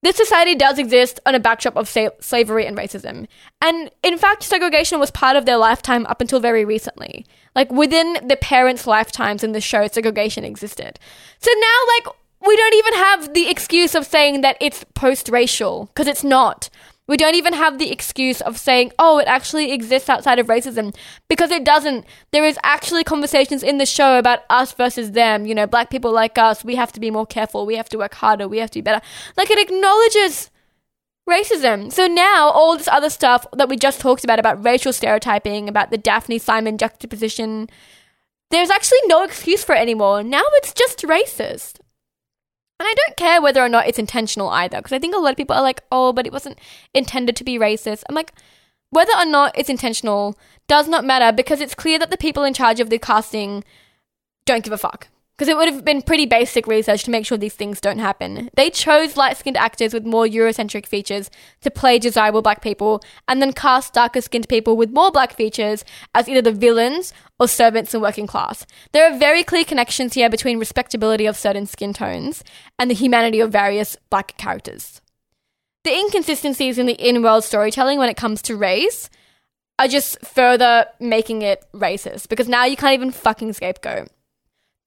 this 0.03 0.17
society 0.17 0.55
does 0.55 0.79
exist 0.79 1.21
on 1.27 1.35
a 1.35 1.41
backdrop 1.41 1.77
of 1.77 1.87
sa- 1.87 2.09
slavery 2.21 2.65
and 2.65 2.75
racism. 2.75 3.27
And 3.61 3.91
in 4.03 4.17
fact, 4.17 4.45
segregation 4.45 4.99
was 4.99 5.11
part 5.11 5.37
of 5.37 5.45
their 5.45 5.59
lifetime 5.59 6.07
up 6.07 6.23
until 6.23 6.41
very 6.41 6.65
recently. 6.65 7.27
Like 7.55 7.71
within 7.71 8.27
the 8.27 8.39
parents' 8.39 8.87
lifetimes 8.87 9.45
in 9.45 9.53
the 9.53 9.61
show, 9.61 9.87
segregation 9.89 10.43
existed. 10.43 10.99
So 11.39 11.51
now, 11.61 11.79
like, 11.99 12.17
we 12.49 12.57
don't 12.57 12.75
even 12.77 12.95
have 12.95 13.35
the 13.35 13.51
excuse 13.51 13.95
of 13.95 14.07
saying 14.07 14.41
that 14.41 14.57
it's 14.59 14.83
post 14.95 15.29
racial, 15.29 15.91
because 15.93 16.07
it's 16.07 16.25
not. 16.25 16.71
We 17.13 17.19
don't 17.19 17.35
even 17.35 17.53
have 17.53 17.79
the 17.79 17.93
excuse 17.93 18.41
of 18.41 18.57
saying, 18.57 18.93
oh, 18.99 19.19
it 19.19 19.29
actually 19.29 19.71
exists 19.71 20.09
outside 20.09 20.39
of 20.39 20.47
racism 20.47 20.97
because 21.29 21.51
it 21.51 21.63
doesn't. 21.63 22.07
There 22.31 22.47
is 22.47 22.59
actually 22.63 23.05
conversations 23.05 23.63
in 23.63 23.77
the 23.77 23.85
show 23.85 24.19
about 24.19 24.45
us 24.49 24.73
versus 24.73 25.11
them. 25.11 25.45
You 25.45 25.55
know, 25.55 25.67
black 25.67 25.91
people 25.91 26.11
like 26.11 26.39
us, 26.39 26.65
we 26.65 26.75
have 26.77 26.91
to 26.93 27.01
be 27.01 27.11
more 27.11 27.27
careful, 27.27 27.67
we 27.67 27.77
have 27.77 27.91
to 27.91 27.99
work 27.99 28.15
harder, 28.15 28.49
we 28.49 28.61
have 28.61 28.71
to 28.71 28.79
be 28.79 28.81
better. 28.81 29.05
Like 29.37 29.51
it 29.51 29.59
acknowledges 29.59 30.51
racism. 31.29 31.93
So 31.93 32.07
now 32.07 32.49
all 32.49 32.79
this 32.79 32.89
other 32.89 33.11
stuff 33.11 33.47
that 33.53 33.69
we 33.69 33.77
just 33.77 34.01
talked 34.01 34.25
about, 34.25 34.39
about 34.39 34.65
racial 34.65 34.95
stereotyping, 34.95 35.69
about 35.69 35.91
the 35.91 35.99
Daphne 35.99 36.39
Simon 36.39 36.79
juxtaposition, 36.79 37.69
there's 38.51 38.71
actually 38.71 39.01
no 39.05 39.23
excuse 39.23 39.63
for 39.63 39.75
it 39.75 39.81
anymore. 39.81 40.23
Now 40.23 40.45
it's 40.55 40.73
just 40.73 41.01
racist. 41.01 41.79
And 42.83 42.89
I 42.89 42.95
don't 42.95 43.17
care 43.17 43.41
whether 43.41 43.63
or 43.63 43.69
not 43.69 43.87
it's 43.87 44.01
intentional 44.01 44.49
either, 44.49 44.79
because 44.79 44.93
I 44.93 44.99
think 44.99 45.15
a 45.15 45.19
lot 45.19 45.31
of 45.31 45.37
people 45.37 45.55
are 45.55 45.63
like, 45.63 45.85
oh, 45.93 46.13
but 46.13 46.27
it 46.27 46.33
wasn't 46.33 46.59
intended 46.93 47.37
to 47.37 47.45
be 47.45 47.57
racist. 47.57 48.03
I'm 48.09 48.17
like, 48.17 48.33
whether 48.91 49.13
or 49.17 49.25
not 49.25 49.57
it's 49.57 49.71
intentional 49.71 50.37
does 50.67 50.89
not 50.89 51.05
matter 51.05 51.31
because 51.31 51.61
it's 51.61 51.77
clear 51.77 51.97
that 52.01 52.11
the 52.11 52.17
people 52.17 52.43
in 52.43 52.55
charge 52.55 52.81
of 52.81 52.91
the 52.91 52.99
casting 52.99 53.63
don't 54.47 54.65
give 54.65 54.73
a 54.73 54.77
fuck 54.77 55.07
because 55.43 55.51
it 55.51 55.57
would 55.57 55.75
have 55.75 55.85
been 55.85 56.03
pretty 56.03 56.25
basic 56.25 56.69
research 56.69 57.03
to 57.03 57.11
make 57.11 57.27
sure 57.27 57.37
these 57.37 57.57
things 57.57 57.81
don't 57.81 57.99
happen. 57.99 58.49
They 58.55 58.71
chose 58.71 59.17
light 59.17 59.37
skinned 59.37 59.57
actors 59.57 59.93
with 59.93 60.07
more 60.07 60.25
Eurocentric 60.25 60.87
features 60.87 61.33
to 61.63 61.71
play 61.73 61.99
desirable 61.99 62.43
black 62.43 62.63
people, 62.63 63.03
and 63.27 63.43
then 63.43 63.53
cast 63.53 63.95
darker 63.95 64.21
skinned 64.21 64.49
people 64.49 64.77
with 64.77 64.93
more 64.93 65.11
black 65.11 65.33
features 65.35 65.85
as 66.15 66.29
either 66.29 66.43
the 66.43 66.53
villains 66.53 67.13
or 67.41 67.49
servants 67.49 67.93
and 67.93 68.01
working 68.01 68.29
class. 68.29 68.65
There 68.93 69.05
are 69.05 69.19
very 69.19 69.43
clear 69.43 69.65
connections 69.65 70.15
here 70.15 70.31
between 70.31 70.61
respectability 70.61 71.27
of 71.27 71.37
certain 71.37 71.67
skin 71.67 71.93
tones 71.93 72.45
and 72.79 72.89
the 72.89 72.95
humanity 72.95 73.41
of 73.41 73.51
various 73.51 73.97
black 74.11 74.37
characters. 74.37 75.01
The 75.83 75.93
inconsistencies 75.93 76.79
in 76.79 76.87
the 76.87 76.93
in 76.93 77.21
world 77.21 77.43
storytelling 77.43 77.99
when 77.99 78.09
it 78.09 78.17
comes 78.17 78.43
to 78.43 78.55
race 78.55 79.11
are 79.81 79.89
just 79.89 80.25
further 80.25 80.87
making 81.01 81.43
it 81.43 81.65
racist 81.75 82.29
because 82.29 82.49
now 82.49 82.65
you 82.65 82.77
can't 82.77 82.95
even 82.95 83.11
fucking 83.11 83.55
scapegoat. 83.55 84.07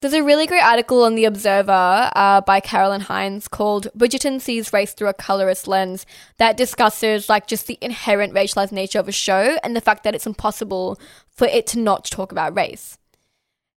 There's 0.02 0.12
a 0.12 0.22
really 0.22 0.46
great 0.46 0.62
article 0.62 1.04
on 1.04 1.14
The 1.14 1.24
Observer 1.24 2.10
uh, 2.14 2.42
by 2.42 2.60
Carolyn 2.60 3.00
Hinds 3.00 3.48
called 3.48 3.88
Bridgerton 3.96 4.42
Sees 4.42 4.70
Race 4.70 4.92
Through 4.92 5.08
a 5.08 5.14
Colorist 5.14 5.66
Lens 5.66 6.04
that 6.36 6.58
discusses 6.58 7.30
like 7.30 7.46
just 7.46 7.66
the 7.66 7.78
inherent 7.80 8.34
racialized 8.34 8.72
nature 8.72 8.98
of 8.98 9.08
a 9.08 9.12
show 9.12 9.58
and 9.64 9.74
the 9.74 9.80
fact 9.80 10.04
that 10.04 10.14
it's 10.14 10.26
impossible 10.26 11.00
for 11.30 11.46
it 11.46 11.66
to 11.68 11.78
not 11.78 12.04
talk 12.04 12.30
about 12.30 12.54
race. 12.54 12.98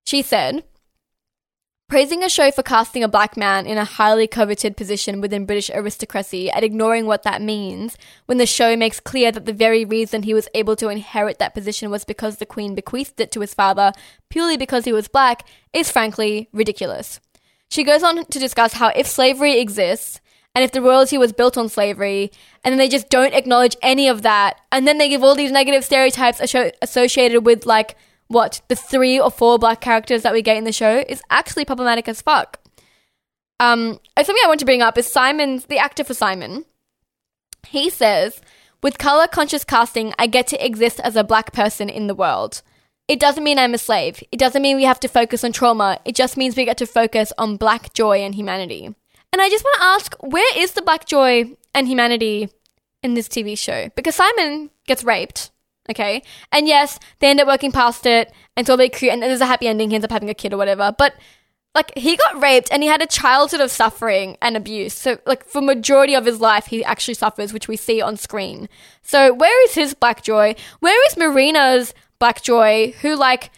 She 0.05 0.21
said, 0.21 0.65
Praising 1.89 2.23
a 2.23 2.29
show 2.29 2.51
for 2.51 2.61
casting 2.61 3.03
a 3.03 3.07
black 3.07 3.35
man 3.35 3.65
in 3.65 3.79
a 3.79 3.83
highly 3.83 4.27
coveted 4.27 4.77
position 4.77 5.21
within 5.21 5.47
British 5.47 5.71
aristocracy 5.71 6.47
and 6.51 6.63
ignoring 6.63 7.07
what 7.07 7.23
that 7.23 7.41
means 7.41 7.97
when 8.27 8.37
the 8.37 8.45
show 8.45 8.77
makes 8.77 8.99
clear 8.99 9.31
that 9.31 9.47
the 9.47 9.53
very 9.53 9.83
reason 9.83 10.21
he 10.21 10.35
was 10.35 10.47
able 10.53 10.75
to 10.75 10.89
inherit 10.89 11.39
that 11.39 11.55
position 11.55 11.89
was 11.89 12.05
because 12.05 12.37
the 12.37 12.45
Queen 12.45 12.75
bequeathed 12.75 13.19
it 13.19 13.31
to 13.31 13.39
his 13.39 13.55
father 13.55 13.91
purely 14.29 14.55
because 14.55 14.85
he 14.85 14.93
was 14.93 15.07
black 15.07 15.47
is 15.73 15.91
frankly 15.91 16.47
ridiculous. 16.53 17.19
She 17.69 17.83
goes 17.83 18.03
on 18.03 18.23
to 18.23 18.39
discuss 18.39 18.73
how 18.73 18.89
if 18.89 19.07
slavery 19.07 19.59
exists, 19.59 20.21
and 20.53 20.63
if 20.63 20.71
the 20.71 20.83
royalty 20.83 21.17
was 21.17 21.33
built 21.33 21.57
on 21.57 21.69
slavery, 21.69 22.31
and 22.63 22.71
then 22.71 22.77
they 22.77 22.89
just 22.89 23.09
don't 23.09 23.33
acknowledge 23.33 23.75
any 23.81 24.07
of 24.07 24.21
that, 24.21 24.61
and 24.71 24.87
then 24.87 24.99
they 24.99 25.09
give 25.09 25.23
all 25.23 25.33
these 25.33 25.51
negative 25.51 25.83
stereotypes 25.83 26.39
associated 26.83 27.45
with 27.47 27.65
like 27.65 27.97
what 28.29 28.61
the 28.69 28.75
three 28.75 29.19
or 29.19 29.29
four 29.29 29.59
black 29.59 29.81
characters 29.81 30.23
that 30.23 30.33
we 30.33 30.41
get 30.41 30.55
in 30.55 30.63
the 30.63 30.71
show 30.71 31.03
is 31.09 31.21
actually 31.29 31.65
problematic 31.65 32.07
as 32.07 32.21
fuck. 32.21 32.59
Um, 33.59 33.99
something 34.15 34.43
I 34.43 34.47
want 34.47 34.61
to 34.61 34.65
bring 34.65 34.81
up 34.81 34.97
is 34.97 35.11
Simon's 35.11 35.65
the 35.65 35.79
actor 35.79 36.03
for 36.03 36.13
Simon. 36.13 36.63
He 37.67 37.89
says, 37.89 38.39
"With 38.81 38.97
color 38.97 39.27
conscious 39.27 39.65
casting, 39.65 40.13
I 40.17 40.27
get 40.27 40.47
to 40.47 40.65
exist 40.65 41.01
as 41.01 41.17
a 41.17 41.23
black 41.23 41.51
person 41.51 41.89
in 41.89 42.07
the 42.07 42.15
world. 42.15 42.61
It 43.09 43.19
doesn't 43.19 43.43
mean 43.43 43.59
I'm 43.59 43.73
a 43.73 43.79
slave. 43.79 44.23
It 44.31 44.39
doesn't 44.39 44.61
mean 44.61 44.77
we 44.77 44.83
have 44.83 44.99
to 45.01 45.09
focus 45.09 45.43
on 45.43 45.51
trauma. 45.51 45.99
It 46.05 46.15
just 46.15 46.37
means 46.37 46.55
we 46.55 46.63
get 46.63 46.77
to 46.77 46.85
focus 46.85 47.33
on 47.37 47.57
black 47.57 47.93
joy 47.93 48.19
and 48.19 48.35
humanity." 48.35 48.95
And 49.31 49.41
I 49.41 49.49
just 49.49 49.63
want 49.63 49.77
to 49.79 49.85
ask, 49.85 50.15
where 50.21 50.57
is 50.57 50.71
the 50.71 50.81
black 50.81 51.05
joy 51.05 51.55
and 51.75 51.87
humanity 51.87 52.49
in 53.03 53.13
this 53.13 53.27
TV 53.27 53.55
show? 53.57 53.89
Because 53.95 54.15
Simon 54.15 54.71
gets 54.87 55.03
raped 55.03 55.51
Okay. 55.89 56.23
And 56.51 56.67
yes, 56.67 56.99
they 57.19 57.29
end 57.29 57.39
up 57.39 57.47
working 57.47 57.71
past 57.71 58.05
it 58.05 58.31
until 58.55 58.77
they 58.77 58.89
create, 58.89 59.11
and 59.11 59.21
there's 59.21 59.41
a 59.41 59.45
happy 59.45 59.67
ending. 59.67 59.89
He 59.89 59.95
ends 59.95 60.05
up 60.05 60.11
having 60.11 60.29
a 60.29 60.33
kid 60.33 60.53
or 60.53 60.57
whatever. 60.57 60.93
But 60.97 61.15
like 61.75 61.95
he 61.95 62.17
got 62.17 62.41
raped 62.41 62.69
and 62.71 62.81
he 62.81 62.89
had 62.89 63.01
a 63.01 63.07
childhood 63.07 63.61
of 63.61 63.71
suffering 63.71 64.37
and 64.41 64.57
abuse. 64.57 64.93
So 64.93 65.19
like 65.25 65.45
for 65.45 65.61
majority 65.61 66.15
of 66.15 66.25
his 66.25 66.41
life, 66.41 66.67
he 66.67 66.83
actually 66.83 67.13
suffers, 67.13 67.53
which 67.53 67.67
we 67.67 67.75
see 67.75 68.01
on 68.01 68.17
screen. 68.17 68.69
So 69.01 69.33
where 69.33 69.63
is 69.65 69.75
his 69.75 69.93
black 69.93 70.23
joy? 70.23 70.55
Where 70.79 71.07
is 71.07 71.17
Marina's 71.17 71.93
black 72.19 72.41
joy? 72.41 72.93
Who 73.01 73.15
like 73.15 73.51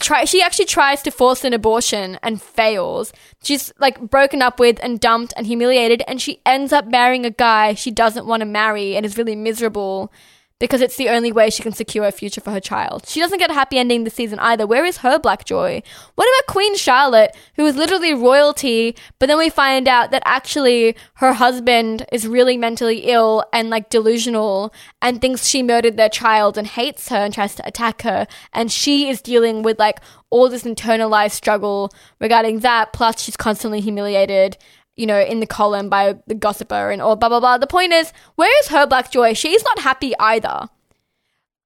try 0.00 0.24
she 0.24 0.42
actually 0.42 0.64
tries 0.66 1.02
to 1.02 1.10
force 1.10 1.44
an 1.44 1.52
abortion 1.52 2.18
and 2.22 2.40
fails. 2.40 3.12
She's 3.42 3.72
like 3.78 4.00
broken 4.00 4.42
up 4.42 4.60
with 4.60 4.78
and 4.82 5.00
dumped 5.00 5.34
and 5.36 5.46
humiliated, 5.46 6.02
and 6.06 6.20
she 6.20 6.40
ends 6.46 6.72
up 6.72 6.86
marrying 6.86 7.26
a 7.26 7.30
guy 7.30 7.74
she 7.74 7.90
doesn't 7.90 8.26
want 8.26 8.40
to 8.40 8.46
marry 8.46 8.96
and 8.96 9.04
is 9.04 9.18
really 9.18 9.36
miserable 9.36 10.12
because 10.60 10.82
it's 10.82 10.96
the 10.96 11.08
only 11.08 11.32
way 11.32 11.50
she 11.50 11.62
can 11.62 11.72
secure 11.72 12.04
a 12.04 12.12
future 12.12 12.40
for 12.40 12.52
her 12.52 12.60
child. 12.60 13.08
She 13.08 13.18
doesn't 13.18 13.38
get 13.38 13.50
a 13.50 13.54
happy 13.54 13.78
ending 13.78 14.04
this 14.04 14.14
season 14.14 14.38
either. 14.38 14.66
Where 14.66 14.84
is 14.84 14.98
her 14.98 15.18
black 15.18 15.44
joy? 15.44 15.82
What 16.14 16.28
about 16.28 16.52
Queen 16.52 16.76
Charlotte, 16.76 17.34
who 17.56 17.66
is 17.66 17.76
literally 17.76 18.14
royalty, 18.14 18.94
but 19.18 19.26
then 19.26 19.38
we 19.38 19.48
find 19.48 19.88
out 19.88 20.10
that 20.12 20.22
actually 20.24 20.94
her 21.14 21.32
husband 21.32 22.06
is 22.12 22.28
really 22.28 22.56
mentally 22.56 23.00
ill 23.06 23.44
and 23.52 23.70
like 23.70 23.88
delusional 23.88 24.72
and 25.00 25.20
thinks 25.20 25.46
she 25.46 25.62
murdered 25.62 25.96
their 25.96 26.10
child 26.10 26.58
and 26.58 26.66
hates 26.66 27.08
her 27.08 27.16
and 27.16 27.32
tries 27.32 27.54
to 27.54 27.66
attack 27.66 28.02
her. 28.02 28.26
And 28.52 28.70
she 28.70 29.08
is 29.08 29.22
dealing 29.22 29.62
with 29.62 29.78
like 29.78 29.98
all 30.28 30.48
this 30.48 30.64
internalized 30.64 31.32
struggle 31.32 31.90
regarding 32.20 32.60
that. 32.60 32.92
Plus, 32.92 33.20
she's 33.20 33.36
constantly 33.36 33.80
humiliated 33.80 34.58
you 34.96 35.06
know, 35.06 35.20
in 35.20 35.40
the 35.40 35.46
column 35.46 35.88
by 35.88 36.18
the 36.26 36.34
gossiper 36.34 36.90
and 36.90 37.00
all 37.00 37.16
blah 37.16 37.28
blah 37.28 37.40
blah. 37.40 37.58
The 37.58 37.66
point 37.66 37.92
is, 37.92 38.12
where 38.34 38.56
is 38.60 38.68
her 38.68 38.86
black 38.86 39.10
joy? 39.10 39.32
She's 39.34 39.64
not 39.64 39.80
happy 39.80 40.14
either. 40.18 40.68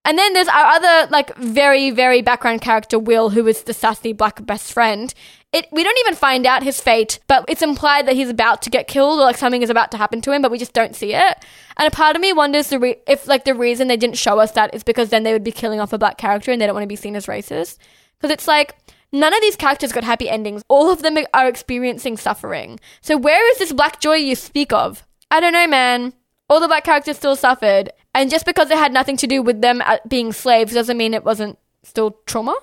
And 0.06 0.18
then 0.18 0.34
there's 0.34 0.48
our 0.48 0.66
other 0.66 1.08
like 1.10 1.34
very 1.36 1.90
very 1.90 2.20
background 2.20 2.60
character 2.60 2.98
Will, 2.98 3.30
who 3.30 3.46
is 3.46 3.62
the 3.62 3.72
sassy 3.72 4.12
black 4.12 4.44
best 4.44 4.72
friend. 4.72 5.14
It 5.52 5.66
we 5.72 5.82
don't 5.82 5.98
even 6.00 6.14
find 6.14 6.46
out 6.46 6.62
his 6.62 6.80
fate, 6.80 7.20
but 7.26 7.44
it's 7.48 7.62
implied 7.62 8.06
that 8.06 8.14
he's 8.14 8.28
about 8.28 8.60
to 8.62 8.70
get 8.70 8.86
killed 8.86 9.18
or 9.18 9.22
like 9.22 9.38
something 9.38 9.62
is 9.62 9.70
about 9.70 9.90
to 9.92 9.96
happen 9.96 10.20
to 10.22 10.32
him, 10.32 10.42
but 10.42 10.50
we 10.50 10.58
just 10.58 10.74
don't 10.74 10.94
see 10.94 11.14
it. 11.14 11.38
And 11.76 11.88
a 11.88 11.90
part 11.90 12.16
of 12.16 12.22
me 12.22 12.32
wonders 12.32 12.70
re- 12.72 12.96
if 13.06 13.26
like 13.26 13.44
the 13.44 13.54
reason 13.54 13.88
they 13.88 13.96
didn't 13.96 14.18
show 14.18 14.38
us 14.40 14.52
that 14.52 14.74
is 14.74 14.82
because 14.82 15.08
then 15.08 15.22
they 15.22 15.32
would 15.32 15.44
be 15.44 15.52
killing 15.52 15.80
off 15.80 15.92
a 15.92 15.98
black 15.98 16.18
character 16.18 16.52
and 16.52 16.60
they 16.60 16.66
don't 16.66 16.74
want 16.74 16.84
to 16.84 16.88
be 16.88 16.96
seen 16.96 17.16
as 17.16 17.26
racist. 17.26 17.78
Because 18.18 18.30
it's 18.30 18.46
like 18.46 18.76
None 19.14 19.32
of 19.32 19.40
these 19.42 19.54
characters 19.54 19.92
got 19.92 20.02
happy 20.02 20.28
endings. 20.28 20.64
All 20.66 20.90
of 20.90 21.02
them 21.02 21.16
are 21.32 21.46
experiencing 21.46 22.16
suffering. 22.16 22.80
So 23.00 23.16
where 23.16 23.48
is 23.52 23.58
this 23.58 23.72
black 23.72 24.00
joy 24.00 24.16
you 24.16 24.34
speak 24.34 24.72
of? 24.72 25.06
I 25.30 25.38
don't 25.38 25.52
know, 25.52 25.68
man. 25.68 26.14
All 26.50 26.58
the 26.58 26.66
black 26.66 26.82
characters 26.82 27.18
still 27.18 27.36
suffered. 27.36 27.90
And 28.12 28.28
just 28.28 28.44
because 28.44 28.72
it 28.72 28.76
had 28.76 28.92
nothing 28.92 29.16
to 29.18 29.28
do 29.28 29.40
with 29.40 29.60
them 29.60 29.80
uh, 29.86 29.98
being 30.08 30.32
slaves 30.32 30.74
doesn't 30.74 30.96
mean 30.96 31.14
it 31.14 31.24
wasn't 31.24 31.60
still 31.84 32.18
trauma. 32.26 32.56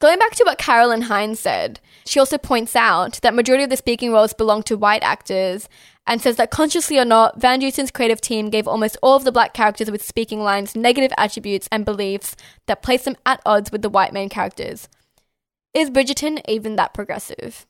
Going 0.00 0.20
back 0.20 0.36
to 0.36 0.44
what 0.44 0.56
Carolyn 0.56 1.02
Hinds 1.02 1.40
said, 1.40 1.80
she 2.06 2.20
also 2.20 2.38
points 2.38 2.76
out 2.76 3.20
that 3.22 3.34
majority 3.34 3.64
of 3.64 3.70
the 3.70 3.76
speaking 3.76 4.12
roles 4.12 4.32
belong 4.32 4.62
to 4.62 4.76
white 4.76 5.02
actors 5.02 5.68
and 6.06 6.22
says 6.22 6.36
that 6.36 6.52
consciously 6.52 6.96
or 6.96 7.04
not, 7.04 7.40
Van 7.40 7.58
Dusen's 7.58 7.90
creative 7.90 8.20
team 8.20 8.50
gave 8.50 8.68
almost 8.68 8.96
all 9.02 9.16
of 9.16 9.24
the 9.24 9.32
black 9.32 9.52
characters 9.52 9.90
with 9.90 10.06
speaking 10.06 10.44
lines 10.44 10.76
negative 10.76 11.12
attributes 11.18 11.68
and 11.72 11.84
beliefs 11.84 12.36
that 12.66 12.82
place 12.82 13.02
them 13.02 13.16
at 13.26 13.42
odds 13.44 13.72
with 13.72 13.82
the 13.82 13.90
white 13.90 14.12
main 14.12 14.28
characters. 14.28 14.88
Is 15.72 15.90
Bridgerton 15.90 16.40
even 16.48 16.76
that 16.76 16.94
progressive? 16.94 17.66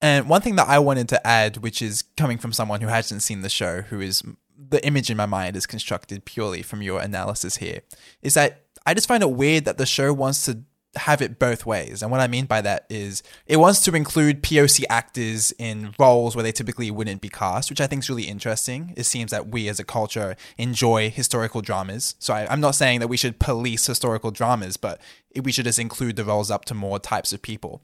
And 0.00 0.28
one 0.28 0.42
thing 0.42 0.56
that 0.56 0.68
I 0.68 0.78
wanted 0.78 1.08
to 1.10 1.26
add, 1.26 1.58
which 1.58 1.80
is 1.80 2.02
coming 2.16 2.38
from 2.38 2.52
someone 2.52 2.80
who 2.80 2.88
hasn't 2.88 3.22
seen 3.22 3.42
the 3.42 3.48
show, 3.48 3.82
who 3.82 4.00
is 4.00 4.22
the 4.58 4.84
image 4.86 5.10
in 5.10 5.16
my 5.16 5.26
mind 5.26 5.56
is 5.56 5.66
constructed 5.66 6.24
purely 6.24 6.62
from 6.62 6.82
your 6.82 7.00
analysis 7.00 7.56
here, 7.56 7.80
is 8.22 8.34
that 8.34 8.62
I 8.84 8.94
just 8.94 9.08
find 9.08 9.22
it 9.22 9.30
weird 9.30 9.64
that 9.64 9.78
the 9.78 9.86
show 9.86 10.12
wants 10.12 10.44
to 10.46 10.62
have 10.96 11.22
it 11.22 11.38
both 11.38 11.66
ways. 11.66 12.02
And 12.02 12.10
what 12.10 12.20
I 12.20 12.26
mean 12.26 12.46
by 12.46 12.60
that 12.62 12.86
is 12.88 13.22
it 13.46 13.56
wants 13.56 13.80
to 13.84 13.94
include 13.94 14.42
POC 14.42 14.84
actors 14.88 15.52
in 15.58 15.94
roles 15.98 16.34
where 16.34 16.42
they 16.42 16.52
typically 16.52 16.90
wouldn't 16.90 17.20
be 17.20 17.28
cast, 17.28 17.70
which 17.70 17.80
I 17.80 17.86
think 17.86 18.02
is 18.02 18.10
really 18.10 18.24
interesting. 18.24 18.92
It 18.96 19.04
seems 19.04 19.30
that 19.30 19.48
we 19.48 19.68
as 19.68 19.78
a 19.78 19.84
culture 19.84 20.36
enjoy 20.58 21.10
historical 21.10 21.60
dramas. 21.60 22.14
So 22.18 22.34
I, 22.34 22.52
am 22.52 22.60
not 22.60 22.74
saying 22.74 23.00
that 23.00 23.08
we 23.08 23.16
should 23.16 23.38
police 23.38 23.86
historical 23.86 24.30
dramas, 24.30 24.76
but 24.76 25.00
we 25.40 25.52
should 25.52 25.66
just 25.66 25.78
include 25.78 26.16
the 26.16 26.24
roles 26.24 26.50
up 26.50 26.64
to 26.66 26.74
more 26.74 26.98
types 26.98 27.32
of 27.32 27.42
people. 27.42 27.82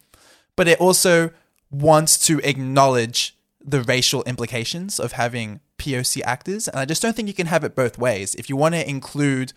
But 0.56 0.68
it 0.68 0.80
also 0.80 1.30
wants 1.70 2.18
to 2.26 2.40
acknowledge 2.40 3.36
the 3.64 3.82
racial 3.82 4.22
implications 4.24 4.98
of 4.98 5.12
having 5.12 5.60
POC 5.78 6.22
actors. 6.24 6.68
And 6.68 6.78
I 6.78 6.84
just 6.84 7.02
don't 7.02 7.14
think 7.14 7.28
you 7.28 7.34
can 7.34 7.46
have 7.46 7.64
it 7.64 7.74
both 7.74 7.98
ways. 7.98 8.34
If 8.34 8.48
you 8.48 8.56
want 8.56 8.74
to 8.74 8.88
include 8.88 9.52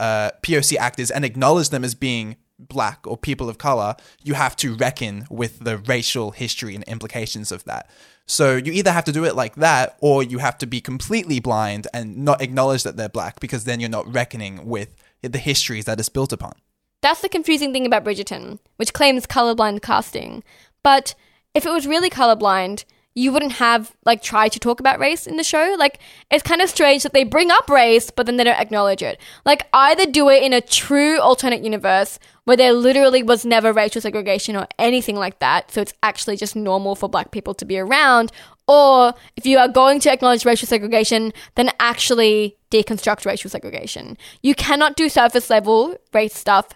uh, 0.00 0.30
POC 0.42 0.76
actors 0.76 1.10
and 1.10 1.24
acknowledge 1.24 1.70
them 1.70 1.84
as 1.84 1.94
being 1.94 2.36
black 2.58 3.06
or 3.06 3.16
people 3.16 3.48
of 3.48 3.58
color, 3.58 3.96
you 4.22 4.34
have 4.34 4.56
to 4.56 4.74
reckon 4.74 5.26
with 5.30 5.60
the 5.60 5.78
racial 5.78 6.30
history 6.30 6.74
and 6.74 6.84
implications 6.84 7.50
of 7.52 7.64
that. 7.64 7.88
So 8.26 8.56
you 8.56 8.72
either 8.72 8.92
have 8.92 9.04
to 9.04 9.12
do 9.12 9.24
it 9.24 9.34
like 9.34 9.56
that 9.56 9.96
or 10.00 10.22
you 10.22 10.38
have 10.38 10.56
to 10.58 10.66
be 10.66 10.80
completely 10.80 11.40
blind 11.40 11.86
and 11.92 12.24
not 12.24 12.40
acknowledge 12.40 12.82
that 12.84 12.96
they're 12.96 13.08
black 13.08 13.40
because 13.40 13.64
then 13.64 13.80
you're 13.80 13.90
not 13.90 14.12
reckoning 14.12 14.66
with 14.66 14.94
the 15.22 15.38
histories 15.38 15.84
that 15.84 15.98
it's 15.98 16.08
built 16.08 16.32
upon. 16.32 16.54
That's 17.02 17.20
the 17.20 17.28
confusing 17.28 17.72
thing 17.72 17.84
about 17.84 18.04
Bridgerton, 18.04 18.60
which 18.76 18.94
claims 18.94 19.26
colorblind 19.26 19.82
casting. 19.82 20.42
But 20.82 21.14
if 21.54 21.66
it 21.66 21.70
was 21.70 21.86
really 21.86 22.08
colorblind, 22.08 22.84
you 23.14 23.30
wouldn't 23.30 23.52
have 23.52 23.94
like 24.04 24.22
tried 24.22 24.50
to 24.50 24.58
talk 24.58 24.80
about 24.80 24.98
race 24.98 25.26
in 25.26 25.36
the 25.36 25.44
show. 25.44 25.76
Like 25.78 26.00
it's 26.30 26.42
kind 26.42 26.60
of 26.60 26.68
strange 26.68 27.04
that 27.04 27.12
they 27.12 27.24
bring 27.24 27.50
up 27.50 27.68
race, 27.70 28.10
but 28.10 28.26
then 28.26 28.36
they 28.36 28.44
don't 28.44 28.58
acknowledge 28.58 29.02
it. 29.02 29.20
Like 29.44 29.68
either 29.72 30.06
do 30.06 30.28
it 30.28 30.42
in 30.42 30.52
a 30.52 30.60
true 30.60 31.20
alternate 31.20 31.62
universe 31.62 32.18
where 32.44 32.56
there 32.56 32.72
literally 32.72 33.22
was 33.22 33.44
never 33.44 33.72
racial 33.72 34.02
segregation 34.02 34.56
or 34.56 34.66
anything 34.78 35.16
like 35.16 35.38
that, 35.38 35.70
so 35.70 35.80
it's 35.80 35.94
actually 36.02 36.36
just 36.36 36.54
normal 36.54 36.94
for 36.94 37.08
black 37.08 37.30
people 37.30 37.54
to 37.54 37.64
be 37.64 37.78
around, 37.78 38.30
or 38.68 39.14
if 39.36 39.46
you 39.46 39.58
are 39.58 39.68
going 39.68 40.00
to 40.00 40.10
acknowledge 40.10 40.44
racial 40.44 40.68
segregation, 40.68 41.32
then 41.54 41.70
actually 41.80 42.56
deconstruct 42.70 43.24
racial 43.24 43.48
segregation. 43.48 44.18
You 44.42 44.54
cannot 44.54 44.96
do 44.96 45.08
surface 45.08 45.48
level 45.48 45.96
race 46.12 46.34
stuff 46.34 46.70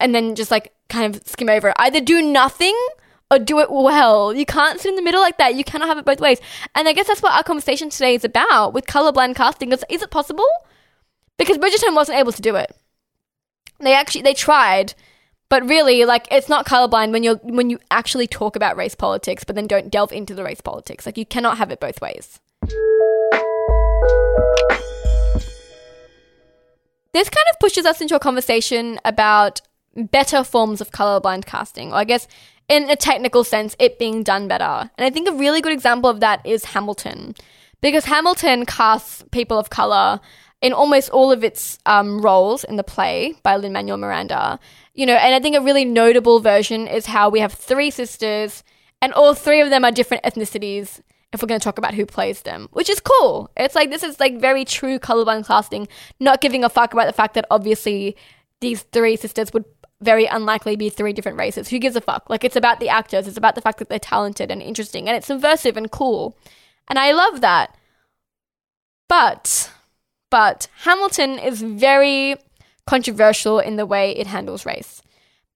and 0.00 0.14
then 0.14 0.34
just 0.34 0.50
like 0.50 0.72
kind 0.88 1.14
of 1.14 1.26
skim 1.26 1.48
over 1.48 1.68
it. 1.68 1.76
Either 1.78 2.00
do 2.00 2.20
nothing 2.20 2.76
or 3.32 3.38
do 3.38 3.60
it 3.60 3.70
well. 3.70 4.34
You 4.34 4.44
can't 4.44 4.78
sit 4.78 4.90
in 4.90 4.96
the 4.96 5.02
middle 5.02 5.22
like 5.22 5.38
that. 5.38 5.54
You 5.54 5.64
cannot 5.64 5.88
have 5.88 5.96
it 5.96 6.04
both 6.04 6.20
ways. 6.20 6.38
And 6.74 6.86
I 6.86 6.92
guess 6.92 7.06
that's 7.06 7.22
what 7.22 7.32
our 7.32 7.42
conversation 7.42 7.88
today 7.88 8.14
is 8.14 8.24
about 8.24 8.74
with 8.74 8.86
colorblind 8.86 9.36
casting. 9.36 9.72
Is, 9.72 9.82
is 9.88 10.02
it 10.02 10.10
possible? 10.10 10.46
Because 11.38 11.56
Bridgerton 11.56 11.94
wasn't 11.94 12.18
able 12.18 12.32
to 12.32 12.42
do 12.42 12.56
it. 12.56 12.76
They 13.80 13.94
actually 13.94 14.20
they 14.20 14.34
tried, 14.34 14.92
but 15.48 15.66
really, 15.66 16.04
like 16.04 16.28
it's 16.30 16.48
not 16.48 16.66
colorblind 16.66 17.10
when 17.10 17.24
you're 17.24 17.36
when 17.36 17.70
you 17.70 17.80
actually 17.90 18.26
talk 18.26 18.54
about 18.54 18.76
race 18.76 18.94
politics, 18.94 19.44
but 19.44 19.56
then 19.56 19.66
don't 19.66 19.90
delve 19.90 20.12
into 20.12 20.34
the 20.34 20.44
race 20.44 20.60
politics. 20.60 21.06
Like 21.06 21.16
you 21.16 21.26
cannot 21.26 21.56
have 21.56 21.70
it 21.70 21.80
both 21.80 22.00
ways. 22.02 22.38
This 27.12 27.28
kind 27.28 27.46
of 27.50 27.58
pushes 27.60 27.86
us 27.86 28.00
into 28.00 28.14
a 28.14 28.20
conversation 28.20 29.00
about 29.04 29.62
better 29.96 30.44
forms 30.44 30.80
of 30.80 30.90
colorblind 30.90 31.46
casting, 31.46 31.92
or 31.92 31.96
I 31.96 32.04
guess 32.04 32.28
in 32.68 32.88
a 32.90 32.96
technical 32.96 33.44
sense, 33.44 33.76
it 33.78 33.98
being 33.98 34.22
done 34.22 34.48
better. 34.48 34.90
And 34.96 35.04
I 35.04 35.10
think 35.10 35.28
a 35.28 35.32
really 35.32 35.60
good 35.60 35.72
example 35.72 36.08
of 36.08 36.20
that 36.20 36.44
is 36.46 36.66
Hamilton. 36.66 37.34
Because 37.80 38.04
Hamilton 38.04 38.64
casts 38.64 39.24
people 39.32 39.58
of 39.58 39.70
color 39.70 40.20
in 40.62 40.72
almost 40.72 41.10
all 41.10 41.32
of 41.32 41.42
its 41.42 41.78
um, 41.86 42.22
roles 42.22 42.62
in 42.64 42.76
the 42.76 42.84
play 42.84 43.34
by 43.42 43.56
Lin 43.56 43.72
Manuel 43.72 43.98
Miranda. 43.98 44.60
You 44.94 45.06
know, 45.06 45.16
and 45.16 45.34
I 45.34 45.40
think 45.40 45.56
a 45.56 45.60
really 45.60 45.84
notable 45.84 46.38
version 46.38 46.86
is 46.86 47.06
how 47.06 47.28
we 47.28 47.40
have 47.40 47.52
three 47.52 47.90
sisters, 47.90 48.62
and 49.02 49.12
all 49.12 49.34
three 49.34 49.60
of 49.60 49.70
them 49.70 49.84
are 49.84 49.90
different 49.90 50.22
ethnicities. 50.22 51.00
If 51.32 51.40
we're 51.40 51.48
going 51.48 51.60
to 51.60 51.64
talk 51.64 51.78
about 51.78 51.94
who 51.94 52.04
plays 52.04 52.42
them, 52.42 52.68
which 52.72 52.90
is 52.90 53.00
cool. 53.00 53.50
It's 53.56 53.74
like 53.74 53.88
this 53.88 54.02
is 54.02 54.20
like 54.20 54.38
very 54.38 54.66
true 54.66 54.98
colorblind 54.98 55.46
casting, 55.46 55.88
not 56.20 56.42
giving 56.42 56.62
a 56.62 56.68
fuck 56.68 56.92
about 56.92 57.06
the 57.06 57.14
fact 57.14 57.34
that 57.34 57.46
obviously 57.50 58.16
these 58.60 58.82
three 58.82 59.16
sisters 59.16 59.50
would 59.54 59.64
very 60.02 60.26
unlikely 60.26 60.76
be 60.76 60.90
three 60.90 61.12
different 61.12 61.38
races. 61.38 61.68
Who 61.68 61.78
gives 61.78 61.96
a 61.96 62.00
fuck? 62.00 62.28
Like 62.28 62.44
it's 62.44 62.56
about 62.56 62.80
the 62.80 62.88
actors, 62.88 63.26
it's 63.26 63.36
about 63.36 63.54
the 63.54 63.60
fact 63.60 63.78
that 63.78 63.88
they're 63.88 63.98
talented 63.98 64.50
and 64.50 64.62
interesting 64.62 65.08
and 65.08 65.16
it's 65.16 65.26
subversive 65.26 65.76
and 65.76 65.90
cool. 65.90 66.36
And 66.88 66.98
I 66.98 67.12
love 67.12 67.40
that. 67.40 67.76
But 69.08 69.72
but 70.30 70.68
Hamilton 70.84 71.38
is 71.38 71.62
very 71.62 72.36
controversial 72.86 73.58
in 73.58 73.76
the 73.76 73.86
way 73.86 74.12
it 74.16 74.26
handles 74.26 74.66
race. 74.66 75.02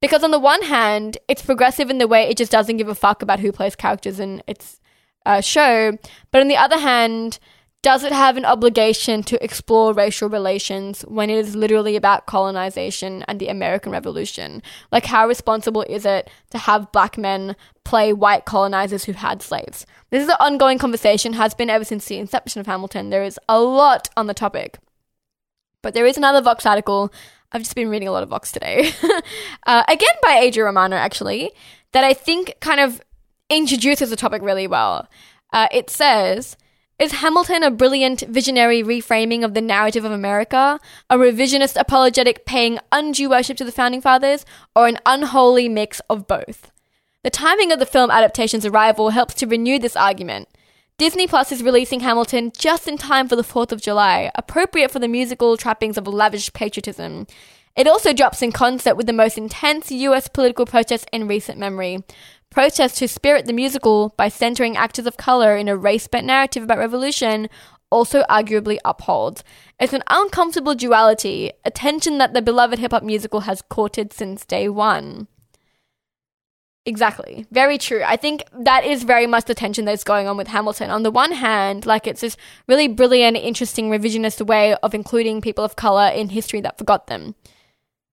Because 0.03 0.22
on 0.22 0.30
the 0.30 0.38
one 0.38 0.62
hand, 0.62 1.16
it's 1.28 1.42
progressive 1.42 1.88
in 1.88 1.99
the 1.99 2.07
way 2.07 2.24
it 2.24 2.36
just 2.36 2.53
doesn't 2.53 2.76
give 2.76 2.88
a 2.88 2.94
fuck 2.94 3.22
about 3.22 3.40
who 3.40 3.51
plays 3.51 3.74
characters 3.74 4.20
in 4.20 4.42
its 4.47 4.80
uh, 5.24 5.40
show, 5.40 5.99
but 6.30 6.40
on 6.40 6.49
the 6.49 6.57
other 6.57 6.78
hand, 6.78 7.38
does 7.87 8.03
it 8.03 8.11
have 8.11 8.37
an 8.37 8.45
obligation 8.45 9.22
to 9.22 9.41
explore 9.45 9.93
racial 9.93 10.28
relations 10.28 11.03
when 11.03 11.30
it 11.30 11.39
is 11.39 11.55
literally 11.55 11.95
about 11.95 12.26
colonization 12.26 13.22
and 13.28 13.39
the 13.39 13.47
American 13.47 13.93
Revolution? 13.93 14.61
Like, 14.91 15.07
how 15.07 15.28
responsible 15.28 15.82
is 15.82 16.05
it 16.05 16.28
to 16.51 16.59
have 16.59 16.91
black 16.91 17.16
men 17.16 17.55
play 17.84 18.12
white 18.12 18.45
colonizers 18.45 19.05
who 19.05 19.12
had 19.12 19.41
slaves? 19.41 19.87
This 20.11 20.24
is 20.24 20.28
an 20.28 20.34
ongoing 20.41 20.78
conversation, 20.78 21.34
has 21.34 21.55
been 21.55 21.70
ever 21.70 21.84
since 21.84 22.07
the 22.07 22.18
inception 22.18 22.59
of 22.61 22.66
Hamilton. 22.66 23.11
There 23.11 23.22
is 23.22 23.39
a 23.49 23.61
lot 23.61 24.09
on 24.16 24.26
the 24.26 24.34
topic. 24.34 24.80
But 25.80 25.95
there 25.95 26.07
is 26.07 26.16
another 26.16 26.41
Vox 26.41 26.66
article. 26.66 27.12
I've 27.53 27.62
just 27.62 27.76
been 27.76 27.89
reading 27.89 28.09
a 28.09 28.12
lot 28.12 28.24
of 28.24 28.30
Vox 28.30 28.51
today. 28.51 28.91
uh, 29.64 29.84
again, 29.87 30.16
by 30.24 30.45
Adria 30.45 30.64
Romano, 30.64 30.97
actually, 30.97 31.53
that 31.93 32.03
I 32.03 32.14
think 32.14 32.57
kind 32.59 32.80
of 32.80 33.01
introduces 33.49 34.11
the 34.11 34.16
topic 34.16 34.43
really 34.43 34.66
well. 34.66 35.07
Uh, 35.53 35.68
it 35.70 35.89
says, 35.89 36.57
is 36.99 37.12
Hamilton 37.12 37.62
a 37.62 37.70
brilliant 37.70 38.22
visionary 38.22 38.82
reframing 38.82 39.44
of 39.44 39.53
the 39.53 39.61
narrative 39.61 40.05
of 40.05 40.12
America, 40.12 40.80
a 41.11 41.16
revisionist 41.16 41.78
apologetic 41.78 42.47
paying 42.47 42.78
undue 42.90 43.28
worship 43.28 43.59
to 43.59 43.64
the 43.64 43.72
founding 43.72 44.01
fathers, 44.01 44.47
or 44.74 44.86
an 44.86 44.99
unholy 45.05 45.68
mix 45.68 46.01
of 46.09 46.26
both? 46.26 46.70
The 47.22 47.30
timing 47.30 47.70
of 47.70 47.80
the 47.80 47.86
film 47.86 48.11
adaptation's 48.11 48.64
arrival 48.64 49.11
helps 49.11 49.34
to 49.34 49.47
renew 49.47 49.78
this 49.78 49.97
argument. 49.97 50.49
Disney 50.97 51.26
Plus 51.26 51.53
is 51.53 51.62
releasing 51.62 52.01
Hamilton 52.01 52.51
just 52.57 52.88
in 52.88 52.97
time 52.97 53.28
for 53.28 53.36
the 53.36 53.42
4th 53.42 53.72
of 53.72 53.82
July, 53.82 54.30
appropriate 54.34 54.90
for 54.90 54.99
the 54.99 55.09
musical 55.09 55.59
trappings 55.59 55.99
of 55.99 56.07
lavish 56.07 56.51
patriotism. 56.55 57.26
It 57.76 57.86
also 57.86 58.14
drops 58.14 58.40
in 58.40 58.53
concert 58.53 58.94
with 58.94 59.07
the 59.07 59.12
most 59.12 59.36
intense 59.36 59.90
US 59.90 60.28
political 60.28 60.64
protest 60.64 61.07
in 61.12 61.28
recent 61.28 61.59
memory, 61.59 61.99
Protests 62.51 62.99
to 62.99 63.09
spirit 63.09 63.47
the 63.47 63.53
musical 63.53 64.14
by 64.16 64.28
centering 64.28 64.76
actors 64.76 65.07
of 65.07 65.16
color 65.16 65.57
in 65.57 65.68
a 65.68 65.76
race 65.76 66.07
bent 66.07 66.26
narrative 66.26 66.62
about 66.62 66.78
revolution 66.78 67.49
also 67.90 68.22
arguably 68.24 68.78
upholds. 68.84 69.44
It's 69.78 69.92
an 69.92 70.03
uncomfortable 70.09 70.74
duality, 70.74 71.53
a 71.64 71.70
tension 71.70 72.18
that 72.18 72.34
the 72.34 72.42
beloved 72.42 72.78
hip 72.78 72.92
hop 72.92 73.03
musical 73.03 73.40
has 73.40 73.62
courted 73.62 74.12
since 74.12 74.44
day 74.44 74.68
one. 74.68 75.28
Exactly. 76.84 77.47
Very 77.51 77.78
true. 77.78 78.03
I 78.05 78.16
think 78.16 78.44
that 78.61 78.84
is 78.84 79.03
very 79.03 79.26
much 79.26 79.47
the 79.47 79.57
tension 79.57 79.84
that's 79.84 80.05
going 80.05 80.28
on 80.28 80.36
with 80.36 80.47
Hamilton. 80.49 80.88
On 80.90 81.03
the 81.03 81.11
one 81.11 81.32
hand, 81.32 81.84
like 81.84 82.07
it's 82.07 82.20
this 82.20 82.36
really 82.68 82.86
brilliant, 82.86 83.36
interesting 83.36 83.90
revisionist 83.90 84.47
way 84.47 84.74
of 84.76 84.94
including 84.94 85.40
people 85.40 85.64
of 85.64 85.74
color 85.74 86.09
in 86.09 86.28
history 86.28 86.61
that 86.61 86.78
forgot 86.78 87.09
them. 87.09 87.34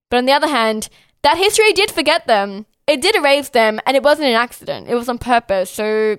But 0.09 0.17
on 0.17 0.25
the 0.25 0.31
other 0.31 0.47
hand, 0.47 0.89
that 1.21 1.37
history 1.37 1.71
did 1.71 1.91
forget 1.91 2.25
them 2.25 2.65
it 2.87 3.01
did 3.01 3.15
erase 3.15 3.49
them 3.49 3.79
and 3.85 3.95
it 3.95 4.03
wasn't 4.03 4.27
an 4.27 4.35
accident. 4.35 4.89
It 4.89 4.95
was 4.95 5.09
on 5.09 5.17
purpose. 5.17 5.69
So, 5.69 6.17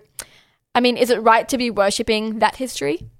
I 0.74 0.80
mean, 0.80 0.96
is 0.96 1.10
it 1.10 1.22
right 1.22 1.48
to 1.48 1.58
be 1.58 1.70
worshipping 1.70 2.38
that 2.38 2.56
history? 2.56 3.10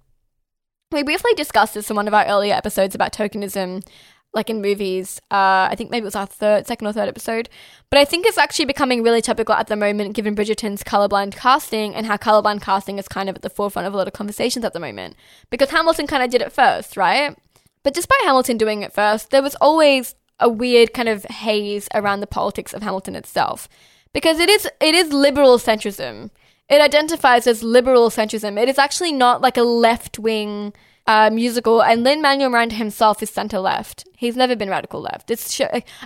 We 0.93 1.03
briefly 1.03 1.33
discussed 1.35 1.75
this 1.75 1.91
in 1.91 1.97
one 1.97 2.09
of 2.09 2.15
our 2.15 2.25
earlier 2.27 2.55
episodes 2.55 2.95
about 2.95 3.13
tokenism, 3.13 3.85
like 4.33 4.49
in 4.49 4.63
movies. 4.63 5.21
Uh, 5.31 5.69
I 5.71 5.75
think 5.77 5.91
maybe 5.91 6.03
it 6.03 6.05
was 6.05 6.17
our 6.17 6.27
third, 6.27 6.67
second 6.67 6.87
or 6.87 6.93
third 6.93 7.09
episode. 7.09 7.49
But 7.91 7.99
I 7.99 8.05
think 8.05 8.27
it's 8.27 8.39
actually 8.39 8.67
becoming 8.67 9.03
really 9.03 9.21
topical 9.21 9.55
at 9.55 9.67
the 9.67 9.77
moment, 9.77 10.15
given 10.15 10.35
Bridgerton's 10.35 10.83
colorblind 10.83 11.35
casting 11.35 11.95
and 11.95 12.07
how 12.07 12.17
colorblind 12.17 12.63
casting 12.63 12.99
is 12.99 13.09
kind 13.09 13.29
of 13.29 13.37
at 13.37 13.43
the 13.43 13.51
forefront 13.51 13.89
of 13.89 13.95
a 13.95 13.97
lot 13.97 14.07
of 14.07 14.15
conversations 14.15 14.65
at 14.65 14.73
the 14.73 14.81
moment. 14.81 15.17
Because 15.51 15.71
Hamilton 15.71 16.07
kind 16.07 16.23
of 16.23 16.31
did 16.31 16.43
it 16.43 16.53
first, 16.53 16.97
right? 16.97 17.37
But 17.83 17.95
despite 17.95 18.23
Hamilton 18.23 18.57
doing 18.57 18.83
it 18.83 18.93
first, 18.93 19.31
there 19.31 19.43
was 19.43 19.55
always 19.57 20.15
a 20.41 20.49
weird 20.49 20.93
kind 20.93 21.09
of 21.09 21.25
haze 21.25 21.89
around 21.95 22.21
the 22.21 22.27
politics 22.27 22.73
of 22.73 22.83
Hamilton 22.83 23.15
itself 23.15 23.69
because 24.13 24.39
it 24.39 24.49
is 24.49 24.67
it 24.81 24.95
is 24.95 25.13
liberal 25.13 25.59
centrism. 25.59 26.31
It 26.71 26.81
identifies 26.81 27.47
as 27.47 27.63
liberal 27.63 28.09
centrism. 28.09 28.59
It 28.59 28.71
is 28.71 28.79
actually 28.79 29.13
not 29.13 29.43
like 29.43 29.59
a 29.59 29.63
left 29.63 30.19
wing 30.19 30.73
uh, 31.07 31.29
musical, 31.31 31.83
and 31.83 32.03
Lin 32.03 32.23
Manuel 32.23 32.49
Miranda 32.49 32.77
himself 32.77 33.23
is 33.23 33.29
center 33.29 33.59
left. 33.59 34.09
He's 34.17 34.37
never 34.37 34.57
been 34.57 34.71
radical 34.71 35.03
left. 35.03 35.31
It's 35.31 35.53
sh- 35.53 35.61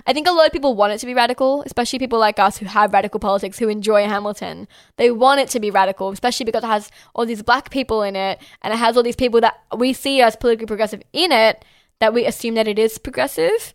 I 0.05 0.13
think 0.13 0.27
a 0.27 0.31
lot 0.31 0.47
of 0.47 0.51
people 0.51 0.75
want 0.75 0.91
it 0.91 0.97
to 0.97 1.05
be 1.05 1.13
radical, 1.13 1.63
especially 1.65 1.99
people 1.99 2.19
like 2.19 2.37
us 2.37 2.57
who 2.57 2.65
have 2.65 2.91
radical 2.91 3.21
politics 3.21 3.57
who 3.57 3.69
enjoy 3.69 4.03
Hamilton. 4.03 4.67
They 4.97 5.09
want 5.09 5.39
it 5.39 5.47
to 5.49 5.59
be 5.61 5.71
radical, 5.71 6.09
especially 6.11 6.43
because 6.43 6.65
it 6.65 6.67
has 6.67 6.91
all 7.15 7.25
these 7.25 7.41
black 7.41 7.69
people 7.69 8.01
in 8.01 8.17
it, 8.17 8.41
and 8.61 8.73
it 8.73 8.77
has 8.77 8.97
all 8.97 9.03
these 9.03 9.15
people 9.15 9.39
that 9.39 9.61
we 9.77 9.93
see 9.93 10.21
as 10.21 10.35
politically 10.35 10.67
progressive 10.67 11.01
in 11.13 11.31
it 11.31 11.63
that 11.99 12.13
we 12.13 12.25
assume 12.25 12.55
that 12.55 12.67
it 12.67 12.77
is 12.77 12.97
progressive. 12.97 13.73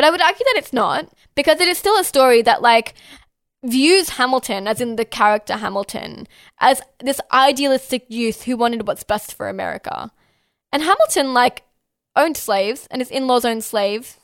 But 0.00 0.06
I 0.06 0.10
would 0.12 0.22
argue 0.22 0.46
that 0.46 0.56
it's 0.56 0.72
not 0.72 1.10
because 1.34 1.60
it 1.60 1.68
is 1.68 1.76
still 1.76 1.98
a 1.98 2.04
story 2.04 2.40
that 2.40 2.62
like 2.62 2.94
views 3.62 4.08
Hamilton, 4.08 4.66
as 4.66 4.80
in 4.80 4.96
the 4.96 5.04
character 5.04 5.58
Hamilton, 5.58 6.26
as 6.58 6.80
this 7.00 7.20
idealistic 7.30 8.06
youth 8.08 8.44
who 8.44 8.56
wanted 8.56 8.86
what's 8.86 9.04
best 9.04 9.34
for 9.34 9.50
America. 9.50 10.10
And 10.72 10.82
Hamilton, 10.82 11.34
like, 11.34 11.64
owned 12.16 12.38
slaves, 12.38 12.88
and 12.90 13.02
his 13.02 13.10
in 13.10 13.26
laws 13.26 13.44
owned 13.44 13.62
slaves. 13.62 14.16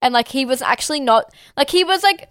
And, 0.00 0.12
like, 0.12 0.26
he 0.26 0.44
was 0.44 0.60
actually 0.60 0.98
not, 0.98 1.32
like, 1.56 1.70
he 1.70 1.84
was, 1.84 2.02
like, 2.02 2.28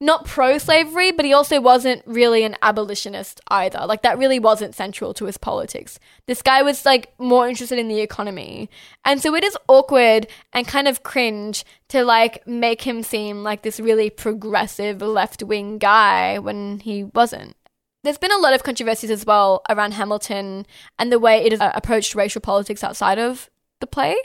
not 0.00 0.24
pro 0.24 0.56
slavery, 0.56 1.12
but 1.12 1.26
he 1.26 1.32
also 1.32 1.60
wasn't 1.60 2.02
really 2.06 2.42
an 2.42 2.56
abolitionist 2.62 3.40
either. 3.48 3.84
Like, 3.86 4.02
that 4.02 4.18
really 4.18 4.38
wasn't 4.38 4.74
central 4.74 5.12
to 5.14 5.26
his 5.26 5.36
politics. 5.36 5.98
This 6.26 6.40
guy 6.40 6.62
was, 6.62 6.86
like, 6.86 7.12
more 7.18 7.48
interested 7.48 7.78
in 7.78 7.88
the 7.88 8.00
economy. 8.00 8.70
And 9.04 9.20
so 9.20 9.34
it 9.34 9.44
is 9.44 9.58
awkward 9.68 10.26
and 10.54 10.66
kind 10.66 10.88
of 10.88 11.02
cringe 11.02 11.64
to, 11.88 12.02
like, 12.02 12.46
make 12.46 12.82
him 12.82 13.02
seem 13.02 13.42
like 13.42 13.62
this 13.62 13.78
really 13.78 14.08
progressive 14.08 15.02
left 15.02 15.42
wing 15.42 15.76
guy 15.76 16.38
when 16.38 16.80
he 16.80 17.04
wasn't. 17.04 17.56
There's 18.02 18.16
been 18.16 18.32
a 18.32 18.38
lot 18.38 18.54
of 18.54 18.62
controversies 18.62 19.10
as 19.10 19.26
well 19.26 19.60
around 19.68 19.92
Hamilton 19.92 20.66
and 20.98 21.12
the 21.12 21.18
way 21.18 21.44
it 21.44 21.52
has 21.52 21.60
uh, 21.60 21.72
approached 21.74 22.14
racial 22.14 22.40
politics 22.40 22.82
outside 22.82 23.18
of 23.18 23.50
the 23.80 23.86
play. 23.86 24.16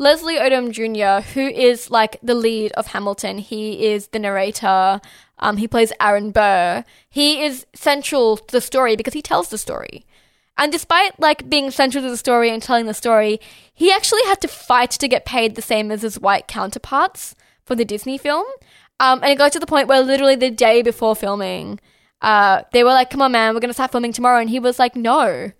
Leslie 0.00 0.38
Odom 0.38 0.70
Jr., 0.70 1.28
who 1.34 1.46
is 1.46 1.90
like 1.90 2.18
the 2.22 2.34
lead 2.34 2.72
of 2.72 2.86
Hamilton, 2.86 3.36
he 3.36 3.84
is 3.84 4.06
the 4.08 4.18
narrator. 4.18 4.98
Um, 5.38 5.58
he 5.58 5.68
plays 5.68 5.92
Aaron 6.00 6.30
Burr. 6.30 6.84
He 7.10 7.42
is 7.42 7.66
central 7.74 8.38
to 8.38 8.50
the 8.50 8.62
story 8.62 8.96
because 8.96 9.12
he 9.12 9.20
tells 9.20 9.50
the 9.50 9.58
story. 9.58 10.06
And 10.56 10.72
despite 10.72 11.20
like 11.20 11.50
being 11.50 11.70
central 11.70 12.02
to 12.02 12.08
the 12.08 12.16
story 12.16 12.48
and 12.48 12.62
telling 12.62 12.86
the 12.86 12.94
story, 12.94 13.40
he 13.74 13.92
actually 13.92 14.22
had 14.24 14.40
to 14.40 14.48
fight 14.48 14.90
to 14.92 15.06
get 15.06 15.26
paid 15.26 15.54
the 15.54 15.60
same 15.60 15.90
as 15.90 16.00
his 16.00 16.18
white 16.18 16.48
counterparts 16.48 17.34
for 17.66 17.74
the 17.74 17.84
Disney 17.84 18.16
film. 18.16 18.46
Um, 19.00 19.20
and 19.22 19.32
it 19.32 19.36
got 19.36 19.52
to 19.52 19.60
the 19.60 19.66
point 19.66 19.86
where 19.86 20.00
literally 20.00 20.34
the 20.34 20.50
day 20.50 20.80
before 20.80 21.14
filming, 21.14 21.78
uh, 22.22 22.62
they 22.72 22.84
were 22.84 22.90
like, 22.90 23.10
come 23.10 23.20
on, 23.20 23.32
man, 23.32 23.52
we're 23.52 23.60
to 23.60 23.74
start 23.74 23.92
filming 23.92 24.14
tomorrow. 24.14 24.40
And 24.40 24.48
he 24.48 24.60
was 24.60 24.78
like, 24.78 24.96
no, 24.96 25.52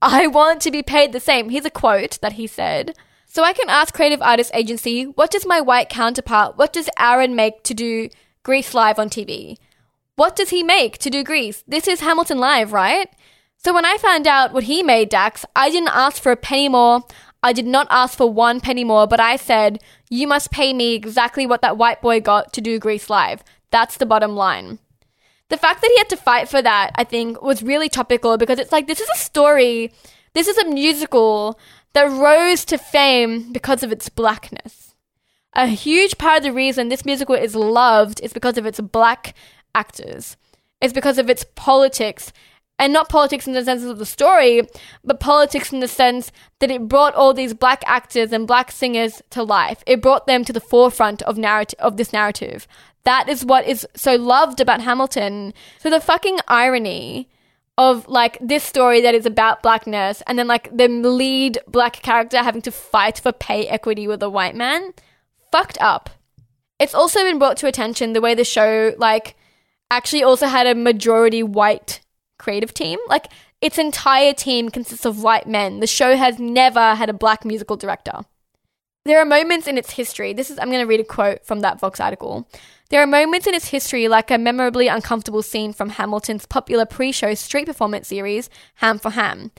I 0.00 0.28
want 0.28 0.60
to 0.62 0.70
be 0.70 0.84
paid 0.84 1.12
the 1.12 1.18
same. 1.18 1.48
Here's 1.48 1.64
a 1.64 1.70
quote 1.70 2.20
that 2.22 2.34
he 2.34 2.46
said. 2.46 2.94
So 3.30 3.44
I 3.44 3.52
can 3.52 3.68
ask 3.68 3.94
Creative 3.94 4.22
Artists 4.22 4.52
Agency, 4.54 5.04
what 5.04 5.30
does 5.30 5.46
my 5.46 5.60
white 5.60 5.90
counterpart, 5.90 6.56
what 6.56 6.72
does 6.72 6.88
Aaron 6.98 7.36
make 7.36 7.62
to 7.64 7.74
do 7.74 8.08
Grease 8.42 8.72
live 8.72 8.98
on 8.98 9.10
TV? 9.10 9.58
What 10.16 10.34
does 10.34 10.48
he 10.48 10.62
make 10.62 10.98
to 10.98 11.10
do 11.10 11.22
Grease? 11.22 11.62
This 11.68 11.86
is 11.86 12.00
Hamilton 12.00 12.38
Live, 12.38 12.72
right? 12.72 13.08
So 13.58 13.74
when 13.74 13.84
I 13.84 13.98
found 13.98 14.26
out 14.26 14.52
what 14.52 14.64
he 14.64 14.82
made, 14.82 15.10
Dax, 15.10 15.44
I 15.54 15.70
didn't 15.70 15.90
ask 15.94 16.22
for 16.22 16.32
a 16.32 16.36
penny 16.36 16.68
more. 16.68 17.02
I 17.42 17.52
did 17.52 17.66
not 17.66 17.86
ask 17.90 18.16
for 18.16 18.32
one 18.32 18.60
penny 18.60 18.82
more, 18.82 19.06
but 19.06 19.20
I 19.20 19.36
said, 19.36 19.82
you 20.08 20.26
must 20.26 20.50
pay 20.50 20.72
me 20.72 20.94
exactly 20.94 21.46
what 21.46 21.60
that 21.62 21.76
white 21.76 22.00
boy 22.00 22.20
got 22.20 22.52
to 22.54 22.60
do 22.60 22.78
Grease 22.78 23.10
live. 23.10 23.44
That's 23.70 23.98
the 23.98 24.06
bottom 24.06 24.34
line 24.34 24.78
the 25.48 25.56
fact 25.56 25.80
that 25.80 25.90
he 25.90 25.98
had 25.98 26.08
to 26.10 26.16
fight 26.16 26.48
for 26.48 26.60
that, 26.60 26.92
I 26.94 27.04
think, 27.04 27.40
was 27.42 27.62
really 27.62 27.88
topical 27.88 28.36
because 28.36 28.58
it's 28.58 28.72
like 28.72 28.86
this 28.86 29.00
is 29.00 29.08
a 29.08 29.18
story, 29.18 29.92
this 30.34 30.46
is 30.46 30.58
a 30.58 30.68
musical 30.68 31.58
that 31.92 32.10
rose 32.10 32.64
to 32.66 32.78
fame 32.78 33.52
because 33.52 33.82
of 33.82 33.92
its 33.92 34.08
blackness. 34.08 34.94
A 35.54 35.66
huge 35.66 36.18
part 36.18 36.38
of 36.38 36.42
the 36.44 36.52
reason 36.52 36.88
this 36.88 37.04
musical 37.04 37.34
is 37.34 37.54
loved 37.54 38.20
is 38.22 38.32
because 38.32 38.58
of 38.58 38.66
its 38.66 38.80
black 38.80 39.34
actors. 39.74 40.36
It's 40.80 40.92
because 40.92 41.18
of 41.18 41.28
its 41.28 41.44
politics. 41.54 42.32
And 42.80 42.92
not 42.92 43.08
politics 43.08 43.48
in 43.48 43.54
the 43.54 43.64
sense 43.64 43.82
of 43.82 43.98
the 43.98 44.06
story, 44.06 44.62
but 45.02 45.18
politics 45.18 45.72
in 45.72 45.80
the 45.80 45.88
sense 45.88 46.30
that 46.60 46.70
it 46.70 46.86
brought 46.86 47.14
all 47.14 47.34
these 47.34 47.52
black 47.52 47.82
actors 47.86 48.32
and 48.32 48.46
black 48.46 48.70
singers 48.70 49.20
to 49.30 49.42
life. 49.42 49.82
It 49.84 50.00
brought 50.00 50.28
them 50.28 50.44
to 50.44 50.52
the 50.52 50.60
forefront 50.60 51.20
of 51.22 51.36
narrative 51.36 51.80
of 51.80 51.96
this 51.96 52.12
narrative. 52.12 52.68
That 53.02 53.28
is 53.28 53.44
what 53.44 53.66
is 53.66 53.84
so 53.96 54.14
loved 54.14 54.60
about 54.60 54.82
Hamilton. 54.82 55.54
So 55.80 55.90
the 55.90 56.00
fucking 56.00 56.38
irony 56.46 57.28
of 57.78 58.08
like 58.08 58.36
this 58.40 58.64
story 58.64 59.00
that 59.00 59.14
is 59.14 59.24
about 59.24 59.62
blackness 59.62 60.20
and 60.26 60.36
then 60.36 60.48
like 60.48 60.76
the 60.76 60.88
lead 60.88 61.58
black 61.68 62.02
character 62.02 62.38
having 62.38 62.60
to 62.62 62.72
fight 62.72 63.20
for 63.20 63.30
pay 63.30 63.68
equity 63.68 64.08
with 64.08 64.22
a 64.22 64.28
white 64.28 64.56
man? 64.56 64.92
Fucked 65.52 65.78
up. 65.80 66.10
It's 66.80 66.94
also 66.94 67.22
been 67.22 67.38
brought 67.38 67.56
to 67.58 67.68
attention 67.68 68.12
the 68.12 68.20
way 68.20 68.34
the 68.34 68.44
show 68.44 68.94
like 68.98 69.36
actually 69.92 70.24
also 70.24 70.46
had 70.46 70.66
a 70.66 70.74
majority 70.74 71.44
white 71.44 72.00
creative 72.36 72.74
team. 72.74 72.98
Like 73.08 73.28
its 73.60 73.78
entire 73.78 74.34
team 74.34 74.70
consists 74.70 75.06
of 75.06 75.22
white 75.22 75.46
men. 75.46 75.78
The 75.78 75.86
show 75.86 76.16
has 76.16 76.40
never 76.40 76.96
had 76.96 77.08
a 77.08 77.14
black 77.14 77.44
musical 77.44 77.76
director. 77.76 78.24
There 79.04 79.20
are 79.20 79.24
moments 79.24 79.68
in 79.68 79.78
its 79.78 79.92
history 79.92 80.34
this 80.34 80.50
is 80.50 80.58
i'm 80.58 80.68
going 80.68 80.82
to 80.82 80.86
read 80.86 81.00
a 81.00 81.04
quote 81.04 81.42
from 81.46 81.60
that 81.60 81.80
vox 81.80 81.98
article 81.98 82.46
there 82.90 83.02
are 83.02 83.06
moments 83.06 83.46
in 83.46 83.54
its 83.54 83.68
history, 83.68 84.08
like 84.08 84.30
a 84.30 84.38
memorably 84.38 84.88
uncomfortable 84.88 85.42
scene 85.42 85.72
from 85.72 85.90
Hamilton's 85.90 86.46
popular 86.46 86.86
pre 86.86 87.12
show 87.12 87.34
street 87.34 87.66
performance 87.66 88.08
series, 88.08 88.48
Ham 88.76 88.98
for 88.98 89.10
Ham. 89.10 89.50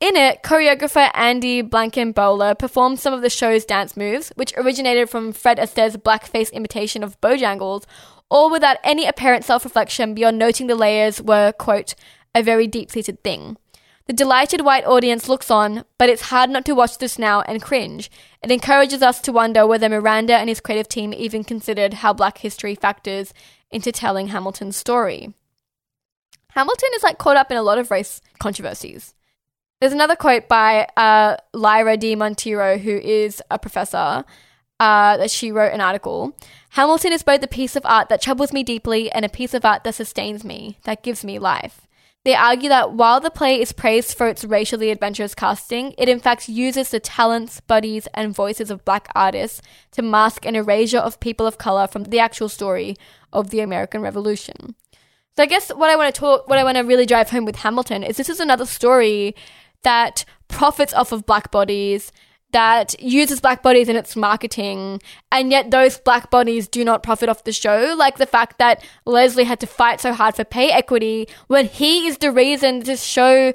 In 0.00 0.16
it, 0.16 0.42
choreographer 0.44 1.10
Andy 1.12 1.60
Blankenbuehler 1.62 2.56
performed 2.56 3.00
some 3.00 3.12
of 3.12 3.20
the 3.20 3.28
show's 3.28 3.64
dance 3.64 3.96
moves, 3.96 4.32
which 4.36 4.54
originated 4.56 5.10
from 5.10 5.32
Fred 5.32 5.58
Astaire's 5.58 5.96
blackface 5.96 6.52
imitation 6.52 7.02
of 7.02 7.20
Bojangles, 7.20 7.84
all 8.30 8.48
without 8.50 8.76
any 8.84 9.06
apparent 9.06 9.44
self 9.44 9.64
reflection 9.64 10.14
beyond 10.14 10.38
noting 10.38 10.66
the 10.66 10.74
layers 10.74 11.20
were, 11.20 11.52
quote, 11.52 11.94
a 12.34 12.42
very 12.42 12.66
deep 12.66 12.90
seated 12.90 13.22
thing. 13.24 13.56
The 14.08 14.14
delighted 14.14 14.62
white 14.62 14.86
audience 14.86 15.28
looks 15.28 15.50
on, 15.50 15.84
but 15.98 16.08
it's 16.08 16.30
hard 16.30 16.48
not 16.48 16.64
to 16.64 16.74
watch 16.74 16.96
this 16.96 17.18
now 17.18 17.42
and 17.42 17.60
cringe. 17.60 18.10
It 18.42 18.50
encourages 18.50 19.02
us 19.02 19.20
to 19.20 19.32
wonder 19.32 19.66
whether 19.66 19.86
Miranda 19.86 20.34
and 20.34 20.48
his 20.48 20.60
creative 20.60 20.88
team 20.88 21.12
even 21.12 21.44
considered 21.44 21.92
how 21.92 22.14
black 22.14 22.38
history 22.38 22.74
factors 22.74 23.34
into 23.70 23.92
telling 23.92 24.28
Hamilton's 24.28 24.78
story. 24.78 25.34
Hamilton 26.52 26.88
is 26.96 27.02
like 27.02 27.18
caught 27.18 27.36
up 27.36 27.50
in 27.50 27.58
a 27.58 27.62
lot 27.62 27.76
of 27.76 27.90
race 27.90 28.22
controversies. 28.38 29.12
There's 29.78 29.92
another 29.92 30.16
quote 30.16 30.48
by 30.48 30.88
uh, 30.96 31.36
Lyra 31.52 31.98
D. 31.98 32.16
Monteiro, 32.16 32.78
who 32.78 32.96
is 32.96 33.42
a 33.50 33.58
professor, 33.58 34.24
uh, 34.80 35.16
that 35.18 35.30
she 35.30 35.52
wrote 35.52 35.74
an 35.74 35.82
article. 35.82 36.34
Hamilton 36.70 37.12
is 37.12 37.22
both 37.22 37.42
a 37.42 37.46
piece 37.46 37.76
of 37.76 37.84
art 37.84 38.08
that 38.08 38.22
troubles 38.22 38.54
me 38.54 38.62
deeply 38.62 39.12
and 39.12 39.26
a 39.26 39.28
piece 39.28 39.52
of 39.52 39.66
art 39.66 39.84
that 39.84 39.96
sustains 39.96 40.44
me, 40.44 40.78
that 40.84 41.02
gives 41.02 41.26
me 41.26 41.38
life. 41.38 41.82
They 42.28 42.34
argue 42.34 42.68
that 42.68 42.92
while 42.92 43.20
the 43.20 43.30
play 43.30 43.58
is 43.58 43.72
praised 43.72 44.14
for 44.14 44.28
its 44.28 44.44
racially 44.44 44.90
adventurous 44.90 45.34
casting, 45.34 45.94
it 45.96 46.10
in 46.10 46.20
fact 46.20 46.46
uses 46.46 46.90
the 46.90 47.00
talents, 47.00 47.60
bodies, 47.60 48.06
and 48.12 48.34
voices 48.34 48.70
of 48.70 48.84
black 48.84 49.08
artists 49.14 49.62
to 49.92 50.02
mask 50.02 50.44
an 50.44 50.54
erasure 50.54 50.98
of 50.98 51.20
people 51.20 51.46
of 51.46 51.56
color 51.56 51.86
from 51.86 52.04
the 52.04 52.18
actual 52.18 52.50
story 52.50 52.98
of 53.32 53.48
the 53.48 53.60
American 53.60 54.02
Revolution. 54.02 54.74
So 55.38 55.42
I 55.42 55.46
guess 55.46 55.70
what 55.70 55.88
I 55.88 55.96
want 55.96 56.14
to 56.14 56.20
talk, 56.20 56.46
what 56.50 56.58
I 56.58 56.64
want 56.64 56.76
to 56.76 56.82
really 56.82 57.06
drive 57.06 57.30
home 57.30 57.46
with 57.46 57.56
Hamilton 57.56 58.02
is 58.02 58.18
this 58.18 58.28
is 58.28 58.40
another 58.40 58.66
story 58.66 59.34
that 59.82 60.26
profits 60.48 60.92
off 60.92 61.12
of 61.12 61.24
black 61.24 61.50
bodies 61.50 62.12
that 62.52 63.00
uses 63.00 63.40
black 63.40 63.62
bodies 63.62 63.88
in 63.88 63.96
its 63.96 64.16
marketing, 64.16 65.02
and 65.30 65.50
yet 65.50 65.70
those 65.70 65.98
black 65.98 66.30
bodies 66.30 66.66
do 66.66 66.84
not 66.84 67.02
profit 67.02 67.28
off 67.28 67.44
the 67.44 67.52
show. 67.52 67.94
Like 67.96 68.16
the 68.16 68.26
fact 68.26 68.58
that 68.58 68.82
Leslie 69.04 69.44
had 69.44 69.60
to 69.60 69.66
fight 69.66 70.00
so 70.00 70.12
hard 70.12 70.34
for 70.34 70.44
pay 70.44 70.70
equity 70.70 71.28
when 71.46 71.66
he 71.66 72.06
is 72.06 72.18
the 72.18 72.32
reason 72.32 72.80
this 72.80 73.02
show, 73.02 73.52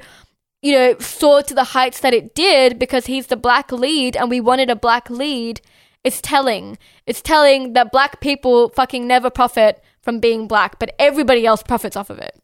you 0.61 0.71
know, 0.73 0.97
soared 0.99 1.47
to 1.47 1.55
the 1.55 1.63
heights 1.63 2.01
that 2.01 2.13
it 2.13 2.35
did 2.35 2.77
because 2.77 3.07
he's 3.07 3.27
the 3.27 3.35
black 3.35 3.71
lead 3.71 4.15
and 4.15 4.29
we 4.29 4.39
wanted 4.39 4.69
a 4.69 4.75
black 4.75 5.09
lead. 5.09 5.61
It's 6.03 6.21
telling. 6.21 6.77
It's 7.07 7.21
telling 7.21 7.73
that 7.73 7.91
black 7.91 8.19
people 8.19 8.69
fucking 8.69 9.07
never 9.07 9.29
profit 9.29 9.81
from 10.01 10.19
being 10.19 10.47
black, 10.47 10.77
but 10.77 10.93
everybody 10.99 11.45
else 11.45 11.63
profits 11.63 11.95
off 11.95 12.09
of 12.09 12.19
it. 12.19 12.39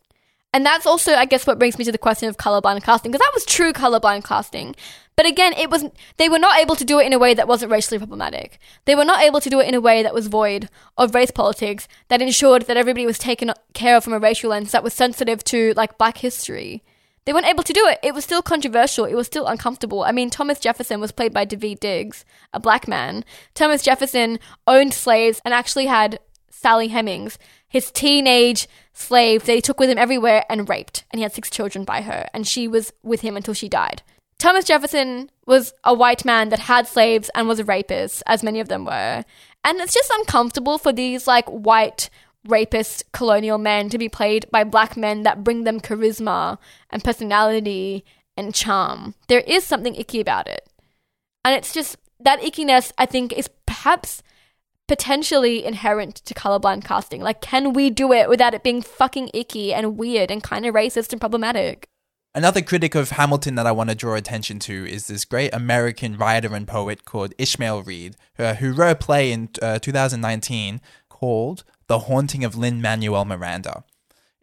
And 0.52 0.66
that's 0.66 0.88
also, 0.88 1.14
I 1.14 1.26
guess, 1.26 1.46
what 1.46 1.60
brings 1.60 1.78
me 1.78 1.86
to 1.86 1.92
the 1.92 1.98
question 1.98 2.28
of 2.28 2.38
colorblind 2.38 2.84
casting, 2.84 3.12
because 3.12 3.24
that 3.24 3.32
was 3.36 3.46
true 3.46 3.72
colorblind 3.72 4.24
casting. 4.24 4.76
But 5.20 5.26
again, 5.26 5.52
it 5.52 5.70
was 5.70 5.84
they 6.16 6.30
were 6.30 6.40
not 6.40 6.62
able 6.62 6.78
to 6.78 6.86
do 6.86 6.98
it 6.98 7.06
in 7.06 7.12
a 7.12 7.20
way 7.20 7.34
that 7.34 7.46
wasn't 7.46 7.74
racially 7.74 7.98
problematic. 7.98 8.58
They 8.86 8.96
were 8.96 9.04
not 9.04 9.22
able 9.22 9.42
to 9.42 9.50
do 9.50 9.60
it 9.60 9.68
in 9.68 9.74
a 9.74 9.82
way 9.82 10.02
that 10.02 10.14
was 10.14 10.28
void 10.28 10.70
of 10.98 11.14
race 11.14 11.30
politics, 11.30 11.90
that 12.08 12.22
ensured 12.22 12.68
that 12.68 12.78
everybody 12.78 13.06
was 13.06 13.20
taken 13.20 13.52
care 13.74 13.98
of 13.98 14.06
from 14.06 14.14
a 14.14 14.20
racial 14.20 14.52
lens 14.52 14.72
that 14.72 14.82
was 14.82 14.94
sensitive 14.94 15.44
to 15.44 15.74
like 15.76 15.98
black 15.98 16.20
history. 16.20 16.86
they 17.26 17.34
weren't 17.34 17.48
able 17.48 17.64
to 17.64 17.74
do 17.74 17.86
it. 17.86 18.00
It 18.02 18.14
was 18.14 18.24
still 18.24 18.42
controversial. 18.42 19.04
It 19.04 19.16
was 19.16 19.28
still 19.28 19.46
uncomfortable. 19.46 20.04
I 20.04 20.14
mean, 20.14 20.30
Thomas 20.30 20.58
Jefferson 20.58 21.02
was 21.02 21.12
played 21.12 21.34
by 21.34 21.46
Daveed 21.46 21.82
Diggs, 21.82 22.24
a 22.54 22.60
black 22.62 22.88
man. 22.88 23.26
Thomas 23.54 23.84
Jefferson 23.84 24.40
owned 24.68 24.94
slaves 24.94 25.42
and 25.44 25.54
actually 25.54 25.88
had 25.88 26.22
Sally 26.50 26.88
Hemings, 26.88 27.38
his 27.68 27.92
teenage 27.92 28.70
slave 28.94 29.46
that 29.48 29.54
he 29.56 29.62
took 29.62 29.82
with 29.82 29.90
him 29.90 29.98
everywhere 29.98 30.46
and 30.50 30.70
raped. 30.70 31.04
And 31.12 31.20
he 31.20 31.24
had 31.24 31.34
six 31.34 31.50
children 31.50 31.84
by 31.84 32.04
her. 32.04 32.30
And 32.34 32.48
she 32.48 32.70
was 32.70 32.94
with 33.04 33.20
him 33.20 33.36
until 33.36 33.54
she 33.54 33.68
died. 33.68 34.02
Thomas 34.40 34.64
Jefferson 34.64 35.30
was 35.46 35.74
a 35.84 35.94
white 35.94 36.24
man 36.24 36.50
that 36.50 36.60
had 36.60 36.88
slaves 36.88 37.30
and 37.36 37.48
was 37.48 37.60
a 37.60 37.66
rapist, 37.66 38.24
as 38.26 38.42
many 38.42 38.62
of 38.62 38.70
them 38.70 38.86
were. 38.86 39.24
And 39.66 39.80
it's 39.80 39.94
just 39.94 40.12
uncomfortable 40.16 40.78
for 40.78 40.94
these 40.94 41.28
like 41.28 41.48
white 41.50 42.10
rapist 42.48 43.04
colonial 43.12 43.58
men 43.58 43.90
to 43.90 43.98
be 43.98 44.08
played 44.08 44.50
by 44.50 44.64
black 44.64 44.96
men 44.96 45.24
that 45.24 45.44
bring 45.44 45.66
them 45.66 45.82
charisma 45.82 46.58
and 46.90 47.04
personality 47.04 48.06
and 48.38 48.56
charm. 48.56 49.14
There 49.28 49.42
is 49.42 49.66
something 49.66 49.96
icky 49.96 50.22
about 50.22 50.48
it. 50.48 50.66
And 51.44 51.54
it's 51.54 51.74
just 51.74 51.98
that 52.22 52.40
ickiness, 52.42 52.94
I 52.98 53.06
think, 53.06 53.34
is 53.34 53.50
perhaps 53.66 54.24
potentially 54.88 55.66
inherent 55.66 56.16
to 56.16 56.34
colorblind 56.34 56.86
casting. 56.86 57.22
Like, 57.22 57.42
can 57.42 57.74
we 57.74 57.90
do 57.90 58.14
it 58.14 58.30
without 58.30 58.54
it 58.54 58.64
being 58.64 58.82
fucking 58.82 59.32
icky 59.34 59.74
and 59.74 59.98
weird 59.98 60.32
and 60.32 60.42
kind 60.42 60.66
of 60.66 60.74
racist 60.74 61.12
and 61.12 61.20
problematic? 61.20 61.90
Another 62.36 62.62
critic 62.62 62.94
of 62.94 63.10
Hamilton 63.12 63.56
that 63.56 63.66
I 63.66 63.72
want 63.72 63.90
to 63.90 63.96
draw 63.96 64.14
attention 64.14 64.60
to 64.60 64.86
is 64.88 65.08
this 65.08 65.26
great 65.26 65.52
American 65.52 66.16
writer 66.16 66.54
and 66.54 66.68
poet 66.68 67.04
called 67.04 67.34
Ishmael 67.40 67.82
Reed, 67.82 68.16
uh, 68.38 68.54
who 68.56 68.72
wrote 68.72 68.92
a 68.92 68.96
play 68.96 69.32
in 69.32 69.50
uh, 69.64 69.80
2019 69.80 70.80
called 71.10 71.64
The 71.88 72.00
Haunting 72.00 72.44
of 72.44 72.56
Lin 72.56 72.84
Manuel 72.84 73.26
Miranda. 73.26 73.84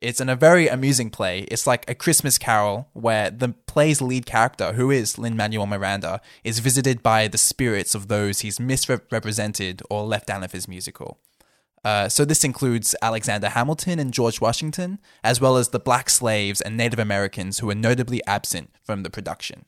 It's 0.01 0.20
in 0.20 0.28
a 0.28 0.34
very 0.34 0.66
amusing 0.66 1.11
play. 1.11 1.43
It's 1.43 1.64
like 1.64 1.89
a 1.89 1.95
Christmas 1.95 2.39
carol 2.39 2.89
where 2.93 3.30
the 3.30 3.51
play's 3.66 4.03
lead 4.03 4.26
character, 4.26 4.72
who 4.72 4.91
is 4.91 5.16
Lin 5.16 5.37
Manuel 5.37 5.66
Miranda, 5.66 6.20
is 6.43 6.59
visited 6.59 7.05
by 7.05 7.28
the 7.28 7.39
spirits 7.39 7.95
of 7.95 8.09
those 8.09 8.41
he's 8.41 8.59
misrepresented 8.59 9.80
or 9.89 10.05
left 10.05 10.28
out 10.28 10.43
of 10.43 10.51
his 10.51 10.66
musical. 10.66 11.18
Uh, 11.84 12.08
so 12.08 12.24
this 12.24 12.42
includes 12.42 12.94
Alexander 13.00 13.48
Hamilton 13.48 13.98
and 13.98 14.12
George 14.12 14.40
Washington, 14.40 14.98
as 15.22 15.40
well 15.40 15.56
as 15.56 15.68
the 15.68 15.78
black 15.78 16.10
slaves 16.10 16.60
and 16.60 16.76
Native 16.76 16.98
Americans 16.98 17.58
who 17.58 17.68
were 17.68 17.74
notably 17.74 18.20
absent 18.26 18.70
from 18.82 19.02
the 19.02 19.10
production. 19.10 19.64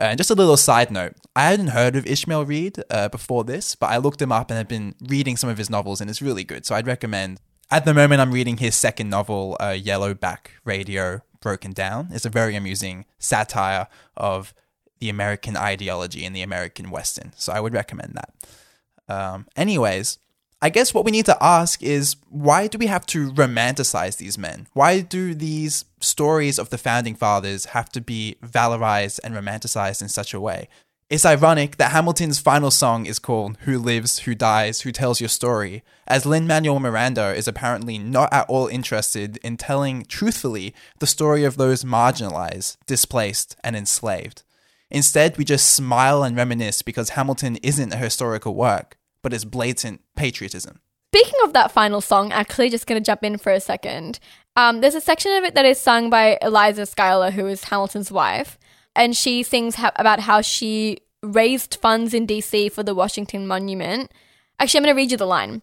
Uh, 0.00 0.04
and 0.04 0.18
just 0.18 0.30
a 0.30 0.34
little 0.34 0.56
side 0.56 0.90
note, 0.90 1.14
I 1.36 1.50
hadn't 1.50 1.68
heard 1.68 1.94
of 1.94 2.06
Ishmael 2.06 2.46
Reed 2.46 2.82
uh, 2.90 3.08
before 3.08 3.44
this, 3.44 3.74
but 3.74 3.90
I 3.90 3.98
looked 3.98 4.22
him 4.22 4.32
up 4.32 4.50
and 4.50 4.56
have 4.56 4.68
been 4.68 4.94
reading 5.06 5.36
some 5.36 5.50
of 5.50 5.58
his 5.58 5.68
novels, 5.70 6.00
and 6.00 6.08
it's 6.08 6.22
really 6.22 6.44
good. 6.44 6.64
So 6.64 6.74
I'd 6.74 6.86
recommend. 6.86 7.40
At 7.70 7.84
the 7.84 7.94
moment, 7.94 8.20
I'm 8.20 8.32
reading 8.32 8.56
his 8.56 8.74
second 8.74 9.10
novel, 9.10 9.56
uh, 9.60 9.66
Yellowback 9.66 10.52
Radio 10.64 11.20
Broken 11.40 11.72
Down. 11.72 12.08
It's 12.10 12.24
a 12.24 12.30
very 12.30 12.56
amusing 12.56 13.04
satire 13.18 13.86
of 14.16 14.54
the 14.98 15.08
American 15.08 15.56
ideology 15.56 16.24
and 16.24 16.34
the 16.34 16.42
American 16.42 16.90
Western. 16.90 17.32
So 17.36 17.52
I 17.52 17.60
would 17.60 17.72
recommend 17.72 18.14
that. 18.14 19.14
Um, 19.14 19.46
anyways, 19.54 20.18
I 20.62 20.68
guess 20.68 20.92
what 20.92 21.06
we 21.06 21.10
need 21.10 21.24
to 21.24 21.42
ask 21.42 21.82
is 21.82 22.16
why 22.28 22.66
do 22.66 22.76
we 22.76 22.86
have 22.86 23.06
to 23.06 23.32
romanticize 23.32 24.18
these 24.18 24.36
men? 24.36 24.66
Why 24.74 25.00
do 25.00 25.34
these 25.34 25.86
stories 26.00 26.58
of 26.58 26.68
the 26.68 26.76
founding 26.76 27.14
fathers 27.14 27.66
have 27.66 27.88
to 27.92 28.00
be 28.02 28.36
valorized 28.42 29.20
and 29.24 29.34
romanticized 29.34 30.02
in 30.02 30.10
such 30.10 30.34
a 30.34 30.40
way? 30.40 30.68
It's 31.08 31.24
ironic 31.24 31.78
that 31.78 31.92
Hamilton's 31.92 32.38
final 32.38 32.70
song 32.70 33.06
is 33.06 33.18
called 33.18 33.56
Who 33.62 33.78
Lives, 33.78 34.20
Who 34.20 34.34
Dies, 34.34 34.82
Who 34.82 34.92
Tells 34.92 35.18
Your 35.18 35.30
Story, 35.30 35.82
as 36.06 36.26
Lin 36.26 36.46
Manuel 36.46 36.78
Miranda 36.78 37.34
is 37.34 37.48
apparently 37.48 37.98
not 37.98 38.30
at 38.30 38.48
all 38.48 38.68
interested 38.68 39.38
in 39.38 39.56
telling 39.56 40.04
truthfully 40.04 40.74
the 40.98 41.06
story 41.06 41.42
of 41.42 41.56
those 41.56 41.84
marginalized, 41.84 42.76
displaced, 42.86 43.56
and 43.64 43.74
enslaved. 43.74 44.42
Instead, 44.90 45.38
we 45.38 45.44
just 45.44 45.72
smile 45.72 46.22
and 46.22 46.36
reminisce 46.36 46.82
because 46.82 47.10
Hamilton 47.10 47.56
isn't 47.56 47.94
a 47.94 47.96
historical 47.96 48.54
work 48.54 48.98
but 49.22 49.32
it's 49.32 49.44
blatant 49.44 50.00
patriotism. 50.16 50.80
Speaking 51.12 51.40
of 51.42 51.52
that 51.54 51.72
final 51.72 52.00
song, 52.00 52.30
actually, 52.30 52.70
just 52.70 52.86
going 52.86 53.00
to 53.00 53.04
jump 53.04 53.24
in 53.24 53.36
for 53.36 53.50
a 53.50 53.60
second. 53.60 54.20
Um, 54.56 54.80
there's 54.80 54.94
a 54.94 55.00
section 55.00 55.32
of 55.32 55.44
it 55.44 55.54
that 55.54 55.64
is 55.64 55.80
sung 55.80 56.08
by 56.08 56.38
Eliza 56.40 56.86
Schuyler, 56.86 57.32
who 57.32 57.46
is 57.46 57.64
Hamilton's 57.64 58.12
wife, 58.12 58.58
and 58.94 59.16
she 59.16 59.42
sings 59.42 59.76
ha- 59.76 59.92
about 59.96 60.20
how 60.20 60.40
she 60.40 60.98
raised 61.22 61.76
funds 61.76 62.14
in 62.14 62.26
DC 62.26 62.70
for 62.70 62.82
the 62.82 62.94
Washington 62.94 63.46
Monument. 63.46 64.12
Actually, 64.58 64.78
I'm 64.78 64.84
going 64.84 64.94
to 64.94 65.00
read 65.02 65.10
you 65.10 65.16
the 65.16 65.26
line. 65.26 65.62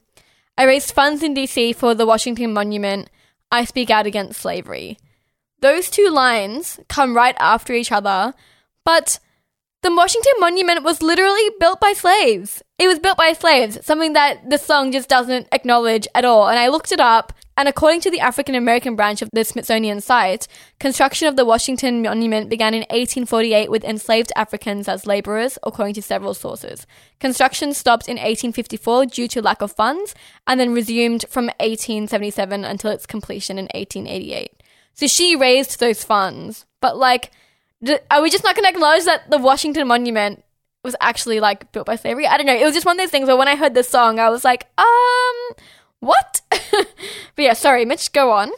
I 0.58 0.64
raised 0.64 0.92
funds 0.92 1.24
in 1.24 1.34
DC 1.34 1.76
for 1.76 1.96
the 1.96 2.06
Washington 2.06 2.54
Monument. 2.54 3.10
I 3.52 3.64
speak 3.64 3.90
out 3.90 4.06
against 4.06 4.42
slavery. 4.42 4.98
Those 5.62 5.90
two 5.90 6.10
lines 6.10 6.80
come 6.88 7.16
right 7.16 7.36
after 7.40 7.74
each 7.74 7.92
other, 7.92 8.34
but 8.84 9.20
the 9.88 9.96
Washington 9.96 10.34
Monument 10.40 10.84
was 10.84 11.02
literally 11.02 11.50
built 11.62 11.80
by 11.80 11.94
slaves. 11.94 12.62
It 12.78 12.88
was 12.88 13.00
built 13.00 13.18
by 13.18 13.32
slaves, 13.32 13.86
something 13.86 14.12
that 14.14 14.50
the 14.50 14.58
song 14.58 14.92
just 14.92 15.08
doesn't 15.08 15.48
acknowledge 15.54 16.10
at 16.14 16.26
all. 16.26 16.50
And 16.50 16.60
I 16.60 16.68
looked 16.68 16.92
it 16.92 17.00
up, 17.00 17.32
and 17.56 17.70
according 17.70 18.02
to 18.02 18.12
the 18.12 18.20
African 18.20 18.54
American 18.54 18.98
branch 18.98 19.22
of 19.22 19.30
the 19.32 19.46
Smithsonian 19.46 20.02
site, 20.02 20.46
construction 20.78 21.30
of 21.30 21.38
the 21.38 21.46
Washington 21.46 22.02
Monument 22.02 22.50
began 22.50 22.74
in 22.74 22.82
1848 22.82 23.72
with 23.72 23.86
enslaved 23.86 24.34
Africans 24.36 24.90
as 24.90 25.08
laborers, 25.08 25.58
according 25.64 25.94
to 25.94 26.02
several 26.02 26.34
sources. 26.34 26.86
Construction 27.22 27.74
stopped 27.74 28.10
in 28.10 28.18
1854 28.18 29.06
due 29.06 29.30
to 29.30 29.42
lack 29.42 29.62
of 29.62 29.72
funds, 29.72 30.14
and 30.46 30.60
then 30.60 30.74
resumed 30.74 31.24
from 31.30 31.46
1877 31.62 32.66
until 32.66 32.92
its 32.92 33.06
completion 33.06 33.58
in 33.58 33.70
1888. 33.74 34.52
So 34.96 35.08
she 35.08 35.34
raised 35.38 35.80
those 35.80 36.04
funds, 36.04 36.66
but 36.82 36.98
like, 36.98 37.32
are 38.10 38.22
we 38.22 38.30
just 38.30 38.44
not 38.44 38.56
going 38.56 38.64
to 38.64 38.70
acknowledge 38.70 39.06
that 39.06 39.30
the 39.30 39.38
Washington 39.38 39.88
Monument 39.88 40.44
was 40.84 40.96
actually 41.02 41.40
like 41.40 41.72
built 41.72 41.86
by 41.86 41.96
slavery? 41.96 42.28
I 42.28 42.38
don't 42.38 42.46
know. 42.46 42.56
It 42.56 42.64
was 42.64 42.74
just 42.74 42.86
one 42.86 43.00
of 43.00 43.04
those 43.04 43.12
things 43.12 43.28
where 43.28 43.38
when 43.38 43.48
I 43.48 43.56
heard 43.56 43.74
this 43.74 43.90
song, 43.90 44.20
I 44.20 44.30
was 44.30 44.44
like, 44.44 44.68
um, 44.78 45.66
what? 46.00 46.42
but 46.50 46.88
yeah, 47.38 47.54
sorry, 47.54 47.86
Mitch, 47.86 48.12
go 48.12 48.32
on. 48.32 48.52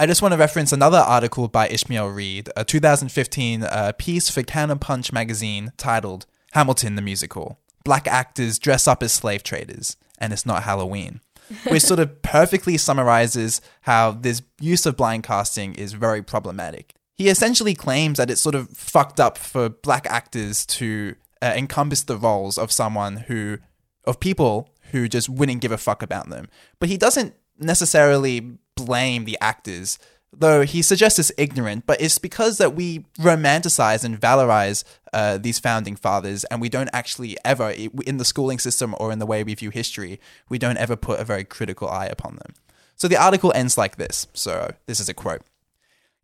I 0.00 0.06
just 0.06 0.20
want 0.20 0.32
to 0.32 0.38
reference 0.38 0.72
another 0.72 0.98
article 0.98 1.46
by 1.48 1.68
Ishmael 1.68 2.08
Reed, 2.08 2.50
a 2.56 2.64
2015 2.64 3.62
uh, 3.62 3.92
piece 3.96 4.28
for 4.28 4.42
Counterpunch 4.42 5.12
magazine 5.12 5.72
titled 5.76 6.26
Hamilton 6.52 6.96
the 6.96 7.02
Musical 7.02 7.58
Black 7.84 8.06
Actors 8.08 8.58
Dress 8.58 8.88
Up 8.88 9.02
as 9.02 9.12
Slave 9.12 9.42
Traders, 9.42 9.96
and 10.18 10.32
It's 10.32 10.46
Not 10.46 10.64
Halloween, 10.64 11.20
which 11.68 11.82
sort 11.82 12.00
of 12.00 12.20
perfectly 12.22 12.76
summarizes 12.76 13.60
how 13.82 14.10
this 14.12 14.42
use 14.60 14.86
of 14.86 14.96
blind 14.96 15.22
casting 15.22 15.74
is 15.74 15.92
very 15.92 16.22
problematic 16.22 16.94
he 17.16 17.28
essentially 17.28 17.74
claims 17.74 18.18
that 18.18 18.30
it's 18.30 18.40
sort 18.40 18.54
of 18.54 18.70
fucked 18.70 19.20
up 19.20 19.38
for 19.38 19.68
black 19.68 20.06
actors 20.06 20.66
to 20.66 21.14
uh, 21.40 21.52
encompass 21.56 22.02
the 22.02 22.16
roles 22.16 22.58
of 22.58 22.72
someone 22.72 23.16
who, 23.28 23.58
of 24.04 24.20
people 24.20 24.70
who 24.92 25.08
just 25.08 25.28
wouldn't 25.28 25.60
give 25.60 25.72
a 25.72 25.78
fuck 25.78 26.02
about 26.02 26.28
them. 26.28 26.48
But 26.78 26.88
he 26.88 26.96
doesn't 26.96 27.34
necessarily 27.58 28.58
blame 28.76 29.24
the 29.24 29.38
actors, 29.40 29.98
though 30.32 30.62
he 30.62 30.82
suggests 30.82 31.18
it's 31.18 31.32
ignorant, 31.36 31.86
but 31.86 32.00
it's 32.00 32.18
because 32.18 32.58
that 32.58 32.74
we 32.74 33.00
romanticize 33.18 34.04
and 34.04 34.20
valorize 34.20 34.84
uh, 35.12 35.36
these 35.38 35.58
founding 35.58 35.96
fathers, 35.96 36.44
and 36.44 36.60
we 36.60 36.68
don't 36.68 36.90
actually 36.92 37.36
ever, 37.44 37.70
in 38.06 38.16
the 38.16 38.24
schooling 38.24 38.58
system 38.58 38.94
or 38.98 39.12
in 39.12 39.18
the 39.18 39.26
way 39.26 39.44
we 39.44 39.54
view 39.54 39.70
history, 39.70 40.18
we 40.48 40.58
don't 40.58 40.78
ever 40.78 40.96
put 40.96 41.20
a 41.20 41.24
very 41.24 41.44
critical 41.44 41.88
eye 41.88 42.06
upon 42.06 42.36
them. 42.36 42.54
So 42.96 43.08
the 43.08 43.16
article 43.16 43.52
ends 43.54 43.76
like 43.76 43.96
this. 43.96 44.26
So 44.32 44.74
this 44.86 45.00
is 45.00 45.08
a 45.08 45.14
quote. 45.14 45.42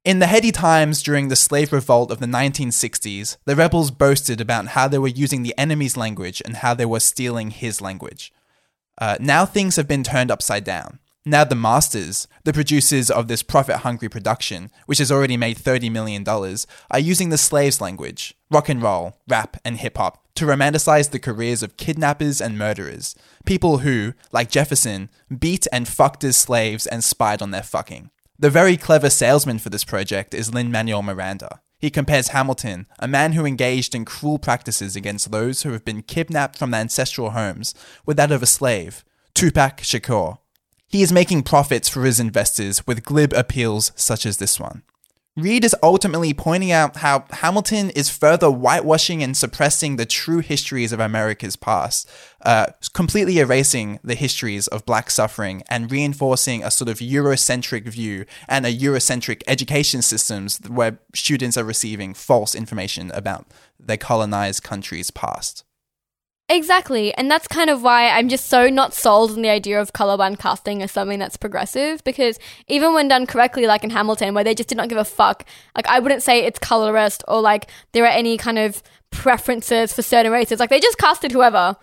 In 0.09 0.21
the 0.21 0.27
heady 0.27 0.53
times 0.53 1.03
during 1.03 1.29
the 1.29 1.37
slave 1.37 1.71
revolt 1.71 2.11
of 2.11 2.19
the 2.19 2.25
1960s, 2.25 3.37
the 3.45 3.55
rebels 3.55 3.91
boasted 3.91 4.41
about 4.41 4.69
how 4.69 4.89
they 4.89 4.97
were 4.97 5.07
using 5.07 5.43
the 5.43 5.53
enemy's 5.59 5.99
language 5.99 6.41
and 6.47 6.57
how 6.57 6.73
they 6.73 6.87
were 6.87 6.99
stealing 6.99 7.51
his 7.51 7.83
language. 7.83 8.33
Uh, 8.97 9.19
now 9.21 9.45
things 9.45 9.77
have 9.77 9.87
been 9.87 10.03
turned 10.03 10.31
upside 10.31 10.65
down. 10.65 10.99
Now 11.27 11.45
the 11.45 11.55
masters, 11.55 12.27
the 12.45 12.55
producers 12.55 13.11
of 13.11 13.29
this 13.29 13.43
profit 13.43 13.81
hungry 13.81 14.09
production, 14.09 14.71
which 14.87 14.97
has 14.97 15.13
already 15.13 15.37
made 15.37 15.59
$30 15.59 15.93
million, 15.93 16.27
are 16.27 16.99
using 16.99 17.29
the 17.29 17.37
slaves' 17.37 17.83
language, 17.83 18.35
rock 18.51 18.71
and 18.71 18.83
roll, 18.83 19.19
rap, 19.29 19.59
and 19.63 19.77
hip 19.77 19.99
hop, 19.99 20.25
to 20.37 20.47
romanticize 20.47 21.11
the 21.11 21.19
careers 21.19 21.63
of 21.63 21.77
kidnappers 21.77 22.41
and 22.41 22.57
murderers, 22.57 23.15
people 23.45 23.79
who, 23.81 24.15
like 24.33 24.51
Jefferson, 24.51 25.11
beat 25.39 25.67
and 25.71 25.87
fucked 25.87 26.25
as 26.25 26.39
slaves 26.39 26.87
and 26.87 27.05
spied 27.05 27.43
on 27.43 27.51
their 27.51 27.63
fucking. 27.63 28.09
The 28.41 28.51
very 28.51 28.77
clever 28.77 29.11
salesman 29.11 29.59
for 29.59 29.69
this 29.69 29.83
project 29.83 30.33
is 30.33 30.55
Lin 30.55 30.71
Manuel 30.71 31.03
Miranda. 31.03 31.61
He 31.81 31.91
compares 31.91 32.29
Hamilton, 32.29 32.87
a 33.01 33.09
man 33.09 33.33
who 33.33 33.45
engaged 33.45 33.97
in 33.97 34.05
cruel 34.05 34.39
practices 34.39 34.95
against 34.95 35.33
those 35.33 35.63
who 35.63 35.73
have 35.73 35.85
been 35.85 36.03
kidnapped 36.03 36.57
from 36.57 36.71
their 36.71 36.81
ancestral 36.81 37.31
homes, 37.31 37.75
with 38.07 38.17
that 38.17 38.31
of 38.31 38.41
a 38.41 38.47
slave, 38.47 39.05
Tupac 39.35 39.79
Shakur. 39.79 40.39
He 40.87 41.03
is 41.03 41.11
making 41.11 41.43
profits 41.43 41.89
for 41.89 42.05
his 42.05 42.21
investors 42.21 42.87
with 42.87 43.05
glib 43.05 43.33
appeals 43.33 43.91
such 43.97 44.25
as 44.25 44.37
this 44.37 44.61
one. 44.61 44.85
Reed 45.39 45.65
is 45.65 45.77
ultimately 45.85 46.35
pointing 46.35 46.73
out 46.73 46.97
how 46.97 47.25
Hamilton 47.31 47.91
is 47.91 48.11
further 48.11 48.49
whitewashing 48.49 49.23
and 49.23 49.37
suppressing 49.37 49.95
the 49.95 50.05
true 50.05 50.41
histories 50.41 50.91
of 50.91 50.99
America's 50.99 51.55
past, 51.55 52.11
uh, 52.43 52.67
completely 52.93 53.39
erasing 53.39 54.01
the 54.03 54.17
histories 54.17 54.67
of 54.67 54.85
black 54.85 55.11
suffering 55.11 55.63
and 55.71 55.93
reinforcing 55.93 56.65
a 56.65 56.73
sort 56.73 56.89
of 56.89 56.99
Eurocentric 56.99 57.85
view 57.85 58.25
and 58.49 58.67
a 58.67 58.77
Eurocentric 58.77 59.43
education 59.47 60.03
systems 60.03 60.59
where 60.67 60.99
students 61.15 61.57
are 61.57 61.63
receiving 61.63 62.15
false 62.15 62.57
information 62.57 63.13
about 63.13 63.47
their 63.79 63.97
colonized 63.97 64.65
country's 64.65 65.13
past. 65.13 65.63
Exactly. 66.51 67.13
And 67.15 67.31
that's 67.31 67.47
kind 67.47 67.69
of 67.69 67.83
why 67.83 68.09
I'm 68.09 68.31
just 68.31 68.47
so 68.47 68.71
not 68.71 68.95
sold 68.95 69.33
on 69.33 69.43
the 69.43 69.51
idea 69.51 69.79
of 69.81 69.93
colorblind 69.93 70.39
casting 70.39 70.83
as 70.83 70.91
something 70.91 71.19
that's 71.19 71.37
progressive 71.37 72.03
because 72.05 72.39
even 72.69 72.95
when 72.95 73.07
done 73.09 73.27
correctly, 73.27 73.67
like 73.67 73.85
in 73.85 73.91
Hamilton, 73.91 74.33
where 74.33 74.45
they 74.45 74.55
just 74.55 74.71
did 74.71 74.79
not 74.79 74.89
give 74.89 74.97
a 74.97 75.05
fuck, 75.05 75.45
like 75.77 75.87
I 75.89 75.99
wouldn't 75.99 76.23
say 76.23 76.45
it's 76.45 76.59
colorist 76.59 77.23
or 77.29 77.43
like 77.43 77.71
there 77.93 78.05
are 78.05 78.07
any 78.07 78.39
kind 78.39 78.59
of 78.59 78.83
preferences 79.11 79.93
for 79.93 80.01
certain 80.01 80.33
races. 80.33 80.59
Like 80.59 80.71
they 80.71 80.81
just 80.81 80.97
casted 80.97 81.33
whoever. 81.33 81.77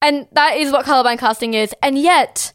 And 0.00 0.28
that 0.32 0.56
is 0.56 0.72
what 0.72 0.86
colorblind 0.86 1.18
casting 1.18 1.52
is. 1.52 1.74
And 1.82 1.98
yet, 1.98 2.54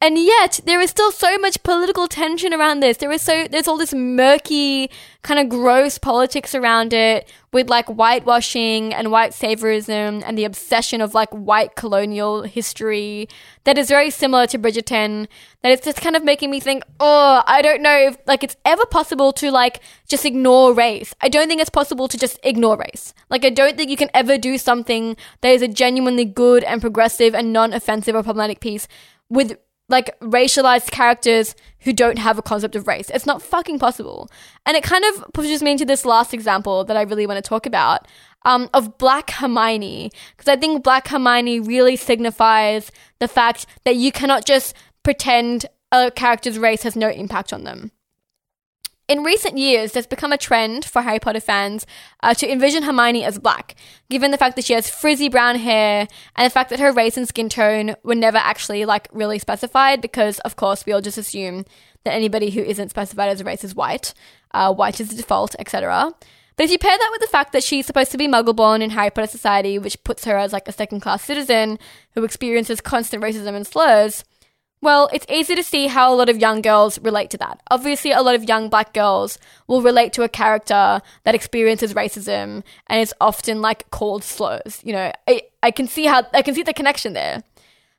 and 0.00 0.16
yet, 0.16 0.60
there 0.64 0.80
is 0.80 0.90
still 0.90 1.10
so 1.10 1.36
much 1.38 1.60
political 1.64 2.06
tension 2.06 2.54
around 2.54 2.78
this. 2.78 2.98
There 2.98 3.10
is 3.10 3.20
so, 3.20 3.48
there's 3.48 3.66
all 3.66 3.76
this 3.76 3.92
murky, 3.92 4.90
kind 5.22 5.40
of 5.40 5.48
gross 5.48 5.98
politics 5.98 6.54
around 6.54 6.92
it 6.92 7.28
with 7.52 7.68
like 7.68 7.86
whitewashing 7.86 8.94
and 8.94 9.10
white 9.10 9.32
saviorism 9.32 10.22
and 10.24 10.38
the 10.38 10.44
obsession 10.44 11.00
of 11.00 11.14
like 11.14 11.30
white 11.30 11.74
colonial 11.74 12.42
history 12.42 13.28
that 13.64 13.76
is 13.76 13.88
very 13.88 14.08
similar 14.08 14.46
to 14.46 14.56
Bridgerton. 14.56 15.26
That 15.62 15.72
it's 15.72 15.84
just 15.84 16.00
kind 16.00 16.14
of 16.14 16.22
making 16.22 16.52
me 16.52 16.60
think, 16.60 16.84
oh, 17.00 17.42
I 17.44 17.60
don't 17.60 17.82
know 17.82 17.98
if 17.98 18.18
like 18.24 18.44
it's 18.44 18.56
ever 18.64 18.86
possible 18.86 19.32
to 19.32 19.50
like 19.50 19.80
just 20.06 20.24
ignore 20.24 20.72
race. 20.72 21.12
I 21.20 21.28
don't 21.28 21.48
think 21.48 21.60
it's 21.60 21.70
possible 21.70 22.06
to 22.06 22.16
just 22.16 22.38
ignore 22.44 22.76
race. 22.76 23.14
Like, 23.30 23.44
I 23.44 23.50
don't 23.50 23.76
think 23.76 23.90
you 23.90 23.96
can 23.96 24.10
ever 24.14 24.38
do 24.38 24.58
something 24.58 25.16
that 25.40 25.48
is 25.48 25.62
a 25.62 25.66
genuinely 25.66 26.24
good 26.24 26.62
and 26.62 26.80
progressive 26.80 27.34
and 27.34 27.52
non 27.52 27.72
offensive 27.72 28.14
or 28.14 28.22
problematic 28.22 28.60
piece 28.60 28.86
with 29.28 29.58
like 29.88 30.18
racialized 30.20 30.90
characters 30.90 31.54
who 31.80 31.92
don't 31.92 32.18
have 32.18 32.38
a 32.38 32.42
concept 32.42 32.76
of 32.76 32.86
race. 32.86 33.10
It's 33.10 33.26
not 33.26 33.42
fucking 33.42 33.78
possible. 33.78 34.28
And 34.66 34.76
it 34.76 34.82
kind 34.82 35.04
of 35.04 35.24
pushes 35.32 35.62
me 35.62 35.72
into 35.72 35.84
this 35.84 36.04
last 36.04 36.34
example 36.34 36.84
that 36.84 36.96
I 36.96 37.02
really 37.02 37.26
want 37.26 37.42
to 37.42 37.48
talk 37.48 37.64
about 37.66 38.06
um, 38.44 38.68
of 38.74 38.98
Black 38.98 39.30
Hermione. 39.30 40.10
Because 40.36 40.48
I 40.48 40.56
think 40.56 40.84
Black 40.84 41.08
Hermione 41.08 41.60
really 41.60 41.96
signifies 41.96 42.90
the 43.18 43.28
fact 43.28 43.66
that 43.84 43.96
you 43.96 44.12
cannot 44.12 44.44
just 44.44 44.74
pretend 45.02 45.66
a 45.90 46.10
character's 46.10 46.58
race 46.58 46.82
has 46.82 46.96
no 46.96 47.08
impact 47.08 47.52
on 47.52 47.64
them. 47.64 47.90
In 49.08 49.24
recent 49.24 49.56
years, 49.56 49.92
there's 49.92 50.06
become 50.06 50.34
a 50.34 50.36
trend 50.36 50.84
for 50.84 51.00
Harry 51.00 51.18
Potter 51.18 51.40
fans 51.40 51.86
uh, 52.22 52.34
to 52.34 52.52
envision 52.52 52.82
Hermione 52.82 53.24
as 53.24 53.38
black, 53.38 53.74
given 54.10 54.32
the 54.32 54.36
fact 54.36 54.54
that 54.56 54.66
she 54.66 54.74
has 54.74 54.90
frizzy 54.90 55.30
brown 55.30 55.56
hair 55.56 56.06
and 56.36 56.44
the 56.44 56.50
fact 56.50 56.68
that 56.68 56.78
her 56.78 56.92
race 56.92 57.16
and 57.16 57.26
skin 57.26 57.48
tone 57.48 57.96
were 58.02 58.14
never 58.14 58.36
actually 58.36 58.84
like 58.84 59.08
really 59.10 59.38
specified 59.38 60.02
because, 60.02 60.40
of 60.40 60.56
course, 60.56 60.84
we 60.84 60.92
all 60.92 61.00
just 61.00 61.16
assume 61.16 61.64
that 62.04 62.12
anybody 62.12 62.50
who 62.50 62.60
isn't 62.60 62.90
specified 62.90 63.30
as 63.30 63.40
a 63.40 63.44
race 63.44 63.64
is 63.64 63.74
white, 63.74 64.12
uh, 64.52 64.74
white 64.74 65.00
is 65.00 65.08
the 65.08 65.16
default, 65.16 65.56
etc. 65.58 66.12
But 66.56 66.64
if 66.64 66.70
you 66.70 66.78
pair 66.78 66.98
that 66.98 67.08
with 67.10 67.22
the 67.22 67.28
fact 67.28 67.52
that 67.52 67.64
she's 67.64 67.86
supposed 67.86 68.12
to 68.12 68.18
be 68.18 68.28
muggle-born 68.28 68.82
in 68.82 68.90
Harry 68.90 69.08
Potter 69.08 69.26
society, 69.26 69.78
which 69.78 70.04
puts 70.04 70.26
her 70.26 70.36
as 70.36 70.52
like 70.52 70.68
a 70.68 70.72
second-class 70.72 71.24
citizen 71.24 71.78
who 72.14 72.24
experiences 72.24 72.82
constant 72.82 73.22
racism 73.22 73.54
and 73.54 73.66
slurs, 73.66 74.22
well, 74.80 75.08
it's 75.12 75.26
easy 75.28 75.54
to 75.54 75.62
see 75.62 75.88
how 75.88 76.12
a 76.12 76.16
lot 76.16 76.28
of 76.28 76.38
young 76.38 76.62
girls 76.62 77.00
relate 77.00 77.30
to 77.30 77.38
that. 77.38 77.60
Obviously, 77.70 78.12
a 78.12 78.22
lot 78.22 78.34
of 78.34 78.44
young 78.44 78.68
black 78.68 78.94
girls 78.94 79.38
will 79.66 79.82
relate 79.82 80.12
to 80.14 80.22
a 80.22 80.28
character 80.28 81.00
that 81.24 81.34
experiences 81.34 81.94
racism 81.94 82.62
and 82.86 83.00
is 83.00 83.14
often 83.20 83.60
like 83.60 83.90
called 83.90 84.22
slurs. 84.22 84.80
You 84.84 84.92
know, 84.92 85.12
I, 85.26 85.42
I 85.62 85.70
can 85.70 85.88
see 85.88 86.04
how 86.04 86.24
I 86.32 86.42
can 86.42 86.54
see 86.54 86.62
the 86.62 86.72
connection 86.72 87.12
there. 87.12 87.42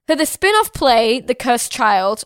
So 0.08 0.16
the 0.16 0.26
spin-off 0.26 0.74
play, 0.74 1.20
The 1.20 1.36
Cursed 1.36 1.72
Child, 1.72 2.24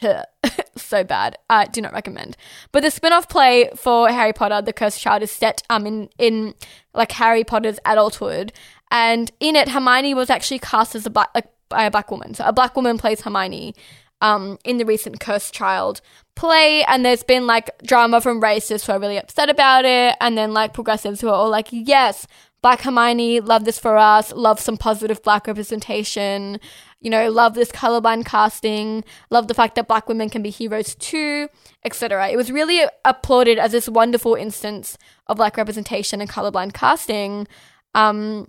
so 0.76 1.04
bad. 1.04 1.36
I 1.50 1.66
do 1.66 1.80
not 1.80 1.92
recommend. 1.92 2.36
But 2.70 2.82
the 2.82 2.90
spin-off 2.90 3.28
play 3.28 3.70
for 3.74 4.08
Harry 4.08 4.32
Potter, 4.32 4.62
The 4.62 4.72
Cursed 4.72 5.00
Child, 5.00 5.22
is 5.22 5.30
set 5.30 5.62
um 5.68 5.86
in 5.86 6.10
in 6.18 6.54
like 6.94 7.12
Harry 7.12 7.44
Potter's 7.44 7.80
adulthood, 7.84 8.52
and 8.90 9.32
in 9.40 9.56
it, 9.56 9.70
Hermione 9.70 10.14
was 10.14 10.30
actually 10.30 10.60
cast 10.60 10.94
as 10.94 11.06
a 11.06 11.10
black 11.10 11.30
like 11.34 11.48
by 11.68 11.84
a 11.84 11.90
black 11.90 12.10
woman. 12.10 12.34
So 12.34 12.44
a 12.44 12.52
black 12.52 12.76
woman 12.76 12.98
plays 12.98 13.20
Hermione 13.20 13.74
um, 14.20 14.58
in 14.64 14.78
the 14.78 14.84
recent 14.84 15.20
Cursed 15.20 15.52
Child 15.54 16.00
play, 16.34 16.84
and 16.84 17.04
there's 17.04 17.22
been 17.22 17.46
like 17.46 17.70
drama 17.82 18.20
from 18.20 18.40
racists 18.40 18.86
who 18.86 18.92
are 18.92 19.00
really 19.00 19.18
upset 19.18 19.50
about 19.50 19.84
it, 19.84 20.16
and 20.20 20.36
then 20.36 20.52
like 20.52 20.74
progressives 20.74 21.20
who 21.20 21.28
are 21.28 21.34
all 21.34 21.50
like, 21.50 21.68
yes, 21.70 22.26
Black 22.62 22.80
Hermione, 22.80 23.40
love 23.40 23.64
this 23.64 23.78
for 23.78 23.96
us, 23.96 24.32
love 24.32 24.58
some 24.58 24.76
positive 24.76 25.22
black 25.22 25.46
representation, 25.46 26.58
you 27.00 27.10
know, 27.10 27.30
love 27.30 27.54
this 27.54 27.70
colorblind 27.70 28.24
casting, 28.24 29.04
love 29.30 29.46
the 29.46 29.54
fact 29.54 29.76
that 29.76 29.86
black 29.86 30.08
women 30.08 30.28
can 30.28 30.42
be 30.42 30.50
heroes 30.50 30.94
too, 30.96 31.48
etc. 31.84 32.28
It 32.28 32.36
was 32.36 32.50
really 32.50 32.84
applauded 33.04 33.58
as 33.58 33.72
this 33.72 33.88
wonderful 33.88 34.34
instance 34.34 34.98
of 35.28 35.38
like 35.38 35.56
representation 35.56 36.20
and 36.20 36.28
colorblind 36.28 36.72
casting. 36.72 37.46
Um, 37.94 38.48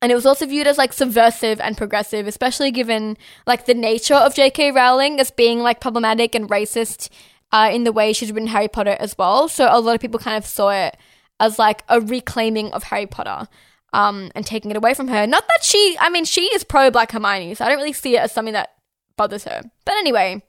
and 0.00 0.12
it 0.12 0.14
was 0.14 0.26
also 0.26 0.46
viewed 0.46 0.66
as 0.66 0.78
like 0.78 0.92
subversive 0.92 1.60
and 1.60 1.76
progressive, 1.76 2.26
especially 2.26 2.70
given 2.70 3.16
like 3.46 3.66
the 3.66 3.74
nature 3.74 4.14
of 4.14 4.34
J.K. 4.34 4.70
Rowling 4.70 5.18
as 5.18 5.30
being 5.30 5.60
like 5.60 5.80
problematic 5.80 6.34
and 6.34 6.48
racist 6.48 7.08
uh, 7.50 7.70
in 7.72 7.84
the 7.84 7.92
way 7.92 8.12
she's 8.12 8.32
written 8.32 8.48
Harry 8.48 8.68
Potter 8.68 8.96
as 9.00 9.16
well. 9.18 9.48
So 9.48 9.68
a 9.70 9.80
lot 9.80 9.94
of 9.94 10.00
people 10.00 10.20
kind 10.20 10.36
of 10.36 10.46
saw 10.46 10.70
it 10.70 10.96
as 11.40 11.58
like 11.58 11.82
a 11.88 12.00
reclaiming 12.00 12.72
of 12.72 12.84
Harry 12.84 13.06
Potter 13.06 13.48
um, 13.92 14.30
and 14.34 14.46
taking 14.46 14.70
it 14.70 14.76
away 14.76 14.94
from 14.94 15.08
her. 15.08 15.26
Not 15.26 15.46
that 15.48 15.64
she, 15.64 15.96
I 16.00 16.10
mean, 16.10 16.24
she 16.24 16.42
is 16.54 16.62
pro 16.62 16.90
Black 16.90 17.12
Hermione, 17.12 17.54
so 17.54 17.64
I 17.64 17.68
don't 17.68 17.78
really 17.78 17.92
see 17.92 18.16
it 18.16 18.20
as 18.20 18.32
something 18.32 18.54
that 18.54 18.74
bothers 19.16 19.44
her. 19.44 19.62
But 19.84 19.94
anyway, 19.96 20.42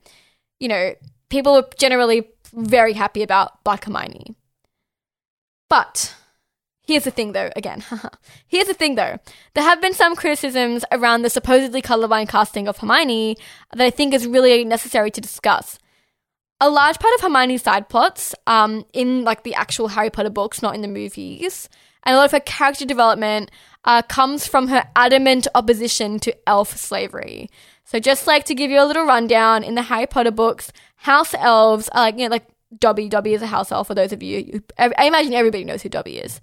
you 0.60 0.68
know, 0.68 0.93
people 1.30 1.56
are 1.56 1.66
generally 1.78 2.30
very 2.54 2.93
happy 2.93 3.24
about 3.24 3.64
Black 3.64 3.86
Hermione. 3.86 4.36
But 5.70 6.16
Here's 6.90 7.04
the 7.04 7.12
thing 7.12 7.34
though, 7.34 7.52
again. 7.56 7.84
Here's 8.48 8.66
the 8.66 8.74
thing 8.74 8.96
though. 8.96 9.20
There 9.54 9.64
have 9.64 9.80
been 9.80 9.94
some 9.94 10.16
criticisms 10.16 10.84
around 10.92 11.22
the 11.22 11.30
supposedly 11.30 11.84
colorblind 11.84 12.30
casting 12.30 12.68
of 12.68 12.78
Hermione 12.78 13.38
that 13.76 13.86
I 13.86 13.92
think 13.92 14.12
is 14.12 14.26
really 14.26 14.66
necessary 14.66 15.12
to 15.12 15.22
discuss. 15.22 15.78
A 16.60 16.68
large 16.68 16.98
part 16.98 17.14
of 17.14 17.22
Hermione's 17.22 17.62
side 17.62 17.90
plots, 17.90 18.34
um, 18.48 18.86
in 18.92 19.24
like 19.24 19.44
the 19.44 19.54
actual 19.54 19.90
Harry 19.90 20.10
Potter 20.10 20.32
books, 20.32 20.64
not 20.64 20.74
in 20.74 20.82
the 20.82 20.88
movies, 20.88 21.70
and 22.06 22.16
a 22.16 22.18
lot 22.18 22.26
of 22.26 22.32
her 22.32 22.40
character 22.40 22.86
development 22.86 23.52
uh, 23.86 24.02
comes 24.02 24.48
from 24.48 24.70
her 24.70 24.90
adamant 24.96 25.48
opposition 25.54 26.18
to 26.22 26.36
elf 26.50 26.76
slavery. 26.76 27.52
So 27.86 28.00
just 28.00 28.26
like 28.26 28.46
to 28.46 28.56
give 28.56 28.72
you 28.72 28.82
a 28.82 28.88
little 28.90 29.06
rundown, 29.06 29.64
in 29.64 29.76
the 29.76 29.84
Harry 29.84 30.08
Potter 30.08 30.32
books, 30.32 30.74
house 30.96 31.36
elves 31.36 31.88
are 31.90 32.02
like, 32.02 32.18
you 32.18 32.24
know, 32.24 32.32
like 32.32 32.48
Dobby. 32.76 33.10
Dobby 33.10 33.36
is 33.36 33.44
a 33.44 33.48
house 33.48 33.72
elf 33.72 33.86
for 33.86 33.94
those 33.94 34.12
of 34.12 34.24
you. 34.24 34.64
I 34.80 35.06
imagine 35.06 35.34
everybody 35.36 35.64
knows 35.64 35.84
who 35.84 35.90
Dobby 35.90 36.18
is. 36.18 36.42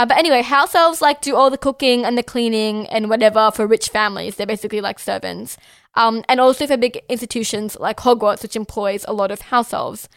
Uh, 0.00 0.06
but 0.06 0.16
anyway, 0.16 0.40
house 0.40 0.74
elves 0.74 1.02
like 1.02 1.20
do 1.20 1.36
all 1.36 1.50
the 1.50 1.58
cooking 1.58 2.06
and 2.06 2.16
the 2.16 2.22
cleaning 2.22 2.86
and 2.86 3.10
whatever 3.10 3.50
for 3.50 3.66
rich 3.66 3.90
families. 3.90 4.36
They're 4.36 4.46
basically 4.46 4.80
like 4.80 4.98
servants. 4.98 5.58
Um, 5.94 6.24
and 6.26 6.40
also 6.40 6.66
for 6.66 6.78
big 6.78 7.02
institutions 7.10 7.76
like 7.78 7.98
Hogwarts, 7.98 8.42
which 8.42 8.56
employs 8.56 9.04
a 9.06 9.12
lot 9.12 9.30
of 9.30 9.42
house 9.42 9.74
elves. 9.74 10.08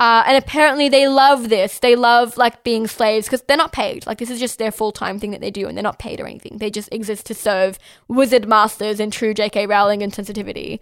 Uh, 0.00 0.24
and 0.26 0.36
apparently 0.36 0.88
they 0.88 1.06
love 1.06 1.50
this. 1.50 1.78
They 1.78 1.94
love 1.94 2.36
like 2.36 2.64
being 2.64 2.88
slaves 2.88 3.28
because 3.28 3.42
they're 3.42 3.56
not 3.56 3.70
paid. 3.70 4.08
Like 4.08 4.18
this 4.18 4.28
is 4.28 4.40
just 4.40 4.58
their 4.58 4.72
full 4.72 4.90
time 4.90 5.20
thing 5.20 5.30
that 5.30 5.40
they 5.40 5.52
do, 5.52 5.68
and 5.68 5.76
they're 5.76 5.84
not 5.84 6.00
paid 6.00 6.20
or 6.20 6.26
anything. 6.26 6.58
They 6.58 6.68
just 6.68 6.92
exist 6.92 7.24
to 7.26 7.34
serve 7.34 7.78
wizard 8.08 8.48
masters 8.48 8.98
in 8.98 9.12
true 9.12 9.34
J.K. 9.34 9.68
Rowling 9.68 10.02
and 10.02 10.12
sensitivity. 10.12 10.80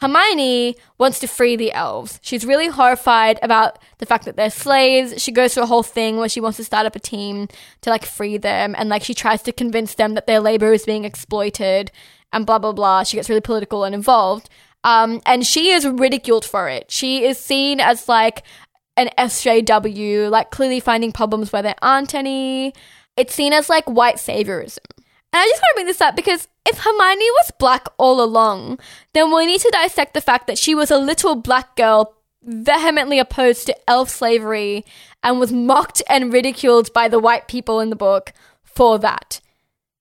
Hermione 0.00 0.76
wants 0.96 1.18
to 1.20 1.26
free 1.26 1.56
the 1.56 1.72
elves. 1.72 2.20
She's 2.22 2.46
really 2.46 2.68
horrified 2.68 3.40
about 3.42 3.78
the 3.98 4.06
fact 4.06 4.24
that 4.26 4.36
they're 4.36 4.50
slaves. 4.50 5.20
She 5.20 5.32
goes 5.32 5.54
through 5.54 5.64
a 5.64 5.66
whole 5.66 5.82
thing 5.82 6.18
where 6.18 6.28
she 6.28 6.40
wants 6.40 6.56
to 6.58 6.64
start 6.64 6.86
up 6.86 6.94
a 6.94 7.00
team 7.00 7.48
to 7.80 7.90
like 7.90 8.04
free 8.04 8.36
them 8.36 8.76
and 8.78 8.88
like 8.88 9.02
she 9.02 9.14
tries 9.14 9.42
to 9.42 9.52
convince 9.52 9.94
them 9.94 10.14
that 10.14 10.26
their 10.26 10.38
labor 10.38 10.72
is 10.72 10.84
being 10.84 11.04
exploited 11.04 11.90
and 12.32 12.46
blah 12.46 12.60
blah 12.60 12.72
blah. 12.72 13.02
She 13.02 13.16
gets 13.16 13.28
really 13.28 13.40
political 13.40 13.82
and 13.82 13.94
involved. 13.94 14.48
Um, 14.84 15.20
and 15.26 15.44
she 15.44 15.70
is 15.70 15.84
ridiculed 15.84 16.44
for 16.44 16.68
it. 16.68 16.90
She 16.92 17.24
is 17.24 17.36
seen 17.36 17.80
as 17.80 18.08
like 18.08 18.44
an 18.96 19.10
SJW, 19.18 20.30
like 20.30 20.50
clearly 20.50 20.78
finding 20.78 21.10
problems 21.10 21.52
where 21.52 21.62
there 21.62 21.74
aren't 21.82 22.14
any. 22.14 22.72
It's 23.16 23.34
seen 23.34 23.52
as 23.52 23.68
like 23.68 23.84
white 23.86 24.16
saviorism. 24.16 24.78
And 25.32 25.40
I 25.40 25.46
just 25.46 25.60
want 25.60 25.70
to 25.72 25.76
bring 25.76 25.86
this 25.86 26.00
up 26.00 26.16
because 26.16 26.48
if 26.66 26.78
Hermione 26.78 27.30
was 27.30 27.52
black 27.58 27.86
all 27.98 28.22
along, 28.22 28.78
then 29.12 29.34
we 29.34 29.46
need 29.46 29.60
to 29.60 29.70
dissect 29.70 30.14
the 30.14 30.20
fact 30.20 30.46
that 30.46 30.58
she 30.58 30.74
was 30.74 30.90
a 30.90 30.98
little 30.98 31.34
black 31.34 31.76
girl 31.76 32.14
vehemently 32.42 33.18
opposed 33.18 33.66
to 33.66 33.90
elf 33.90 34.08
slavery 34.08 34.84
and 35.22 35.38
was 35.38 35.52
mocked 35.52 36.02
and 36.08 36.32
ridiculed 36.32 36.92
by 36.92 37.08
the 37.08 37.18
white 37.18 37.48
people 37.48 37.80
in 37.80 37.90
the 37.90 37.96
book 37.96 38.32
for 38.62 38.98
that. 38.98 39.40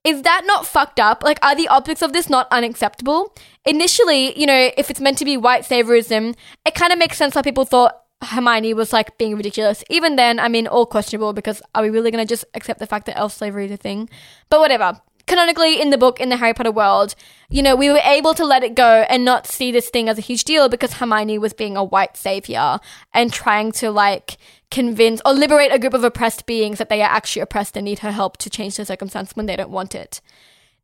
Is 0.04 0.22
that 0.22 0.44
not 0.46 0.66
fucked 0.66 1.00
up? 1.00 1.24
Like, 1.24 1.44
are 1.44 1.56
the 1.56 1.68
optics 1.68 2.02
of 2.02 2.14
this 2.14 2.30
not 2.30 2.48
unacceptable? 2.50 3.36
Initially, 3.66 4.40
you 4.40 4.46
know, 4.46 4.72
if 4.78 4.90
it's 4.90 5.02
meant 5.02 5.18
to 5.18 5.26
be 5.26 5.36
white 5.36 5.64
saviorism, 5.64 6.36
it 6.66 6.76
kind 6.76 6.94
of 6.94 7.00
makes 7.00 7.18
sense 7.18 7.36
why 7.36 7.42
people 7.42 7.66
thought 7.66 8.04
Hermione 8.22 8.74
was 8.74 8.94
like 8.94 9.18
being 9.18 9.36
ridiculous. 9.36 9.84
Even 9.90 10.16
then, 10.16 10.40
I 10.40 10.48
mean, 10.48 10.68
all 10.68 10.86
questionable 10.86 11.34
because 11.34 11.62
are 11.76 11.84
we 11.84 11.90
really 11.90 12.12
going 12.12 12.26
to 12.26 12.30
just 12.30 12.46
accept 12.54 12.80
the 12.80 12.88
fact 12.88 13.06
that 13.08 13.18
elf 13.18 13.34
slavery 13.34 13.66
is 13.66 13.72
a 13.72 13.78
thing? 13.78 14.10
But 14.50 14.62
whatever. 14.62 15.02
Canonically, 15.28 15.82
in 15.82 15.90
the 15.90 15.98
book, 15.98 16.22
in 16.22 16.30
the 16.30 16.38
Harry 16.38 16.54
Potter 16.54 16.72
world, 16.72 17.14
you 17.50 17.62
know, 17.62 17.76
we 17.76 17.90
were 17.90 18.00
able 18.04 18.34
to 18.34 18.46
let 18.46 18.64
it 18.64 18.76
go 18.76 19.06
and 19.10 19.26
not 19.26 19.46
see 19.46 19.72
this 19.72 19.90
thing 19.90 20.08
as 20.08 20.18
a 20.18 20.22
huge 20.22 20.46
deal 20.46 20.70
because 20.70 20.94
Hermione 20.94 21.38
was 21.38 21.54
being 21.54 21.76
a 21.76 21.84
white 21.84 22.16
savior 22.16 22.80
and 23.14 23.32
trying 23.32 23.74
to 23.74 23.92
like 23.92 24.38
convince 24.72 25.22
or 25.26 25.34
liberate 25.34 25.74
a 25.74 25.80
group 25.80 25.94
of 25.94 26.06
oppressed 26.06 26.46
beings 26.46 26.78
that 26.78 26.88
they 26.88 27.02
are 27.02 27.10
actually 27.10 27.42
oppressed 27.42 27.76
and 27.76 27.84
need 27.84 28.00
her 28.00 28.12
help 28.12 28.38
to 28.38 28.50
change 28.50 28.78
their 28.78 28.86
circumstance 28.86 29.36
when 29.36 29.48
they 29.48 29.58
don't 29.58 29.70
want 29.70 29.94
it. 29.94 30.22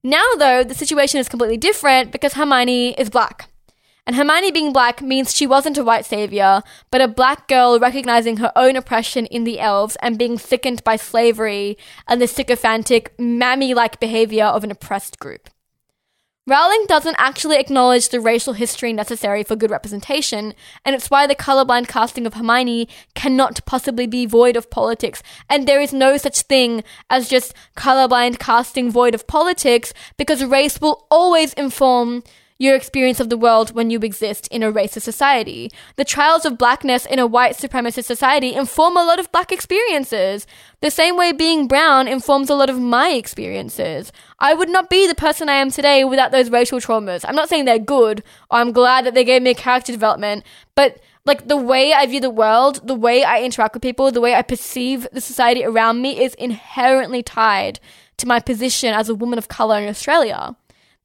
Now, 0.04 0.26
though, 0.38 0.64
the 0.66 0.76
situation 0.76 1.22
is 1.22 1.30
completely 1.30 1.58
different 1.58 2.12
because 2.12 2.34
Hermione 2.34 2.94
is 2.96 3.10
black. 3.10 3.50
And 4.06 4.18
Hermione 4.18 4.52
being 4.52 4.74
black 4.74 5.02
means 5.02 5.34
she 5.34 5.48
wasn't 5.48 5.78
a 5.78 5.84
white 5.84 6.06
savior, 6.06 6.62
but 6.92 7.02
a 7.02 7.08
black 7.08 7.48
girl 7.48 7.80
recognizing 7.80 8.38
her 8.38 8.52
own 8.56 8.76
oppression 8.76 9.26
in 9.28 9.46
the 9.46 9.62
elves 9.62 9.96
and 10.02 10.20
being 10.20 10.38
sickened 10.38 10.84
by 10.84 10.98
slavery 10.98 11.78
and 12.08 12.22
the 12.22 12.28
sycophantic, 12.28 13.18
mammy 13.18 13.74
like 13.74 14.02
behavior 14.02 14.46
of 14.46 14.66
an 14.66 14.72
oppressed 14.72 15.20
group. 15.20 15.50
Rowling 16.46 16.84
doesn't 16.90 17.16
actually 17.18 17.56
acknowledge 17.56 18.10
the 18.10 18.20
racial 18.20 18.52
history 18.52 18.92
necessary 18.92 19.44
for 19.44 19.56
good 19.56 19.72
representation, 19.72 20.54
and 20.84 20.94
it's 20.94 21.10
why 21.10 21.26
the 21.26 21.36
colorblind 21.36 21.88
casting 21.88 22.28
of 22.28 22.34
Hermione 22.34 22.90
cannot 23.16 23.66
possibly 23.66 24.08
be 24.08 24.26
void 24.26 24.58
of 24.58 24.70
politics, 24.70 25.24
and 25.50 25.66
there 25.66 25.80
is 25.80 25.94
no 25.94 26.18
such 26.18 26.42
thing 26.42 26.84
as 27.10 27.30
just 27.30 27.54
colorblind 27.78 28.40
casting 28.40 28.92
void 28.92 29.16
of 29.16 29.26
politics, 29.26 29.94
because 30.18 30.44
race 30.44 30.82
will 30.82 31.08
always 31.10 31.54
inform 31.54 32.24
your 32.64 32.76
experience 32.76 33.20
of 33.20 33.30
the 33.30 33.38
world 33.38 33.76
when 33.76 33.90
you 33.90 34.00
exist 34.00 34.48
in 34.48 34.64
a 34.64 34.72
racist 34.72 35.02
society. 35.02 35.70
The 35.98 36.06
trials 36.06 36.46
of 36.46 36.58
blackness 36.58 37.06
in 37.06 37.20
a 37.20 37.28
white 37.28 37.58
supremacist 37.58 38.06
society 38.06 38.56
inform 38.56 38.96
a 38.96 39.04
lot 39.04 39.20
of 39.20 39.32
black 39.34 39.52
experiences. 39.52 40.48
The 40.80 40.90
same 40.90 41.18
way 41.18 41.34
being 41.34 41.68
brown 41.68 42.08
informs 42.08 42.50
a 42.50 42.56
lot 42.56 42.70
of 42.70 42.80
my 42.80 43.10
experiences. 43.10 44.14
I 44.40 44.54
would 44.54 44.70
not 44.70 44.90
be 44.90 45.06
the 45.06 45.14
person 45.14 45.50
I 45.50 45.56
am 45.56 45.72
today 45.72 46.06
without 46.06 46.32
those 46.32 46.50
racial 46.50 46.80
traumas. 46.80 47.26
I'm 47.28 47.36
not 47.36 47.50
saying 47.50 47.66
they're 47.66 47.80
good, 47.80 48.24
or 48.50 48.60
I'm 48.60 48.72
glad 48.72 49.06
that 49.06 49.14
they 49.14 49.26
gave 49.26 49.42
me 49.42 49.52
a 49.52 49.56
character 49.56 49.92
development, 49.92 50.46
but 50.74 51.02
like 51.26 51.50
the 51.50 51.58
way 51.58 51.92
I 51.92 52.06
view 52.06 52.22
the 52.22 52.30
world, 52.30 52.88
the 52.88 52.96
way 52.96 53.26
I 53.26 53.42
interact 53.42 53.76
with 53.76 53.84
people, 53.84 54.10
the 54.10 54.22
way 54.22 54.36
I 54.36 54.42
perceive 54.42 55.06
the 55.12 55.22
society 55.22 55.66
around 55.66 56.02
me 56.02 56.24
is 56.24 56.34
inherently 56.36 57.24
tied 57.24 57.82
to 58.18 58.28
my 58.28 58.40
position 58.40 58.94
as 58.94 59.10
a 59.10 59.16
woman 59.16 59.38
of 59.38 59.50
color 59.50 59.80
in 59.80 59.90
Australia. 59.90 60.56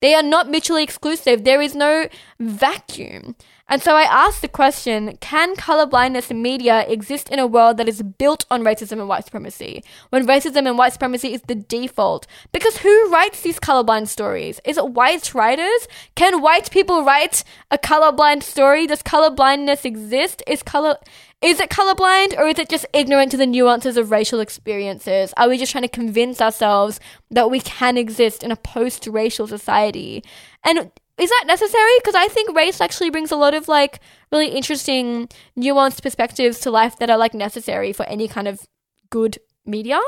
They 0.01 0.15
are 0.15 0.23
not 0.23 0.49
mutually 0.49 0.83
exclusive. 0.83 1.45
There 1.45 1.61
is 1.61 1.75
no 1.75 2.09
vacuum. 2.39 3.35
And 3.71 3.83
so 3.83 3.97
I 3.97 4.03
asked 4.03 4.41
the 4.41 4.49
question 4.49 5.19
can 5.21 5.55
colorblindness 5.55 6.31
in 6.31 6.41
media 6.41 6.87
exist 6.89 7.29
in 7.29 7.39
a 7.39 7.47
world 7.47 7.77
that 7.77 7.89
is 7.89 8.03
built 8.03 8.47
on 8.51 8.63
racism 8.63 8.93
and 8.93 9.09
white 9.09 9.27
supremacy? 9.27 9.85
When 10.09 10.27
racism 10.27 10.67
and 10.67 10.79
white 10.79 10.95
supremacy 10.95 11.35
is 11.35 11.43
the 11.43 11.55
default? 11.55 12.27
Because 12.51 12.79
who 12.79 13.11
writes 13.11 13.43
these 13.43 13.61
colorblind 13.61 14.09
stories? 14.09 14.59
Is 14.65 14.79
it 14.79 14.93
white 14.93 15.35
writers? 15.35 15.87
Can 16.15 16.41
white 16.41 16.71
people 16.71 17.05
write 17.05 17.45
a 17.71 17.77
colorblind 17.77 18.43
story? 18.43 18.87
Does 18.87 19.03
colorblindness 19.03 19.85
exist? 19.85 20.43
Is 20.47 20.63
color. 20.63 20.97
Is 21.41 21.61
it 21.61 21.71
colorblind 21.71 22.37
or 22.37 22.49
is 22.49 22.59
it 22.59 22.69
just 22.69 22.87
ignorant 22.93 23.31
to 23.31 23.37
the 23.37 23.47
nuances 23.47 23.97
of 23.97 24.11
racial 24.11 24.41
experiences? 24.41 25.33
Are 25.37 25.49
we 25.49 25.57
just 25.57 25.71
trying 25.71 25.83
to 25.83 25.89
convince 25.89 26.41
ourselves 26.41 26.99
that 27.31 27.49
we 27.49 27.61
can 27.61 27.97
exist 27.97 28.43
in 28.43 28.51
a 28.51 28.57
post 28.57 29.07
racial 29.07 29.47
society? 29.47 30.25
And 30.65 30.91
is 31.17 31.31
that 31.31 31.45
necessary? 31.47 31.93
Because 31.99 32.17
I 32.17 32.27
think 32.27 32.57
race 32.57 32.81
actually 32.81 33.11
brings 33.11 33.31
a 33.31 33.37
lot 33.37 33.55
of 33.55 33.69
like 33.69 34.01
really 34.33 34.49
interesting, 34.49 35.29
nuanced 35.57 36.03
perspectives 36.03 36.59
to 36.61 36.73
life 36.73 36.99
that 36.99 37.11
are 37.11 37.19
like 37.19 37.35
necessary 37.35 37.93
for 37.93 38.05
any 38.07 38.27
kind 38.27 38.49
of 38.49 38.67
good 39.11 39.39
media. 39.65 40.01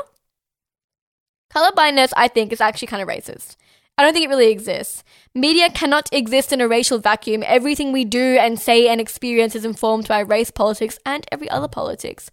Colorblindness, 1.53 2.11
I 2.15 2.27
think, 2.27 2.51
is 2.51 2.61
actually 2.61 2.87
kind 2.87 3.01
of 3.01 3.07
racist. 3.07 3.55
I 3.97 4.03
don't 4.03 4.13
think 4.13 4.25
it 4.25 4.29
really 4.29 4.51
exists. 4.51 5.03
Media 5.35 5.69
cannot 5.69 6.09
exist 6.11 6.51
in 6.51 6.61
a 6.61 6.67
racial 6.67 6.97
vacuum. 6.97 7.43
Everything 7.45 7.91
we 7.91 8.05
do 8.05 8.37
and 8.39 8.59
say 8.59 8.87
and 8.87 8.99
experience 8.99 9.55
is 9.55 9.65
informed 9.65 10.07
by 10.07 10.19
race 10.21 10.51
politics 10.51 10.97
and 11.05 11.25
every 11.31 11.49
other 11.49 11.67
politics 11.67 12.31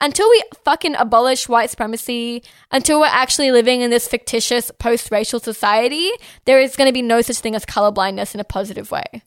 until 0.00 0.28
we 0.28 0.42
fucking 0.64 0.94
abolish 0.96 1.48
white 1.48 1.70
supremacy, 1.70 2.42
until 2.70 3.00
we're 3.00 3.06
actually 3.06 3.50
living 3.50 3.80
in 3.80 3.90
this 3.90 4.06
fictitious 4.06 4.70
post 4.78 5.10
racial 5.10 5.40
society, 5.40 6.10
there 6.44 6.60
is 6.60 6.76
going 6.76 6.88
to 6.88 6.92
be 6.92 7.02
no 7.02 7.22
such 7.22 7.38
thing 7.38 7.54
as 7.54 7.64
colorblindness 7.64 8.34
in 8.34 8.40
a 8.40 8.44
positive 8.44 8.90
way. 8.90 9.22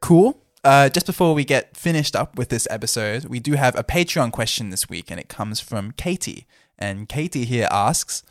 Cool. 0.00 0.38
Uh, 0.64 0.88
just 0.88 1.06
before 1.06 1.34
we 1.34 1.44
get 1.44 1.76
finished 1.76 2.14
up 2.14 2.36
with 2.36 2.48
this 2.48 2.68
episode, 2.70 3.24
we 3.24 3.40
do 3.40 3.54
have 3.54 3.76
a 3.76 3.82
Patreon 3.82 4.30
question 4.30 4.70
this 4.70 4.88
week, 4.88 5.10
and 5.10 5.18
it 5.18 5.28
comes 5.28 5.60
from 5.60 5.92
Katie. 5.92 6.46
And 6.78 7.08
Katie 7.08 7.44
here 7.44 7.68
asks 7.70 8.22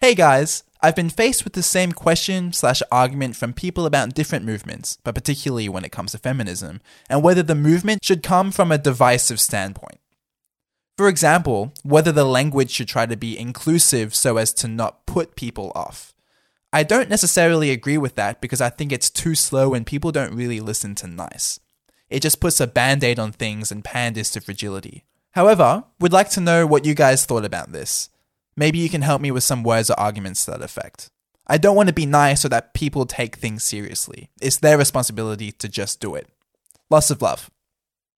Hey 0.00 0.14
guys, 0.14 0.62
I've 0.82 0.94
been 0.94 1.08
faced 1.08 1.44
with 1.44 1.54
the 1.54 1.62
same 1.62 1.92
question 1.92 2.52
slash 2.52 2.82
argument 2.92 3.34
from 3.34 3.54
people 3.54 3.86
about 3.86 4.14
different 4.14 4.44
movements, 4.44 4.98
but 5.04 5.14
particularly 5.14 5.68
when 5.68 5.84
it 5.84 5.92
comes 5.92 6.12
to 6.12 6.18
feminism, 6.18 6.80
and 7.08 7.22
whether 7.22 7.42
the 7.42 7.54
movement 7.54 8.04
should 8.04 8.22
come 8.22 8.50
from 8.50 8.70
a 8.70 8.78
divisive 8.78 9.40
standpoint. 9.40 9.98
For 10.98 11.08
example, 11.08 11.72
whether 11.82 12.12
the 12.12 12.24
language 12.24 12.70
should 12.70 12.88
try 12.88 13.06
to 13.06 13.16
be 13.16 13.38
inclusive 13.38 14.14
so 14.14 14.36
as 14.36 14.52
to 14.54 14.68
not 14.68 15.06
put 15.06 15.34
people 15.34 15.72
off. 15.74 16.12
I 16.74 16.82
don't 16.82 17.08
necessarily 17.08 17.70
agree 17.70 17.96
with 17.96 18.16
that 18.16 18.42
because 18.42 18.60
I 18.60 18.68
think 18.68 18.92
it's 18.92 19.08
too 19.08 19.34
slow 19.34 19.72
and 19.72 19.86
people 19.86 20.12
don't 20.12 20.34
really 20.34 20.60
listen 20.60 20.94
to 20.96 21.06
nice. 21.06 21.58
It 22.10 22.20
just 22.20 22.38
puts 22.38 22.60
a 22.60 22.66
band 22.66 23.02
aid 23.02 23.18
on 23.18 23.32
things 23.32 23.72
and 23.72 23.82
panders 23.82 24.30
to 24.32 24.42
fragility. 24.42 25.04
However, 25.36 25.84
we'd 26.00 26.14
like 26.14 26.30
to 26.30 26.40
know 26.40 26.66
what 26.66 26.86
you 26.86 26.94
guys 26.94 27.26
thought 27.26 27.44
about 27.44 27.70
this. 27.70 28.08
Maybe 28.56 28.78
you 28.78 28.88
can 28.88 29.02
help 29.02 29.20
me 29.20 29.30
with 29.30 29.44
some 29.44 29.62
words 29.62 29.90
or 29.90 30.00
arguments 30.00 30.46
to 30.46 30.52
that 30.52 30.62
effect. 30.62 31.10
I 31.46 31.58
don't 31.58 31.76
want 31.76 31.90
to 31.90 31.94
be 31.94 32.06
nice 32.06 32.40
so 32.40 32.48
that 32.48 32.72
people 32.72 33.04
take 33.04 33.36
things 33.36 33.62
seriously. 33.62 34.30
It's 34.40 34.56
their 34.56 34.78
responsibility 34.78 35.52
to 35.52 35.68
just 35.68 36.00
do 36.00 36.14
it. 36.14 36.26
Lots 36.88 37.10
of 37.10 37.20
love. 37.20 37.50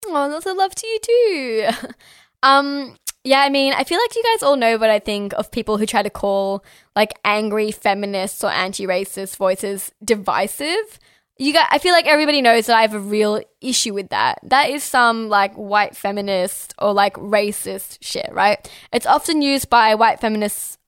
Oh, 0.04 0.10
lots 0.10 0.44
of 0.44 0.58
love 0.58 0.74
to 0.74 0.86
you 0.86 0.98
too. 1.00 1.68
um, 2.42 2.96
yeah, 3.24 3.40
I 3.40 3.48
mean, 3.48 3.72
I 3.72 3.84
feel 3.84 3.98
like 3.98 4.14
you 4.14 4.22
guys 4.22 4.42
all 4.42 4.56
know 4.56 4.76
what 4.76 4.90
I 4.90 4.98
think 4.98 5.32
of 5.38 5.50
people 5.50 5.78
who 5.78 5.86
try 5.86 6.02
to 6.02 6.10
call 6.10 6.62
like 6.94 7.18
angry 7.24 7.72
feminists 7.72 8.44
or 8.44 8.50
anti-racist 8.50 9.38
voices 9.38 9.90
divisive 10.04 10.98
you 11.39 11.53
got 11.53 11.68
I 11.70 11.78
feel 11.78 11.93
like 11.93 12.07
everybody 12.07 12.41
knows 12.41 12.66
that 12.66 12.76
I 12.76 12.82
have 12.82 12.95
a 12.95 13.01
real 13.01 13.43
issue 13.61 13.95
with 13.95 14.09
that. 14.09 14.39
That 14.43 14.70
is 14.70 14.82
some 14.82 15.28
like 15.28 15.55
white 15.55 15.97
feminist 15.97 16.74
or 16.78 16.93
like 16.93 17.14
racist 17.14 17.99
shit, 18.01 18.28
right? 18.32 18.70
It's 18.93 19.07
often 19.07 19.43
used 19.43 19.68
by 19.68 19.95
white 19.95 20.20
feminists 20.20 20.78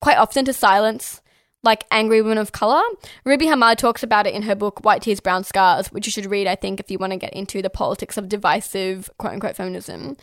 quite 0.00 0.18
often 0.18 0.44
to 0.46 0.52
silence 0.52 1.20
like 1.62 1.84
angry 1.92 2.20
women 2.20 2.38
of 2.38 2.50
color. 2.50 2.82
Ruby 3.24 3.46
Hamad 3.46 3.76
talks 3.76 4.02
about 4.02 4.26
it 4.26 4.34
in 4.34 4.42
her 4.42 4.56
book 4.56 4.84
White 4.84 5.02
Tears 5.02 5.20
Brown 5.20 5.44
Scars, 5.44 5.92
which 5.92 6.06
you 6.06 6.10
should 6.10 6.26
read 6.26 6.48
I 6.48 6.56
think 6.56 6.80
if 6.80 6.90
you 6.90 6.98
want 6.98 7.12
to 7.12 7.18
get 7.18 7.32
into 7.32 7.62
the 7.62 7.70
politics 7.70 8.16
of 8.16 8.28
divisive 8.28 9.08
quote 9.18 9.34
unquote 9.34 9.56
feminism. 9.56 10.16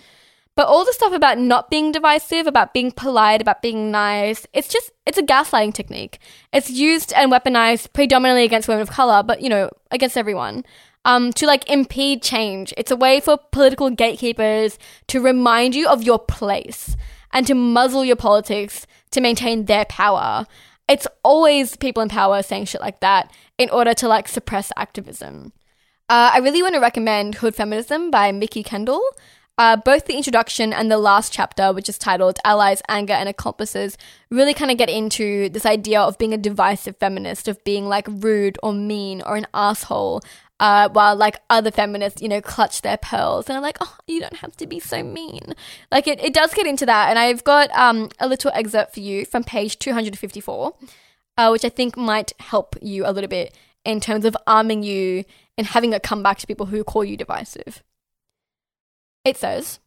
But 0.60 0.68
all 0.68 0.84
the 0.84 0.92
stuff 0.92 1.14
about 1.14 1.38
not 1.38 1.70
being 1.70 1.94
divisive, 1.94 2.46
about 2.46 2.74
being 2.74 2.92
polite, 2.92 3.40
about 3.40 3.62
being 3.62 3.92
nice, 3.92 4.46
it's 4.52 4.68
just, 4.68 4.92
it's 5.06 5.18
a 5.18 5.24
gaslighting 5.24 5.74
technique. 5.74 6.20
It's 6.52 6.70
used 6.70 7.14
and 7.14 7.32
weaponized 7.32 7.94
predominantly 7.94 8.44
against 8.44 8.68
women 8.68 8.82
of 8.82 8.90
color, 8.90 9.24
but, 9.24 9.42
you 9.42 9.48
know, 9.48 9.70
against 9.90 10.18
everyone. 10.18 10.66
Um, 11.06 11.32
to 11.32 11.48
like 11.48 11.70
impede 11.70 12.22
change. 12.22 12.74
It's 12.76 12.92
a 12.92 12.98
way 12.98 13.22
for 13.22 13.38
political 13.54 13.90
gatekeepers 13.90 14.78
to 15.08 15.22
remind 15.22 15.76
you 15.76 15.88
of 15.88 16.04
your 16.04 16.20
place 16.20 16.98
and 17.32 17.48
to 17.48 17.56
muzzle 17.56 18.04
your 18.04 18.18
politics 18.18 18.86
to 19.12 19.22
maintain 19.22 19.64
their 19.64 19.86
power. 19.86 20.46
It's 20.90 21.08
always 21.24 21.78
people 21.78 22.04
in 22.04 22.10
power 22.10 22.44
saying 22.44 22.66
shit 22.66 22.82
like 22.82 23.00
that 23.00 23.32
in 23.58 23.70
order 23.70 23.94
to 23.94 24.10
like 24.10 24.28
suppress 24.28 24.74
activism. 24.76 25.54
Uh, 26.10 26.32
I 26.34 26.40
really 26.40 26.64
want 26.64 26.74
to 26.74 26.82
recommend 26.82 27.36
Hood 27.36 27.56
Feminism 27.56 28.12
by 28.12 28.34
Mikki 28.34 28.64
Kendall. 28.64 29.04
Uh, 29.60 29.76
both 29.76 30.06
the 30.06 30.16
introduction 30.16 30.72
and 30.72 30.90
the 30.90 30.98
last 30.98 31.34
chapter, 31.34 31.74
which 31.74 31.90
is 31.90 31.98
titled 31.98 32.40
Allies, 32.46 32.82
Anger, 32.88 33.12
and 33.12 33.28
Accomplices, 33.28 33.98
really 34.32 34.54
kind 34.54 34.72
of 34.72 34.78
get 34.78 34.90
into 34.90 35.50
this 35.50 35.66
idea 35.66 36.00
of 36.00 36.18
being 36.18 36.34
a 36.34 36.38
divisive 36.38 36.96
feminist, 36.96 37.50
of 37.50 37.62
being 37.66 37.90
like 37.90 38.08
rude 38.08 38.58
or 38.64 38.72
mean 38.72 39.22
or 39.22 39.36
an 39.36 39.46
asshole, 39.54 40.22
uh, 40.62 40.88
while 40.88 41.14
like 41.14 41.42
other 41.50 41.72
feminists, 41.72 42.22
you 42.22 42.30
know, 42.30 42.40
clutch 42.40 42.84
their 42.84 42.96
pearls 42.96 43.50
and 43.50 43.58
are 43.58 43.62
like, 43.62 43.76
oh, 43.82 43.98
you 44.08 44.22
don't 44.22 44.38
have 44.38 44.56
to 44.56 44.66
be 44.66 44.80
so 44.80 45.04
mean. 45.04 45.54
Like 45.92 46.08
it, 46.08 46.24
it 46.24 46.34
does 46.34 46.54
get 46.54 46.66
into 46.66 46.86
that. 46.86 47.10
And 47.10 47.20
I've 47.20 47.44
got 47.44 47.70
um, 47.78 48.08
a 48.18 48.30
little 48.30 48.52
excerpt 48.54 48.94
for 48.94 49.02
you 49.02 49.26
from 49.26 49.44
page 49.44 49.78
254, 49.78 50.74
uh, 51.38 51.50
which 51.50 51.66
I 51.66 51.70
think 51.70 51.98
might 51.98 52.32
help 52.40 52.78
you 52.82 53.06
a 53.06 53.12
little 53.12 53.28
bit 53.28 53.54
in 53.84 54.00
terms 54.00 54.24
of 54.24 54.38
arming 54.48 54.84
you 54.84 55.26
and 55.58 55.68
having 55.68 55.94
a 55.94 56.00
comeback 56.00 56.38
to 56.38 56.48
people 56.48 56.68
who 56.68 56.86
call 56.86 57.04
you 57.04 57.18
divisive. 57.18 57.84
It 59.24 59.38
says, 59.38 59.80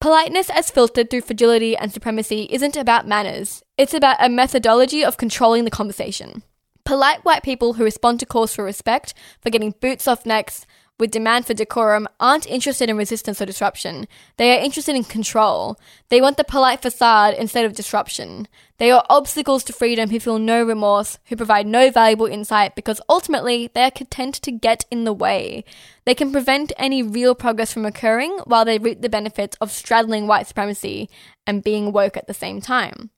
Politeness 0.00 0.50
as 0.50 0.70
filtered 0.70 1.10
through 1.10 1.22
fragility 1.22 1.76
and 1.76 1.92
supremacy 1.92 2.46
isn't 2.50 2.76
about 2.76 3.08
manners, 3.08 3.62
it's 3.76 3.94
about 3.94 4.16
a 4.20 4.28
methodology 4.28 5.04
of 5.04 5.16
controlling 5.16 5.64
the 5.64 5.70
conversation. 5.70 6.42
Polite 6.84 7.24
white 7.24 7.42
people 7.42 7.72
who 7.72 7.84
respond 7.84 8.20
to 8.20 8.26
calls 8.26 8.54
for 8.54 8.62
respect, 8.62 9.14
for 9.40 9.50
getting 9.50 9.74
boots 9.80 10.06
off 10.06 10.24
necks, 10.24 10.66
with 10.98 11.10
demand 11.10 11.46
for 11.46 11.54
decorum 11.54 12.08
aren't 12.18 12.46
interested 12.46 12.88
in 12.88 12.96
resistance 12.96 13.40
or 13.40 13.46
disruption. 13.46 14.08
They 14.36 14.56
are 14.56 14.62
interested 14.62 14.96
in 14.96 15.04
control. 15.04 15.78
They 16.08 16.20
want 16.20 16.36
the 16.36 16.44
polite 16.44 16.82
facade 16.82 17.34
instead 17.34 17.64
of 17.64 17.74
disruption. 17.74 18.48
They 18.78 18.90
are 18.90 19.04
obstacles 19.08 19.64
to 19.64 19.72
freedom 19.72 20.10
who 20.10 20.20
feel 20.20 20.38
no 20.38 20.62
remorse, 20.62 21.18
who 21.26 21.36
provide 21.36 21.66
no 21.66 21.90
valuable 21.90 22.26
insight 22.26 22.74
because 22.74 23.00
ultimately 23.08 23.70
they 23.74 23.82
are 23.82 23.90
content 23.90 24.34
to 24.36 24.52
get 24.52 24.84
in 24.90 25.04
the 25.04 25.12
way. 25.12 25.64
They 26.04 26.14
can 26.14 26.32
prevent 26.32 26.72
any 26.76 27.02
real 27.02 27.34
progress 27.34 27.72
from 27.72 27.86
occurring 27.86 28.38
while 28.44 28.64
they 28.64 28.78
reap 28.78 29.02
the 29.02 29.08
benefits 29.08 29.56
of 29.60 29.70
straddling 29.70 30.26
white 30.26 30.46
supremacy 30.46 31.08
and 31.46 31.64
being 31.64 31.92
woke 31.92 32.16
at 32.16 32.26
the 32.26 32.34
same 32.34 32.60
time. 32.60 33.10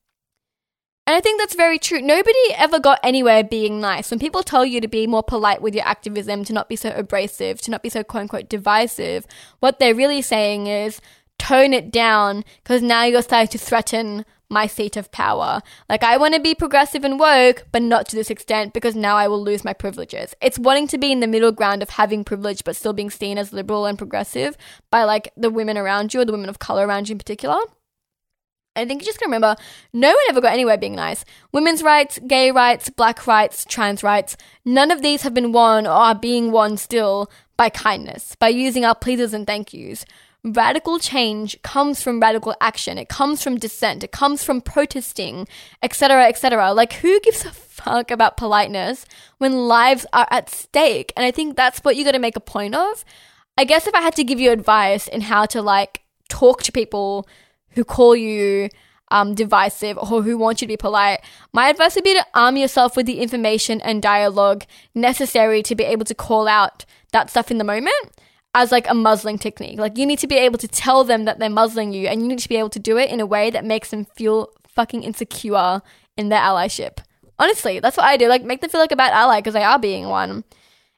And 1.09 1.17
I 1.17 1.23
think 1.23 1.41
that's 1.41 1.55
very 1.55 1.79
true. 1.79 2.03
Nobody 2.03 2.53
ever 2.55 2.79
got 2.79 3.01
anywhere 3.03 3.43
being 3.43 3.81
nice. 3.81 4.11
When 4.11 4.21
people 4.21 4.43
tell 4.43 4.67
you 4.67 4.79
to 4.83 4.89
be 4.89 5.07
more 5.07 5.23
polite 5.23 5.63
with 5.63 5.75
your 5.75 5.87
activism, 5.87 6.45
to 6.45 6.53
not 6.53 6.69
be 6.69 6.77
so 6.77 6.93
abrasive, 6.95 7.63
to 7.63 7.71
not 7.71 7.83
be 7.83 7.89
so 7.89 8.05
quote 8.05 8.25
unquote 8.25 8.51
divisive, 8.51 9.27
what 9.61 9.79
they're 9.79 9.95
really 9.95 10.21
saying 10.21 10.67
is 10.67 11.01
tone 11.39 11.73
it 11.73 11.91
down 11.91 12.45
because 12.63 12.83
now 12.83 13.05
you're 13.05 13.23
starting 13.23 13.49
to 13.49 13.57
threaten 13.57 14.27
my 14.51 14.67
seat 14.67 14.99
of 14.99 15.11
power. 15.11 15.63
Like, 15.89 16.03
I 16.03 16.19
want 16.19 16.35
to 16.35 16.41
be 16.41 16.55
progressive 16.55 17.05
and 17.05 17.19
woke, 17.19 17.65
but 17.73 17.81
not 17.81 18.07
to 18.11 18.17
this 18.17 18.29
extent 18.29 18.75
because 18.75 18.95
now 18.95 19.17
I 19.17 19.29
will 19.29 19.43
lose 19.43 19.65
my 19.65 19.73
privileges. 19.73 20.35
It's 20.43 20.59
wanting 20.59 20.89
to 20.89 20.99
be 20.99 21.11
in 21.11 21.21
the 21.21 21.27
middle 21.27 21.53
ground 21.53 21.83
of 21.83 21.89
having 21.89 22.23
privilege 22.23 22.65
but 22.65 22.77
still 22.77 22.93
being 22.93 23.09
seen 23.09 23.39
as 23.39 23.51
liberal 23.51 23.87
and 23.87 23.97
progressive 23.97 24.59
by 24.91 25.05
like 25.05 25.33
the 25.39 25.49
women 25.49 25.79
around 25.79 26.13
you 26.13 26.21
or 26.21 26.27
the 26.27 26.33
women 26.33 26.51
of 26.51 26.59
color 26.59 26.87
around 26.87 27.09
you 27.09 27.15
in 27.15 27.19
particular. 27.19 27.57
I 28.79 28.87
think 28.87 29.03
you 29.03 29.07
just 29.07 29.19
gotta 29.19 29.29
remember, 29.29 29.57
no 29.93 30.09
one 30.09 30.25
ever 30.29 30.41
got 30.41 30.53
anywhere 30.53 30.79
being 30.79 30.95
nice. 30.95 31.25
Women's 31.53 31.83
rights, 31.83 32.19
gay 32.27 32.51
rights, 32.51 32.91
black 32.91 33.27
rights, 33.27 33.65
trans 33.65 34.03
rights, 34.03 34.37
none 34.65 34.91
of 34.91 35.03
these 35.03 35.23
have 35.23 35.35
been 35.35 35.53
won 35.53 35.87
or 35.87 35.91
are 35.91 36.15
being 36.15 36.51
won 36.53 36.77
still 36.77 37.31
by 37.57 37.69
kindness, 37.69 38.37
by 38.37 38.49
using 38.49 38.85
our 38.85 38.95
pleases 38.95 39.35
and 39.35 39.47
thank 39.47 39.75
yous. 39.75 40.05
Radical 40.45 41.01
change 41.01 41.61
comes 41.63 42.01
from 42.01 42.21
radical 42.21 42.55
action. 42.61 42.97
It 42.97 43.09
comes 43.09 43.43
from 43.43 43.59
dissent. 43.59 44.05
It 44.05 44.13
comes 44.13 44.45
from 44.45 44.61
protesting, 44.61 45.49
etc., 45.83 46.27
etc. 46.29 46.73
Like, 46.73 46.93
who 46.95 47.19
gives 47.21 47.45
a 47.45 47.51
fuck 47.51 48.13
about 48.13 48.37
politeness 48.37 49.05
when 49.39 49.67
lives 49.67 50.07
are 50.13 50.29
at 50.31 50.49
stake? 50.49 51.13
And 51.17 51.27
I 51.27 51.33
think 51.33 51.57
that's 51.57 51.81
what 51.81 51.97
you 51.97 52.05
got 52.05 52.13
to 52.13 52.21
make 52.21 52.37
a 52.37 52.41
point 52.41 52.77
of. 52.77 53.05
I 53.59 53.65
guess 53.65 53.89
if 53.89 53.95
I 53.95 54.01
had 54.01 54.15
to 54.15 54.25
give 54.25 54.39
you 54.39 54.53
advice 54.53 55.09
in 55.09 55.23
how 55.23 55.45
to 55.47 55.61
like 55.61 56.03
talk 56.29 56.63
to 56.63 56.73
people 56.73 57.27
who 57.79 57.85
call 57.85 58.17
you 58.17 58.69
um, 59.11 59.35
divisive 59.35 59.97
or 59.97 60.23
who 60.23 60.37
want 60.37 60.61
you 60.61 60.67
to 60.67 60.73
be 60.73 60.77
polite, 60.77 61.21
my 61.53 61.69
advice 61.69 61.95
would 61.95 62.03
be 62.03 62.13
to 62.13 62.27
arm 62.35 62.57
yourself 62.57 62.97
with 62.97 63.07
the 63.07 63.21
information 63.21 63.81
and 63.81 64.03
dialogue 64.03 64.65
necessary 64.95 65.63
to 65.63 65.77
be 65.77 65.85
able 65.85 66.05
to 66.05 66.15
call 66.15 66.49
out 66.49 66.85
that 67.13 67.31
stuff 67.31 67.53
in 67.53 67.59
the 67.59 67.65
moment 67.65 67.95
as 68.53 68.73
like 68.73 68.91
a 68.91 68.95
muzzling 68.95 69.39
technique. 69.39 69.79
Like 69.79 69.97
you 69.97 70.07
need 70.07 70.19
to 70.19 70.27
be 70.27 70.37
able 70.37 70.59
to 70.59 70.67
tell 70.67 71.05
them 71.05 71.25
that 71.25 71.39
they're 71.39 71.49
muzzling 71.49 71.93
you 71.93 72.09
and 72.09 72.21
you 72.21 72.27
need 72.27 72.41
to 72.41 72.49
be 72.49 72.57
able 72.57 72.71
to 72.71 72.81
do 72.81 72.99
it 72.99 73.11
in 73.11 73.21
a 73.21 73.27
way 73.27 73.51
that 73.51 73.65
makes 73.65 73.91
them 73.91 74.05
feel 74.05 74.51
fucking 74.67 75.05
insecure 75.05 75.81
in 76.17 76.31
their 76.31 76.41
allyship. 76.41 76.99
Honestly, 77.39 77.79
that's 77.79 77.97
what 77.97 78.07
I 78.07 78.17
do. 78.17 78.27
Like 78.27 78.43
make 78.43 78.61
them 78.61 78.71
feel 78.71 78.81
like 78.81 78.93
a 78.93 78.97
bad 78.97 79.13
ally 79.13 79.39
because 79.39 79.55
they 79.55 79.63
are 79.63 79.79
being 79.79 80.09
one. 80.09 80.43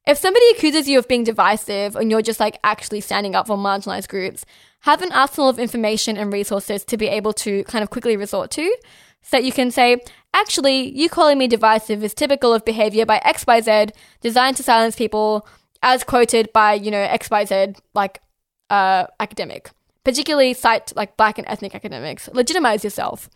If 0.06 0.16
somebody 0.16 0.46
accuses 0.52 0.88
you 0.88 0.98
of 0.98 1.06
being 1.06 1.24
divisive 1.24 1.94
and 1.94 2.10
you're 2.10 2.22
just 2.22 2.40
like 2.40 2.58
actually 2.64 3.02
standing 3.02 3.34
up 3.34 3.48
for 3.48 3.58
marginalized 3.58 4.08
groups, 4.08 4.46
have 4.80 5.02
an 5.02 5.12
arsenal 5.12 5.48
of 5.48 5.58
information 5.58 6.16
and 6.16 6.32
resources 6.32 6.84
to 6.84 6.96
be 6.96 7.06
able 7.06 7.32
to 7.34 7.64
kind 7.64 7.82
of 7.82 7.90
quickly 7.90 8.16
resort 8.16 8.50
to 8.52 8.74
so 9.22 9.36
that 9.36 9.44
you 9.44 9.52
can 9.52 9.70
say, 9.70 9.98
actually, 10.32 10.90
you 10.96 11.08
calling 11.08 11.38
me 11.38 11.46
divisive 11.46 12.02
is 12.02 12.14
typical 12.14 12.54
of 12.54 12.64
behavior 12.64 13.04
by 13.04 13.20
XYZ 13.24 13.90
designed 14.20 14.56
to 14.56 14.62
silence 14.62 14.96
people 14.96 15.46
as 15.82 16.04
quoted 16.04 16.52
by, 16.52 16.74
you 16.74 16.90
know, 16.90 17.06
XYZ 17.06 17.78
like 17.94 18.20
uh, 18.70 19.06
academic. 19.18 19.70
Particularly 20.04 20.54
cite 20.54 20.94
like 20.96 21.16
black 21.18 21.36
and 21.36 21.46
ethnic 21.46 21.74
academics. 21.74 22.28
Legitimize 22.32 22.82
yourself. 22.82 23.28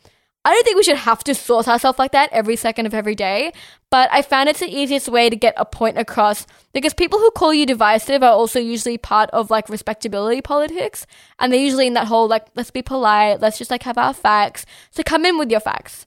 I 0.47 0.53
don't 0.53 0.64
think 0.64 0.76
we 0.76 0.82
should 0.82 0.97
have 0.99 1.24
to 1.24 1.34
source 1.34 1.66
ourselves 1.66 1.99
like 1.99 2.12
that 2.12 2.30
every 2.30 2.57
second 2.57 2.84
of 2.84 2.92
every 2.92 3.14
day, 3.14 3.53
but 3.90 4.11
I 4.12 4.20
found 4.20 4.49
it's 4.49 4.61
the 4.61 4.66
easiest 4.66 5.09
way 5.09 5.30
to 5.30 5.36
get 5.36 5.55
a 5.57 5.64
point 5.64 5.97
across 5.97 6.47
because 6.74 6.92
people 6.92 7.18
who 7.18 7.30
call 7.30 7.55
you 7.55 7.64
divisive 7.64 8.22
are 8.22 8.32
also 8.32 8.59
usually 8.61 8.99
part 8.99 9.30
of 9.30 9.51
like 9.51 9.70
respectability 9.70 10.42
politics, 10.42 11.07
and 11.38 11.51
they're 11.51 11.61
usually 11.61 11.86
in 11.86 11.95
that 11.95 12.09
whole 12.09 12.28
like, 12.28 12.47
let's 12.57 12.70
be 12.70 12.82
polite, 12.82 13.40
let's 13.40 13.57
just 13.57 13.70
like 13.70 13.84
have 13.84 13.97
our 13.97 14.12
facts. 14.12 14.66
So 14.90 15.03
come 15.03 15.24
in 15.24 15.38
with 15.38 15.51
your 15.51 15.61
facts. 15.61 16.07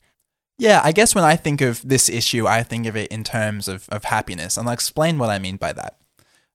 Yeah, 0.59 0.81
I 0.83 0.91
guess 0.91 1.15
when 1.15 1.23
I 1.23 1.35
think 1.35 1.61
of 1.61 1.87
this 1.87 2.07
issue, 2.07 2.47
I 2.47 2.61
think 2.61 2.85
of 2.85 2.95
it 2.95 3.11
in 3.11 3.23
terms 3.23 3.67
of, 3.67 3.89
of 3.89 4.03
happiness, 4.05 4.55
and 4.55 4.67
I'll 4.67 4.73
explain 4.73 5.17
what 5.17 5.29
I 5.29 5.39
mean 5.39 5.57
by 5.57 5.73
that. 5.73 5.97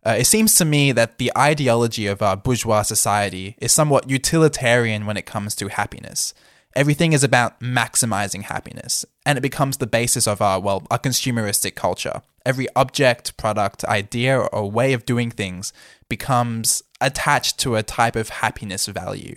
Uh, 0.05 0.17
it 0.19 0.27
seems 0.27 0.57
to 0.57 0.65
me 0.65 0.93
that 0.93 1.19
the 1.19 1.33
ideology 1.37 2.07
of 2.07 2.23
our 2.23 2.37
bourgeois 2.37 2.83
society 2.83 3.57
is 3.59 3.73
somewhat 3.73 4.11
utilitarian 4.11 5.07
when 5.07 5.17
it 5.17 5.27
comes 5.27 5.55
to 5.57 5.69
happiness. 5.69 6.35
Everything 6.75 7.13
is 7.13 7.23
about 7.23 7.61
maximizing 7.61 8.45
happiness, 8.45 9.05
and 9.27 9.37
it 9.37 9.43
becomes 9.43 9.77
the 9.77 9.87
basis 9.87 10.27
of 10.27 10.41
our, 10.41 10.59
well, 10.59 10.87
our 10.91 10.99
consumeristic 10.99 11.75
culture. 11.75 12.23
Every 12.47 12.67
object, 12.75 13.37
product, 13.37 13.85
idea, 13.85 14.39
or 14.39 14.71
way 14.71 14.95
of 14.95 15.05
doing 15.05 15.31
things 15.31 15.73
becomes 16.09 16.83
attached 17.01 17.59
to 17.59 17.77
a 17.77 17.83
type 17.83 18.17
of 18.17 18.31
happiness 18.31 18.87
value. 18.87 19.37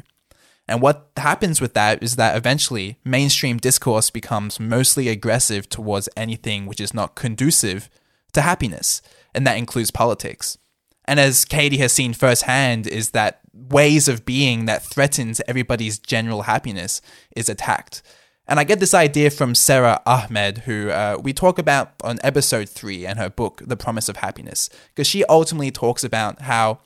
And 0.68 0.82
what 0.82 1.12
happens 1.18 1.62
with 1.62 1.74
that 1.74 2.02
is 2.02 2.16
that 2.16 2.36
eventually 2.36 2.98
mainstream 3.04 3.58
discourse 3.58 4.10
becomes 4.10 4.60
mostly 4.60 5.10
aggressive 5.10 5.70
towards 5.70 6.10
anything 6.18 6.66
which 6.66 6.82
is 6.82 6.94
not 6.94 7.16
conducive 7.16 7.90
to 8.34 8.42
happiness, 8.42 9.02
and 9.34 9.46
that 9.46 9.58
includes 9.58 9.92
politics. 9.92 10.58
And 11.06 11.20
as 11.20 11.46
Katie 11.46 11.78
has 11.78 11.94
seen 11.94 12.14
firsthand, 12.14 12.88
is 12.88 13.12
that 13.12 13.40
ways 13.54 14.08
of 14.08 14.26
being 14.26 14.66
that 14.66 14.84
threatens 14.84 15.42
everybody's 15.48 16.00
general 16.00 16.44
happiness 16.44 17.02
is 17.36 17.48
attacked. 17.48 18.02
And 18.48 18.60
I 18.60 18.64
get 18.64 18.80
this 18.80 18.94
idea 18.94 19.32
from 19.32 19.56
Sara 19.56 20.02
Ahmed, 20.06 20.60
who 20.60 20.90
uh, 20.90 21.18
we 21.22 21.34
talk 21.34 21.58
about 21.58 21.94
on 22.04 22.20
episode 22.24 22.70
three 22.70 23.06
and 23.06 23.18
her 23.18 23.30
book, 23.30 23.62
The 23.66 23.78
Promise 23.78 24.08
of 24.08 24.18
Happiness, 24.18 24.70
because 24.90 25.08
she 25.08 25.26
ultimately 25.26 25.72
talks 25.72 26.04
about 26.04 26.42
how 26.42 26.80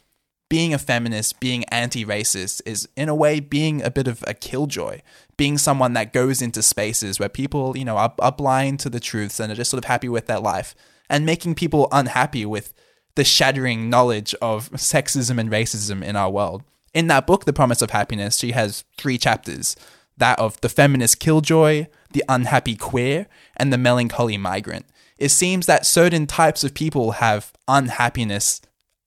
being 0.50 0.74
a 0.74 0.80
feminist, 0.80 1.40
being 1.40 1.66
anti 1.66 2.06
racist, 2.06 2.62
is 2.66 2.88
in 2.96 3.10
a 3.10 3.16
way 3.16 3.40
being 3.40 3.82
a 3.84 3.92
bit 3.92 4.08
of 4.08 4.24
a 4.26 4.34
killjoy, 4.34 5.02
being 5.38 5.58
someone 5.58 5.94
that 5.94 6.14
goes 6.14 6.42
into 6.42 6.64
spaces 6.64 7.20
where 7.20 7.30
people, 7.30 7.78
you 7.78 7.86
know, 7.86 7.98
are, 7.98 8.14
are 8.20 8.32
blind 8.32 8.80
to 8.80 8.90
the 8.90 9.00
truths 9.00 9.40
and 9.40 9.52
are 9.52 9.56
just 9.56 9.70
sort 9.70 9.84
of 9.84 9.88
happy 9.88 10.10
with 10.10 10.28
their 10.28 10.40
life, 10.40 10.74
and 11.10 11.26
making 11.26 11.56
people 11.56 11.90
unhappy 11.92 12.46
with 12.46 12.74
the 13.20 13.26
shattering 13.26 13.90
knowledge 13.90 14.34
of 14.42 14.72
sexism 14.72 15.38
and 15.38 15.52
racism 15.52 16.02
in 16.02 16.16
our 16.16 16.32
world. 16.32 16.64
In 16.94 17.08
that 17.08 17.28
book, 17.28 17.44
The 17.44 17.52
Promise 17.52 17.82
of 17.82 17.90
Happiness, 17.90 18.38
she 18.38 18.54
has 18.54 18.86
three 18.98 19.18
chapters 19.18 19.76
that 20.16 20.40
of 20.40 20.60
the 20.62 20.70
feminist 20.70 21.20
killjoy, 21.20 21.88
the 22.14 22.24
unhappy 22.30 22.78
queer, 22.78 23.28
and 23.58 23.74
the 23.74 23.78
melancholy 23.78 24.38
migrant. 24.38 24.86
It 25.18 25.32
seems 25.32 25.66
that 25.66 25.86
certain 25.86 26.28
types 26.28 26.64
of 26.64 26.74
people 26.74 27.12
have 27.12 27.52
unhappiness 27.68 28.62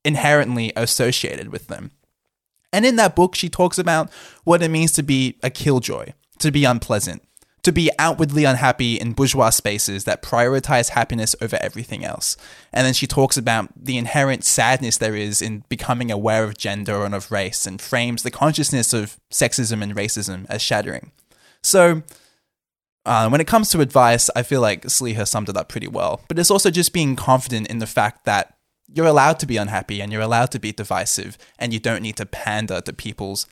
inherently 0.05 0.75
associated 0.77 1.49
with 1.49 1.69
them. 1.69 1.93
And 2.71 2.85
in 2.85 2.97
that 2.97 3.17
book, 3.17 3.35
she 3.35 3.49
talks 3.49 3.79
about 3.79 4.11
what 4.45 4.63
it 4.63 4.71
means 4.71 4.93
to 4.93 5.03
be 5.03 5.39
a 5.43 5.49
killjoy, 5.49 6.13
to 6.41 6.51
be 6.51 6.67
unpleasant, 6.67 7.23
to 7.63 7.73
be 7.73 7.91
outwardly 7.99 8.45
unhappy 8.45 8.97
in 8.97 9.13
bourgeois 9.13 9.51
spaces 9.51 10.05
that 10.05 10.23
prioritize 10.23 10.91
happiness 10.91 11.37
over 11.41 11.57
everything 11.61 12.05
else. 12.05 12.37
And 12.73 12.85
then 12.85 12.95
she 12.95 13.07
talks 13.07 13.37
about 13.37 13.71
the 13.77 13.97
inherent 13.99 14.45
sadness 14.45 14.99
there 14.99 15.15
is 15.15 15.41
in 15.41 15.65
becoming 15.69 16.11
aware 16.11 16.43
of 16.43 16.59
gender 16.59 17.05
and 17.05 17.15
of 17.15 17.31
race 17.31 17.67
and 17.67 17.81
frames 17.81 18.25
the 18.25 18.33
consciousness 18.33 18.93
of 18.93 19.17
sexism 19.33 19.83
and 19.83 19.95
racism 19.95 20.47
as 20.49 20.61
shattering. 20.61 21.13
So, 21.63 22.03
uh, 23.05 23.29
when 23.29 23.41
it 23.41 23.49
comes 23.49 23.71
to 23.71 23.81
advice, 23.81 24.31
I 24.37 24.43
feel 24.43 24.61
like 24.61 24.83
Saliha 24.85 25.27
summed 25.27 25.49
it 25.49 25.57
up 25.57 25.69
pretty 25.69 25.89
well. 25.89 26.21
But 26.29 26.39
it's 26.39 26.51
also 26.51 26.71
just 26.71 26.93
being 26.93 27.17
confident 27.17 27.67
in 27.69 27.79
the 27.79 27.87
fact 27.87 28.25
that 28.27 28.55
you're 28.93 29.07
allowed 29.07 29.39
to 29.41 29.47
be 29.47 29.57
unhappy 29.57 30.01
and 30.01 30.13
you're 30.13 30.23
allowed 30.23 30.51
to 30.53 30.59
be 30.61 30.73
divisive 30.73 31.39
and 31.59 31.73
you 31.73 31.81
don't 31.81 32.03
need 32.03 32.17
to 32.17 32.27
pander 32.27 32.81
to 32.81 32.93
people's 32.93 33.47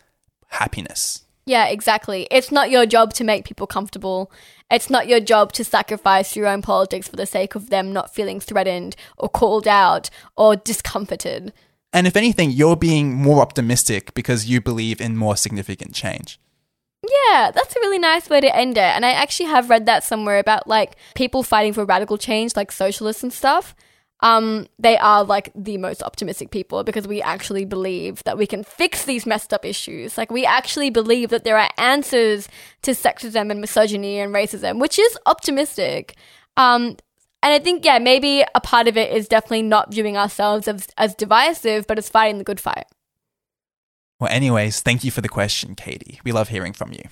happiness. 0.48 1.22
Yeah, 1.46 1.66
exactly. 1.66 2.28
It's 2.30 2.52
not 2.52 2.70
your 2.70 2.86
job 2.86 3.12
to 3.14 3.24
make 3.24 3.44
people 3.44 3.66
comfortable. 3.66 4.30
It's 4.70 4.90
not 4.90 5.08
your 5.08 5.20
job 5.20 5.52
to 5.54 5.64
sacrifice 5.64 6.36
your 6.36 6.46
own 6.46 6.62
politics 6.62 7.08
for 7.08 7.16
the 7.16 7.26
sake 7.26 7.54
of 7.54 7.70
them 7.70 7.92
not 7.92 8.14
feeling 8.14 8.40
threatened 8.40 8.94
or 9.16 9.28
called 9.28 9.66
out 9.66 10.10
or 10.36 10.54
discomforted. 10.54 11.52
And 11.92 12.06
if 12.06 12.16
anything, 12.16 12.50
you're 12.50 12.76
being 12.76 13.14
more 13.14 13.42
optimistic 13.42 14.14
because 14.14 14.48
you 14.48 14.60
believe 14.60 15.00
in 15.00 15.16
more 15.16 15.36
significant 15.36 15.92
change. 15.92 16.38
Yeah, 17.02 17.50
that's 17.52 17.74
a 17.74 17.80
really 17.80 17.98
nice 17.98 18.28
way 18.28 18.40
to 18.40 18.54
end 18.54 18.76
it. 18.76 18.82
And 18.82 19.04
I 19.04 19.10
actually 19.10 19.48
have 19.48 19.70
read 19.70 19.86
that 19.86 20.04
somewhere 20.04 20.38
about 20.38 20.68
like 20.68 20.96
people 21.14 21.42
fighting 21.42 21.72
for 21.72 21.84
radical 21.84 22.18
change, 22.18 22.54
like 22.54 22.70
socialists 22.70 23.22
and 23.22 23.32
stuff 23.32 23.74
um, 24.22 24.66
they 24.78 24.98
are 24.98 25.24
like 25.24 25.50
the 25.54 25.78
most 25.78 26.02
optimistic 26.02 26.50
people 26.50 26.84
because 26.84 27.08
we 27.08 27.22
actually 27.22 27.64
believe 27.64 28.22
that 28.24 28.36
we 28.36 28.46
can 28.46 28.64
fix 28.64 29.04
these 29.04 29.26
messed 29.26 29.52
up 29.52 29.64
issues. 29.64 30.16
Like, 30.18 30.30
we 30.30 30.44
actually 30.44 30.90
believe 30.90 31.30
that 31.30 31.44
there 31.44 31.58
are 31.58 31.70
answers 31.78 32.48
to 32.82 32.92
sexism 32.92 33.50
and 33.50 33.60
misogyny 33.60 34.18
and 34.18 34.34
racism, 34.34 34.78
which 34.78 34.98
is 34.98 35.18
optimistic. 35.26 36.16
Um, 36.56 36.96
And 37.42 37.54
I 37.54 37.58
think, 37.58 37.86
yeah, 37.86 37.98
maybe 37.98 38.44
a 38.54 38.60
part 38.60 38.86
of 38.86 38.98
it 38.98 39.16
is 39.16 39.26
definitely 39.26 39.62
not 39.62 39.90
viewing 39.90 40.18
ourselves 40.18 40.68
as, 40.68 40.88
as 40.98 41.14
divisive, 41.14 41.86
but 41.86 41.96
as 41.96 42.10
fighting 42.10 42.36
the 42.36 42.44
good 42.44 42.60
fight. 42.60 42.84
Well, 44.18 44.30
anyways, 44.30 44.82
thank 44.82 45.04
you 45.04 45.10
for 45.10 45.22
the 45.22 45.30
question, 45.30 45.74
Katie. 45.74 46.20
We 46.22 46.32
love 46.32 46.50
hearing 46.50 46.74
from 46.74 46.92
you. 46.92 47.04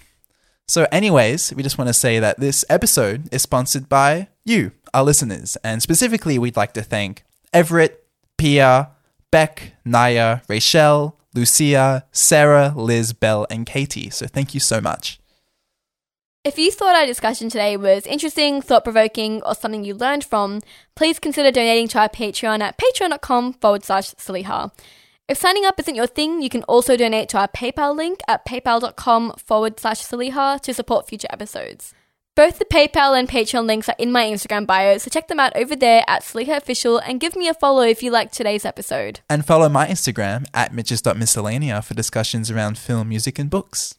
So, 0.69 0.87
anyways, 0.93 1.55
we 1.55 1.63
just 1.63 1.79
want 1.79 1.89
to 1.89 1.95
say 1.95 2.19
that 2.19 2.39
this 2.39 2.63
episode 2.69 3.33
is 3.33 3.41
sponsored 3.41 3.89
by 3.89 4.29
you, 4.45 4.73
our 4.93 5.03
listeners. 5.03 5.57
And 5.65 5.83
specifically, 5.83 6.39
we'd 6.39 6.57
like 6.57 6.75
to 6.75 6.83
thank 6.83 7.25
Everett, 7.55 8.05
Pia, 8.37 8.91
Beck, 9.31 9.73
Naya, 9.87 10.41
Rachel, 10.47 11.19
Lucia, 11.35 12.05
Sarah, 12.13 12.75
Liz, 12.77 13.15
Belle, 13.15 13.47
and 13.49 13.65
Katie. 13.65 14.11
So, 14.11 14.27
thank 14.27 14.53
you 14.53 14.61
so 14.61 14.83
much. 14.83 15.19
If 16.45 16.59
you 16.59 16.71
thought 16.71 16.95
our 16.95 17.07
discussion 17.07 17.49
today 17.49 17.79
was 17.79 18.07
interesting, 18.07 18.61
thought 18.61 18.85
provoking, 18.85 19.43
or 19.45 19.55
something 19.55 19.85
you 19.85 19.95
learned 19.95 20.25
from, 20.25 20.61
please 20.95 21.19
consider 21.19 21.51
donating 21.51 21.89
to 21.89 21.99
our 21.99 22.09
Patreon 22.11 22.61
at 22.61 22.79
patreon.com 22.79 23.55
forward 23.55 23.85
slash 23.85 24.11
Saliha. 24.15 24.71
If 25.29 25.37
signing 25.37 25.67
up 25.67 25.79
isn't 25.79 25.95
your 25.95 26.07
thing, 26.07 26.41
you 26.41 26.49
can 26.49 26.63
also 26.63 26.97
donate 26.97 27.29
to 27.29 27.39
our 27.39 27.49
PayPal 27.49 27.95
link 27.95 28.21
at 28.27 28.47
paypal.com 28.47 29.35
forward 29.37 29.79
slash 29.79 30.01
Saliha 30.01 30.59
to 30.63 30.73
support 30.73 31.07
future 31.07 31.29
episodes. 31.31 31.93
Both 32.35 32.59
the 32.59 32.65
PayPal 32.65 33.19
and 33.19 33.29
Patreon 33.29 33.67
links 33.67 33.91
are 33.91 33.95
in 33.99 34.11
my 34.11 34.25
Instagram 34.25 34.67
bio, 34.67 34.97
so 34.97 35.11
check 35.11 35.29
them 35.29 35.39
out 35.39 35.55
over 35.55 35.77
there 35.77 36.03
at 36.09 36.23
Saliha 36.23 36.57
Official 36.57 36.97
and 36.97 37.21
give 37.21 37.37
me 37.37 37.47
a 37.47 37.53
follow 37.53 37.83
if 37.83 38.03
you 38.03 38.11
liked 38.11 38.33
today's 38.33 38.65
episode. 38.65 39.21
And 39.29 39.45
follow 39.45 39.69
my 39.69 39.87
Instagram 39.87 40.47
at 40.55 40.73
mitches.miscellanea 40.73 41.85
for 41.85 41.93
discussions 41.93 42.51
around 42.51 42.79
film, 42.79 43.11
music, 43.11 43.39
and 43.39 43.51
books. 43.51 43.97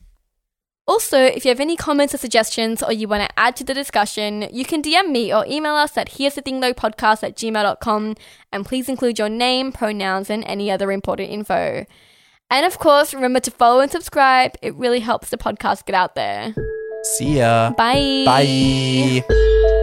Also, 0.89 1.19
if 1.19 1.45
you 1.45 1.49
have 1.49 1.59
any 1.59 1.75
comments 1.75 2.15
or 2.15 2.17
suggestions 2.17 2.81
or 2.81 2.91
you 2.91 3.07
want 3.07 3.21
to 3.21 3.39
add 3.39 3.55
to 3.55 3.63
the 3.63 3.75
discussion, 3.75 4.49
you 4.51 4.65
can 4.65 4.81
DM 4.81 5.11
me 5.11 5.31
or 5.31 5.45
email 5.45 5.75
us 5.75 5.95
at 5.95 6.09
here's 6.17 6.33
the 6.33 6.41
thing 6.41 6.61
though 6.61 6.73
podcast 6.73 7.21
at 7.21 7.35
gmail.com 7.35 8.15
and 8.51 8.65
please 8.65 8.89
include 8.89 9.19
your 9.19 9.29
name, 9.29 9.71
pronouns, 9.71 10.31
and 10.31 10.43
any 10.47 10.71
other 10.71 10.91
important 10.91 11.29
info. 11.29 11.85
And 12.49 12.65
of 12.65 12.79
course, 12.79 13.13
remember 13.13 13.39
to 13.39 13.51
follow 13.51 13.81
and 13.81 13.91
subscribe. 13.91 14.55
It 14.63 14.73
really 14.73 15.01
helps 15.01 15.29
the 15.29 15.37
podcast 15.37 15.85
get 15.85 15.93
out 15.93 16.15
there. 16.15 16.55
See 17.03 17.37
ya. 17.37 17.69
Bye. 17.77 18.23
Bye. 18.25 19.75